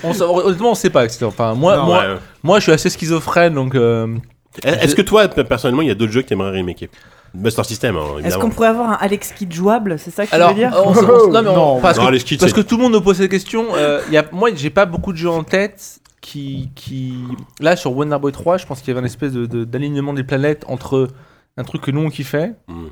[0.05, 1.05] On sa- honnêtement, on sait pas.
[1.23, 2.17] Enfin, moi, Non, moi, Ouais.
[2.43, 3.75] moi, je suis assez schizophrène, donc.
[3.75, 4.17] euh,
[4.65, 6.89] Est-ce que toi, personnellement, il y a d'autres jeux que tu aimerais remaker
[7.35, 10.37] Buster System, hein, Est-ce qu'on pourrait avoir un Alex Kidd jouable C'est ça que tu
[10.43, 10.73] veux dire?
[10.75, 11.81] on- on- non, mais on- Non.
[11.81, 13.67] parce, Non, que, parce que tout le monde nous pose cette question.
[13.75, 17.15] euh, y a, moi, j'ai pas beaucoup de jeux en tête qui, qui.
[17.61, 20.15] Là, sur Wonder Boy 3, je pense qu'il y avait une espèce de- de- d'alignement
[20.15, 21.09] des planètes entre
[21.59, 22.87] un truc que nous on kiffait, Mm.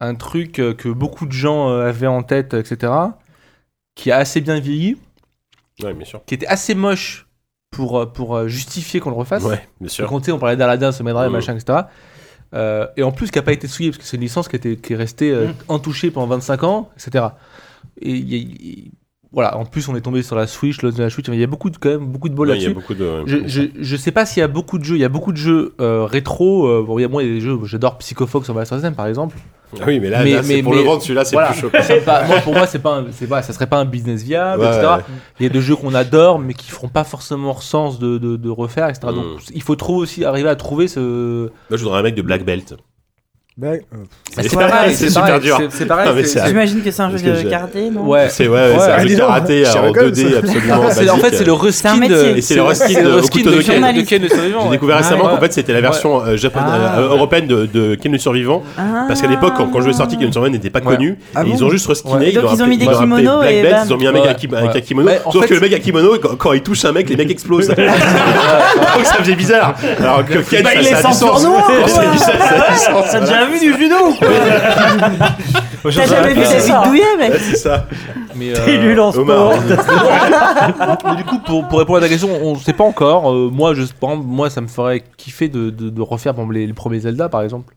[0.00, 2.92] un truc euh, que beaucoup de gens euh, avaient en tête, etc.,
[3.96, 4.96] qui a assez bien vieilli,
[5.82, 6.20] Ouais, bien sûr.
[6.26, 7.26] qui était assez moche
[7.74, 9.42] pour, euh, pour euh, justifier qu'on le refasse.
[9.44, 10.10] Ouais, bien sûr.
[10.12, 11.32] on parlait d'Aladdin, ce Mega Drive, Mm.
[11.32, 11.78] machin, etc.
[12.54, 14.56] Euh, et en plus, qui n'a pas été souillé, parce que c'est une licence qui,
[14.56, 15.72] a été- qui est restée euh, Mm.
[15.74, 17.24] intouchée pendant 25 ans, etc.
[18.00, 18.90] Et y
[19.32, 21.48] voilà, en plus, on est tombé sur la Switch, le la Switch, il y a
[21.48, 22.80] beaucoup de, quand même beaucoup de bol Ouais, Il y a là-dessus.
[22.80, 23.24] beaucoup de.
[23.26, 25.32] Je, je, je sais pas s'il y a beaucoup de jeux, il y a beaucoup
[25.32, 26.68] de jeux euh, rétro.
[26.68, 28.78] euh, bon, il y a moi, il y a des jeux, j'adore Psychofox sur Master
[28.78, 29.36] System par exemple.
[29.80, 31.50] Ah oui, mais là, Mais- là, c'est mais- pour mais- le vendre, celui-là, c'est Voilà.
[31.50, 31.70] plus chaud.
[32.04, 34.68] Pas- moi, pour moi, c'est pas, un- pas, ça serait pas un business viable, Ouais,
[34.68, 34.86] etc.
[34.98, 35.02] ouais.
[35.40, 38.36] Il y a des jeux qu'on adore, mais qui feront pas forcément sens de, de,
[38.36, 39.08] de refaire, etc.
[39.10, 39.14] Mm.
[39.14, 39.24] Donc,
[39.54, 41.00] il faut trop aussi arriver à trouver ce.
[41.70, 42.74] Moi, je voudrais un mec de Black Belt.
[43.56, 43.78] Bah, euh,
[44.42, 45.58] C'est pareil, c'est super pareil, dur.
[45.70, 46.24] c'est- pareil.
[46.44, 48.26] J'imagine que c'est un jeu de karaté, non Ouais.
[48.28, 50.38] C'est ouais, ouais, Ouais, c'est un jeu de karaté je en rigole, 2D ça.
[50.38, 52.40] absolument en fait, c'est le reskin de.
[52.40, 53.96] C'est le reskin de Ken, Ken.
[53.96, 54.64] de Ken le survivant.
[54.64, 58.18] J'ai découvert récemment qu'en fait c'était la version euh, Ah, euh, européenne de, Ken le
[58.18, 58.64] survivant.
[58.76, 59.04] Ah.
[59.06, 61.16] Parce qu'à l'époque, quand, jeu est sorti, Ken le survivant n'était pas connu.
[61.36, 62.30] Ah et ils ont juste reskiné.
[62.32, 63.62] Ils ont mis des kimonos et.
[63.86, 65.10] Ils ont mis un mec un kimono.
[65.30, 67.68] Sauf que le mec à kimono, quand, il touche un mec, les mecs explosent.
[67.68, 69.76] Donc ça faisait bizarre.
[70.00, 71.42] Alors que Ken, ça, il ça est a du sens.
[71.86, 73.43] ça a du sens.
[73.44, 74.28] T'as vu du judo ou quoi
[75.82, 77.86] T'as jamais vu David Douillet, mec C'est ça.
[78.34, 79.52] Mais, T'es euh, nul en Omar.
[79.52, 80.98] sport.
[81.10, 83.30] mais du coup, pour, pour répondre à ta question, on sait pas encore.
[83.32, 86.42] Euh, moi, je, par exemple, moi, ça me ferait kiffer de, de, de refaire par
[86.44, 87.74] exemple, les, les premiers Zelda, par exemple.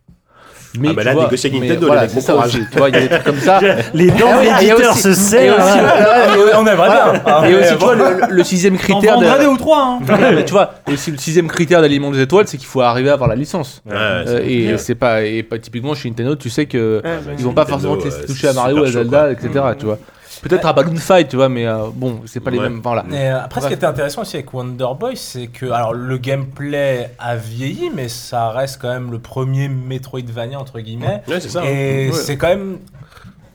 [0.80, 2.60] Mais Ah bah là, vois, négocier avec Nintendo, voilà, c'est ça aussi.
[2.72, 3.60] Tu vois, il y a des trucs comme ça.
[3.94, 5.56] Les dents Ah de a l'éditeur se serrent.
[5.58, 5.80] aussi,
[6.56, 7.22] on aimerait bien.
[7.26, 9.26] Ah, Et aussi, tu vois, le, le sixième critère de.
[9.26, 10.00] vendrais deux ou trois, hein.
[10.36, 13.14] Mais tu vois, aussi le sixième critère d'alignement des étoiles, c'est qu'il faut arriver à
[13.14, 13.82] avoir la licence.
[13.86, 17.44] Ouais, Euh, et c'est pas, et pas typiquement chez Nintendo, tu sais que Ouais, ils
[17.46, 19.50] vont pas forcément te ouais, laisser toucher à Mario, à Zelda, etc.
[19.80, 19.98] Tu vois.
[20.42, 22.70] Peut-être à Balloon Fight, tu vois, mais euh, bon, c'est pas les Ouais.
[22.70, 22.82] mêmes.
[22.82, 23.06] Voilà.
[23.12, 26.18] Et euh, après, ce qui était intéressant aussi avec Wonder Boy, c'est que alors le
[26.18, 31.22] gameplay a vieilli, mais ça reste quand même le premier Metroidvania entre guillemets.
[31.28, 31.64] Ouais, c'est ça.
[31.66, 32.12] Et hein.
[32.12, 32.18] Ouais.
[32.18, 32.80] c'est quand même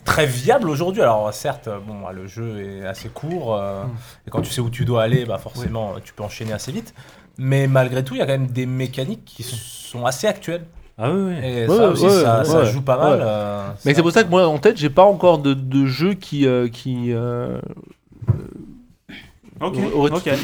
[0.05, 1.03] très viable aujourd'hui.
[1.03, 3.85] Alors certes, bon, bah, le jeu est assez court, euh,
[4.27, 6.95] et quand tu sais où tu dois aller, bah forcément, tu peux enchaîner assez vite.
[7.39, 10.65] Mais malgré tout, il y a quand même des mécaniques qui sont assez actuelles.
[10.98, 11.35] Ah oui, oui.
[11.43, 12.66] Et Ouais, ça aussi, ouais, ça, ouais, ça ouais.
[12.66, 13.19] joue pas mal.
[13.19, 13.24] Ouais.
[13.27, 16.14] euh, Mais c'est pour ça que moi, en tête, j'ai pas encore de, de jeu
[16.14, 16.47] qui.
[16.47, 17.60] euh, qui euh,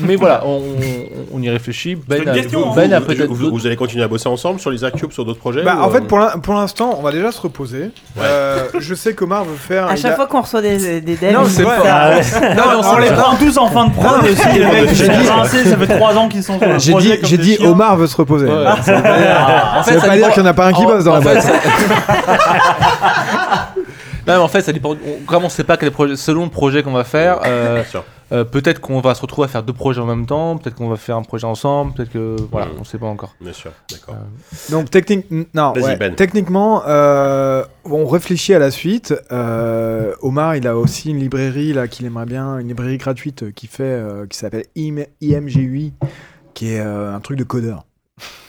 [0.03, 1.97] Mais voilà, on, on- on y réfléchit.
[1.97, 2.75] Ben, a, question, hein.
[2.77, 3.27] ben a Vous- peut-être.
[3.33, 5.83] vous, vous allez continuer à bosser ensemble sur les Acubes, sur d'autres projets Bah, ou,
[5.85, 7.91] en fait, euh, pour l'in- pour l'instant, on va déjà se reposer.
[8.21, 9.87] Euh, je sais qu'Omar veut faire.
[9.89, 11.83] À chaque a- fois qu'on reçoit des, des devs, Non, c'est pas-.
[11.85, 12.21] Ah ouais.
[12.57, 14.95] Non, mais on les prend tous en fin de prod aussi, les mecs.
[14.95, 17.39] j'ai dit- rincé, ça fait 3 ans qu'ils sont sur le J'ai dit, comme j'ai
[17.39, 17.59] dit.
[17.65, 18.47] Omar veut se reposer.
[18.47, 19.03] Ça veut
[20.01, 21.47] pas dire, qu'il n'y en a pas un qui bosse dans la boîte.
[24.29, 24.91] ça- Non, mais en fait, ça dépend.
[24.93, 27.83] on- Comme on sait pas quel projet, selon le projet qu'on va faire, euh,
[28.33, 30.89] euh, peut-être qu'on va se retrouver à faire deux projets en même temps, peut-être qu'on
[30.89, 32.71] va faire un projet ensemble, peut-être que voilà, Mm.
[32.81, 33.35] on sait pas encore.
[33.41, 34.15] Bien sûr, d'accord.
[34.71, 36.15] Donc technique, non, ouais, Ben.
[36.15, 39.15] techniquement, euh, on réfléchit à la suite.
[39.33, 43.51] Euh, Omar, il a aussi une librairie là qu'il aimerait bien, une librairie gratuite euh,
[43.51, 45.93] qui fait, euh, qui s'appelle IM- IMG8,
[46.55, 47.85] qui est euh, un truc de codeur.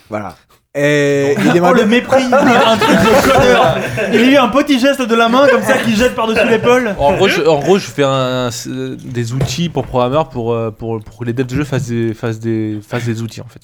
[0.10, 0.36] Voilà.
[0.76, 3.76] Et il Oh le mépris, un truc de codeur.
[4.14, 6.94] Il a eu un petit geste de la main comme ça qui jette par-dessus l'épaule.
[7.00, 10.70] En gros, je, en gros, je fais un- un- des outils pour programmeurs pour, euh,
[10.70, 13.48] pour, pour que les devs de jeu fassent des, fassent des, fassent des outils en
[13.48, 13.62] fait.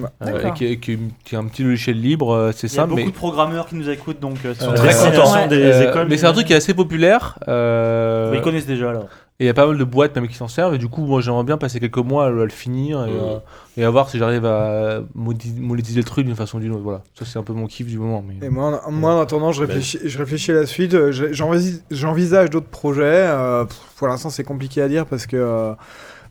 [0.00, 0.08] Ouais.
[0.26, 2.78] Euh, qui, est- qui est- qui est un petit logiciel libre, euh, c'est Il y
[2.78, 3.06] a ça, beaucoup mais.
[3.06, 5.46] de programmeurs qui nous écoutent donc euh, sont euh, très contents.
[5.46, 6.06] Des euh, écoles.
[6.10, 7.38] mais c'est un truc qui est assez populaire.
[7.46, 9.06] euh, Ils connaissent déjà alors.
[9.40, 10.74] Et il y a pas mal de boîtes même qui s'en servent.
[10.74, 13.16] Et du coup, moi, j'aimerais bien passer quelques mois à, à le finir et, Mhm.
[13.22, 13.38] euh,
[13.76, 16.82] et à voir si j'arrive à modi- monétiser le truc d'une façon ou d'une autre.
[16.82, 18.24] Voilà, ça c'est un peu mon kiff du moment.
[18.26, 18.44] Mais...
[18.44, 20.92] Et moi, en- moi, en attendant, je réfléchis, je réfléchis à la suite.
[20.94, 23.04] Euh, j'ai- j'envisage- J'envisage d'autres projets.
[23.04, 25.72] Euh, pff, pour l'instant, c'est compliqué à dire parce que euh,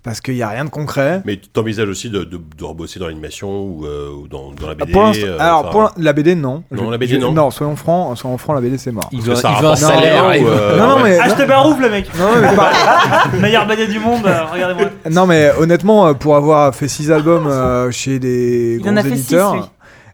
[0.07, 1.21] parce qu'il n'y a rien de concret.
[1.25, 4.67] Mais tu t'envisages aussi de, de, de rebosser dans l'animation ou, euh, ou dans, dans
[4.67, 6.63] la BD Pour euh, alors pour la, BD non.
[6.71, 7.31] Non, Je- la BD, je- non.
[7.34, 9.09] Non, soyons francs, soyons francs, la BD c'est mort.
[9.11, 10.25] Il veut, un salaire.
[10.25, 14.25] ou, euh, non, non, mais Achetez Barouf le mec non, mais pas- BD du monde,
[14.25, 14.89] euh, regardez-moi.
[15.11, 18.97] non, mais honnêtement, euh, pour avoir fait six albums euh, chez des Il gros en
[18.97, 19.35] a fait six,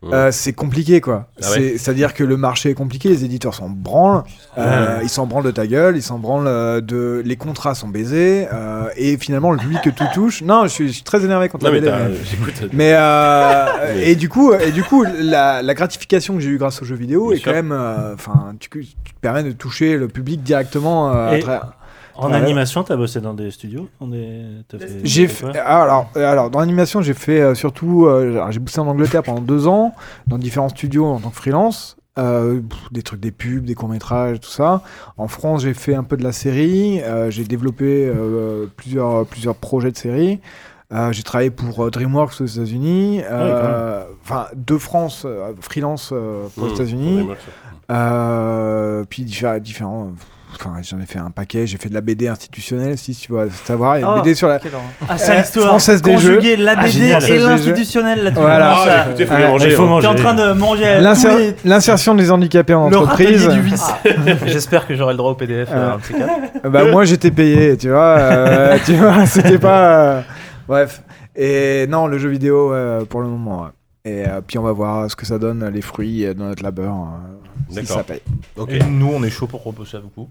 [0.07, 0.13] lui.
[0.13, 1.27] euh, c'est compliqué quoi.
[1.41, 4.23] Ah ouais C'est- C'est-à-dire que le marché est compliqué, les éditeurs s'en branlent,
[4.57, 7.87] euh, ils s'en branlent de ta gueule, ils s'en branlent euh, de, les contrats sont
[7.87, 10.41] baisés, euh, et finalement le public que tout touche.
[10.41, 11.91] Non, je suis, je suis très énervé contre Non, la mais BD.
[11.91, 12.69] mais- j'écoute.
[12.73, 13.65] Mais euh,
[13.95, 16.85] Mais- et du coup, et du coup, la, la gratification que j'ai eue grâce aux
[16.85, 17.51] jeux vidéo Bien est sûr.
[17.51, 21.13] quand même, euh, enfin, tu, tu te permets de toucher le public directement.
[21.13, 21.67] euh, à travers-
[22.15, 22.35] En Ouais.
[22.35, 23.89] animation, t'as bossé dans des studios
[24.87, 28.59] fait- J'ai fait, ah, alors, euh, alors dans l'animation, j'ai fait euh, surtout, euh, j'ai
[28.59, 29.93] bossé en Angleterre pendant deux ans
[30.27, 31.97] dans différents studios en tant que freelance.
[32.19, 32.61] Euh,
[32.91, 34.83] des trucs, des pubs, des courts métrages, tout ça.
[35.17, 37.01] En France, j'ai fait un peu de la série.
[37.01, 40.39] euh, j'ai développé euh, plusieurs plusieurs projets de série.
[40.91, 43.21] Euh, j'ai travaillé pour euh, DreamWorks aux États-Unis.
[43.23, 47.27] euh, Enfin, de France, euh, freelance euh, pour les Mmh, États-Unis.
[47.89, 47.95] ça.
[47.95, 50.11] Euh, puis diffé- différents.
[50.59, 51.65] Enfin, j'en ai fait un paquet.
[51.67, 53.97] J'ai fait de la BD institutionnelle, si tu veux savoir.
[53.97, 54.59] Il y a une Oh, BD sur la.
[55.09, 55.67] Ah, ça, Euh, l'histoire.
[55.67, 57.09] française des Conjuguer la Ah, BD génial.
[57.09, 57.47] et Française des jeux.
[57.49, 58.41] l'institutionnel là-dessus.
[58.41, 58.75] Voilà.
[58.75, 59.65] Ça Ah, écoutez, faut Ah, manger.
[59.69, 59.87] il faut hein.
[59.87, 60.07] manger.
[60.07, 61.55] En train de manger les...
[61.69, 63.47] L'insertion des handicapés en le entreprise.
[63.49, 63.87] vice.
[64.45, 65.69] J'espère que j'aurai le droit au PDF.
[65.71, 66.69] Euh, quatre.
[66.71, 68.17] bah moi j'étais payé, tu vois.
[68.19, 69.87] euh, tu vois, c'était pas.
[69.87, 70.21] euh,
[70.67, 71.01] Bref.
[71.35, 73.67] Et non, le jeu vidéo euh, pour le moment.
[74.05, 76.61] Et euh, puis on va voir ce que ça donne, les fruits euh, dans notre
[76.61, 76.93] labeur.
[76.93, 77.95] euh, si D'accord.
[77.97, 78.19] ça paye.
[78.57, 78.71] Ok.
[78.71, 80.27] Et nous, on est chaud pour rebosser avec vous.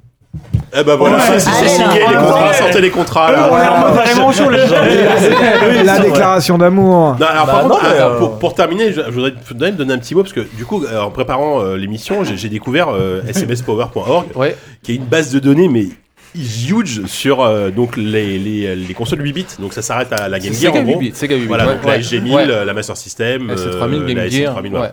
[0.79, 1.39] Eh ben voilà, Ouais.
[1.39, 3.33] c'est signé, les contrats, sortez les contrats.
[3.33, 3.49] là.
[3.51, 4.75] On est en mode vraiment chaud les gens.
[5.87, 7.17] La déclaration d'amour.
[7.19, 9.95] Non, alors Bah par contre, euh, pour, pour terminer, je, je voudrais te donner, donner
[9.95, 13.23] un petit mot parce que du coup, en préparant euh, l'émission, j'ai j'ai découvert euh,
[13.33, 14.55] smspower.org, Ouais.
[14.83, 15.87] qui est une base de données mais
[16.35, 19.47] huge sur euh, donc les, les, les consoles 8 bits.
[19.59, 20.99] Donc ça s'arrête à la Game C'est Gear en gros.
[21.01, 21.15] 8 bits.
[21.17, 21.47] Sega 8 bits.
[21.47, 22.01] Voilà, ouais, donc la ouais.
[22.01, 22.47] SG1000, Ouais.
[22.49, 24.55] euh, la Master System, euh, SC3000, Game la Gear.
[24.63, 24.85] SC3000, voilà.
[24.87, 24.93] Ouais.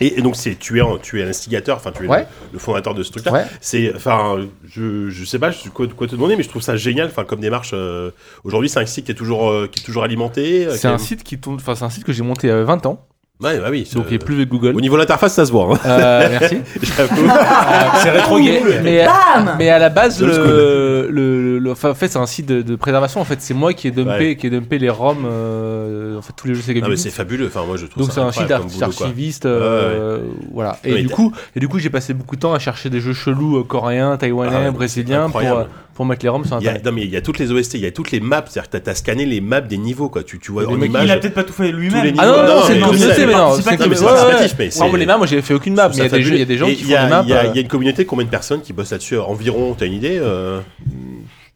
[0.00, 2.94] Et, et donc c'est tu es tu es l'instigateur, enfin tu es le, le fondateur
[2.94, 3.32] de ce truc-là.
[3.32, 3.44] Ouais.
[3.62, 4.36] C'est enfin
[4.68, 7.06] je je sais pas je- quoi, quoi te demander, mais je trouve ça génial.
[7.08, 7.70] Enfin comme démarche.
[7.72, 8.10] euh,
[8.44, 10.68] Aujourd'hui c'est un site qui est toujours euh, qui est toujours alimenté.
[10.72, 11.56] C'est est- un site qui tourne.
[11.56, 13.07] Enfin, c'est un site que j'ai monté il y a 20 ans.
[13.40, 13.88] Ouais, bah oui.
[13.94, 14.74] Donc il est plus avec Google.
[14.74, 15.72] Au niveau de l'interface, ça se voit.
[15.74, 15.78] Hein.
[15.86, 16.58] Euh, merci.
[16.82, 17.22] J'avoue.
[18.02, 22.08] c'est rétro Mais, Bam mais à la base, Old le, le, le- enfin, en fait,
[22.08, 23.20] c'est un site de, de préservation.
[23.20, 24.36] En fait, c'est moi qui ai dumpé, Ouais.
[24.36, 27.10] qui ai dumpé les ROM, euh, en fait, tous les jeux Sega Ah, mais c'est
[27.10, 27.46] fabuleux.
[27.46, 28.50] Enfin, moi, je trouve Donc c'est un site
[28.82, 30.18] archiviste, euh,
[30.52, 30.76] voilà.
[30.82, 33.00] Et Ouais, du coup, et du coup, j'ai passé beaucoup de temps à chercher des
[33.00, 35.64] jeux chelous euh, coréens, taïwanais, Ah brésiliens pour, euh,
[35.98, 36.84] pour mettre les ROM sur Il y a, internet.
[36.86, 38.70] non mais il y a toutes les OST, il y a toutes les maps, c'est-à-dire
[38.70, 40.22] que t'as- t'as scanné les maps des niveaux quoi.
[40.22, 41.04] Tu, tu vois Les en image.
[41.04, 42.04] Il a peut-être pas tout fait les lui-même.
[42.04, 42.18] niveaux.
[42.20, 44.96] Ah non, non, Non, c'est une mais communauté, mais non, c'est mais c'est participatif, c'est.
[44.96, 46.42] Les maps, moi j'ai fait aucune map, mais il y a des jeux, il y
[46.42, 47.22] a des gens qui Et font il y a- des maps.
[47.24, 49.18] Il y, a- euh, il y a une communauté, combien de personnes qui bossent là-dessus
[49.18, 50.60] Environ, t'as une idée euh,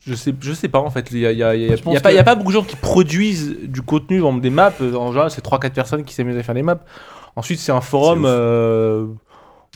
[0.04, 1.06] Je sais, je sais pas en fait.
[1.12, 2.08] Il y a, il y a- il y a- Je pense il y a pas,
[2.08, 4.72] que- il y a pas beaucoup de gens qui produisent du contenu, exemple, des maps.
[4.80, 6.80] En général, c'est 3-4 personnes qui s'amusent à faire des maps.
[7.36, 8.22] Ensuite, c'est un forum.
[8.24, 8.34] C'est ouf.
[8.34, 9.06] euh,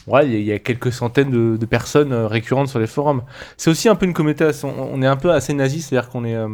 [0.07, 2.79] ouais, il y, a- il y a quelques centaines de, de personnes euh, récurrentes sur
[2.79, 3.23] les forums.
[3.57, 4.45] C'est aussi un peu une communauté.
[4.45, 6.35] assez- on, on est un peu assez nazi, c'est-à-dire qu'on est.
[6.37, 6.49] euh,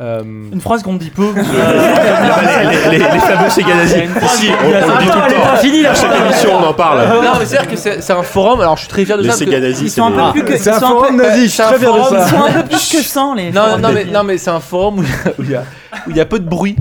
[0.00, 0.22] euh,
[0.52, 1.32] Une phrase qu'on dit peu.
[1.34, 4.02] les, les, les, les fameux Sega nazis.
[4.28, 5.56] Si, on, on dit tout le temps.
[5.60, 6.98] fini la À chaque émission, on en parle.
[7.22, 8.60] non, mais c'est-à-dire que c'est un forum.
[8.60, 9.38] Alors, je suis très fier de Les ça.
[9.38, 10.56] que- Sega nazis, Ils c'est sont un peu plus que.
[10.56, 12.24] C'est un forum peu- nazi, je suis très fier de forum, ça.
[12.26, 13.50] Ils sont un peu plus que 100 les.
[13.50, 14.12] Non, non, mais, nazis.
[14.12, 16.76] non, mais c'est un forum où il y a peu de bruit.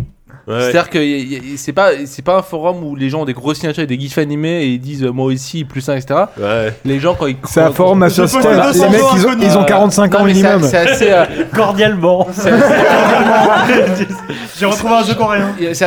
[0.47, 0.61] Ouais.
[0.61, 0.99] C'est-à-dire que
[1.57, 3.99] c'est pas, c'est pas un forum où les gens ont des grosses signatures et des
[3.99, 6.21] gifs animés et ils disent euh, moi aussi, plus 1, etc.
[6.39, 6.73] Ouais.
[6.85, 7.35] Les gens, quand ils.
[7.43, 8.41] C'est un forum pose System.
[8.55, 10.63] les 200 Les mecs, ils ont, ils ont 45 ans Non, c'est- minimum.
[10.63, 11.11] C'est assez.
[11.11, 12.27] euh, cordialement.
[14.59, 15.53] J'ai retrouvé un jeu coréen.
[15.73, 15.83] c'est-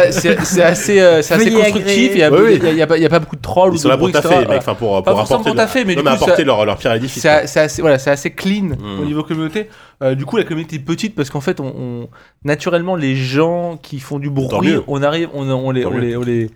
[0.62, 2.10] assez, euh, c'est assez constructif.
[2.14, 2.58] Il y a, Oui, oui.
[2.60, 3.74] il y a- il y a pas- il y a pas beaucoup de trolls ou
[3.74, 7.22] Ils de sont là pour taffer, enfin pour, apporter, leur, pierre à l'édifice.
[7.46, 9.00] C'est assez, voilà, c'est assez clean Mm.
[9.00, 9.68] au niveau communauté.
[10.02, 12.08] Euh, du coup, la communauté est petite parce qu'en fait, on, on-
[12.44, 14.48] naturellement, les gens qui font du bruit,
[14.86, 16.46] on arrive, on, on les, les, on les,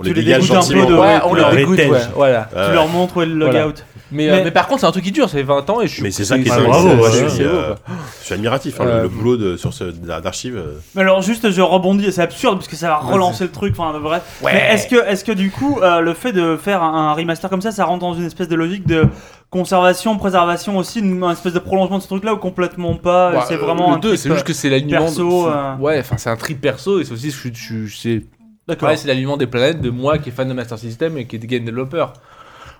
[0.00, 0.86] On les Tu les dégage dégoûtes un gentiment.
[0.86, 2.48] peu de- ouais, on leur dégoûte, ouais, voilà.
[2.54, 2.66] Ouais.
[2.68, 3.66] Tu leur montres où est le Voilà.
[4.12, 5.86] Mais, euh, Mais- par contre, c'est un truc qui dure, ça fait 20 ans et
[5.88, 6.02] je suis.
[6.02, 6.66] Mais c'est ça qui est dingue.
[6.66, 7.74] bravo, ouais, je, c'est suis, euh,
[8.20, 8.80] je suis admiratif.
[8.80, 10.56] hein, le- Euh, le, boulot de, sur ce d'archives.
[10.56, 13.74] euh, Mais alors juste je rebondis, c'est absurde parce que ça va relancer le truc,
[13.76, 14.20] enfin de vrai.
[14.44, 17.48] Mais est-ce que, est-ce que du coup euh, le fait de faire un, un remaster
[17.50, 19.06] comme ça, ça rentre dans une espèce de logique de
[19.50, 23.38] conservation, préservation aussi, une, une espèce de prolongement de ce truc-là ou complètement pas Ouais,
[23.48, 25.00] C'est euh, vraiment le un c'est juste que c'est l'alignement.
[25.04, 25.76] perso, euh.
[25.76, 28.22] Ouais, enfin, c'est un trip perso et c'est aussi, je, je, je- c'est.
[28.68, 28.88] D'accord.
[28.88, 31.36] Ouais, c'est l'alignement des planètes de moi qui est fan de Master System et qui
[31.36, 32.06] est game developer.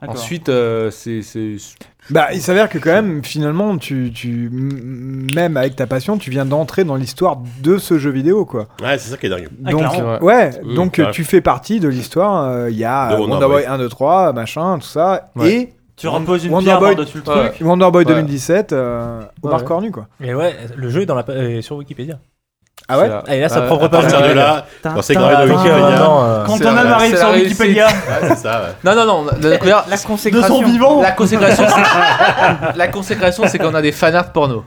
[0.09, 1.23] Ensuite, euh, c'est.
[1.23, 1.57] c'est-
[2.11, 6.45] Bah, il s'avère que quand même, finalement, tu, tu, même avec ta passion, tu viens
[6.45, 8.67] d'entrer dans l'histoire de ce jeu vidéo, quoi.
[8.83, 9.49] Ouais, c'est ça qui est dingue.
[9.65, 11.11] Ah, donc, ouais, Mmh, donc ouais.
[11.13, 12.49] tu fais partie de l'histoire.
[12.49, 13.63] euh, Il y a De euh, Wonder Wonder Boy.
[13.63, 15.31] Boy 1, 2, 3, machin, tout ça.
[15.37, 15.53] Ouais.
[15.53, 17.51] Et Tu reposes une Wonder pierre Boy- le Ouais.
[17.51, 17.61] truc.
[17.61, 18.13] Wonder Boy Ouais.
[18.15, 19.67] 2017, euh, Omar Ouais.
[19.67, 20.09] Cornu, quoi.
[20.25, 22.19] Et ouais, le jeu est, dans la, pa- est sur Wikipédia.
[22.93, 24.03] Ah ouais c'est- Et là, sa euh, propre À page.
[24.03, 25.99] partir de là, dans ces graves de Wikipédia.
[26.47, 27.87] Quand âme arrive sur Wikipédia,
[28.29, 28.61] c'est ça.
[28.85, 29.27] Non, non, non.
[29.43, 30.63] La, la- La de son consécration.
[30.63, 31.01] vivant.
[31.03, 34.65] la consécration, c'est- la consécration, c'est qu'on a des fanarts porno.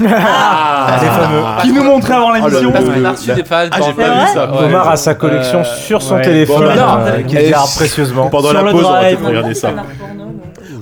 [0.00, 1.42] Ah, les fameux.
[1.62, 2.60] qui nous montrait avant l'émission.
[2.62, 4.50] le- qu'on a reçu la- des fans Ah, j'ai pas vu ça.
[4.50, 4.64] Ouais.
[4.64, 6.22] Omar a sa collection Euh, sur son ouais.
[6.22, 8.28] téléphone, Bon, bah, euh, qu'il si- précieusement.
[8.28, 9.68] Pendant Sur la le pause, on va regarder ça.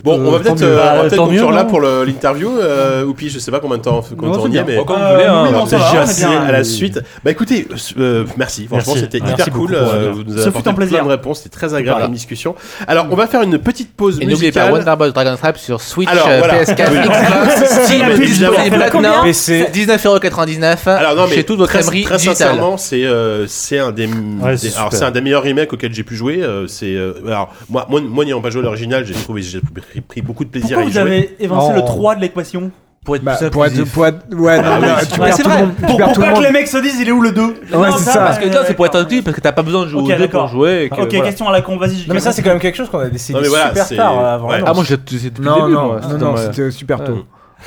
[0.05, 2.51] Bon, on va peut-être euh, on va Bah, peut-être tant conclure mieux, là pour l'interview.
[2.59, 4.65] Euh, Oupi, je sais pas combien de temps, combien on y est, bien.
[4.67, 5.45] mais Comme vous voulez, hein.
[5.45, 6.43] oui, on va est bien.
[6.43, 7.01] à la suite.
[7.25, 7.69] Bah écoutez,
[7.99, 8.67] euh, merci.
[8.67, 9.75] Franchement, c'était hyper cool.
[9.75, 10.99] euh, euh, Vous nous avez fut apporté un plaisir.
[10.99, 11.39] plein de réponses.
[11.43, 12.55] C'était très agréable comme discussion.
[12.89, 14.73] Alors, on va faire une petite pause Et n'oubliez pas musicale.
[14.87, 16.65] Wonder Boy Dragon Trap sur Switch, Alors, euh, voilà.
[16.65, 16.99] PS4, Oui.
[16.99, 19.67] Xbox, Steam, La Combien PC.
[19.73, 23.05] 19,99€ Alors non mais chez toute votre très, crèmerie très sincèrement c'est
[23.47, 24.09] c'est un des,
[24.77, 27.87] alors c'est un des meilleurs remakes auxquels j'ai pu jouer euh, c'est euh, alors moi
[27.89, 29.61] moi moi n'ayant pas joué à l'original j'ai trouvé j'ai
[29.93, 31.77] pris, pris beaucoup de plaisir Pourquoi à y vous jouer avez évincé Oh.
[31.77, 32.71] le 3 de l'équation
[33.05, 33.93] Pour être Bah, plus pour être, inclusif.
[33.95, 35.63] pour être- ouais, non, Ah non, c'est tu Ouais, perds c'est tout le vrai.
[35.65, 35.73] monde.
[35.77, 36.45] tu Pour, perds pour tout le pas que monde.
[36.45, 38.19] les mecs se disent il est où le 2 Ouais, c'est ça.
[38.19, 40.09] Parce que non, c'est pour être inclusif parce que t'as pas besoin de jouer Ok,
[40.09, 40.47] deux pour d'accord.
[40.49, 40.85] jouer.
[40.85, 41.25] et que, Ok, voilà.
[41.25, 42.07] question à la con, vas-y.
[42.07, 43.87] Non mais ça c'est quand même quelque chose qu'on a décidé Non, mais voilà, super
[43.87, 44.53] c'est- tard euh, avant ouais.
[44.53, 44.69] l'annonce.
[44.71, 45.73] Ah, moi, je l'ai c'est depuis Non, le début.
[45.75, 47.19] non, moi, non, c'était non, dans- c'était super tôt.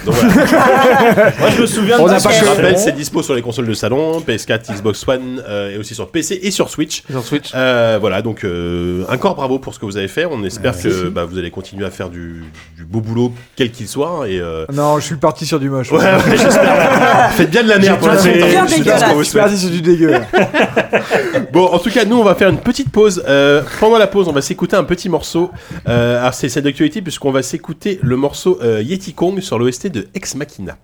[0.05, 1.31] Donc voilà.
[1.39, 2.30] Moi je me souviens On de ça.
[2.30, 5.72] pas je que- rappelle c'est dispo sur les consoles de salon PS4 Xbox One euh,
[5.73, 7.51] et aussi sur PC et sur Switch Sur Switch.
[7.55, 11.09] Euh, voilà donc euh, encore bravo pour ce que vous avez fait on espère que
[11.09, 12.43] bah, vous allez continuer à faire du,
[12.76, 15.91] du beau boulot quel qu'il soit et euh, Non, je suis parti sur du moche.
[15.91, 18.84] ouais, ouais, j'espère faites bien de la merde pour la J'ai suite, bien je sais
[18.84, 20.11] pas ce qu'on vous Je suis parti sur du dégueu.
[20.11, 20.22] là.
[21.51, 23.23] Bon, en tout cas, nous, on va faire une petite pause.
[23.27, 25.51] Euh, pendant la pause, on va s'écouter un petit morceau.
[25.88, 29.85] Euh, alors, c'est cette d'actualité puisqu'on va s'écouter le morceau euh, Yeti Kong sur l'OST
[29.90, 30.78] de Ex Machina.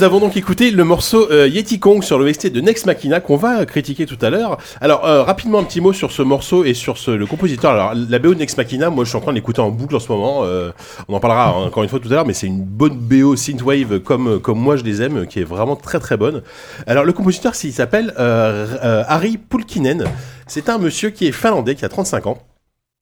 [0.00, 3.36] Nous avons donc écouté le morceau euh, Yeti Kong sur l'OST de Next Machina qu'on
[3.36, 4.56] va critiquer tout à l'heure.
[4.80, 7.72] Alors euh, rapidement un petit mot sur ce morceau et sur ce, le compositeur.
[7.72, 9.94] Alors la BO de Next Machina, moi je suis en train de l'écouter en boucle
[9.94, 10.40] en ce moment.
[10.44, 10.70] Euh,
[11.08, 13.36] on en parlera hein, encore une fois tout à l'heure, mais c'est une bonne BO
[13.36, 16.40] synthwave comme comme moi je les aime, qui est vraiment très très bonne.
[16.86, 20.04] Alors le compositeur, il s'appelle Harry Pulkinen.
[20.46, 22.38] C'est un monsieur qui est finlandais, qui a 35 ans.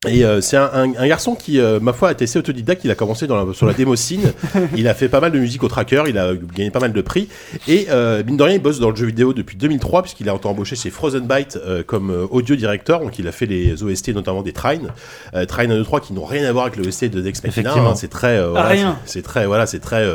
[0.06, 2.84] Et euh, c'est un, un- un garçon qui, euh, ma foi, a été assez autodidacte.
[2.84, 4.32] Il a commencé dans la- sur la démo scene.
[4.76, 6.04] il a fait pas mal de musique au tracker.
[6.06, 7.28] Il a gagné pas mal de prix.
[7.66, 10.34] Et euh, mine de rien, il bosse dans le jeu vidéo depuis 2003 puisqu'il a
[10.36, 13.00] été embauché chez Frozen Byte euh, comme euh, audio director.
[13.00, 14.92] Donc il a fait les OST notamment des Trine,
[15.34, 17.42] euh, Trine 1, 2, 3 qui n'ont rien à voir avec le OST de Dex
[17.42, 17.62] Machina.
[17.70, 17.90] Effectivement.
[17.90, 17.94] hein.
[17.96, 18.98] c'est très, euh, voilà, rien.
[19.04, 20.06] c'est c'est très, voilà, c'est très.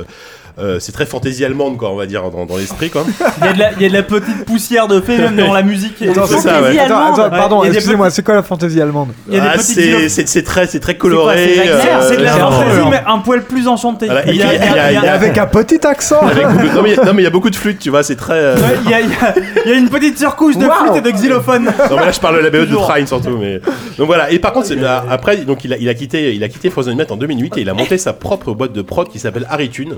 [0.59, 3.03] Euh, euh, c'est très fantaisie allemande, quoi, on va dire, dans, dans l'esprit, quoi.
[3.41, 5.35] Il y, a de la, il y a de la petite poussière de fée même
[5.35, 6.01] dans la musique.
[6.01, 6.77] Attends, c'est ça, ouais.
[6.79, 9.33] Attends, attends, Ouais, pardon, il y a des excusez-moi, c'est quoi la fantaisie allemande Il
[9.35, 11.35] y a des Ah, petites c'est c'est- c'est très, c'est très coloré.
[11.37, 14.05] C'est quoi, c'est Wagner euh, C'est de la c'est fantaisie, mais un poil plus enchanté.
[14.05, 15.45] Voilà, il y a, il y a- il y a- il y a- Avec un
[15.47, 17.49] petit accent Avec beaucoup- non, mais il y a- non, mais il y a beaucoup
[17.49, 18.33] de flûtes, tu vois, c'est très.
[18.35, 19.35] euh, Ouais, il y a- il y a-
[19.65, 20.71] il y a une petite surcouche de Wow.
[20.73, 21.65] flûte et de xylophone.
[21.65, 22.87] Non mais là je parle de la BO de Toujours.
[22.87, 23.59] Trine surtout mais
[23.97, 24.77] donc voilà et par contre c'est-
[25.09, 27.61] après donc il a, il a quitté il a quitté Frozen Met en 2008 et
[27.61, 29.95] il a monté sa propre boîte de prod qui s'appelle Haritune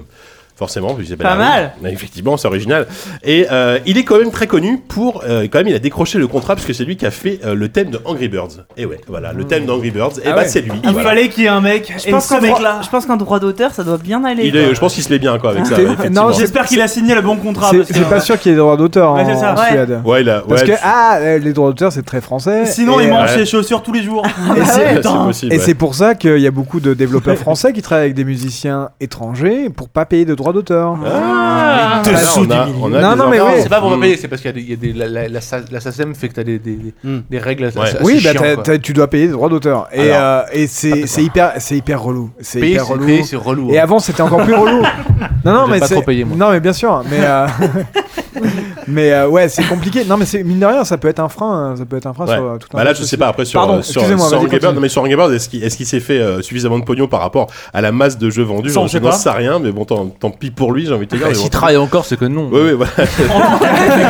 [0.56, 1.74] forcément s'appelle Pas mal.
[1.86, 2.88] Effectivement c'est original
[3.24, 6.18] et euh, il est quand même très connu pour euh, quand même il a décroché
[6.18, 8.66] le contrat parce que c'est lui qui a fait euh, le thème de Angry Birds
[8.78, 10.48] et ouais voilà le thème d'Angry Birds et Ah bah ouais.
[10.48, 11.10] c'est lui Il voilà.
[11.10, 11.94] fallait qu'il y ait un mec.
[12.02, 12.58] Je Et pense ce qu'en mec-là.
[12.72, 14.46] droit, je pense qu'en droit d'auteur, ça doit bien aller.
[14.48, 16.28] il est, je pense qu'il se met bien quoi avec ça C'est- ouais, effectivement.
[16.30, 17.70] non, J'espère qu'il a signé le bon contrat.
[17.72, 19.36] C'est parce que- c'est pas sûr qu'il y ait des droits d'auteur en, Ouais, c'est
[19.40, 19.54] ça.
[19.54, 19.68] en Ouais.
[19.70, 20.02] Suède.
[20.06, 22.66] ouais il a Parce ouais, que, c'est- ah, les droits d'auteur, c'est très français.
[22.66, 23.38] Sinon, et, il mange ouais.
[23.40, 24.26] ses chaussures tous les jours.
[24.58, 25.64] et c'est- c'est possible Et ouais.
[25.64, 28.90] c'est pour ça qu'il y a beaucoup de développeurs français qui travaillent avec des musiciens
[29.00, 30.96] étrangers pour pas payer de droits d'auteur.
[31.06, 33.48] Ah, Te là, sous on a, on a Non, non, mais oui.
[33.62, 33.96] C'est pas pour Mm.
[33.96, 35.42] pas payer, c'est parce qu'il y a des, il y a des la, la, la,
[35.42, 37.18] sa- la SACEM fait que t'as des, des, Mm.
[37.30, 37.82] des règles Ouais.
[37.82, 39.88] assez Oui, bah, t'as- tu dois payer des droits d'auteur.
[39.92, 42.30] Et, euh, et c'est c'est hyper, c'est hyper relou.
[42.40, 43.06] C'est Payer, hyper c'est relou.
[43.06, 43.72] payer, c'est relou.
[43.72, 43.84] Et hein.
[43.84, 44.82] avant, c'était encore plus relou.
[45.46, 46.36] Non, non, mais pas c'est- trop payé, moi.
[46.38, 47.04] Non, mais bien sûr.
[47.10, 47.46] Mais, euh,
[48.88, 50.04] mais euh, ouais, c'est compliqué.
[50.06, 51.72] Non, mais c'est mine de rien, ça peut être un frein.
[51.72, 52.36] hein, Ça peut être un frein Ouais.
[52.36, 53.82] sur euh, tout un Bah là, tas de je sais pas après sur Pardon, euh,
[53.82, 54.76] sur, excusez-moi, sur vas-y, Angry Birds, continue.
[54.76, 57.08] non mais sur Angry Birds, est-ce qu'il est-ce qu'il s'est fait euh, suffisamment de pognon
[57.08, 58.70] par rapport à la masse de jeux vendus?
[58.72, 59.16] Ça, on Je sait n'en pas.
[59.16, 61.26] sais rien, mais bon, tant, tant pis pour lui, j'ai envie de te dire.
[61.26, 62.50] Bah, mais S'il travaille encore, c'est que non.
[62.52, 62.92] Oui, oui, voilà.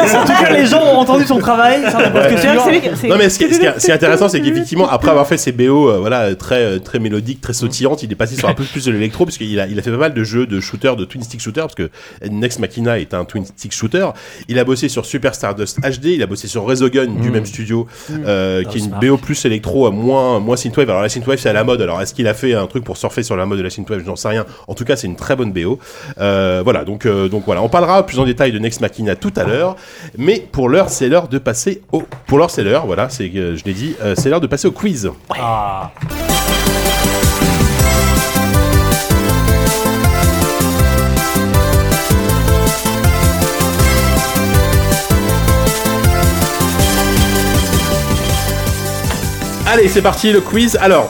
[0.00, 1.82] En tout cas, les gens ont entendu son travail.
[1.90, 2.62] Ça n'est pas ce que C'est vrai que sûr.
[2.64, 3.94] c'est lui qui- c'est- Non mais ce qui est, ce qui est- ce qui est
[3.94, 7.52] intéressant, c'est qu'effectivement, après avoir fait ses BO, euh, voilà, très euh, très mélodiques, très
[7.52, 9.82] sautillantes, il est passé sur un peu plus de l'électro, parce qu'il a il a
[9.82, 11.90] fait pas mal de jeux de shooter, de twin stick shooter, parce que
[12.30, 13.89] Next Machina est un twin stick shooter.
[14.48, 17.86] Il a bossé sur Super Stardust HD, il a bossé sur Resogun du même studio,
[18.10, 20.90] euh, qui est une BO plus électro, euh, moins moins synthwave.
[20.90, 21.82] Alors la synthwave c'est à la mode.
[21.82, 24.00] Alors est-ce qu'il a fait un truc pour surfer sur la mode de la synthwave?
[24.00, 24.46] Je n'en sais rien.
[24.68, 25.78] En tout cas, c'est une très bonne BO.
[26.18, 29.32] Euh, voilà, donc euh, donc voilà, on parlera plus en détail de Next Machina tout
[29.36, 29.76] à l'heure.
[30.16, 32.02] Mais pour l'heure, c'est l'heure de passer au.
[32.26, 32.86] Pour l'heure, c'est l'heure.
[32.86, 35.10] Voilà, c'est euh, je l'ai dit, euh, c'est l'heure de passer au quiz.
[35.30, 35.92] Ah.
[49.72, 50.76] Allez, c'est parti le quiz.
[50.80, 51.08] Alors,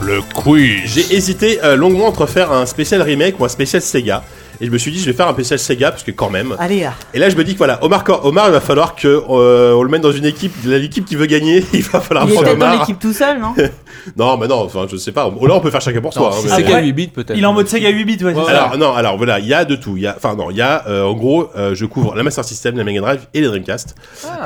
[0.00, 0.82] Le quiz.
[0.84, 4.22] j'ai hésité euh, longuement entre faire un spécial remake ou un spécial Sega.
[4.60, 6.54] Et je me suis dit, je vais faire un spécial Sega parce que quand même.
[6.58, 6.94] Allez là.
[7.14, 9.82] Et là, je me dis que voilà, Omar, Omar il va falloir que euh, on
[9.82, 11.64] le mette dans une équipe, l'équipe qui veut gagner.
[11.72, 12.80] Il va falloir Il est prendre peut-être dans Omar.
[12.80, 13.54] l'équipe tout seul, non
[14.16, 15.24] Non, mais non, enfin, je sais pas.
[15.24, 16.30] Là, on peut faire chacun pour soi.
[16.30, 17.36] Non, hein, mais- qu'à 8 bits, peut-être.
[17.36, 18.34] Il est en mode Sega 8 bits, ouais.
[18.34, 18.64] c'est ça.
[18.64, 19.96] Alors non, alors voilà, il y a de tout.
[19.96, 22.22] Il y a, enfin non, il y a euh, en gros, euh, je couvre la
[22.22, 23.94] Master System, la Mega Drive et les Dreamcast.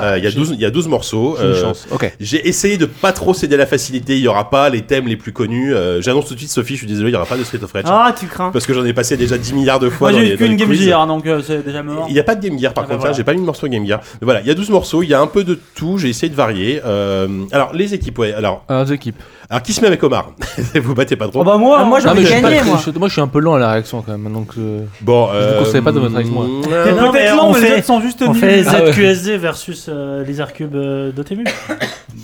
[0.01, 1.35] Euh, Il y a 12 il y a 12 morceaux.
[1.39, 1.87] J'ai une euh, chance.
[1.91, 2.11] Ok.
[2.19, 4.15] J'ai essayé de pas trop céder à la facilité.
[4.17, 5.73] Il y aura pas les thèmes les plus connus.
[5.73, 7.59] Euh, J'annonce tout de suite, Sophie, je suis désolé, il y aura pas de Street
[7.63, 8.51] of Rage Ah, tu crains.
[8.51, 10.11] parce que j'en ai passé déjà 10 milliards de fois.
[10.11, 10.81] Moi, j'ai les- eu les qu'une Game quiz.
[10.83, 12.05] Gear, donc euh, c'est déjà mort.
[12.07, 13.13] Il n'y a pas de Game Gear par Ah bah contre, voilà.
[13.13, 13.99] hein, j'ai pas mis de morceau Game Gear.
[14.21, 16.09] Mais voilà, il y a 12 morceaux, il y a un peu de tout, j'ai
[16.09, 16.81] essayé de varier.
[16.85, 19.15] Euh, alors, les équipes, ouais, alors, Alors, deux équipes.
[19.49, 20.31] alors qui se met avec Omar?
[20.75, 22.33] Vous battez pas trop Oh bah moi, Ah, moi, j'ai Ah, mais envie je de
[22.33, 22.79] suis pas gagner, très- moi.
[22.93, 24.31] je- moi, je suis un peu lent à la réaction quand même.
[24.33, 26.45] Donc, euh, Bon, Je vous conseille pas de votre avec moi.
[26.47, 28.91] mais peut-être lent, mais les autres sont juste On fait Ah.
[28.91, 31.43] ZQSD versus les Cube euh, Dotemu.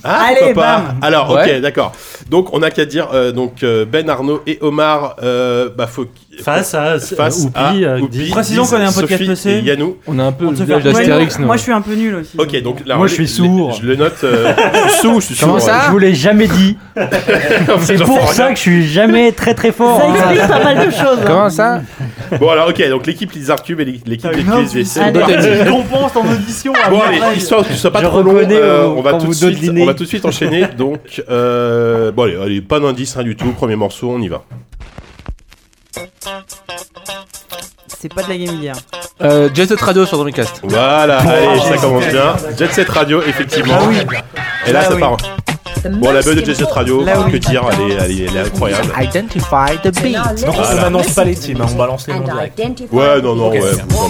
[0.03, 0.99] Ah, Allez, pas bam.
[1.01, 1.61] Alors, ok, Ouais.
[1.61, 1.91] d'accord.
[2.29, 6.05] Donc, on a qu'à dire, euh, donc euh, Ben, Arnaud et Omar, euh, bah faut
[6.43, 8.29] Face à face Oupi, à euh, Oupi.
[8.29, 9.49] Précisons qu'on est un podcast Sophie PC.
[9.51, 9.97] et Yannou.
[10.07, 11.39] on a un peu On le village d'Astérix.
[11.39, 12.37] moi, je suis un peu nul aussi.
[12.37, 13.73] Ok, donc là, Moi, je suis sourd.
[13.81, 14.13] Je le note.
[14.23, 14.53] euh,
[14.85, 15.47] je suis sourd, je suis sourd.
[15.49, 16.77] Comment ça Je vous l'ai jamais dit.
[17.81, 19.99] C'est pour ça que je suis jamais très très fort.
[19.99, 20.13] Ça hein.
[20.31, 21.19] explique pas mal de choses.
[21.19, 21.25] hein.
[21.25, 21.81] Comment ça
[22.39, 24.99] Bon, alors, ok, donc l'équipe Lizard Cube et l'équipe des QSVC.
[24.99, 25.19] Allez.
[25.63, 26.73] Tu compenses ton audition.
[26.89, 29.11] Bon allez, histoire que ce soit pas Je trop long, reconnais, euh, euh, on va
[29.11, 29.83] quand tout de vous suite, dodelinez.
[29.83, 30.65] on va tout de suite enchaîner.
[30.77, 33.51] Donc, euh, bon allez, allez, pas d'indice, rien du tout.
[33.53, 34.43] Premier morceau, on y va.
[37.99, 38.75] C'est pas de la Game Gear.
[39.23, 40.61] euh, Jet Set Radio sur Dreamcast.
[40.63, 42.35] Voilà, allez, ça commence bien.
[42.57, 43.79] Jet Set Radio, effectivement.
[44.65, 44.99] Et là, Ah ça oui.
[44.99, 45.17] part.
[45.93, 48.89] Bon, la BO de Jet Radio, que dire, elle est, elle est- elle est incroyable.
[49.01, 50.17] Identify the beat.
[50.45, 52.59] Donc on n'annonce pas les teams, hein, on balance les noms direct.
[52.91, 53.59] Ouais, non, non, ouais,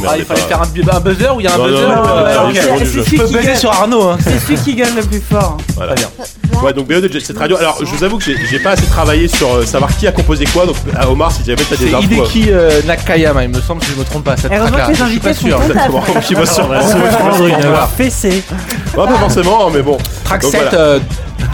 [0.07, 0.47] Ah, il fallait pas.
[0.47, 1.81] faire un, bu- un buzzer où il y a un buzzer.
[1.81, 2.55] non, non, ouais, non, ok.
[2.83, 3.03] c'est.
[3.03, 4.09] Je peux buzzer sur Arnaud.
[4.09, 4.17] Hein.
[4.21, 5.57] C'est celui qui gagne le plus fort.
[5.75, 5.95] Voilà.
[6.63, 7.55] Ouais, donc BO de Jet Set Radio.
[7.57, 10.45] Alors, je vous avoue que j'ai pas assez travaillé sur euh, savoir qui a composé
[10.45, 10.65] quoi.
[10.65, 12.03] Donc, à Omar, si jamais t'as des C'est infos.
[12.05, 14.35] Hideki euh, Nakayama, il me semble, si je me trompe pas.
[14.37, 14.85] Cette track-là.
[14.85, 15.61] que les Je suis pas invités sûr.
[15.61, 16.67] Exactement, qui va sur
[17.95, 18.43] fessée.
[18.97, 19.97] Ouais, pas forcément, mais bon.
[20.27, 20.77] Track Donc, 7, voilà.
[20.77, 20.99] euh,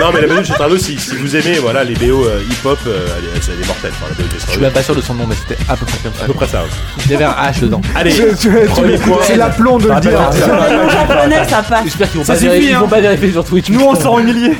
[0.00, 2.78] Non, mais la BO de Radio, si, si vous aimez voilà, les BO euh, hip-hop,
[2.86, 3.90] euh, elle, est- elle est mortelle.
[3.94, 5.76] Enfin, la BO de je suis même pas sûr de son nom, mais c'était à
[5.76, 6.22] peu près comme ça.
[6.24, 6.58] à peu près ça.
[6.62, 6.68] ouais.
[7.06, 7.80] Il y avait un H dedans.
[7.96, 9.18] Allez, Tu- tu- premier tu- point.
[9.22, 10.12] C'est l'aplomb de le dire.
[10.12, 11.84] Le nom japonais, ça passe.
[11.84, 12.80] J'espère qu'ils vont, Ça pas suffit, vérifier- ils hein.
[12.80, 13.68] vont pas vérifier sur Twitch.
[13.68, 14.52] Nous, on s'en humilié.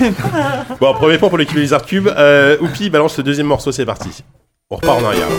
[0.80, 2.08] Bon, premier point pour l'équipe des Art Cube.
[2.08, 4.08] Euh, Oupi balance le deuxième morceau, c'est parti.
[4.70, 5.28] On repart en arrière.
[5.28, 5.36] là.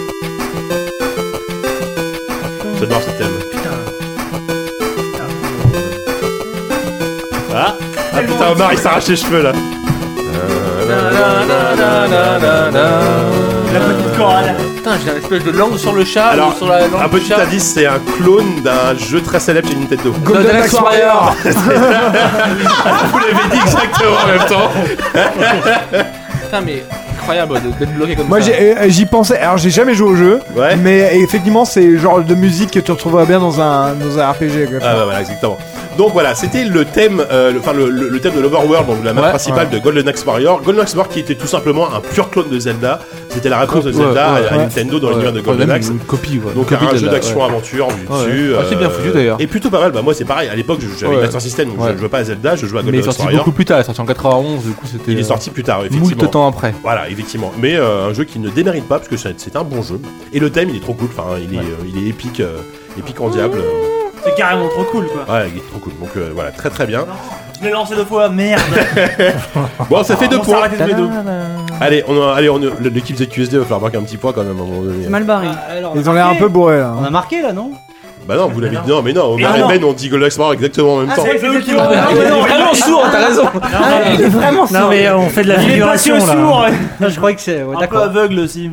[2.79, 3.27] J'adore ce thème?
[7.53, 7.75] Ah,
[8.13, 9.51] ah putain, Omar il s'arrache les cheveux là.
[13.73, 14.55] La petite chorale.
[14.75, 16.27] Putain, j'ai un espèce de langue sur le chat.
[16.27, 17.41] Alors, ou sur la langue un petit chat.
[17.41, 20.13] indice, c'est un clone d'un jeu très célèbre chez Nintendo.
[20.23, 21.35] Golden Axe Warrior.
[21.43, 24.71] Vous l'avez dit exactement en même temps.
[26.43, 26.83] Putain, mais
[27.21, 28.47] incroyable de- d'être bloqué comme Moi ça.
[28.47, 30.75] j'ai- euh, j'y pensais, alors j'ai jamais joué au jeu, Ouais.
[30.75, 34.31] mais effectivement c'est le genre de musique que tu retrouveras bien dans un, dans un
[34.31, 34.67] RPG.
[34.69, 34.79] quoi.
[34.81, 35.57] Ah bah voilà, exactement.
[35.97, 38.97] Donc voilà, c'était le thème, euh, le, enfin le, le- le thème de l'Overworld, donc
[39.03, 40.61] la map Ouais, principale de Golden Axe Warrior.
[40.61, 42.99] Golden Axe Warrior qui était tout simplement un pur clone de Zelda.
[43.29, 44.57] C'était la réponse de Zelda ouais, à.
[44.57, 45.87] Nintendo dans Ouais, l'univers de Golden Axe.
[45.89, 46.53] Une copie, ouais.
[46.53, 47.43] Donc copie un jeu d'action ouais.
[47.45, 48.51] aventure vu dessus.
[48.51, 48.57] ouais.
[48.59, 49.37] Ah, c'est bien foutu, d'ailleurs.
[49.39, 49.91] Et plutôt pas mal.
[49.91, 50.49] Bah moi c'est pareil.
[50.49, 51.15] À l'époque j'avais Ouais.
[51.17, 52.95] une Master System, donc je jouais pas à Zelda, je jouais à Mais il Golden
[52.95, 53.39] est Axe sorti Warrior.
[53.43, 55.11] beaucoup plus tard, il est sorti en 91, du coup c'était.
[55.11, 56.07] Il est euh, sorti plus tard, effectivement.
[56.07, 56.73] Moult temps après.
[56.81, 57.51] Voilà, effectivement.
[57.59, 59.99] Mais euh, un jeu qui ne démérite pas parce que c'est un bon jeu.
[60.33, 61.07] Et le thème il est trop cool.
[61.15, 62.57] Enfin, il est, euh, il est épique, euh,
[62.97, 63.59] épique en diable.
[64.23, 65.33] C'est carrément trop cool, quoi.
[65.33, 65.93] Ouais, il est trop cool.
[65.99, 67.05] Donc euh, voilà, très très bien.
[67.59, 68.61] Je l'ai lancé deux fois, merde.
[69.89, 70.67] Bon, ça fait deux On points.
[70.67, 71.07] les deux.
[71.79, 74.43] Allez, on a, allez, on a- l'équipe ZQSD va falloir marquer un petit point quand
[74.43, 75.03] même à un moment donné.
[75.03, 75.47] C'est mal barré.
[75.95, 76.93] Ils ont l'air un peu bourrés là.
[76.99, 77.71] On a marqué là, non?
[78.31, 78.87] Bah non, vous l'avez dit.
[78.89, 79.67] Non, mais non, Ah et non.
[79.67, 81.23] Ben ont dit Golden Axe Warrior exactement en même Ah, temps.
[81.25, 83.43] c'est eux qui l'ont- est Ah, Il ouais, est non, vraiment sourd, t'as raison.
[83.61, 86.27] Ah, il est vraiment Non mais on fait de la Il est pas figuration que
[86.27, 86.33] là.
[86.33, 86.65] sourd.
[87.01, 87.61] Non, je croyais que c'est.
[87.63, 88.03] ouais, un peu D'accord.
[88.03, 88.71] aveugle aussi.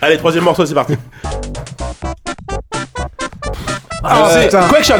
[0.00, 0.94] Allez, troisième morceau, c'est parti.
[4.04, 4.60] Ah, c'est putain.
[4.68, 4.94] Quake Shot.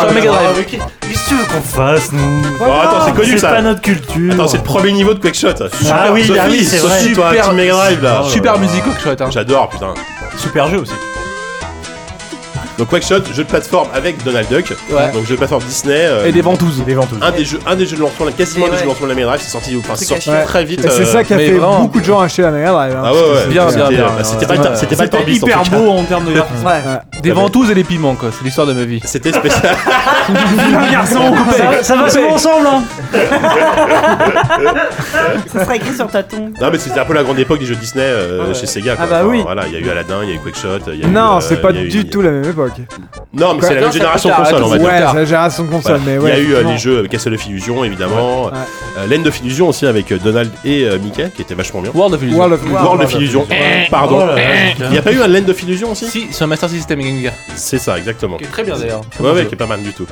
[0.00, 0.66] Sur Mega Drive.
[0.66, 3.50] Qu'est-ce que tu veux qu'on fasse nous attends, c'est connu C'est ça.
[3.50, 4.32] pas notre culture.
[4.34, 5.50] Attends, c'est le premier niveau de Quake Shot.
[5.92, 7.12] Ah oui, ah oui, c'est Sophie, vrai.
[7.14, 8.22] toi, Super- Team Mega Drive là.
[8.24, 9.22] Super musique Quake Shot.
[9.24, 9.30] hein.
[9.30, 9.94] J'adore, putain.
[10.36, 10.92] Super jeu aussi.
[12.78, 14.72] Donc Quake Shot, jeu de plateforme avec Donald Duck.
[14.90, 15.10] Ouais.
[15.12, 15.94] Donc jeu de plateforme Disney.
[15.96, 16.82] euh, Et des ventouses.
[16.86, 17.18] Des ventouses.
[17.20, 19.10] un des jeux, un des jeux de lancement, quasiment Et des jeux de lancement de
[19.10, 20.44] la Mega Drive, c'est sorti, enfin, c'est sorti Ouais.
[20.44, 20.84] très vite.
[20.84, 21.80] Et c'est euh, ça qui a mais fait vraiment.
[21.80, 22.94] beaucoup de gens acheter la Mega Drive.
[22.96, 24.06] hein, Ah ouais, ouais, c'était- bien, bien, c'était- bien.
[24.06, 26.66] bah, C'était pas, pas le temps en hyper beau en termes de graphisme.
[26.66, 27.20] Ouais.
[27.22, 28.30] Des ventouses et des piments, quoi.
[28.36, 29.00] C'est l'histoire de ma vie.
[29.04, 29.74] C'était spécial.
[30.28, 31.34] Un garçon.
[31.56, 32.82] Ça, ça va souvent ensemble, hein
[35.48, 36.50] Ça sera écrit sur ta tombe.
[36.60, 38.54] Non mais c'était un peu la grande époque des jeux Disney euh, Ouais.
[38.54, 38.94] chez Sega.
[38.96, 39.04] Quoi.
[39.08, 39.40] Ah bah oui.
[39.42, 40.78] Voilà, il y a eu Aladdin, il y a eu Quackshot.
[40.92, 42.67] il y a eu, Non, c'est pas du tout la même époque.
[43.32, 44.86] Non, mais c'est la même génération console, on va dire.
[44.86, 46.30] Ouais, c'est la génération de console, mais il ouais.
[46.30, 49.68] y a eu euh, les jeux euh, Castle of Illusion évidemment, euh, Land of Illusion
[49.68, 51.90] aussi avec Donald et Mickey qui était vachement bien.
[51.94, 52.38] World of Illusion.
[52.38, 52.84] World of Illusion.
[52.84, 53.46] World of Illusion.
[53.90, 54.28] Pardon.
[54.30, 54.38] Oh
[54.80, 56.06] Il n'y a pas eu un Land of Illusion aussi?
[56.06, 57.30] Si, sur Master System Game.
[57.56, 58.36] C'est ça, exactement.
[58.36, 59.02] Qui est très bien d'ailleurs.
[59.20, 60.06] Ouais, ouais, qui est pas mal du tout.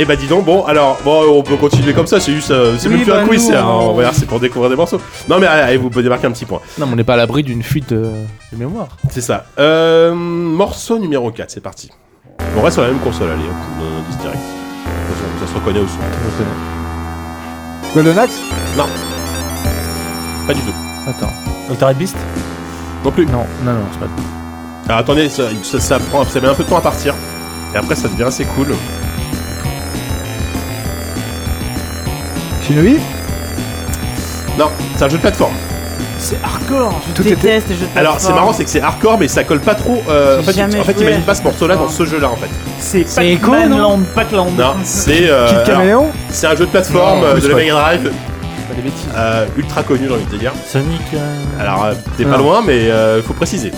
[0.00, 2.74] Et bah dis donc, bon, alors, bon, on peut continuer comme ça, c'est juste, euh,
[2.78, 4.24] c'est Oui, même plus un bah, quiz, nous, c'est un- on- on va dire, c'est
[4.24, 4.98] pour découvrir des morceaux.
[5.28, 6.60] Non mais allez, allez, vous pouvez démarquer un petit point.
[6.78, 8.04] Non, mais on n'est pas à l'abri d'une fuite de,
[8.52, 8.88] de mémoire.
[9.10, 9.44] C'est ça.
[9.58, 11.90] Euh, morceau numéro 4, c'est parti.
[12.56, 14.38] On reste sur la même console, allez, hop, on donne un indice direct.
[14.40, 15.98] Ça, ça se reconnaît au son.
[17.94, 18.40] Golden Axe?
[20.46, 20.74] Pas du tout.
[21.08, 21.32] Attends.
[21.68, 22.16] Altered Beast?
[23.04, 23.26] Non plus.
[23.26, 24.06] Non, non, non, c'est pas.
[24.86, 27.14] Alors attendez, ça, ça, ça prend, ça met un peu de temps à partir.
[27.74, 28.68] Et après, ça devient assez cool.
[32.70, 32.98] Shinobi
[34.58, 35.54] Non, c'est un jeu de plateforme.
[36.18, 36.92] C'est hardcore.
[37.08, 38.34] Je Tout était- déteste les jeux de Alors c'est plateforme.
[38.36, 40.00] marrant, c'est que c'est hardcore, mais ça colle pas trop.
[40.08, 42.48] Euh, en fait, en fait imagine pas ce morceau-là dans ce jeu-là, en fait.
[42.78, 43.02] C'est
[43.40, 44.50] Pac-Man Land, Pac-Land.
[44.56, 45.48] Non, c'est euh,
[46.28, 47.54] c'est un jeu de plateforme Non, euh, de la.
[47.56, 48.12] Mega Drive,
[48.68, 49.00] Pas des bêtises.
[49.16, 50.52] euh, ultra connu, j'ai envie de te dire.
[50.70, 51.00] Sonic.
[51.14, 51.18] euh,
[51.58, 53.72] Alors euh, t'es pas loin, mais euh, faut préciser.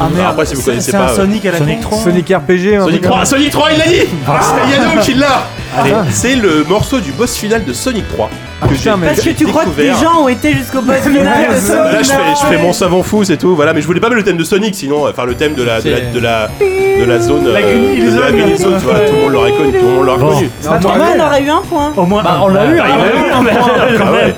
[0.00, 1.80] Ah merde, Après, si vous c'est- connaissez c'est pas, un euh, Sonic à la Sonic
[1.82, 1.88] con.
[1.90, 1.98] 3.
[2.04, 4.40] Sonic RPG un Sonic truc 3, Sonic 3, il l'a dit Ah.
[4.40, 5.46] C'est Yannou qui l'a
[5.76, 8.30] Allez, c'est le morceau du boss final de Sonic 3.
[8.62, 10.02] Ah, putain, mais Parce que tu crois que les découvert.
[10.12, 13.02] gens ont été jusqu'au boss final de Sonic Là, je fais, je fais mon savon
[13.02, 13.56] fou, c'est tout.
[13.56, 15.54] Voilà, mais je voulais pas mettre le thème de Sonic, sinon, euh, enfin le thème
[15.54, 18.76] de la, de la, de la, de la zone, La euh, Hill de la Zone.
[18.78, 20.28] Tu vois, tout le monde l'aurait connu, tout le monde l'aurait Bon.
[20.34, 20.50] connu.
[20.64, 21.92] Bah, on aurait eu un point.
[21.96, 22.22] Au moins.
[22.22, 23.56] Bah, on l'a eu, Ah, on l'a eu, quand même.
[24.00, 24.34] Ah ouais.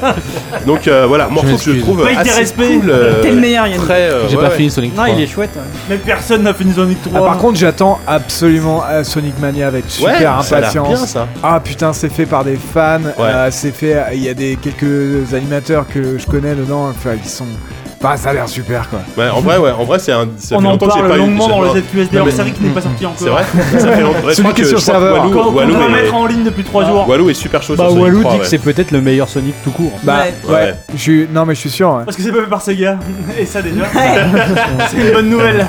[0.67, 2.81] Donc euh, voilà, morceau que je trouve Paye tes assez respects.
[2.81, 2.91] cool.
[2.91, 3.85] euh, T'es le meilleur, Yannick.
[3.85, 4.57] Très, euh, J'ai ouais, pas ouais.
[4.57, 5.15] fini Sonic Non, 3.
[5.17, 5.51] il est chouette.
[5.57, 5.63] ouais.
[5.91, 7.21] Mais personne n'a fini Sonic 3.
[7.21, 10.09] Ah, par contre, j'attends absolument euh, Sonic Mania avec super
[10.39, 10.89] Ouais, ça a l'air impatience.
[10.89, 11.29] bien ça.
[11.43, 13.01] Ah putain, c'est fait par des fans.
[13.19, 13.97] euh, c'est fait.
[14.15, 16.89] Il y a des quelques animateurs que je connais dedans.
[16.91, 17.47] Enfin, ils sont.
[18.07, 19.01] Enfin, ça a l'air super quoi.
[19.17, 20.27] Ouais, en vrai, ouais, en vrai, c'est un.
[20.39, 22.23] Ça On fait en longtemps que j'ai parle pas eu- longuement dans le ZQSD Non,
[22.23, 23.19] en mais- série qui n'est pas sorti encore.
[23.19, 23.43] C'est vrai
[23.79, 24.19] Ça fait longtemps.
[24.29, 25.25] Je Celui crois qui est que- sur je crois que serveur.
[25.25, 27.09] Walou- Qu'on qu'on Walou est- mettre en ligne depuis 3 jours.
[27.09, 28.43] Walou est super chaud Bah, sur Sonic Walou 3, dit ouais.
[28.45, 29.93] que c'est peut-être le meilleur Sonic tout court.
[30.03, 30.35] Bah Ouais.
[30.49, 30.55] ouais.
[30.55, 30.75] Ouais.
[30.95, 31.29] Je suis.
[31.33, 31.91] Non mais je suis sûr.
[31.93, 32.05] ouais.
[32.05, 32.99] Parce que c'est pas fait par Sega.
[33.39, 33.85] Et ça déjà,
[34.91, 35.67] c'est une bonne nouvelle.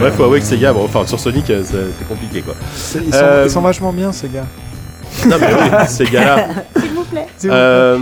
[0.00, 2.54] Ouais, faut avouer que ces gars, bon, enfin sur Sonic, euh, c'est c'est compliqué quoi.
[2.74, 4.44] C'est- Ils sont, Euh, ils sont vachement bien ces gars.
[5.28, 6.46] Non mais oui, ces gars-là.
[6.80, 7.26] S'il vous plaît.
[7.46, 7.98] Euh,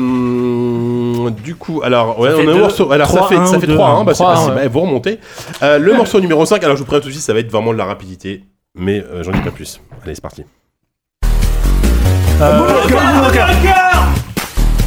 [1.30, 2.90] du coup, alors, ouais, Ça on fait est au deux- morceau.
[2.92, 3.74] Alors, ça 3-1 fait, ça ou fait 2-1.
[3.74, 4.54] 3 1 bah, c'est pas 3-1, si ouais.
[4.54, 5.20] mal, vous remontez.
[5.62, 7.50] Euh, le morceau numéro 5, alors je vous préviens tout de suite, ça va être
[7.50, 8.44] vraiment de la rapidité,
[8.76, 9.80] mais euh, j'en dis pas plus.
[10.04, 10.44] Allez, c'est parti.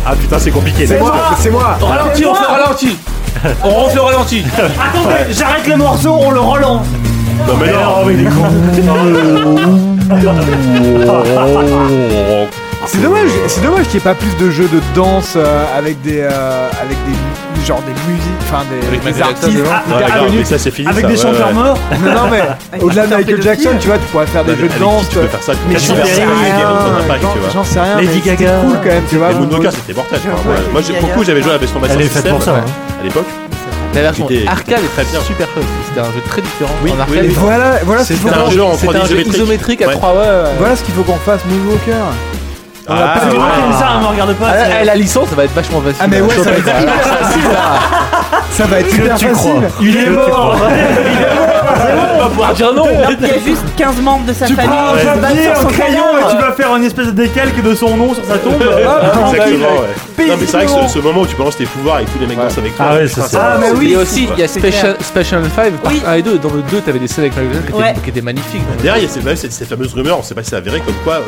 [0.05, 0.87] Ah putain, c'est compliqué.
[0.87, 0.99] C'est là.
[1.01, 1.13] moi.
[1.37, 1.77] C'est moi.
[1.81, 2.97] Au ralenti, on fait ralenti
[3.63, 6.87] On refait au ralenti Attendez, j'arrête le morceau, on le relance.
[7.47, 8.05] Non, mais non,
[12.87, 13.29] C'est dommage.
[13.47, 16.69] C'est dommage qu'il n'y ait pas plus de jeux de danse euh, avec des euh,
[16.81, 20.87] avec des genre des musiques, enfin des, Avec des Michael artistes mais ça c'est fini.
[20.87, 21.53] Avec ça, des ouais, chanteurs ouais.
[21.53, 21.77] morts.
[22.03, 22.41] Non non mais
[22.81, 23.41] au-delà de Michael.
[23.41, 25.07] Jackson, tu vois, tu pourrais faire des jeux de danse.
[25.09, 26.67] tu peux faire ça Mais j'en sais rien.
[27.53, 27.97] J'en sais rien.
[27.97, 28.59] Lady Gaga.
[28.63, 29.31] cool quand même, tu vois.
[29.31, 30.19] Moonwalker c'était mortel.
[30.71, 31.23] Moi Lady beaucoup, Gaga.
[31.25, 32.55] j'avais joué à la version Master Elle est faite System pour ça.
[32.55, 33.25] à l'époque.
[33.93, 35.19] La version arcade est très bien.
[35.21, 35.65] super chouette.
[35.87, 36.71] C'était un jeu très différent.
[36.81, 37.25] Oui, en oui, arcade.
[37.25, 39.35] Et voilà, voilà ce qu'il faut qu'on jeu en C'était 3D un jeu isométrique.
[39.35, 39.93] isométrique à Ouais.
[39.93, 40.25] 3 ouais.
[40.57, 42.05] voilà ce qu'il faut qu'on fasse Moonwalker.
[42.87, 43.67] On va Ah, pas- C'est moi qui ouais.
[43.71, 44.45] dis ça, hein, me regarde pas.
[44.49, 45.97] Ah, c'est- eh, la licence, ça va être vachement facile.
[46.01, 47.41] Ah mais ouais, ça va être hyper facile.
[48.51, 49.31] Ça va être hyper facile.
[49.31, 49.61] crois.
[49.81, 50.57] Il est mort.
[51.63, 52.85] Va pouvoir dire non.
[53.21, 56.03] Il y a juste 15 membres de sa Tu famille prends un papier, un crayon
[56.19, 58.61] et tu vas faire une espèce de décalque de son nom sur sa tombe.
[58.61, 60.27] Exactement, ouais.
[60.27, 62.19] Non, mais c'est vrai que ce, ce moment où tu balances tes pouvoirs et tous
[62.19, 62.85] les mecs dansent avec toi.
[62.89, 63.93] Ah ouais, ça, c'est- Ah, mais oui.
[63.93, 66.01] Et aussi, il y a Special, Special 5, part Oui.
[66.05, 66.37] 1 et 2.
[66.37, 67.89] Dans le 2, t'avais des scènes avec Michael Jackson qui, Ouais.
[67.91, 68.61] étaient, qui étaient magnifiques.
[68.81, 70.79] Derrière, il y a cette, cette, cette fameuse rumeur, on sait pas si c'est avéré,
[70.81, 71.21] comme quoi euh,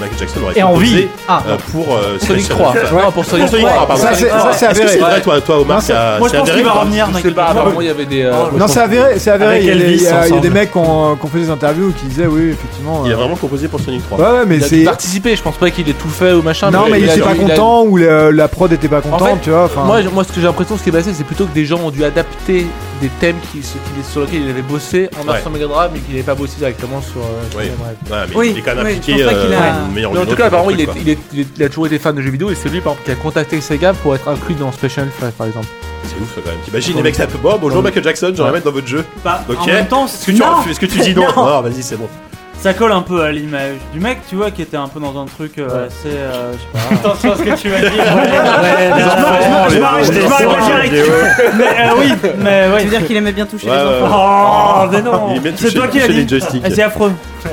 [0.00, 1.06] Michael Jackson aurait composé vie.
[1.28, 1.42] Ah.
[1.48, 2.74] euh, pour euh, Sonic Special 3.
[2.76, 2.92] Effects.
[2.92, 3.76] Non, pour Sonic Pour Sonic 3.
[3.76, 4.02] 3, pardon.
[4.02, 4.96] Ça, c'est- Est-ce que c'est avéré.
[4.98, 7.04] vrai, toi, toi Omar, c'est à- Moi je c'est pense qu'il avéré va pas revenir.
[7.06, 7.58] Je sais Michael pas, Jackson.
[7.58, 8.22] apparemment, il y avait des.
[8.22, 9.60] euh, Non, c'est avéré, c'est avéré.
[9.72, 10.40] Il y a des- Elvis il y a- il y a ensemble.
[10.42, 13.02] des mecs qui ont qui ont fait des interviews qui disaient oui, effectivement.
[13.04, 14.18] Il a euh, vraiment composé pour Sonic 3.
[14.18, 14.84] Ouais, ouais, mais c'est.
[14.84, 16.70] participer, je pense pas qu'il ait tout fait ou machin.
[16.70, 19.50] Non, mais il était pas content ou la, la prod était pas contente, fait, tu
[19.50, 19.64] vois.
[19.64, 21.64] Enfin, Moi, moi, ce que j'ai l'impression, ce qui est passé, c'est plutôt que des
[21.66, 22.66] gens ont dû adapter
[23.00, 26.00] des thèmes qui, ce qui- sur lesquels il avait bossé en version Mega Drive, mais
[26.00, 27.64] qu'il n'avait pas bossé directement sur, euh, sur Oui.
[27.64, 27.96] Mega Drive.
[28.10, 30.06] Ouais, mais Oui, il est quand même oui, impliqué je pense pas qu'il a- euh,
[30.22, 32.22] en tout cas, il, est, il, est, il, est- il a toujours été fan de
[32.22, 34.70] jeux vidéo et c'est lui, par exemple, qui a contacté Sega pour être inclus dans
[34.72, 35.66] Special 5, par exemple.
[36.04, 36.60] C'est ouf ça quand même.
[36.64, 37.38] T'imagines les mecs ça peut.
[37.42, 39.04] Bon, bonjour Michael Jackson, j'aimerais mettre dans votre jeu.
[39.24, 39.56] Bah, Ok.
[39.60, 40.46] En même temps, Est-ce que tu, non.
[40.68, 42.08] est-ce que tu dis non Non, vas-y, c'est bon.
[42.62, 45.18] Ça colle un peu à l'image du mec, tu vois, qui était un peu dans
[45.18, 46.08] un truc euh, assez.
[46.08, 46.94] euh, je sais pas.
[47.08, 47.90] Attention à ce que tu vas dire.
[48.90, 51.56] les enfants, je.
[51.56, 52.84] Mais euh, oui, mais Tu oui.
[52.84, 55.34] veux dire qu'il aimait bien toucher Ouais, les ouais, enfants Oh, mais non.
[55.56, 56.36] C'est toi qui l'as dit.
[56.64, 57.12] Et C'est affreux.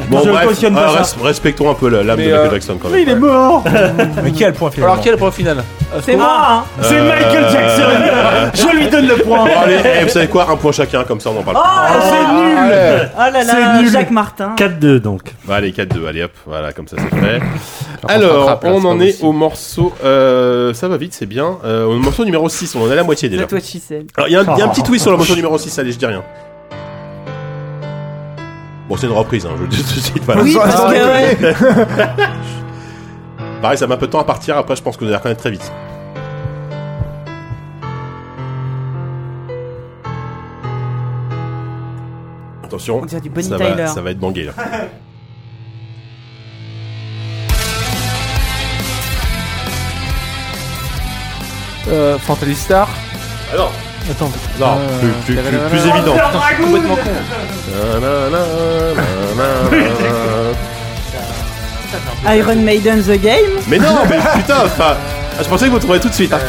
[0.10, 1.16] Bon, je bref, cautionne euh, pas ça.
[1.18, 3.08] res- respectons un peu l'âme de Mais, Michael euh, Jackson quand Mais même.
[3.08, 3.64] il est mort.
[4.24, 5.64] Mais qui a le point final Alors, quel est le point final
[6.02, 6.64] C'est moi hein.
[6.82, 7.84] C'est Euh, Michael Jackson.
[8.72, 9.46] Je lui donne le point.
[9.64, 11.58] Allez, eh, vous savez quoi Un point chacun, comme ça on en parle.
[11.58, 13.10] Oh, c'est nul.
[13.16, 13.90] Oh là C'est là, nul.
[13.90, 14.56] Jacques Martin.
[14.58, 15.34] 4-2 donc.
[15.46, 17.40] Bah, allez, 4-2, allez hop, voilà, comme ça c'est fait.
[18.08, 19.94] Alors, on en est au morceau.
[20.04, 21.58] euh, ça va vite, c'est bien.
[21.66, 23.44] Euh, au morceau numéro 6, on en est à la moitié déjà.
[24.16, 25.58] Alors, il y, a un- il y a un petit twist sur le morceau numéro
[25.58, 26.24] 6, allez, je dis rien.
[28.90, 30.24] Bon, c'est une reprise, hein, je le dis tout de suite.
[30.24, 30.42] Voilà.
[30.44, 30.90] Oui, parce que
[31.44, 31.54] ouais.
[33.62, 35.18] Pareil, ça met un peu de temps à partir, après je pense que vous allez
[35.18, 35.72] reconnaître très vite.
[42.78, 43.72] Attention, On dirait du Bonnie ça, Tyler.
[43.76, 44.52] va, ça va être bangé là.
[51.90, 52.88] euh, Fantasy Star.
[53.54, 53.70] Ah non,
[54.10, 56.14] Attends, non, Euh, plus, plus, plus, plus Oh, évident.
[56.14, 57.12] putain, je suis complètement con.
[62.36, 63.60] Iron Maiden The Game.
[63.68, 64.96] Mais non, mais putain, enfin,
[65.42, 66.34] je pensais que vous trouverez tout de suite.
[66.34, 66.40] hein.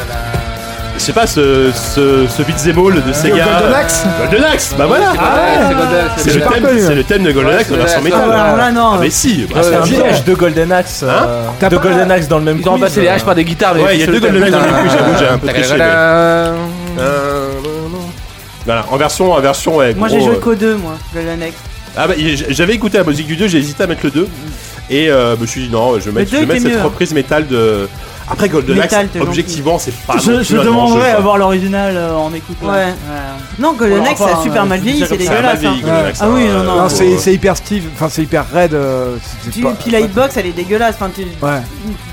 [0.98, 3.44] Je sais pas, ce, ce, ce beat'em all de Sega.
[3.44, 5.12] Golden Axe Golden Axe, bah voilà.
[5.12, 6.94] C'est Golden, c'est le, thème, c'est hein.
[6.94, 8.28] le thème de Golden Axe en c'est version métal.
[8.28, 8.90] Là, non.
[8.94, 11.00] Ah mais si, bah, C'est un un piège de Golden Axe.
[11.04, 13.24] euh, T'as de pas- Golden Axe dans le même Ils ont quiz, remplacé les haches
[13.24, 13.74] par des guitares.
[13.76, 14.18] mais Ouais, il y a deux.
[14.20, 15.76] Golden Axe dans le quiz, j'avoue, j'ai un peu triché.
[15.80, 17.48] Euh,
[18.66, 19.94] Voilà, en version, en version, ouais.
[19.94, 20.94] Moi j'ai joué euh, qu'au 2, moi.
[21.14, 21.54] Golden Axe.
[21.96, 22.14] Ah bah,
[22.50, 24.28] j'avais écouté la musique du 2, j'ai hésité à mettre le 2.
[24.90, 26.32] Et euh, je me suis dit non, je vais mettre,
[28.30, 30.18] après Golden Axe, objectivement, c'est pas.
[30.18, 32.70] Je, je demanderais à voir l'original euh, en écoutant.
[32.70, 32.94] Ouais.
[33.58, 35.64] Non, Golden Axe, a super euh, mal vieilli, c'est dégueulasse.
[35.64, 35.76] Hein.
[35.84, 36.30] Ah hein.
[36.32, 36.88] oui, non, euh, non.
[36.88, 38.76] C'est hyper Steve, enfin c'est hyper raide.
[39.80, 40.96] Puis la hitbox, elle est dégueulasse.
[40.96, 41.24] Enfin, tu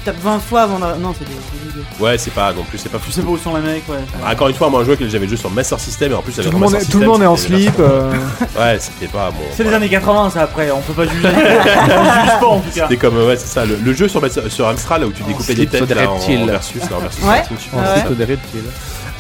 [0.03, 0.80] tapes 20 fois avant.
[0.80, 1.65] Non, c'est dégueulasse.
[2.00, 3.12] Ouais, c'est pas, en plus, c'est pas plus.
[3.12, 4.00] C'est beau sans les mecs, ouais.
[4.24, 6.22] Ah, encore une fois, moi, un jeu que j'avais joué sur Master System et en
[6.22, 7.74] plus, j'avais tout, le monde tout le monde est en slip.
[7.80, 8.12] Euh.
[8.58, 9.44] Ouais, c'était pas bon.
[9.56, 11.28] C'est les années 80 ça après, on peut pas juger.
[11.28, 12.84] on juge pas en tout cas.
[12.84, 14.24] C'était comme, euh, ouais, c'est ça, le, jeu sur,
[14.68, 16.82] Amstrad là, où tu découpais des têtes là, en, en versus.
[16.82, 18.64] Là, versus des reptiles.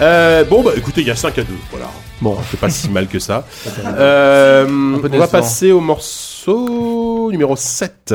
[0.01, 1.47] Euh, bon, bah écoutez, il y a 5 à 2.
[1.71, 1.87] Voilà.
[2.21, 3.45] Bon, c'est pas si mal que ça.
[3.87, 8.13] On va passer au morceau numéro 7.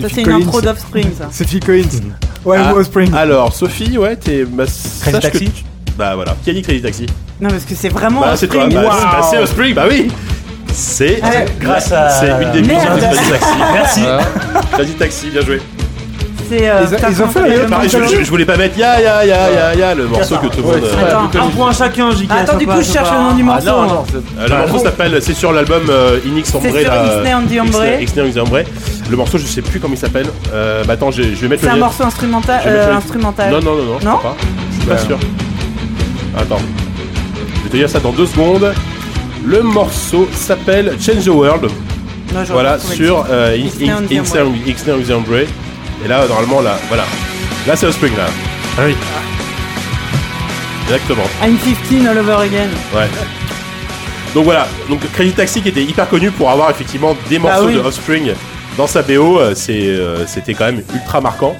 [0.00, 1.28] Ça, c'est une intro d'Offspring, ça.
[1.30, 1.84] Sophie Collins.
[1.84, 2.48] Mmh.
[2.48, 3.12] Ouais, ah, Offspring.
[3.14, 4.44] Alors, Sophie, ouais, t'es.
[4.44, 4.64] Bah,
[5.20, 5.50] Taxi.
[5.96, 6.34] Bah voilà.
[6.42, 7.06] Qui a dit Crazy Taxi?
[7.40, 8.20] Non, parce que c'est vraiment.
[8.20, 8.66] Bah, c'est toi.
[8.68, 8.88] Bah, wow.
[8.88, 10.10] bah c'est Offspring, bah oui
[10.72, 11.20] C'est.
[11.22, 12.08] Ah grâce à.
[12.08, 13.58] C'est une des musiques de Crazy Taxi.
[13.72, 14.00] Merci.
[14.72, 15.60] Crazy Taxi, bien joué
[16.50, 16.68] c'est.
[16.68, 20.36] Euh, ils, ont fait je, voulais pas mettre ya ya ya ya ya le morceau
[20.38, 20.82] que tout le monde.
[21.00, 24.04] Attends, un point chacun, Attends, du coup, je cherche le nom du morceau.
[24.48, 25.82] Le morceau s'appelle, c'est sur l'album
[26.26, 26.66] Inix Ombre.
[26.72, 26.84] C'est.
[29.10, 30.26] Le morceau, je sais plus comment il s'appelle.
[30.52, 31.68] Bah attends, je vais mettre le.
[31.68, 33.50] C'est un morceau instrumental.
[33.50, 33.98] Non, non, non, non.
[34.02, 34.18] Non
[34.70, 35.18] Je suis pas sûr.
[36.36, 36.60] Attends.
[37.56, 38.72] Je vais te dire ça dans deux secondes.
[39.44, 41.70] Le morceau s'appelle Change the World.
[42.48, 44.20] Voilà, sur euh, X-Nay
[46.04, 47.04] et là, normalement, là, voilà.
[47.66, 48.26] Là, c'est Offspring, là.
[48.78, 48.94] Ah oui.
[49.00, 49.30] Ah.
[50.84, 51.24] Exactement.
[51.42, 52.68] I'm 15 all over again.
[52.94, 53.08] Ouais.
[54.34, 57.70] Donc voilà, donc Crazy Taxi qui était hyper connu pour avoir effectivement des bah morceaux
[57.70, 58.32] de Offspring
[58.76, 61.56] dans sa BO, euh, euh, c'était quand même ultra marquant.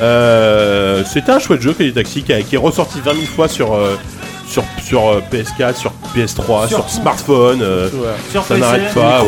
[0.00, 3.78] Euh, c'était un chouette jeu Crazy Taxi qui, est ressorti 20 000 fois sur,
[4.46, 7.64] sur, sur PS4, sur PS3, sur, smartphone,
[8.30, 9.24] sur ça n'arrête pas,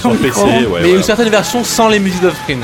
[0.00, 0.88] sur, PC, ouais, Mais voilà.
[0.88, 2.58] une certaine version sans les musiques d'Offspring.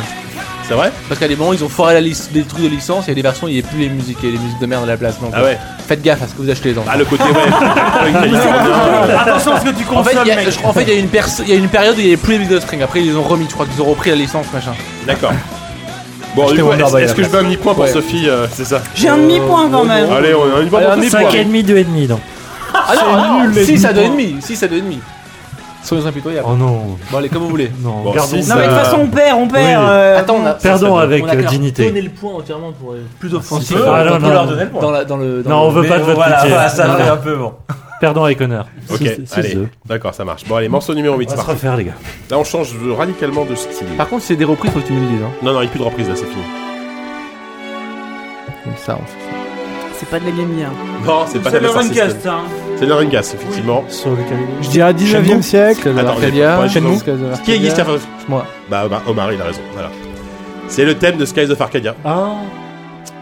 [0.68, 3.06] C'est vrai Parce qu'à des moments, ils ont foiré la liste des trucs de licence,
[3.06, 4.66] il y a des versions, il n'y a plus les musiques, et les musiques de
[4.66, 5.18] merde à la place.
[5.18, 6.90] Donc, ah ouais euh, Faites gaffe à ce que vous achetez les enfants.
[6.92, 9.14] Ah, le côté, ouais.
[9.18, 10.00] Attention à ce que tu consommes.
[10.00, 12.32] En fait, il y, a- en fait, y une période où il n'y avait plus
[12.32, 14.46] les musiques de string, Après, ils ont remis, je crois qu'ils ont repris la licence,
[14.52, 14.74] machin.
[15.06, 15.32] D'accord.
[16.36, 18.82] Bon, est-ce que je veux un demi-point pour Sophie euh, C'est ça.
[18.94, 20.12] J'ai un demi-point quand euh, même.
[20.12, 22.20] Allez, on a un demi-point 5,5, 2,5 donc.
[22.74, 23.64] Ah non, ah non, 2,5.
[23.64, 24.98] 6 à 2,5.
[25.82, 26.46] Soyons impitoyables.
[26.50, 26.96] Oh non.
[27.10, 27.70] Bon, allez, comme vous voulez.
[27.80, 29.64] Non, Bon, gardons si, Non, mais de euh, toute façon, on perd, on perd.
[29.80, 29.86] Oui.
[29.88, 31.86] euh, Attends, on a- Perdons ça, avec on a euh, dignité.
[31.86, 33.76] Donner le point entièrement pour être plus ah, offensif.
[33.78, 34.80] on Ah, non, on non, leur donner le point.
[35.04, 36.50] Dans le, Non, on veut pas de votre voilà, pitié.
[36.50, 37.54] voilà, ça Non, fait un peu bon.
[38.00, 38.66] Perdons avec honneur.
[38.92, 39.00] Ok,
[39.34, 39.58] allez.
[39.86, 40.44] D'accord, ça marche.
[40.46, 41.92] Bon, allez, morceau numéro 8, On c'est va se refaire, les gars.
[42.30, 43.86] Là, on change radicalement de style.
[43.96, 45.22] Par contre, c'est des reprises, faut que tu me le dises.
[45.24, 45.30] hein.
[45.42, 46.42] Non, non, il n'y a plus de reprise, là, c'est fini.
[48.64, 49.36] Comme ça, on fait ça.
[49.98, 50.68] C'est pas de la gamine.
[51.04, 52.42] Non, c'est pas C'est le Runcast, hein.
[52.78, 53.84] C'est le Ringas, effectivement.
[54.62, 55.92] Je dirais 19 e siècle.
[55.98, 56.98] Attends, Arcadia, Shenmue.
[57.44, 57.70] Qui est Guy
[58.28, 58.46] Moi.
[58.70, 59.60] Bah, bah, Omar, il a raison.
[59.72, 59.90] Voilà.
[60.68, 61.96] C'est le thème de Skies of Arcadia.
[62.04, 62.34] Ah.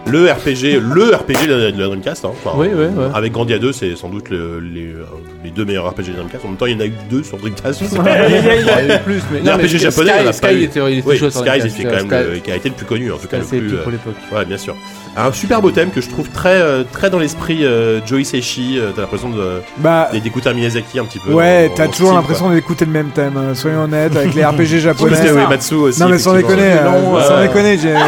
[0.07, 2.25] Le RPG, le RPG de la Dreamcast.
[2.25, 2.33] Hein.
[2.33, 2.86] Enfin, oui, oui.
[3.15, 6.44] Avec Grandia 2, c'est sans doute euh, les, deux meilleurs RPG de la Dreamcast.
[6.44, 7.81] En même temps, il y en a eu deux sur Dreamcast.
[7.91, 9.43] il y en a eu plus, mais.
[9.78, 10.89] Japonais, Sky, il y en.
[11.67, 13.39] Était, quand même le, qui a été le plus connu, en tout cas.
[13.39, 14.15] le plus, euh, pour l'époque.
[14.33, 14.76] Ouais, bien sûr
[15.17, 18.78] un super beau thème que je trouve très euh, très dans l'esprit euh, Joey Seishi.
[18.78, 21.33] Euh, t'as l'impression de bah, d'écouter un Miyazaki un petit peu.
[21.33, 23.36] Ouais, t'as toujours l'impression d'écouter le même thème.
[23.36, 25.31] Hein, soyons honnêtes avec les RPG japonais.
[25.73, 27.95] aussi, non mais sans déconner, non, euh, sans déconner, j'ai.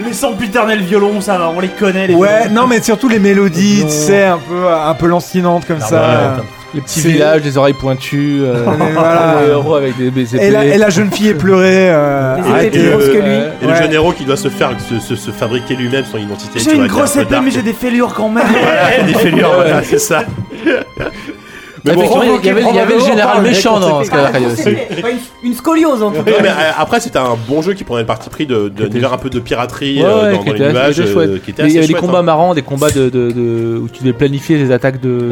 [0.00, 2.06] Les sempiternels violons, ça va, on les connaît.
[2.06, 5.80] Les ouais, non mais surtout les mélodies, tu sais, un peu un peu lancinantes comme
[5.82, 5.96] ah ça.
[6.36, 8.66] Bah, les petits villages, les oreilles pointues, euh,
[9.48, 10.36] héros avec des.
[10.36, 11.90] Et la, jeune fille est pleurée.
[11.90, 13.40] Euh, les épées plus que lui.
[13.62, 16.58] Et le jeune héros qui doit se faire se, se- fabriquer lui-même son identité.
[16.58, 18.44] J'ai une grosse épée, mais j'ai des fêlures quand même.
[19.06, 20.24] Des fêlures, voilà, c'est ça.
[21.92, 24.76] Il y avait, le général méchant dans Skylar aussi.
[25.42, 26.32] Une scoliose en tout cas.
[26.76, 29.30] Après, c'était un bon jeu qui prenait le parti pris de, de, d'univers un peu
[29.30, 32.22] de piraterie euh, dans, les était euh, il y avait des combats hein.
[32.22, 35.28] marrants, des combats de, où tu devais planifier les attaques de,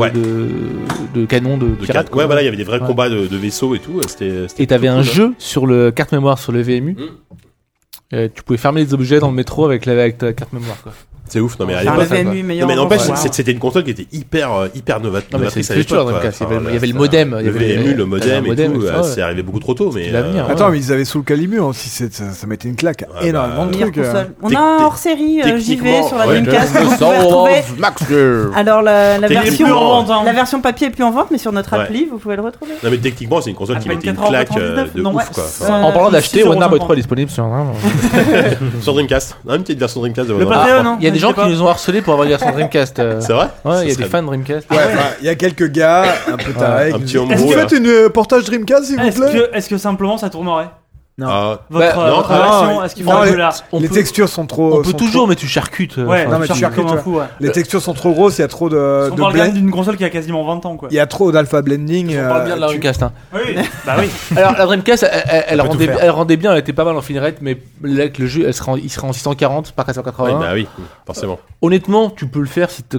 [1.14, 4.00] de, canons de, ouais, voilà, il y avait des vrais combats de, vaisseaux et tout.
[4.22, 5.34] Euh, et t'avais un jeu hein.
[5.38, 6.96] sur le carte mémoire sur le VMU.
[6.96, 8.28] Mm.
[8.34, 10.76] Tu pouvais fermer les objets dans le métro avec, avec ta carte mémoire.
[10.82, 10.92] Quoi.
[11.28, 14.52] C'est ouf, non mais allez, pas, non, mais n'empêche, c'était une console qui était hyper
[14.52, 16.08] euh, hyper novatrice à l'époque.
[16.68, 19.42] Il y avait le modem, il y avait le modem et tout, euh, c'est arrivé
[19.42, 22.68] beaucoup trop tôt mais euh, Attends, mais ils avaient sous le Calimur aussi, ça mettait
[22.68, 23.04] une claque.
[23.08, 24.00] Ah bah, Énormément de trucs.
[24.42, 26.74] On a un hors série JV sur la Dreamcast,
[27.78, 28.02] Max
[28.54, 29.18] Alors hein.
[29.20, 32.72] la version papier est plus en vente mais sur notre appli, vous pouvez le retrouver.
[32.82, 35.60] Non mais techniquement, c'est une console qui mettait une claque de ouf.
[35.68, 37.46] En parlant d'acheter, One Arm 3 disponible sur
[38.80, 39.36] sur Dreamcast.
[39.48, 40.28] Une petite version Dreamcast.
[40.28, 42.98] de One des gens qui nous ont harcelés pour avoir des versions Dreamcast.
[42.98, 43.20] euh.
[43.20, 44.70] C'est vrai Ouais, il y a des fans Dreamcast.
[44.70, 44.76] Ouais,
[45.20, 46.92] il y a quelques gars un peu tarés.
[46.92, 50.18] Un petit disent, Vous faites une euh, portage Dreamcast, s'il vous plaît est-ce que simplement
[50.18, 50.68] ça tournerait?
[51.18, 51.28] Non.
[51.30, 53.42] Ah, Votre, bah, euh, non, votre ah, version, non, est-ce qu'il faut non, un les-
[53.72, 54.80] On les peut- textures sont trop.
[54.80, 55.96] On peut toujours, trop- mais tu charcutes.
[55.96, 57.24] euh, Ouais, enfin, non, mais tu tu charcutes comme un fou, ouais.
[57.40, 59.70] Les textures sont trop grosses, il y a trop de, On de parle blend- d'une
[59.70, 60.88] console qui a quasiment 20 ans quoi.
[60.90, 62.14] Il y a trop d'alpha blending.
[62.18, 63.02] On parle euh, bien de la tu- Dreamcast.
[63.02, 63.12] hein.
[63.32, 63.40] Oui,
[63.86, 64.10] bah oui.
[64.36, 67.00] Alors la Dreamcast, elle, elle- elle rendait, elle rendait bien, elle était pas mal en
[67.00, 69.94] frame mais là, avec le jeu, elle sera en- il sera en 640 par ouais,
[69.94, 70.38] 480.
[70.38, 70.66] bah oui,
[71.06, 71.38] forcément.
[71.62, 72.98] Honnêtement, tu peux le faire si tu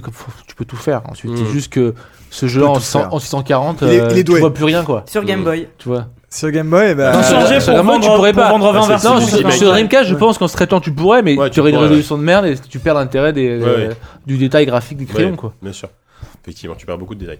[0.56, 1.02] peux tout faire.
[1.08, 1.36] Ensuite, Mm.
[1.36, 1.94] c'est juste que
[2.30, 3.14] ce jeu en, tout 600 faire.
[3.14, 4.34] en 640, Il est- euh, il est doué.
[4.34, 5.04] tu vois plus rien quoi.
[5.06, 5.68] Sur Game Boy.
[5.78, 6.06] Tu vois.
[6.30, 8.50] Sur Game Boy, bah, Attends, sur- changer sur pour Game Boy, tu pourrais pour pas.
[8.50, 9.14] vendre 20 Bah, versions.
[9.14, 9.70] Non, c'est sur.
[9.70, 11.88] Dreamcast, je pense qu'en se traitant, tu pourrais, mais Ouais, tu tu aurais une pourrais,
[11.88, 13.96] résolution de merde et tu perds l'intérêt des, Ouais, euh, ouais.
[14.26, 15.54] du détail graphique des crayons Ouais, quoi.
[15.62, 15.88] Bien sûr.
[16.42, 17.38] Effectivement, tu perds beaucoup de détails.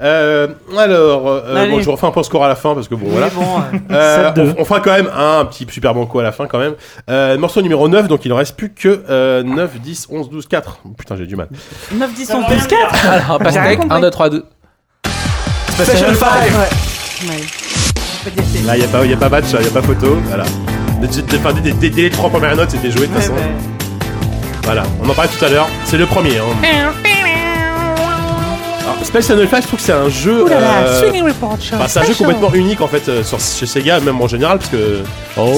[0.00, 0.48] Euh,
[0.78, 1.70] alors, euh, Allez.
[1.72, 3.28] bon, je refais un peu le score à la fin parce que bon, voilà.
[3.30, 4.54] Bon, euh, Euh, 7-2.
[4.58, 6.74] on, on fera quand même un petit super banco à la fin quand même.
[7.10, 10.46] Euh, morceau numéro 9, donc il ne reste plus que euh, 9, 10, 11, 12,
[10.46, 10.78] 4.
[10.84, 11.48] Oh, putain, j'ai du mal.
[11.92, 13.96] 9, 10, Ça 11, va 12, bien 4 Alors, J'ai rien pastèque, compris.
[13.96, 14.44] 1, 2, 3, 2.
[15.78, 16.28] Special 5
[17.28, 17.36] Ouais.
[18.66, 20.16] Là, il n'y a, pas- y a pas match, il n'y a pas photo.
[20.26, 20.44] Voilà.
[21.34, 23.32] Enfin, dès- dès- dès les trois premières notes, c'était joué de toute façon.
[23.34, 23.40] ouais.
[24.64, 25.68] Voilà, on en parlait tout à l'heure.
[25.84, 26.38] C'est le premier.
[26.38, 26.44] Hein.
[28.82, 30.44] Alors, Space Channel 5, je trouve que c'est un jeu.
[30.86, 31.00] euh,
[31.76, 34.58] enfin, c'est un jeu complètement unique en fait euh, sur, chez Sega, même en général,
[34.58, 35.02] parce que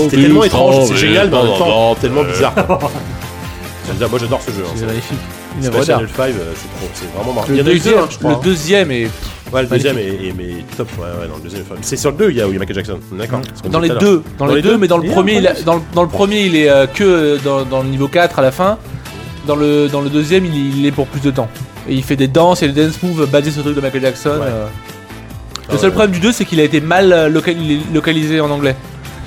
[0.04, 2.54] c'était tellement étrange, c'est génial, mais en même temps tellement bizarre.
[4.10, 4.62] Moi j'adore ce jeu.
[4.66, 4.72] hein.
[4.76, 5.18] C'est magnifique.
[5.62, 5.86] Space.
[5.86, 7.46] Channel 5, euh, c'est trop- c'est vraiment marrant.
[7.48, 8.30] Il Le y en a eu deux, deuxième, hein, je crois.
[8.32, 9.08] le deuxième est
[9.52, 10.88] Ouais, le deuxième est, est- mais top.
[10.98, 11.62] Ouais, ouais, dans le deuxième.
[11.62, 12.98] enfin, C'est sur le 2, il y a, où il y a Michael Jackson.
[13.12, 13.40] D'accord.
[13.54, 14.12] C'est comme dans les tout à l'heure.
[14.12, 16.44] deux, dans, les deux, mais dans le premier, il a- dans, le, dans le premier,
[16.46, 18.76] il est euh, que euh, dans, dans le niveau 4 à la fin.
[19.46, 21.48] Dans le, dans le deuxième, il, il est pour plus de temps.
[21.88, 24.02] Et il fait des danses et des dance moves basés sur le truc de Michael
[24.02, 24.30] Jackson.
[24.40, 24.46] Ouais.
[24.48, 24.66] euh.
[25.68, 25.94] Ah Le seul ouais.
[25.94, 28.74] problème du 2, c'est qu'il a été mal euh, local- est localisé en anglais.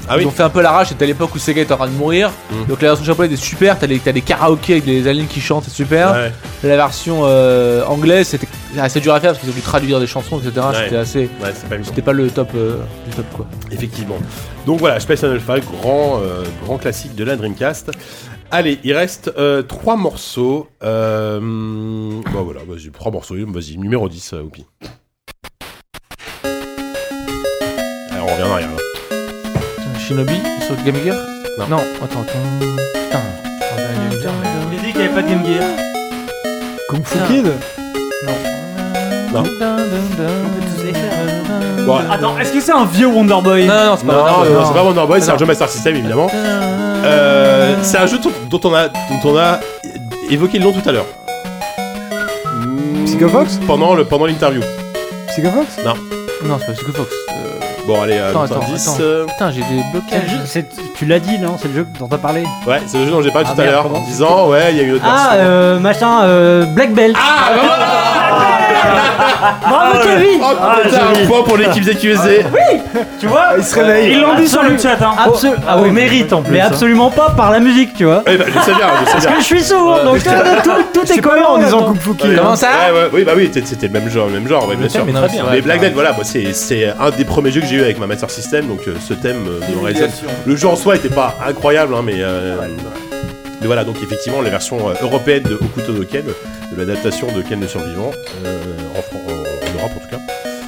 [0.09, 0.23] Ah oui.
[0.23, 1.93] Ils ont fait un peu l'arrache, c'était à l'époque où Sega était en train de
[1.93, 2.31] mourir.
[2.49, 2.65] Mm.
[2.65, 5.69] Donc la version japonaise est super, t'as des, karaokés avec des aliens qui chantent, c'est
[5.69, 6.11] super.
[6.11, 6.33] Ouais.
[6.63, 8.47] La version euh, anglaise, c'était
[8.77, 10.65] assez dur à faire parce qu'ils ont dû traduire des chansons, etc.
[10.67, 10.83] Ouais.
[10.83, 11.19] C'était assez.
[11.41, 11.75] Ouais, pas.
[11.83, 13.45] C'était pas le top, euh, du top quoi.
[13.71, 14.17] Effectivement.
[14.65, 15.39] Donc voilà, Space 5,
[15.81, 17.91] grand, euh, grand classique de la Dreamcast.
[18.51, 19.31] Allez, il reste
[19.67, 20.67] trois morceaux.
[20.81, 23.35] Bon voilà, vas-y, trois morceaux.
[23.47, 24.65] Vas-y, numéro 10, euh, Oupi.
[28.11, 28.78] Alors on revient en arrière.
[30.09, 31.15] Shinobi sur le Game Gear
[31.59, 31.67] Non.
[31.69, 32.39] Non, attends, attends.
[33.03, 33.19] Putain.
[34.71, 35.63] Il a dit qu'il n'y avait pas de Game Gear.
[36.89, 37.45] Kung Fu Kid
[38.25, 38.33] Non.
[39.35, 41.85] On peut tous les faire.
[41.85, 44.37] Bon, Attends, est-ce que c'est un vieux Wonder Boy Non, non, c'est non, pas non,
[44.39, 44.53] Wonder Boy.
[44.59, 46.27] non, c'est pas Wonder Boy, c'est un jeu Master System évidemment.
[46.33, 48.17] Euh, c'est un jeu
[48.49, 49.59] dont, on a, dont on a
[50.31, 51.05] évoqué le nom tout à l'heure.
[53.05, 54.61] Psychofox Pendant le pendant l'interview.
[55.27, 55.93] Psychofox Non,
[56.59, 57.11] c'est pas Psycho Fox.
[57.29, 57.59] Euh,
[57.89, 58.97] Bon allez, euh, Attends, attends, indice, attends.
[59.01, 60.21] euh, Putain, j'ai des blocages.
[60.45, 63.11] c'est- Tu l'as dit, non C'est le jeu dont t'as parlé Ouais, c'est le jeu
[63.11, 64.89] dont j'ai parlé Ah, tout à merde, l'heure en disant ouais, il y a eu
[64.89, 65.39] une autre Ah, version.
[65.49, 67.15] euh, machin, euh, Black Belt.
[67.19, 68.08] Ah,
[69.69, 72.45] Bravo Kevin Oh, putain, un point pour l'équipe ZQSD.
[73.19, 74.11] Tu vois Il se réveille.
[74.13, 74.97] Ils l'ont dit sur le chat.
[75.01, 75.15] Hein.
[75.27, 76.53] Absol- ah Au oui, mérite en plus.
[76.53, 76.67] mais hein.
[76.67, 78.23] absolument pas par la musique, tu vois.
[78.27, 79.35] Eh ben, je sais bien, je sais Parce bien.
[79.35, 82.35] que je suis sourd, donc euh, tout, tout est cohérent en disant Fu Kid.
[82.37, 84.67] Comment ça Ouais, ouais, oui, bah oui, c'était- c'était le même genre, le même genre,
[84.67, 85.05] ouais, bien sûr.
[85.05, 85.43] très bien.
[85.51, 87.99] Mais Black Dead, voilà, moi, c'est c'est un des premiers jeux que j'ai eu avec
[87.99, 90.09] ma Master System, donc euh, ce thème euh, me résonne.
[90.45, 92.55] Le jeu en soi était pas incroyable, hein, mais, euh,
[93.61, 96.23] mais voilà, donc effectivement, la version euh, européenne de Okuto no Ken,
[96.71, 98.11] de l'adaptation de Ken le Survivant,
[98.45, 98.61] euh,
[98.95, 100.17] en, en- en Europe en tout cas.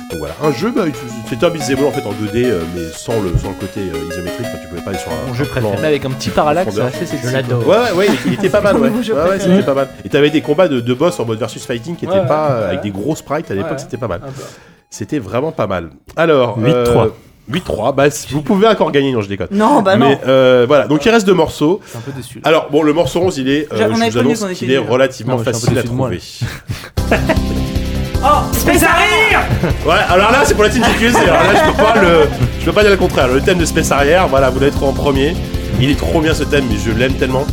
[0.09, 0.83] Donc voilà, un jeu, bah,
[1.29, 4.11] c'était un beat'em en fait en 2D, euh, mais sans le, sans le côté euh,
[4.11, 5.27] isométrique, enfin, tu pouvais pas aller sur un.
[5.27, 5.77] Mon jeu préféré.
[5.81, 7.01] Mais avec un petit parallaxe, c'est Profondeur.
[7.01, 7.27] assez sexy.
[7.27, 7.65] Je l'adore.
[7.65, 8.89] Ouais, ouais, ouais, il était pas mal, ouais.
[8.89, 9.87] Ouais, ouais, c'était pas mal.
[10.03, 12.59] Et t'avais des combats de, de boss en mode versus fighting qui étaient Ouais, pas
[12.59, 12.65] ouais.
[12.65, 13.77] avec des gros sprites à l'époque, Ouais.
[13.77, 14.19] c'était pas mal.
[14.89, 15.91] C'était vraiment pas mal.
[16.17, 17.11] Alors, 8-3.
[17.55, 19.47] Euh, 8-3, bah, vous pouvez encore gagner, non, je déconne.
[19.51, 20.09] Non, bah non.
[20.09, 21.79] Mais euh, voilà, donc il reste deux morceaux.
[21.85, 22.35] Je suis un peu déçu.
[22.35, 22.41] là.
[22.49, 24.47] Alors, bon, le morceau 11, il est, euh, on je avait vous prévenu annonce qu'on
[24.53, 24.89] qu'il était est nuls.
[24.89, 26.09] relativement Non, mais je suis un peu facile à déçu de moi,
[27.07, 27.21] trouver.
[28.23, 29.35] Oh, Space Harrier
[29.85, 32.27] Ouais, alors là, c'est pour la team TQS, alors là, je peux pas le,
[32.59, 33.27] je peux pas dire le contraire.
[33.27, 35.35] Le thème de Space Arrière, voilà, vous l'avez trouvé en premier.
[35.79, 37.47] Il est trop bien ce thème, mais je l'aime tellement.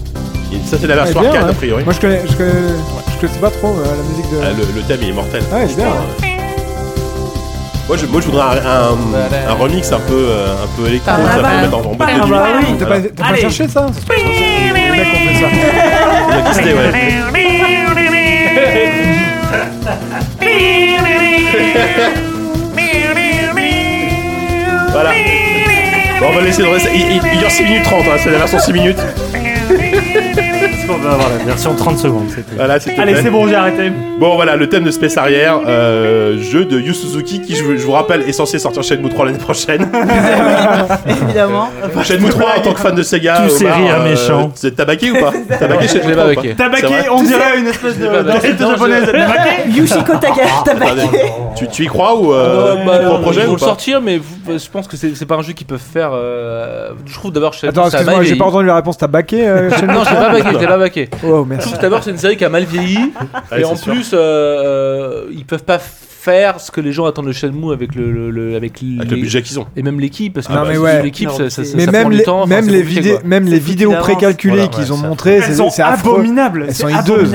[0.53, 1.51] Et ça, c'est la version bien, arcade, ouais.
[1.51, 1.85] a priori.
[1.85, 2.51] Moi je connais, je connais,
[3.15, 4.37] je connaissais pas trop euh, la musique de.
[4.43, 5.43] Ah, le, le thème il est mortel.
[5.51, 5.87] Ouais, il est bien,
[7.89, 8.99] Moi je, moi je voudrais un, un,
[9.51, 12.15] un remix un peu, euh, un peu électro, ça peut mettre en, en boîte de
[12.27, 12.35] nuit.
[12.35, 13.41] Ah oui, t'as pas, t'as pas Allez.
[13.41, 14.23] cherché ça C'est Les
[14.91, 15.49] mecs ont fait ça.
[16.29, 16.33] On a
[16.75, 16.91] ouais.
[24.93, 25.11] Voilà.
[26.21, 26.89] Bon, on va laisser le reste.
[26.93, 28.99] Il, il- il dure 6 minutes 30, hein, c'est la version 6 minutes.
[30.89, 32.29] Bon, bah, voilà, version 30 secondes.
[32.59, 33.93] Allez, c'est bon, j'ai arrêté.
[34.19, 37.93] Bon, voilà, le thème de Space Arrière, euh, jeu de Yu Suzuki, qui, je, vous-
[37.93, 39.83] rappelle, est censé sortir chez Shenmue 3 l'année prochaine.
[41.07, 41.69] Évidemment.
[42.03, 44.51] Chez Shenmue 3, en tant que fan de Sega, Tous ces Omar, rires euh, méchants.
[44.57, 47.99] Vous êtes tabaqué ou pas Tabaqué chez Je l'ai pas Tabaqué, on dirait une espèce
[47.99, 49.13] de Non, japonaise.
[49.13, 54.01] Tabaqué Yushiko Taka, t'as tu, y crois ou euh, bah, projet ils vont le sortir,
[54.01, 56.13] mais bah, je pense que c'est pas un jeu qu'ils peuvent faire.
[56.13, 57.55] Je trouve d'abord.
[57.63, 58.97] Attends, excuse-moi, j'ai pas entendu la réponse.
[58.97, 59.09] T'as
[59.89, 61.09] Non, j'ai pas baqué, bah, Vaquet.
[61.47, 61.73] Merci.
[61.73, 63.13] Tout d'abord, c'est une série qui a mal vieilli.
[63.57, 63.93] et en sûr.
[63.93, 65.79] plus, euh, euh ils peuvent pas
[66.29, 69.17] faire ce que les gens attendent de Shenmue avec le, le, le avec, avec les...
[69.17, 69.67] le budget qu'ils ont.
[69.77, 71.03] et même l'équipe parce que ah même bah, ouais.
[71.03, 73.59] l'équipe ça, ça, mais ça même prend les, du temps même les, vidéos même les
[73.59, 75.41] vidéos précalculées voilà, qu'ils ouais, ont montrées
[75.71, 77.35] c'est abominable elles sont hideuses.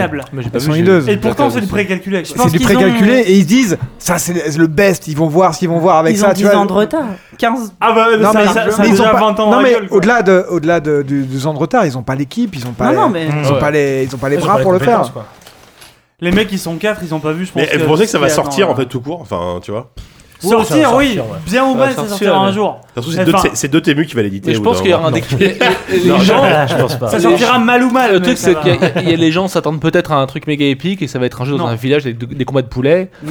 [0.54, 1.10] elles sont hideuses.
[1.10, 2.24] et pourtant c'est du précalculé.
[2.24, 5.80] C'est du précalculé et ils disent ça c'est le best ils vont voir s'ils vont
[5.80, 6.52] voir avec ça tu vois.
[6.52, 7.06] 10 ans de retard.
[7.38, 11.54] 15 ah bah ça déjà 20 ans non mais au-delà de au-delà de 12 ans
[11.54, 14.20] de retard ils ont pas l'équipe ils ont pas ils ont pas les ils ont
[14.20, 15.12] pas les bras pour le faire.
[16.24, 17.62] Les mecs, ils sont quatre, ils ont pas vu, je pense.
[17.62, 19.20] Mais vous pensez que ça va sortir en euh, fait tout court?
[19.20, 19.92] Enfin, tu vois?
[20.46, 21.24] Oh, sortir, oui, ouais.
[21.46, 22.80] bien ou mal, ça sortira un jour.
[23.12, 23.50] C'est deux- Enfin,
[23.82, 24.54] TMU qui va l'éditer.
[24.54, 25.40] Je pense qu'il y aura un déclic.
[26.06, 27.08] Non, Les gens, je pense pas.
[27.08, 28.14] Ça sortira mal ou mal.
[28.14, 28.62] Le truc, c'est va.
[28.62, 31.08] qu'il y a- y a les gens s'attendent peut-être à un truc méga épique et
[31.08, 31.68] ça va être un jeu dans Non.
[31.68, 33.10] un village avec des combats de poulets.
[33.26, 33.30] Euh,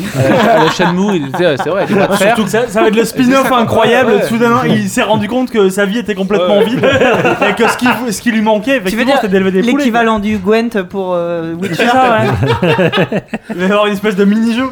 [0.51, 1.87] à la- Shenmue, c'est vrai.
[2.19, 4.13] Surtout que ça, ça va être le spin-off incroyable.
[4.13, 4.23] ouais.
[4.27, 6.81] Soudain, il s'est rendu compte que sa vie était complètement vide
[7.49, 9.73] et que ce qui, ce qui lui manquait, effectivement, c'était d'élever des poulets.
[9.79, 11.85] L'équivalent du Gwent pour euh, Witcher.
[13.51, 14.65] Il va y avoir une espèce de mini-jeu.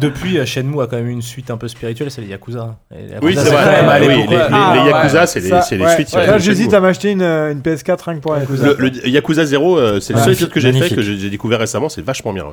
[0.00, 2.76] Depuis, euh, Shenmue a quand même eu une suites un peu spirituelles, c'est les Yakuza.
[2.90, 3.80] Les Yakuza oui, c'est vrai.
[3.80, 6.12] Ah oui, les, les, ah, les, Yakuza, ouais, c'est les, ça, les ouais, suites.
[6.14, 8.66] Ouais, J'hésite à m'acheter une, une, PS4 rien que pour Yakuza.
[8.66, 11.60] Le, le Yakuza 0, euh, c'est le seul épisode que j'ai fait, que j'ai découvert
[11.60, 12.46] récemment, c'est vachement bien.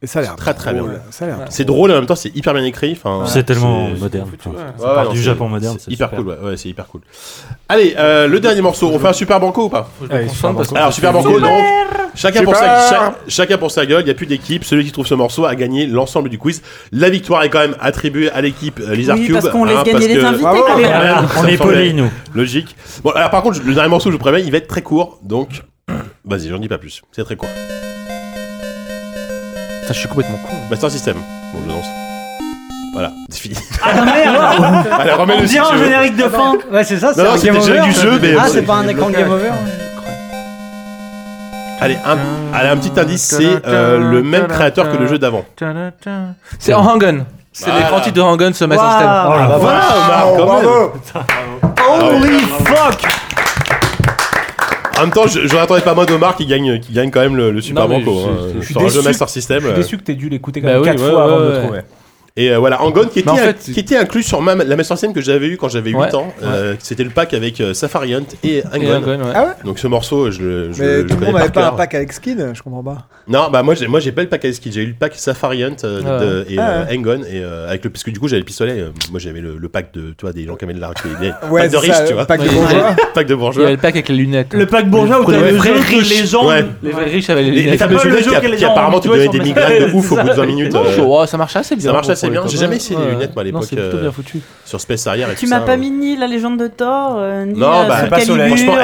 [0.00, 0.84] Et ça a l'air très très bien.
[1.50, 2.98] C'est drôle, en même temps, c'est hyper bien écrit.
[3.26, 4.30] C'est tellement moderne.
[5.12, 6.28] Du Japon moderne, c'est hyper cool.
[6.42, 7.02] Ouais, c'est hyper cool.
[7.68, 9.90] Allez, euh, le dernier morceau, on fait un super banco ou pas?
[10.74, 11.50] Alors, super banco, donc.
[12.14, 14.64] Chacun pour, sa, chacun pour sa gueule, il n'y a plus d'équipe.
[14.64, 16.62] Celui qui trouve ce morceau a gagné l'ensemble du quiz.
[16.92, 19.34] La victoire est quand même attribuée à l'équipe euh, Lizard oui, Cube.
[19.34, 21.42] Parce qu'on hein, gagner les invités ah, quand.
[21.42, 22.10] On est polis, nous.
[22.34, 22.76] Logique.
[23.02, 25.18] Bon, alors par contre, le dernier morceau, je vous préviens, il va être très court.
[25.22, 25.62] Donc,
[26.24, 27.02] vas-y, j'en dis pas plus.
[27.12, 27.48] C'est très court.
[29.80, 30.54] Putain, je suis complètement con.
[30.68, 31.16] Bah, c'est un système.
[31.52, 31.86] Bon, je lance.
[32.92, 33.54] Voilà, c'est fini.
[33.82, 36.54] Ah bah, merde Allez, remets le un générique de fin.
[36.72, 38.34] Ouais, c'est ça, c'est Non, du jeu, mais.
[38.38, 39.50] Ah, c'est pas un écran game over
[41.80, 42.18] Allez un,
[42.52, 45.46] allez, un petit indice, c'est euh, le même créateur que le jeu d'avant.
[46.58, 47.24] C'est Hangen.
[47.52, 47.84] C'est voilà.
[47.84, 48.84] les quantités de Rangon se mettent wow.
[48.84, 49.08] en stem.
[49.08, 49.80] Oh, bah, voilà.
[51.88, 53.10] Holy ah fuck
[54.98, 57.50] en même temps, je, n'attendais pas moi d'Omar qui gagne, qui gagne quand même le,
[57.50, 58.18] le Super Banco.
[58.18, 58.52] Hein.
[58.60, 59.60] Je, suis jeu Master System.
[59.60, 59.76] Je suis euh.
[59.76, 61.80] déçu que t'aies dû l'écouter quand bah même fois avant de le trouver.
[62.36, 63.30] Et euh, voilà, Angon qui était,
[63.98, 66.32] en inclus sur la Master System que j'avais eu quand j'avais 8 ans.
[66.42, 69.02] Euh, c'était le pack avec euh, Safariant et Angon.
[69.02, 69.32] Et ouais.
[69.34, 70.68] Ah Donc ce morceau, je le.
[70.68, 73.08] Mais je, tout le monde n'avait pas un pack avec skin, je comprends pas.
[73.30, 75.14] Non, bah moi j'ai moi j'ai pas le pack à ski, j'ai eu le pack
[75.14, 76.50] Safariant euh, ah.
[76.50, 79.20] et euh, ah, Engon et euh, avec le parce du coup j'avais le pistolet, moi
[79.20, 80.98] j'avais le, pack de toi des gens qui avaient de l'arc,
[81.48, 82.24] ouais, pack de riches, tu vois.
[82.24, 82.96] Pack de bourgeois.
[83.14, 83.70] pack de bourgeois.
[83.70, 84.48] Le pack avec les lunettes.
[84.52, 84.58] Hein.
[84.58, 86.64] Le pack bourgeois où t'avais le les gens ouais.
[86.82, 87.70] les vrais riches avaient les lunettes.
[87.70, 90.28] Les fameux jeux qui, qui, qui apparemment te donnaient des migraines de ouf au bout
[90.28, 90.76] de 20 minutes.
[91.26, 91.86] ça marche assez bien.
[91.86, 92.42] Ça marche assez bien.
[92.48, 93.68] J'ai jamais essayé les lunettes moi à l'époque.
[94.64, 95.40] Sur Space Harrier et tout.
[95.40, 98.74] Tu m'as pas mis ni la légende de Thor ni Non, bah pas sur franchement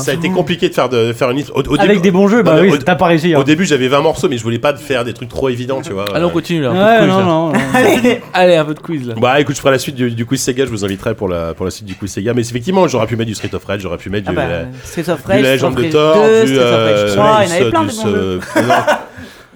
[0.00, 2.78] ça a été compliqué de faire une liste avec des bons jeux bah oui au,
[2.78, 3.34] t'as pas réussi.
[3.34, 3.40] Hein.
[3.40, 5.92] Au début, j'avais 20 morceaux, mais je voulais pas faire des trucs trop évidents, tu
[5.92, 6.04] vois.
[6.14, 6.70] Allons, on continue là.
[6.70, 7.52] Un non, non.
[8.32, 8.56] Allez.
[8.56, 9.14] Un peu de quiz là.
[9.16, 11.54] Bah écoute, je ferai la suite du, du quiz Sega, je vous inviterai pour la,
[11.54, 12.34] pour la suite du quiz Sega.
[12.34, 14.42] Mais effectivement, j'aurais pu mettre du Street of Rage, j'aurais pu mettre ah du, bah,
[14.42, 17.48] euh, Street of Rage, du Legend of Thor, du euh, Street of Rage oh, il
[17.48, 18.44] y en avait plein de bons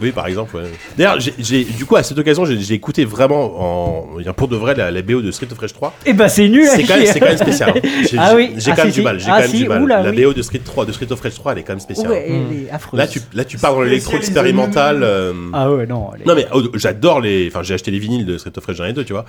[0.00, 0.56] Oui, par exemple.
[0.56, 0.62] Ouais.
[0.96, 4.56] D'ailleurs, j'ai- j'ai- du coup, à cette occasion, j'ai j'ai écouté vraiment en, pour de
[4.56, 5.94] vrai la, la BO de Street of Rage 3.
[6.06, 7.72] Et bah, c'est nul C'est quand, même- c'est quand même spécial.
[7.76, 7.80] hein.
[8.10, 9.18] J'ai Ah oui, j'ai- ah, ah, quand même du mal.
[9.20, 9.86] J'ai quand même du mal.
[9.88, 10.12] la.
[10.12, 12.10] BO de Street 3, de Street of Rage 3, elle est quand même spéciale.
[12.10, 12.38] Ouais, elle est
[12.70, 12.74] mmh.
[12.74, 12.98] affreuse.
[12.98, 15.02] Là, tu, là, tu pars dans l'électro expérimental.
[15.02, 16.10] euh, Ah ouais, non.
[16.26, 18.86] Non mais oh, j'adore les, enfin j'ai acheté les vinyles de Street of Rage 1
[18.86, 19.24] et 2, tu vois.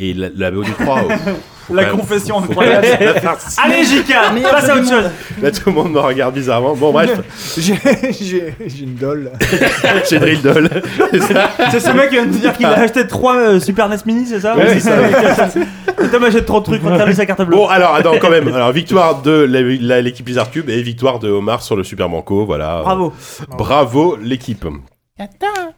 [0.00, 1.02] Et la, la BO du 3.
[1.74, 2.86] la confession incroyable.
[3.62, 5.10] Allez, Jika, passe à autre chose.
[5.42, 6.74] Là, tout le monde me regarde bizarrement.
[6.74, 7.20] Bon, bref.
[7.58, 9.30] j'ai une doll.
[10.10, 10.70] j'ai Drill Doll.
[11.70, 12.80] c'est ce mec qui vient de dire qu'il a ah.
[12.80, 15.48] acheté 3 euh, Super NES Mini, c'est ça Ouais, c'est ça.
[16.10, 17.56] Tom achète trop de trucs pour terminer sa carte bleue.
[17.56, 18.48] Bon, alors, attends, quand même.
[18.48, 22.46] Alors, victoire de l'équipe Bizarre Cube et victoire de Omar sur le Super Banco.
[22.46, 22.80] Voilà.
[22.82, 23.12] Bravo.
[23.56, 24.66] Bravo, l'équipe.
[25.18, 25.74] Attends.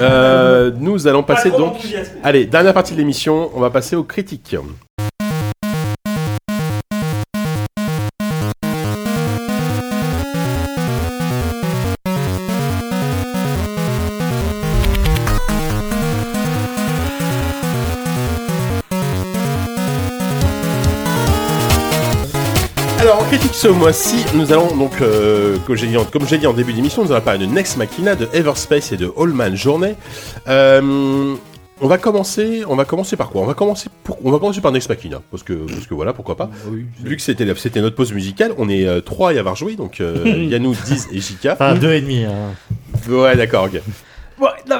[0.00, 1.76] Euh, nous allons passer donc.
[2.22, 4.56] Allez, dernière partie de l'émission, on va passer aux critiques.
[23.62, 27.20] Ce mois-ci, nous allons donc, euh, comme j'ai dit, en- dit début d'émission, nous allons
[27.20, 29.94] parler de Next Machina, de Everspace et de Allman Journey.
[30.48, 31.34] Euh,
[31.80, 33.40] on va commencer, on va commencer par quoi?
[33.42, 36.12] On va commencer, pour, on va commencer par Next Machina, parce que, parce que voilà,
[36.12, 36.50] pourquoi pas.
[37.04, 39.76] Vu que c'était, c'était notre pause musicale, on est euh, trois à y avoir joué,
[39.76, 41.52] donc euh, Yannou, Diz et Jika.
[41.52, 42.24] Enfin, deux et demi.
[42.24, 42.54] hein.
[43.08, 43.80] Ouais, d'accord, ok.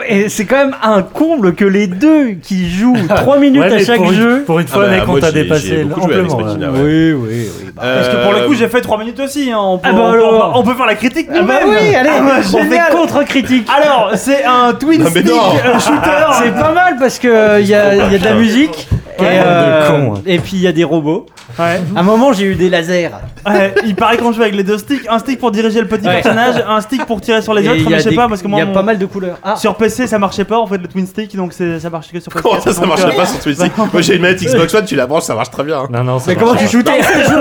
[0.09, 3.79] Mais c'est quand même un comble que les deux qui jouent 3 minutes Ouais, à
[3.85, 4.43] chaque pour une- jeu.
[4.47, 6.39] Pour une Ah fois, bah, mec, on t'a dépassé amplement.
[6.39, 6.79] Machina, ouais.
[6.81, 7.19] Oui, oui,
[7.59, 7.67] oui.
[7.75, 9.51] bah, Parce que pour le coup, Euh, j'ai fait 3 minutes aussi.
[9.53, 9.59] hein.
[9.61, 10.53] On, peut, Ah bah on, peut, alors.
[10.57, 11.79] on peut faire la critique Ah bah nous-mêmes.
[11.89, 13.69] oui, allez, Ah bah, on fait contre-critique.
[13.75, 15.55] Alors, c'est un twin Non, mais stick non.
[15.65, 16.43] euh, shooter.
[16.43, 20.39] C'est pas mal parce que il y, y a de la musique et, euh, et
[20.39, 21.27] puis il y a des robots.
[21.59, 21.81] Ouais.
[21.97, 23.11] À un moment, j'ai eu des lasers.
[23.47, 26.07] Ouais, il paraît qu'on joue avec les deux sticks, un stick pour diriger le petit
[26.07, 26.15] Ouais.
[26.23, 28.41] personnage, un stick pour tirer sur les Et autres, mais je sais des- pas parce
[28.43, 29.39] que moi il y a mon- pas mal de couleurs.
[29.43, 32.21] Ah, sur PC ça marchait pas en fait le twin stick donc ça marchait que
[32.21, 32.43] sur PC.
[32.43, 33.59] Comment ça, ça marchait euh, pas sur Twitch
[33.93, 35.81] Moi j'ai une manette Xbox One, tu la branches, ça marche très bien.
[35.81, 35.89] hein.
[35.91, 36.83] Non, non, ça mais comment tu jouer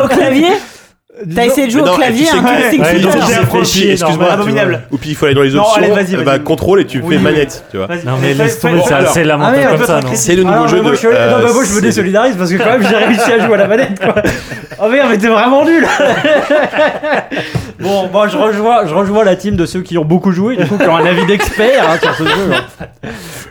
[0.03, 0.47] au clavier
[1.35, 2.27] T'as essayé de jouer au clavier
[3.91, 4.82] excuse-moi, abominable.
[4.91, 6.25] Ou puis il faut aller dans les Non, options, allez, vas-y, vas-y.
[6.25, 7.16] bah, contrôle et tu Oui.
[7.16, 7.88] fais manette, tu vois.
[8.06, 10.77] Non, mais laisse tomber, c'est Ah, lamentable merde, comme ça, non C'est le nouveau jeu
[10.77, 10.83] de.
[10.83, 13.53] non, euh, bah, moi, je me désolidarise parce que quand même j'ai réussi à jouer
[13.56, 14.16] à la manette quoi.
[14.83, 15.85] Oh merde mais t'es vraiment nul
[17.81, 20.65] Bon moi je rejoins, je rejoins la team de ceux qui ont beaucoup joué du
[20.67, 22.53] coup qui ont un avis d'expert hein, sur ce jeu.
[22.53, 23.09] hein.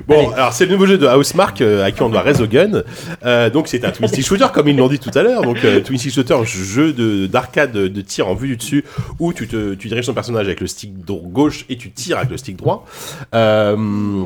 [0.08, 2.82] Bon, alors c'est le nouveau jeu de Housemark euh, à qui on doit Resogun.
[3.24, 5.42] Euh, donc c'est un twin stick shooter comme ils l'ont dit tout à l'heure.
[5.42, 8.84] Donc euh, twin stick shooter, jeu de d'arcade de, de tir en vue du dessus
[9.20, 12.18] où tu te tu diriges ton personnage avec le stick dro- gauche et tu tires
[12.18, 12.84] avec le stick droit.
[13.34, 13.76] Euh,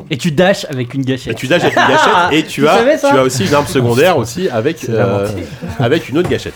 [0.09, 1.35] Et tu dashes avec une et gâchette.
[1.35, 3.53] tu dages avec une gâchette et tu Tu as savais ça tu as aussi une
[3.53, 5.27] arme secondaire aussi avec euh,
[5.79, 6.53] avec une autre gâchette.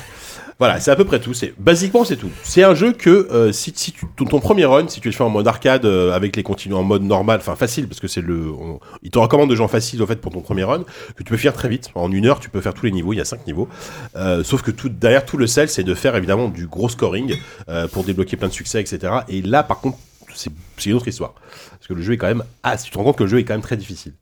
[0.59, 1.33] Voilà, c'est à peu près tout.
[1.33, 2.29] C'est basiquement c'est tout.
[2.43, 5.23] C'est un jeu que euh, si, si tu, ton, premier run, si tu le fais
[5.23, 8.19] en mode arcade euh, avec les continues en mode normal, enfin facile parce que c'est
[8.21, 10.83] le, on- il te recommande de gens faciles au fait pour ton premier run
[11.15, 11.89] que tu peux faire très vite.
[11.95, 13.13] En une heure, tu peux faire tous les niveaux.
[13.13, 13.69] Il y a cinq niveaux.
[14.17, 17.37] Euh, sauf que tout derrière tout le sel, c'est de faire évidemment du gros scoring
[17.69, 19.13] euh, pour débloquer plein de succès, etc.
[19.29, 19.97] Et là, par contre,
[20.35, 20.51] c'est
[20.85, 21.33] une autre histoire
[21.71, 23.39] parce que le jeu est quand même, ah, tu te rends compte que le jeu
[23.39, 24.13] est quand même très difficile.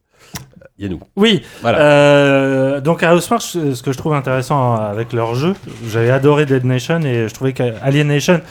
[0.80, 1.00] Yannou.
[1.16, 1.80] Oui, Voilà.
[1.80, 5.54] euh, donc à Housemarque, ce ce que je trouve intéressant avec leur jeu,
[5.88, 8.42] j'avais adoré Dead Nation et je trouvais qu'Alien Nation,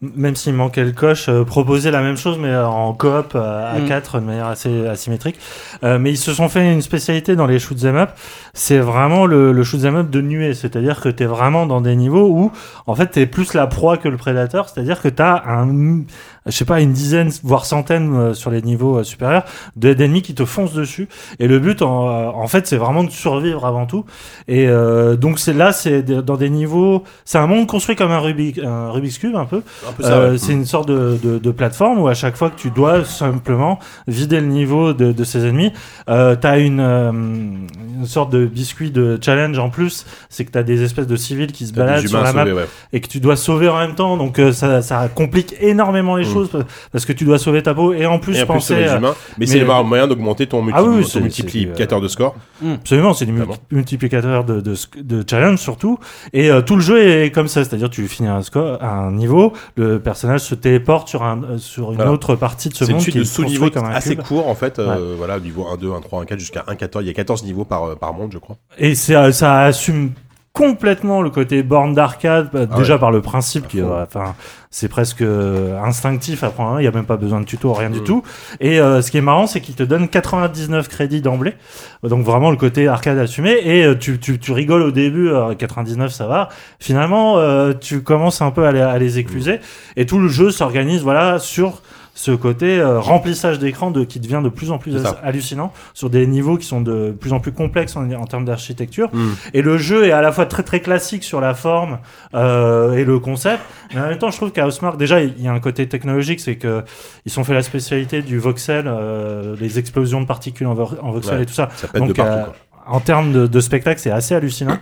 [0.00, 3.80] même s'il manquait le coche, euh, proposait la même chose mais en coop euh, à
[3.80, 3.86] Mm.
[3.88, 5.38] 4 de manière assez asymétrique.
[5.82, 8.10] Euh, mais ils se sont fait une spécialité dans les shoot 'em up,
[8.54, 11.80] c'est vraiment le, le shoot 'em up de nuée, c'est-à-dire que tu es vraiment dans
[11.80, 12.52] des niveaux où
[12.86, 16.02] en fait tu es plus la proie que le prédateur, c'est-à-dire que tu as un
[16.48, 19.44] je sais pas une dizaine voire centaine euh, sur les niveaux euh, supérieurs
[19.76, 21.08] de- d'ennemis qui te foncent dessus.
[21.38, 24.04] Et le but en, euh, en fait c'est vraiment de survivre avant tout.
[24.48, 28.18] Et euh, donc c'est là c'est dans des niveaux c'est un monde construit comme un,
[28.20, 29.62] Rubik, un Rubik's Cube un peu.
[30.02, 30.38] Ouais.
[30.38, 33.78] c'est une sorte de, de, de plateforme où à chaque fois que tu dois simplement
[34.06, 35.72] vider le niveau de, de ses ennemis,
[36.08, 40.50] euh, tu as une, euh, une sorte de biscuit de challenge en plus, c'est que
[40.52, 42.66] tu as des espèces de civils qui se T'as baladent sur la map ouais.
[42.92, 46.24] et que tu dois sauver en même temps, donc euh, ça, ça complique énormément les
[46.24, 46.37] choses
[46.92, 48.84] parce que tu dois sauver ta peau et en plus et en plus penser les
[48.88, 49.00] à-.
[49.00, 49.08] Mais,
[49.38, 52.34] mais- c'est le moyen d'augmenter ton, multi- Ah oui, ton c'est- multiplicateur de score.
[52.64, 53.54] Absolument, c'est du Vraiment.
[53.70, 55.98] multiplicateur de, de, de challenge surtout.
[56.32, 59.52] Et euh, tout le jeu est comme ça, c'est-à-dire tu finis un, score, un niveau,
[59.76, 62.12] le personnage se téléporte sur, un, euh, sur une Voilà.
[62.12, 63.94] autre partie de ce C'est une monde suite qui de est sous-niveaux construit comme un
[63.96, 64.24] assez cube.
[64.24, 64.78] courts en fait.
[64.78, 67.04] euh, Voilà, niveau 1, 2, 1, 3, 1, 4 jusqu'à 1, 14.
[67.04, 68.56] Il y a 14 niveaux par, euh, par monde, je crois.
[68.78, 70.10] Et c'est, euh, ça assume
[70.58, 73.00] complètement le côté borne d'arcade, bah, Ah déjà ouais.
[73.00, 74.34] par le principe qui, enfin,
[74.70, 76.78] c'est presque euh, instinctif à prendre.
[76.80, 78.04] Il n'y a même pas besoin de tuto, rien du Mm.
[78.04, 78.22] tout.
[78.60, 81.54] Et euh, ce qui est marrant, c'est qu'il te donne 99 crédits d'emblée.
[82.02, 83.52] Donc vraiment le côté arcade assumé.
[83.64, 86.48] Et euh, tu, tu, tu rigoles au début, euh, 99 ça va.
[86.80, 89.60] Finalement, euh, tu commences un peu à les, à les écluser.
[89.96, 91.82] Et tout le jeu s'organise voilà sur
[92.20, 96.26] ce côté euh, remplissage d'écran de, qui devient de plus en plus hallucinant sur des
[96.26, 99.08] niveaux qui sont de plus en plus complexes en, en termes d'architecture.
[99.12, 99.28] Mm.
[99.54, 101.98] Et le jeu est à la fois très très classique sur la forme
[102.34, 103.62] euh, et le concept,
[103.94, 104.66] mais en même temps je trouve qu'à
[104.98, 106.82] déjà il y a un côté technologique, c'est que
[107.24, 111.12] ils sont fait la spécialité du voxel, euh, les explosions de particules en, vo- en
[111.12, 111.68] voxel Ouais, et tout ça.
[111.76, 112.50] Ça pète Donc de partout.
[112.50, 112.54] quoi.
[112.96, 114.76] en termes de, de spectacle, c'est assez hallucinant.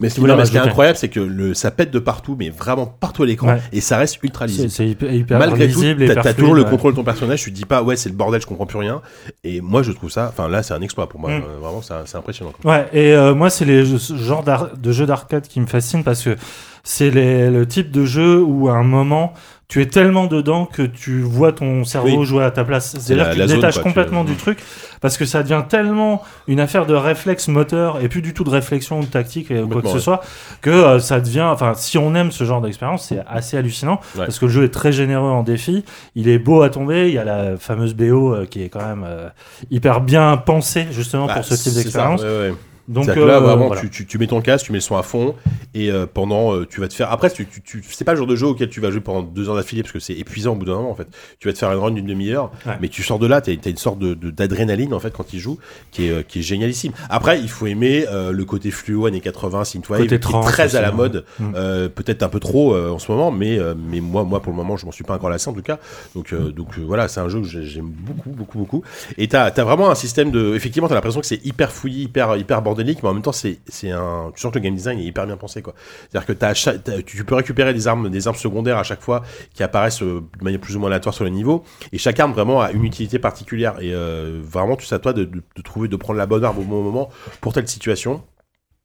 [0.00, 1.70] Mais ce qui, vous non, voulez mais ce qui est incroyable, c'est que le, ça
[1.70, 3.60] pète de partout, mais vraiment partout à l'écran, Ouais.
[3.72, 4.70] et ça reste ultra lisible.
[4.70, 7.50] c'est hyper, Malgré tout, lisible, t'as hyper t'as toujours le contrôle de ton personnage, tu
[7.50, 9.02] te dis pas, ouais, c'est le bordel, je comprends plus rien.
[9.44, 11.30] Et moi, je trouve ça, enfin là, c'est un exploit pour moi.
[11.30, 11.42] Mm.
[11.42, 12.52] Euh, Vraiment, c'est impressionnant.
[12.62, 12.70] quoi.
[12.72, 14.44] Ouais, et euh, moi, c'est les jeux- ce genre
[14.76, 16.36] de jeux d'arcade qui me fascinent parce que
[16.82, 19.34] c'est le type de jeu où à un moment,
[19.70, 22.26] tu es tellement dedans que tu vois ton cerveau Oui.
[22.26, 22.92] jouer à ta place.
[22.92, 24.58] la- C'est-à-dire que tu te détaches quoi, tu- complètement du truc
[25.00, 28.50] parce que ça devient tellement une affaire de réflexe moteur et plus du tout de
[28.50, 30.20] réflexion ou de tactique et quoi que ce soit
[30.60, 34.24] que euh, ça devient, enfin, si on aime ce genre d'expérience, c'est assez hallucinant Ouais.
[34.26, 35.84] parce que le jeu est très généreux en défi.
[36.16, 37.06] Il est beau à tomber.
[37.08, 39.28] Il y a la fameuse BO euh, qui est quand même euh,
[39.70, 42.22] hyper bien pensée justement Bah, pour ce type d'expérience.
[42.22, 42.52] ouais.
[42.90, 43.80] Donc que là, euh, vraiment, voilà.
[43.80, 45.34] tu, tu, tu mets ton casque, tu mets le son à fond,
[45.74, 47.10] et euh, pendant, euh, tu vas te faire.
[47.12, 49.48] Après, tu, tu, c'est pas le genre de jeu auquel tu vas jouer pendant deux
[49.48, 51.06] heures d'affilée, parce que c'est épuisant au bout d'un moment, en fait.
[51.38, 52.74] Tu vas te faire une run d'une demi-heure, Ouais.
[52.80, 55.38] mais tu sors de là, t'as as une sorte de, d'adrénaline, en fait, quand il
[55.38, 55.58] joue,
[55.92, 56.92] qui est, qui est génialissime.
[57.08, 60.80] Après, il faut aimer euh, le côté fluo, années 80, synthwave, qui est très à
[60.80, 61.24] la aussi, mode.
[61.38, 61.52] Mm.
[61.54, 64.56] euh, peut-être un peu trop euh, en ce moment, mais, mais moi, moi, pour le
[64.56, 65.78] moment, je m'en suis pas encore lassé, en tout cas.
[66.14, 68.82] Donc, euh, donc voilà, c'est un jeu que j'ai- j'aime beaucoup, beaucoup, beaucoup.
[69.18, 70.54] Et t'as as vraiment un système de.
[70.54, 73.58] Effectivement, t'as l'impression que c'est hyper fouillé, hyper, hyper mais en même temps, c'est
[73.90, 74.32] un.
[74.34, 75.74] Tu sens que le game design est hyper bien pensé, quoi.
[76.10, 79.22] C'est-à-dire que tu peux récupérer des armes, des armes secondaires à chaque fois
[79.54, 82.32] qui apparaissent euh, de manière plus ou moins aléatoire sur le niveau, et chaque arme
[82.32, 83.80] vraiment a une utilité particulière.
[83.80, 85.28] Et euh, vraiment, tu sais à toi de,
[85.64, 87.10] trouver, de prendre la bonne arme au bon moment
[87.40, 88.22] pour telle situation.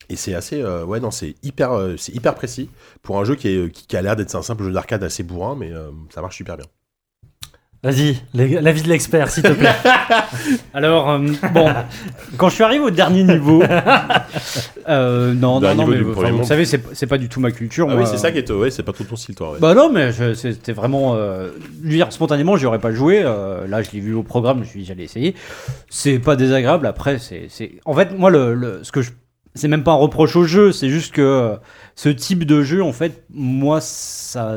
[0.09, 2.69] Et c'est assez, euh, ouais, non, c'est hyper, c'est hyper précis
[3.01, 5.55] pour un jeu qui, est, qui, a l'air d'être un simple jeu d'arcade assez bourrin,
[5.55, 5.71] mais
[6.13, 6.65] ça marche super bien.
[7.85, 9.69] Vas-y, l'avis de l'expert, s'il te plaît.
[10.73, 11.19] Alors, euh,
[11.53, 11.69] bon,
[12.35, 13.61] quand je suis arrivé au dernier niveau,
[14.89, 16.45] euh, non, non, Dernier non, niveau mais du enfin, premier vous monde.
[16.47, 17.87] savez, c'est c'est pas du tout ma culture.
[17.89, 18.01] Ah moi.
[18.03, 19.51] oui, c'est ça qui est, ouais, c'est pas trop ton style, toi.
[19.51, 19.59] Ouais.
[19.59, 21.13] Bah non, mais je- c'était vraiment.
[21.15, 21.51] Euh,
[21.83, 23.21] dire, spontanément, j'y aurais pas joué.
[23.23, 25.35] euh, là, je l'ai vu au programme, je me suis dit, j'allais essayer.
[25.89, 26.87] C'est pas désagréable.
[26.87, 27.47] Après, c'est.
[27.49, 29.11] c'est- En fait, moi, le, le- ce que je.
[29.57, 31.55] C'est même pas un reproche au jeu, c'est juste que euh,
[31.95, 34.53] ce type de jeu, en fait, moi, ça.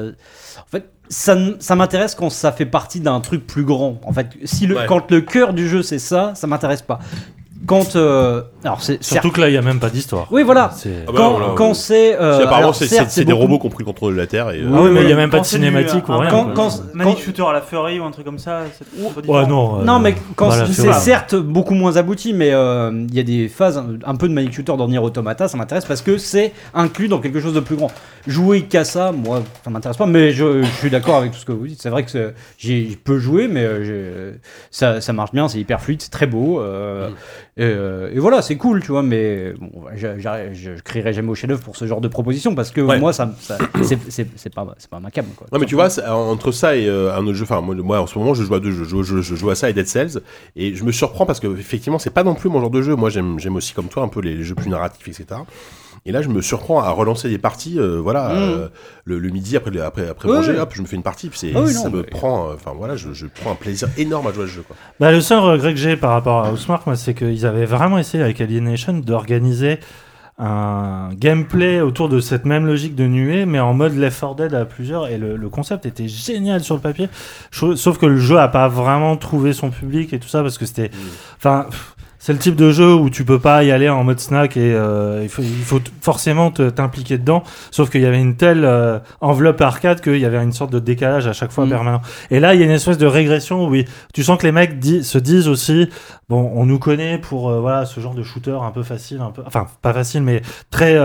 [0.60, 4.00] En fait, ça, m'intéresse quand ça fait partie d'un truc plus grand.
[4.04, 4.86] En fait, si le, Ouais.
[4.86, 6.98] quand le cœur du jeu c'est ça, ça m'intéresse pas.
[7.66, 7.96] Quand.
[7.96, 9.02] euh, alors, c'est.
[9.02, 10.26] Surtout que là, il n'y a même pas d'histoire.
[10.30, 10.70] Oui, voilà.
[10.72, 12.14] Ah bah Quand, quand euh, c'est.
[12.16, 14.50] euh, C'est- apparemment, c'est des beaucoup- robots qui ont pris le contrôle de la Terre.
[14.50, 16.08] Et, euh, Ah oui, mais il n'y a même pas de Quand c'est du- cinématique
[16.08, 16.30] ou rien.
[16.30, 18.62] quand- quand- Shooter à la Fury ou un truc comme ça.
[19.26, 19.80] Ouais, non.
[19.80, 23.22] euh, Non, mais quand voilà, c'est certes beaucoup moins abouti, mais euh, il y a
[23.24, 26.16] des phases un, un peu de Manic Shooter dans Nier Automata, ça m'intéresse parce que
[26.18, 27.90] c'est inclus dans quelque chose de plus grand.
[28.26, 31.44] Jouer qu'à ça, moi, ça m'intéresse pas, mais je, je suis d'accord avec tout ce
[31.46, 31.80] que vous dites.
[31.82, 34.38] C'est vrai que je peux jouer, mais euh, j'ai-
[34.70, 36.60] ça, ça marche bien, c'est hyper fluide, c'est très beau.
[36.60, 37.10] euh,
[37.58, 41.28] et, euh, et voilà, c'est cool, tu vois, mais bon, je, je, je crierai jamais
[41.28, 42.98] au chef-d'œuvre pour ce genre de proposition parce que Ouais.
[42.98, 45.26] moi, ça, ça- c'est- pas, pas ma cam.
[45.36, 48.00] Quoi, Non mais tu vois, entre ça et euh, un autre jeu, enfin moi, moi,
[48.00, 49.68] en ce moment je joue à deux jeux, je joue, je, je joue à ça
[49.68, 50.20] et Dead Cells,
[50.56, 52.94] et je me surprends parce que effectivement c'est pas non plus mon genre de jeu,
[52.94, 55.40] moi j'aime j'aime aussi comme toi un peu les, les jeux plus narratifs etc.
[56.06, 58.36] Et là je me surprends à relancer des parties, euh, voilà, Mm.
[58.38, 58.68] euh,
[59.04, 61.38] le, le midi après après, après Ouais, manger, hop je me fais une partie, puis
[61.38, 63.56] c'est Ah oui, ça non, me mais- prend, euh, enfin voilà, je, je prends un
[63.56, 64.76] plaisir énorme à jouer à ce jeu quoi.
[65.00, 67.98] Bah, le seul regret que j'ai par rapport à Housemarque, moi, c'est qu'ils avaient vraiment
[67.98, 69.78] essayé avec Alienation d'organiser
[70.40, 74.54] un gameplay autour de cette même logique de nuée, mais en mode Left 4 Dead
[74.54, 75.08] à plusieurs.
[75.08, 77.08] Et le, le concept était génial sur le papier.
[77.50, 80.64] Sauf que le jeu a pas vraiment trouvé son public et tout ça parce que
[80.66, 80.90] c'était.
[81.38, 81.66] Enfin.
[81.68, 81.94] pff,
[82.28, 84.74] C'est le type de jeu où tu peux pas y aller en mode snack et
[84.74, 87.42] euh, il faut, il faut forcément t'impliquer dedans.
[87.70, 90.78] Sauf qu'il y avait une telle euh, enveloppe arcade qu'il y avait une sorte de
[90.78, 91.70] décalage à chaque fois Mm.
[91.70, 92.02] permanent.
[92.30, 93.74] Et là, il y a une espèce de régression où
[94.12, 95.88] tu sens que les mecs di- se disent aussi,
[96.28, 99.30] bon, on nous connaît pour euh, voilà ce genre de shooter un peu facile, un
[99.30, 100.98] peu, enfin pas facile, mais très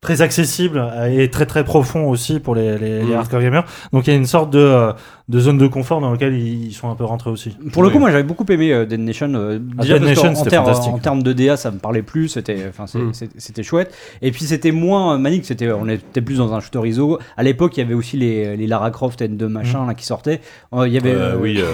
[0.00, 3.18] très accessible et très très profond aussi pour les, les, les Mm.
[3.18, 3.64] hardcore gamers.
[3.92, 4.92] Donc il y a une sorte de,
[5.28, 7.50] de zone de confort dans laquelle ils, sont un peu rentrés aussi.
[7.72, 7.94] Pour le Oui.
[7.94, 9.32] coup, moi j'avais beaucoup aimé euh, Dead Nation.
[9.34, 10.92] euh, Ah, déjà Dead parce Nation, en, c'était ter- fantastique.
[10.92, 12.28] en termes de DA, ça me parlait plus.
[12.28, 13.62] C'était, Mm.
[13.64, 13.92] chouette.
[14.22, 15.44] Et puis c'était moins euh, manique.
[15.44, 17.18] C'était, on était plus dans un shooter ISO.
[17.36, 20.40] À l'époque, il y avait aussi les, les Lara Croft N2 machin là qui sortaient.
[20.72, 21.72] Euh, Il y avait Euh, euh, oui, euh,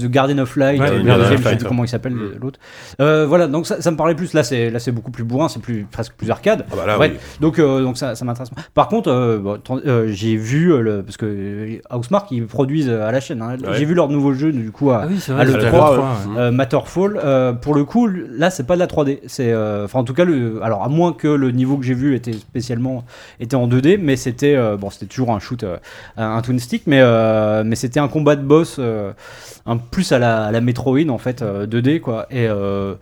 [0.00, 2.30] The Guardian of Light, Ouais, euh, deuxième, je sais plus comment il s'appelle Mm.
[2.40, 2.58] l'autre.
[3.00, 4.32] Euh, voilà, donc ça, ça me parlait plus.
[4.34, 6.64] Là, c'est, là, c'est beaucoup plus bourrin, c'est plus presque plus arcade.
[6.72, 7.12] Ah bah là, Ouais.
[7.12, 7.18] oui.
[7.40, 8.50] Donc, euh, donc ça, ça m'intéresse.
[8.74, 13.12] Par contre, euh, bon, euh, j'ai vu le, parce que Housemarque ils produisent euh, à
[13.12, 13.40] la chaîne.
[13.42, 13.56] hein.
[13.62, 13.74] Ouais.
[13.78, 16.06] J'ai vu leur nouveau jeu du coup à, oui, Ah, le c'était 3, le ouais.
[16.06, 16.38] ouais.
[16.38, 17.20] euh, Matterfall.
[17.22, 19.20] Euh, pour le coup, là, c'est pas de la 3D.
[19.26, 21.94] C'est, euh, enfin, en tout cas, le, alors à moins que le niveau que j'ai
[21.94, 23.04] vu était spécialement
[23.40, 25.76] était en 2D, mais c'était euh, bon, c'était toujours un shoot, euh,
[26.16, 29.12] un twin stick, mais euh, mais c'était un combat de boss, euh,
[29.66, 32.26] un plus à la, à la Metroid en fait, euh, 2D quoi.
[32.30, 32.94] Et euh,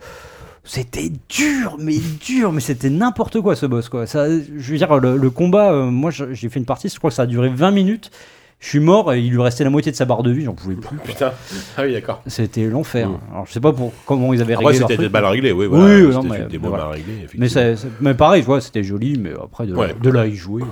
[0.63, 4.05] c'était dur, mais dur, mais c'était n'importe quoi ce boss quoi.
[4.05, 7.09] Ça, je veux dire, le, le combat, euh, moi j'ai fait une partie, je crois
[7.09, 8.11] que ça a duré 20 minutes.
[8.59, 10.53] Je suis mort et il lui restait la moitié de sa barre de vie, j'en
[10.55, 10.97] pouvais plus.
[11.05, 11.31] Putain,
[11.77, 12.23] ah oui d'accord.
[12.25, 13.07] C'était l'enfer.
[13.07, 13.17] Mm.
[13.31, 15.51] Alors je sais pas pour comment ils avaient Après réglé leur c'était des balles réglées,
[15.51, 15.67] oui.
[15.67, 16.77] Oui, Voilà, oui, non, mais- des voilà.
[16.85, 19.93] balles réglées, Mais, c'est- c'est- mais pareil, je vois, c'était joli, mais après de, Ouais.
[20.01, 20.63] de là à y jouer.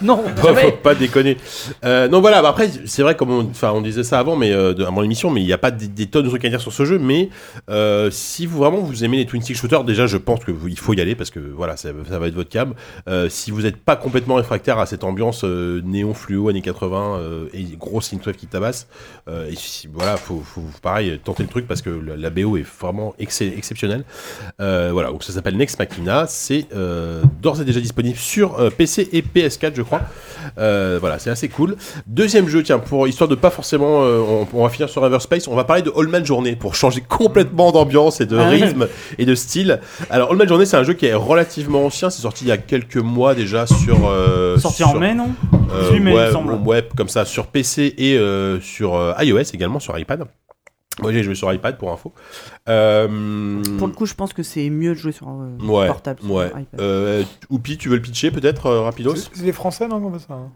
[0.00, 1.38] non, Faut, pas déconner.
[1.84, 4.52] Euh, non voilà, bah après c'est vrai comme on, enfin on disait ça avant, mais
[4.52, 6.60] euh, avant l'émission, mais il n'y a pas des, des tonnes de trucs à dire
[6.60, 7.00] sur ce jeu.
[7.00, 7.30] Mais
[7.68, 10.68] euh, si vous vraiment vous aimez les twin stick shooters, déjà je pense que vous-
[10.68, 12.74] il faut y aller parce que voilà ça, ça va être votre cam.
[13.08, 16.91] Euh, si vous n'êtes pas complètement réfractaire à cette ambiance euh, néon fluo années 80,
[16.92, 18.86] 80 euh, et grosse synthwave qui tabasse.
[19.28, 19.54] Euh, et
[19.92, 23.40] voilà, faut, faut pareil tenter le truc parce que la, la BO est vraiment ex-
[23.42, 24.04] exceptionnelle.
[24.60, 26.26] Euh, voilà, donc ça s'appelle Next Machina.
[26.28, 30.02] C'est euh, d'ores et déjà disponible sur PC et PS4, je crois.
[30.56, 31.76] Voilà, c'est assez cool.
[32.06, 35.54] Deuxième jeu, tiens, pour histoire de pas forcément, on, on va finir sur Everspace, on
[35.54, 38.62] va parler de Allman Journée pour changer complètement d'ambiance et de Ah oui.
[38.62, 38.86] rythme
[39.18, 39.80] et de style.
[40.10, 42.58] Alors Allman Journée, c'est un jeu qui est relativement ancien, c'est sorti il y a
[42.58, 44.08] quelques mois déjà sur.
[44.08, 45.30] euh, Sorti en mai, non?
[45.74, 46.52] Euh, 18 mai, il me semble.
[46.66, 50.24] ouais, comme ça, sur PC et euh, sur euh, iOS également, sur iPad.
[51.00, 52.12] Moi j'ai joué sur iPad pour info.
[52.68, 56.20] Euh, Pour le coup, je pense que c'est mieux de jouer sur euh, ouais, portable.
[56.22, 56.48] sur ouais.
[56.48, 56.66] iPad.
[56.80, 60.18] Euh, Oupi, tu veux le pitcher peut-être, euh, rapidos C'est c'est les Français, non, comme
[60.18, 60.50] ça hein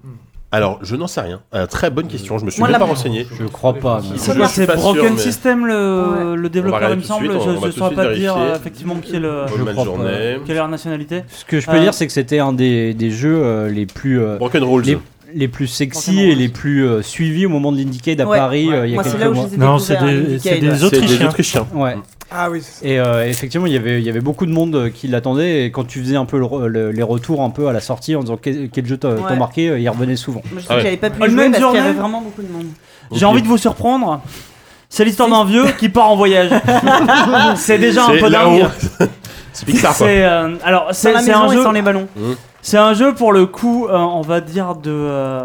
[0.53, 1.41] Alors, je n'en sais rien.
[1.55, 3.27] Euh, très bonne question, je me suis Moi, même la- pas renseigné.
[3.33, 4.03] Je crois pas.
[4.03, 7.27] mais- C'est Je c'est pas sûr, Broken mais- System le, le développeur, il me semble.
[7.31, 8.53] suite, on- Je ne saurais pas dire vérifier.
[8.53, 9.43] euh, effectivement qui est le.
[9.45, 9.85] Allman crois pas.
[9.85, 10.37] Journée.
[10.45, 11.23] Quelle est leur nationalité?
[11.29, 13.87] Ce que je peux Euh, dire, c'est que c'était un des, des jeux euh, les
[13.87, 14.99] plus euh, Broken Rules.
[15.35, 18.39] Les, plus sexy et les plus euh, suivis au moment de l'Indiecade à Ouais.
[18.39, 19.49] Paris euh, il y a Moi, quelques là où je mois.
[19.49, 20.61] les ai Non, c'est des, Indicade, c'est ouais.
[20.61, 21.67] des C'est des Autrichiens.
[21.75, 21.97] Ouais.
[22.31, 22.61] Ah oui.
[22.83, 25.65] Et euh, effectivement, il y avait il y avait beaucoup de monde euh, qui l'attendait
[25.67, 28.17] et quand tu faisais un peu le le- les retours un peu à la sortie
[28.17, 29.37] en disant quel, quel jeu t'a Ouais.
[29.37, 30.43] marqué, il revenait souvent.
[30.53, 30.79] Moi, je sais Ah ouais.
[30.81, 32.53] que j'avais pas pu y Allman jouer parce qu'il y avait Journée vraiment beaucoup de
[32.53, 32.67] monde.
[33.13, 34.21] J'ai envie de vous surprendre.
[34.89, 36.51] C'est l'histoire d'un vieux qui part en voyage.
[37.57, 38.67] c'est déjà un peu dingue.
[39.53, 40.07] C'est Pixar quoi.
[40.07, 41.63] C'est euh, alors c'est un jeu.
[41.63, 42.07] sans les ballons.
[42.67, 44.91] C'est un jeu pour le coup, euh, on va dire de.
[44.91, 45.45] euh,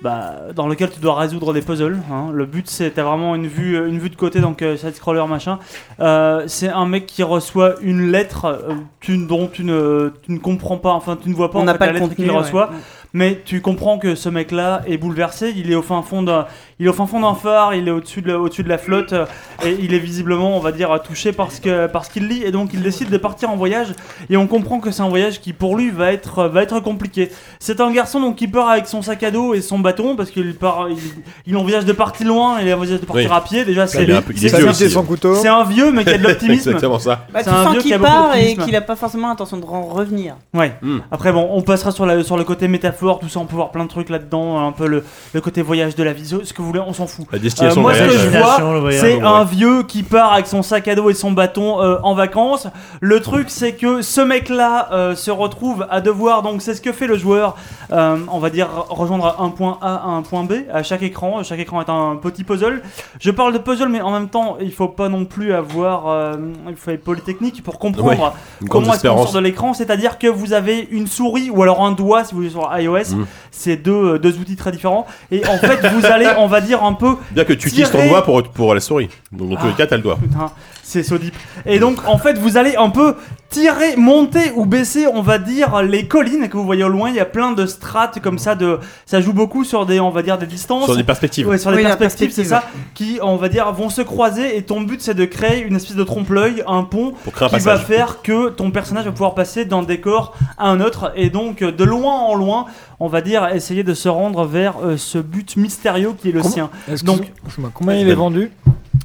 [0.00, 1.98] bah, dans lequel tu dois résoudre des puzzles.
[2.10, 2.30] hein.
[2.32, 5.22] Le but, c'est t'as vraiment une vue, une vue de côté, donc euh, side scroller
[5.28, 5.58] machin.
[6.00, 10.38] Euh, c'est un mec qui reçoit une lettre euh, tu- dont tu ne, tu ne
[10.38, 12.08] comprends pas, enfin tu ne vois pas On en n'a fait, pas la le lettre
[12.08, 12.24] contenu.
[12.24, 12.38] qu'il ouais.
[12.38, 12.70] reçoit,
[13.12, 15.52] mais tu comprends que ce mec-là est bouleversé.
[15.56, 16.46] Il est au fin fond d'un,
[16.78, 18.78] il est au fin fond d'un phare, il est au-dessus de, la- au-dessus de la
[18.78, 19.24] flotte, euh,
[19.64, 21.60] et il est visiblement, on va dire, touché parce
[21.92, 23.88] parce qu'il lit, et donc il décide de partir en voyage.
[24.28, 27.30] Et on comprend que c'est un voyage qui pour lui va être va être compliqué.
[27.60, 30.30] C'est un garçon donc qui part avec son sac à dos et son bâton parce
[30.30, 30.98] qu'il part, il,
[31.46, 33.36] il envisage de partir loin et il envisage de partir Oui.
[33.36, 33.64] à pied.
[33.64, 36.68] Déjà, c'est est est c'est- c'est- c'est un vieux mais qui a de l'optimisme.
[36.70, 37.26] Exactement ça.
[37.32, 39.56] Bah, C'est tu un sens vieux qui qu'il part et qu'il a pas forcément l'intention
[39.56, 40.34] de re- revenir.
[40.54, 40.74] Ouais.
[40.82, 40.98] Hmm.
[41.10, 43.70] Après bon, on passera sur, la, sur le côté métaphore, tout ça, on peut voir
[43.70, 46.62] plein de trucs là-dedans, un peu le, le côté voyage de la vie, ce que
[46.66, 47.26] vous voulez, on s'en fout.
[47.32, 49.22] La destination Euh, moi, ce que je vois, c'est Ouais.
[49.22, 52.66] un vieux qui part avec son sac à dos et son bâton euh, en vacances.
[53.00, 56.92] Le truc, c'est que ce mec-là euh, se retrouve à devoir, donc c'est ce que
[56.92, 57.56] fait le joueur,
[57.92, 61.42] euh, on va dire rejoindre un point A à un point B à chaque écran.
[61.42, 62.82] Chaque écran est un petit puzzle.
[63.20, 66.34] Je parle de puzzle, mais en même temps, il faut pas non plus avoir, euh,
[66.68, 69.72] il faut être polytechnique pour comprendre Ouais, comment est-ce qu'on sort de l'écran.
[69.74, 73.14] C'est-à-dire que vous avez une souris ou alors un doigt si vous êtes sur iOS.
[73.16, 73.26] Mm.
[73.50, 75.06] C'est deux, deux outils très différents.
[75.30, 78.06] Et en fait, vous allez, on va dire un peu Bien que tu utilises ton
[78.08, 79.08] doigt pour, pour la souris.
[79.32, 79.76] Donc dans tous les Ah.
[79.78, 80.16] cas, t'as le doigt.
[80.20, 80.50] Putain,
[80.86, 81.34] c'est Sodip.
[81.66, 83.16] Et donc, en fait, vous allez un peu
[83.48, 87.10] tirer, monter ou baisser, on va dire, les collines que vous voyez au loin.
[87.10, 88.54] Il y a plein de strates comme ça.
[88.54, 90.84] De, ça joue beaucoup sur des, on va dire, des distances.
[90.84, 91.46] Sur des perspectives.
[91.48, 94.56] Ouais, sur Oui, la perspectives, c'est ça, qui, on va dire, vont se croiser.
[94.56, 97.58] Et ton but, c'est de créer une espèce de trompe-l'œil, un pont Pour créer un
[97.58, 101.12] qui va faire que ton personnage va pouvoir passer d'un décor à un autre.
[101.16, 102.66] Et donc, de loin en loin,
[103.00, 106.42] on va dire, essayer de se rendre vers euh, ce but mystérieux qui est le
[106.42, 106.70] Comment- sien.
[106.88, 107.26] Excuse- Donc-
[107.74, 108.50] combien il est vendu?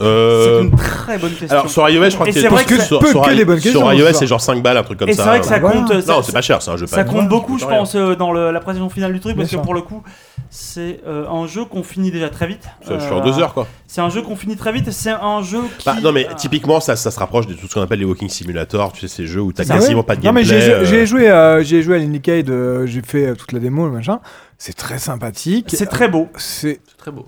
[0.02, 1.50] Euh, C'est une très bonne question.
[1.52, 3.60] Alors sur iOS, je crois Et que c'est vrai que ça- sur, peu sur que
[3.60, 4.14] sur iOS, ça.
[4.14, 5.24] c'est genre 5 balles, un truc comme Et ça.
[5.24, 5.82] c'est vrai que ça Voilà.
[5.82, 6.02] compte.
[6.02, 8.16] ça- Non, c'est pas cher, c'est un jeu Ça pas compte beaucoup, je pense, euh,
[8.16, 10.04] dans le- la présentation finale du truc, Bien parce que pour le coup,
[10.50, 12.64] c'est euh, un jeu qu'on finit déjà très vite.
[12.86, 13.68] Ça, Je suis en 2 heures quoi.
[13.88, 14.92] C'est un jeu qu'on finit très vite.
[14.92, 15.86] C'est un jeu qui.
[15.86, 18.30] Bah, non mais typiquement ça, ça se rapproche de tout ce qu'on appelle les walking
[18.30, 20.86] simulator, tu sais ces jeux où t'as quasiment pas de Non mais gameplay.
[20.86, 21.28] j'ai joué,
[21.64, 24.20] j'ai joué à l'Indicade, euh, j'ai fait toute la démo, le machin.
[24.58, 25.68] C'est très sympathique.
[25.74, 26.28] C'est très beau.
[26.38, 27.26] C'est très beau.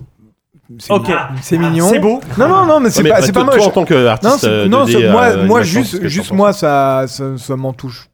[0.78, 1.08] C'est Ok.
[1.08, 1.18] mignon.
[1.42, 1.88] C'est mignon.
[1.90, 2.20] C'est beau.
[2.38, 3.66] Non non non mais c'est pas c'est toi- pas toi, moche.
[3.68, 6.08] en tant qu'artiste Non, c'est- euh, non, 2D, c'est- moi, euh, moi animation, juste, que
[6.08, 8.08] juste t'en moi, ça, ça, ça m'en touche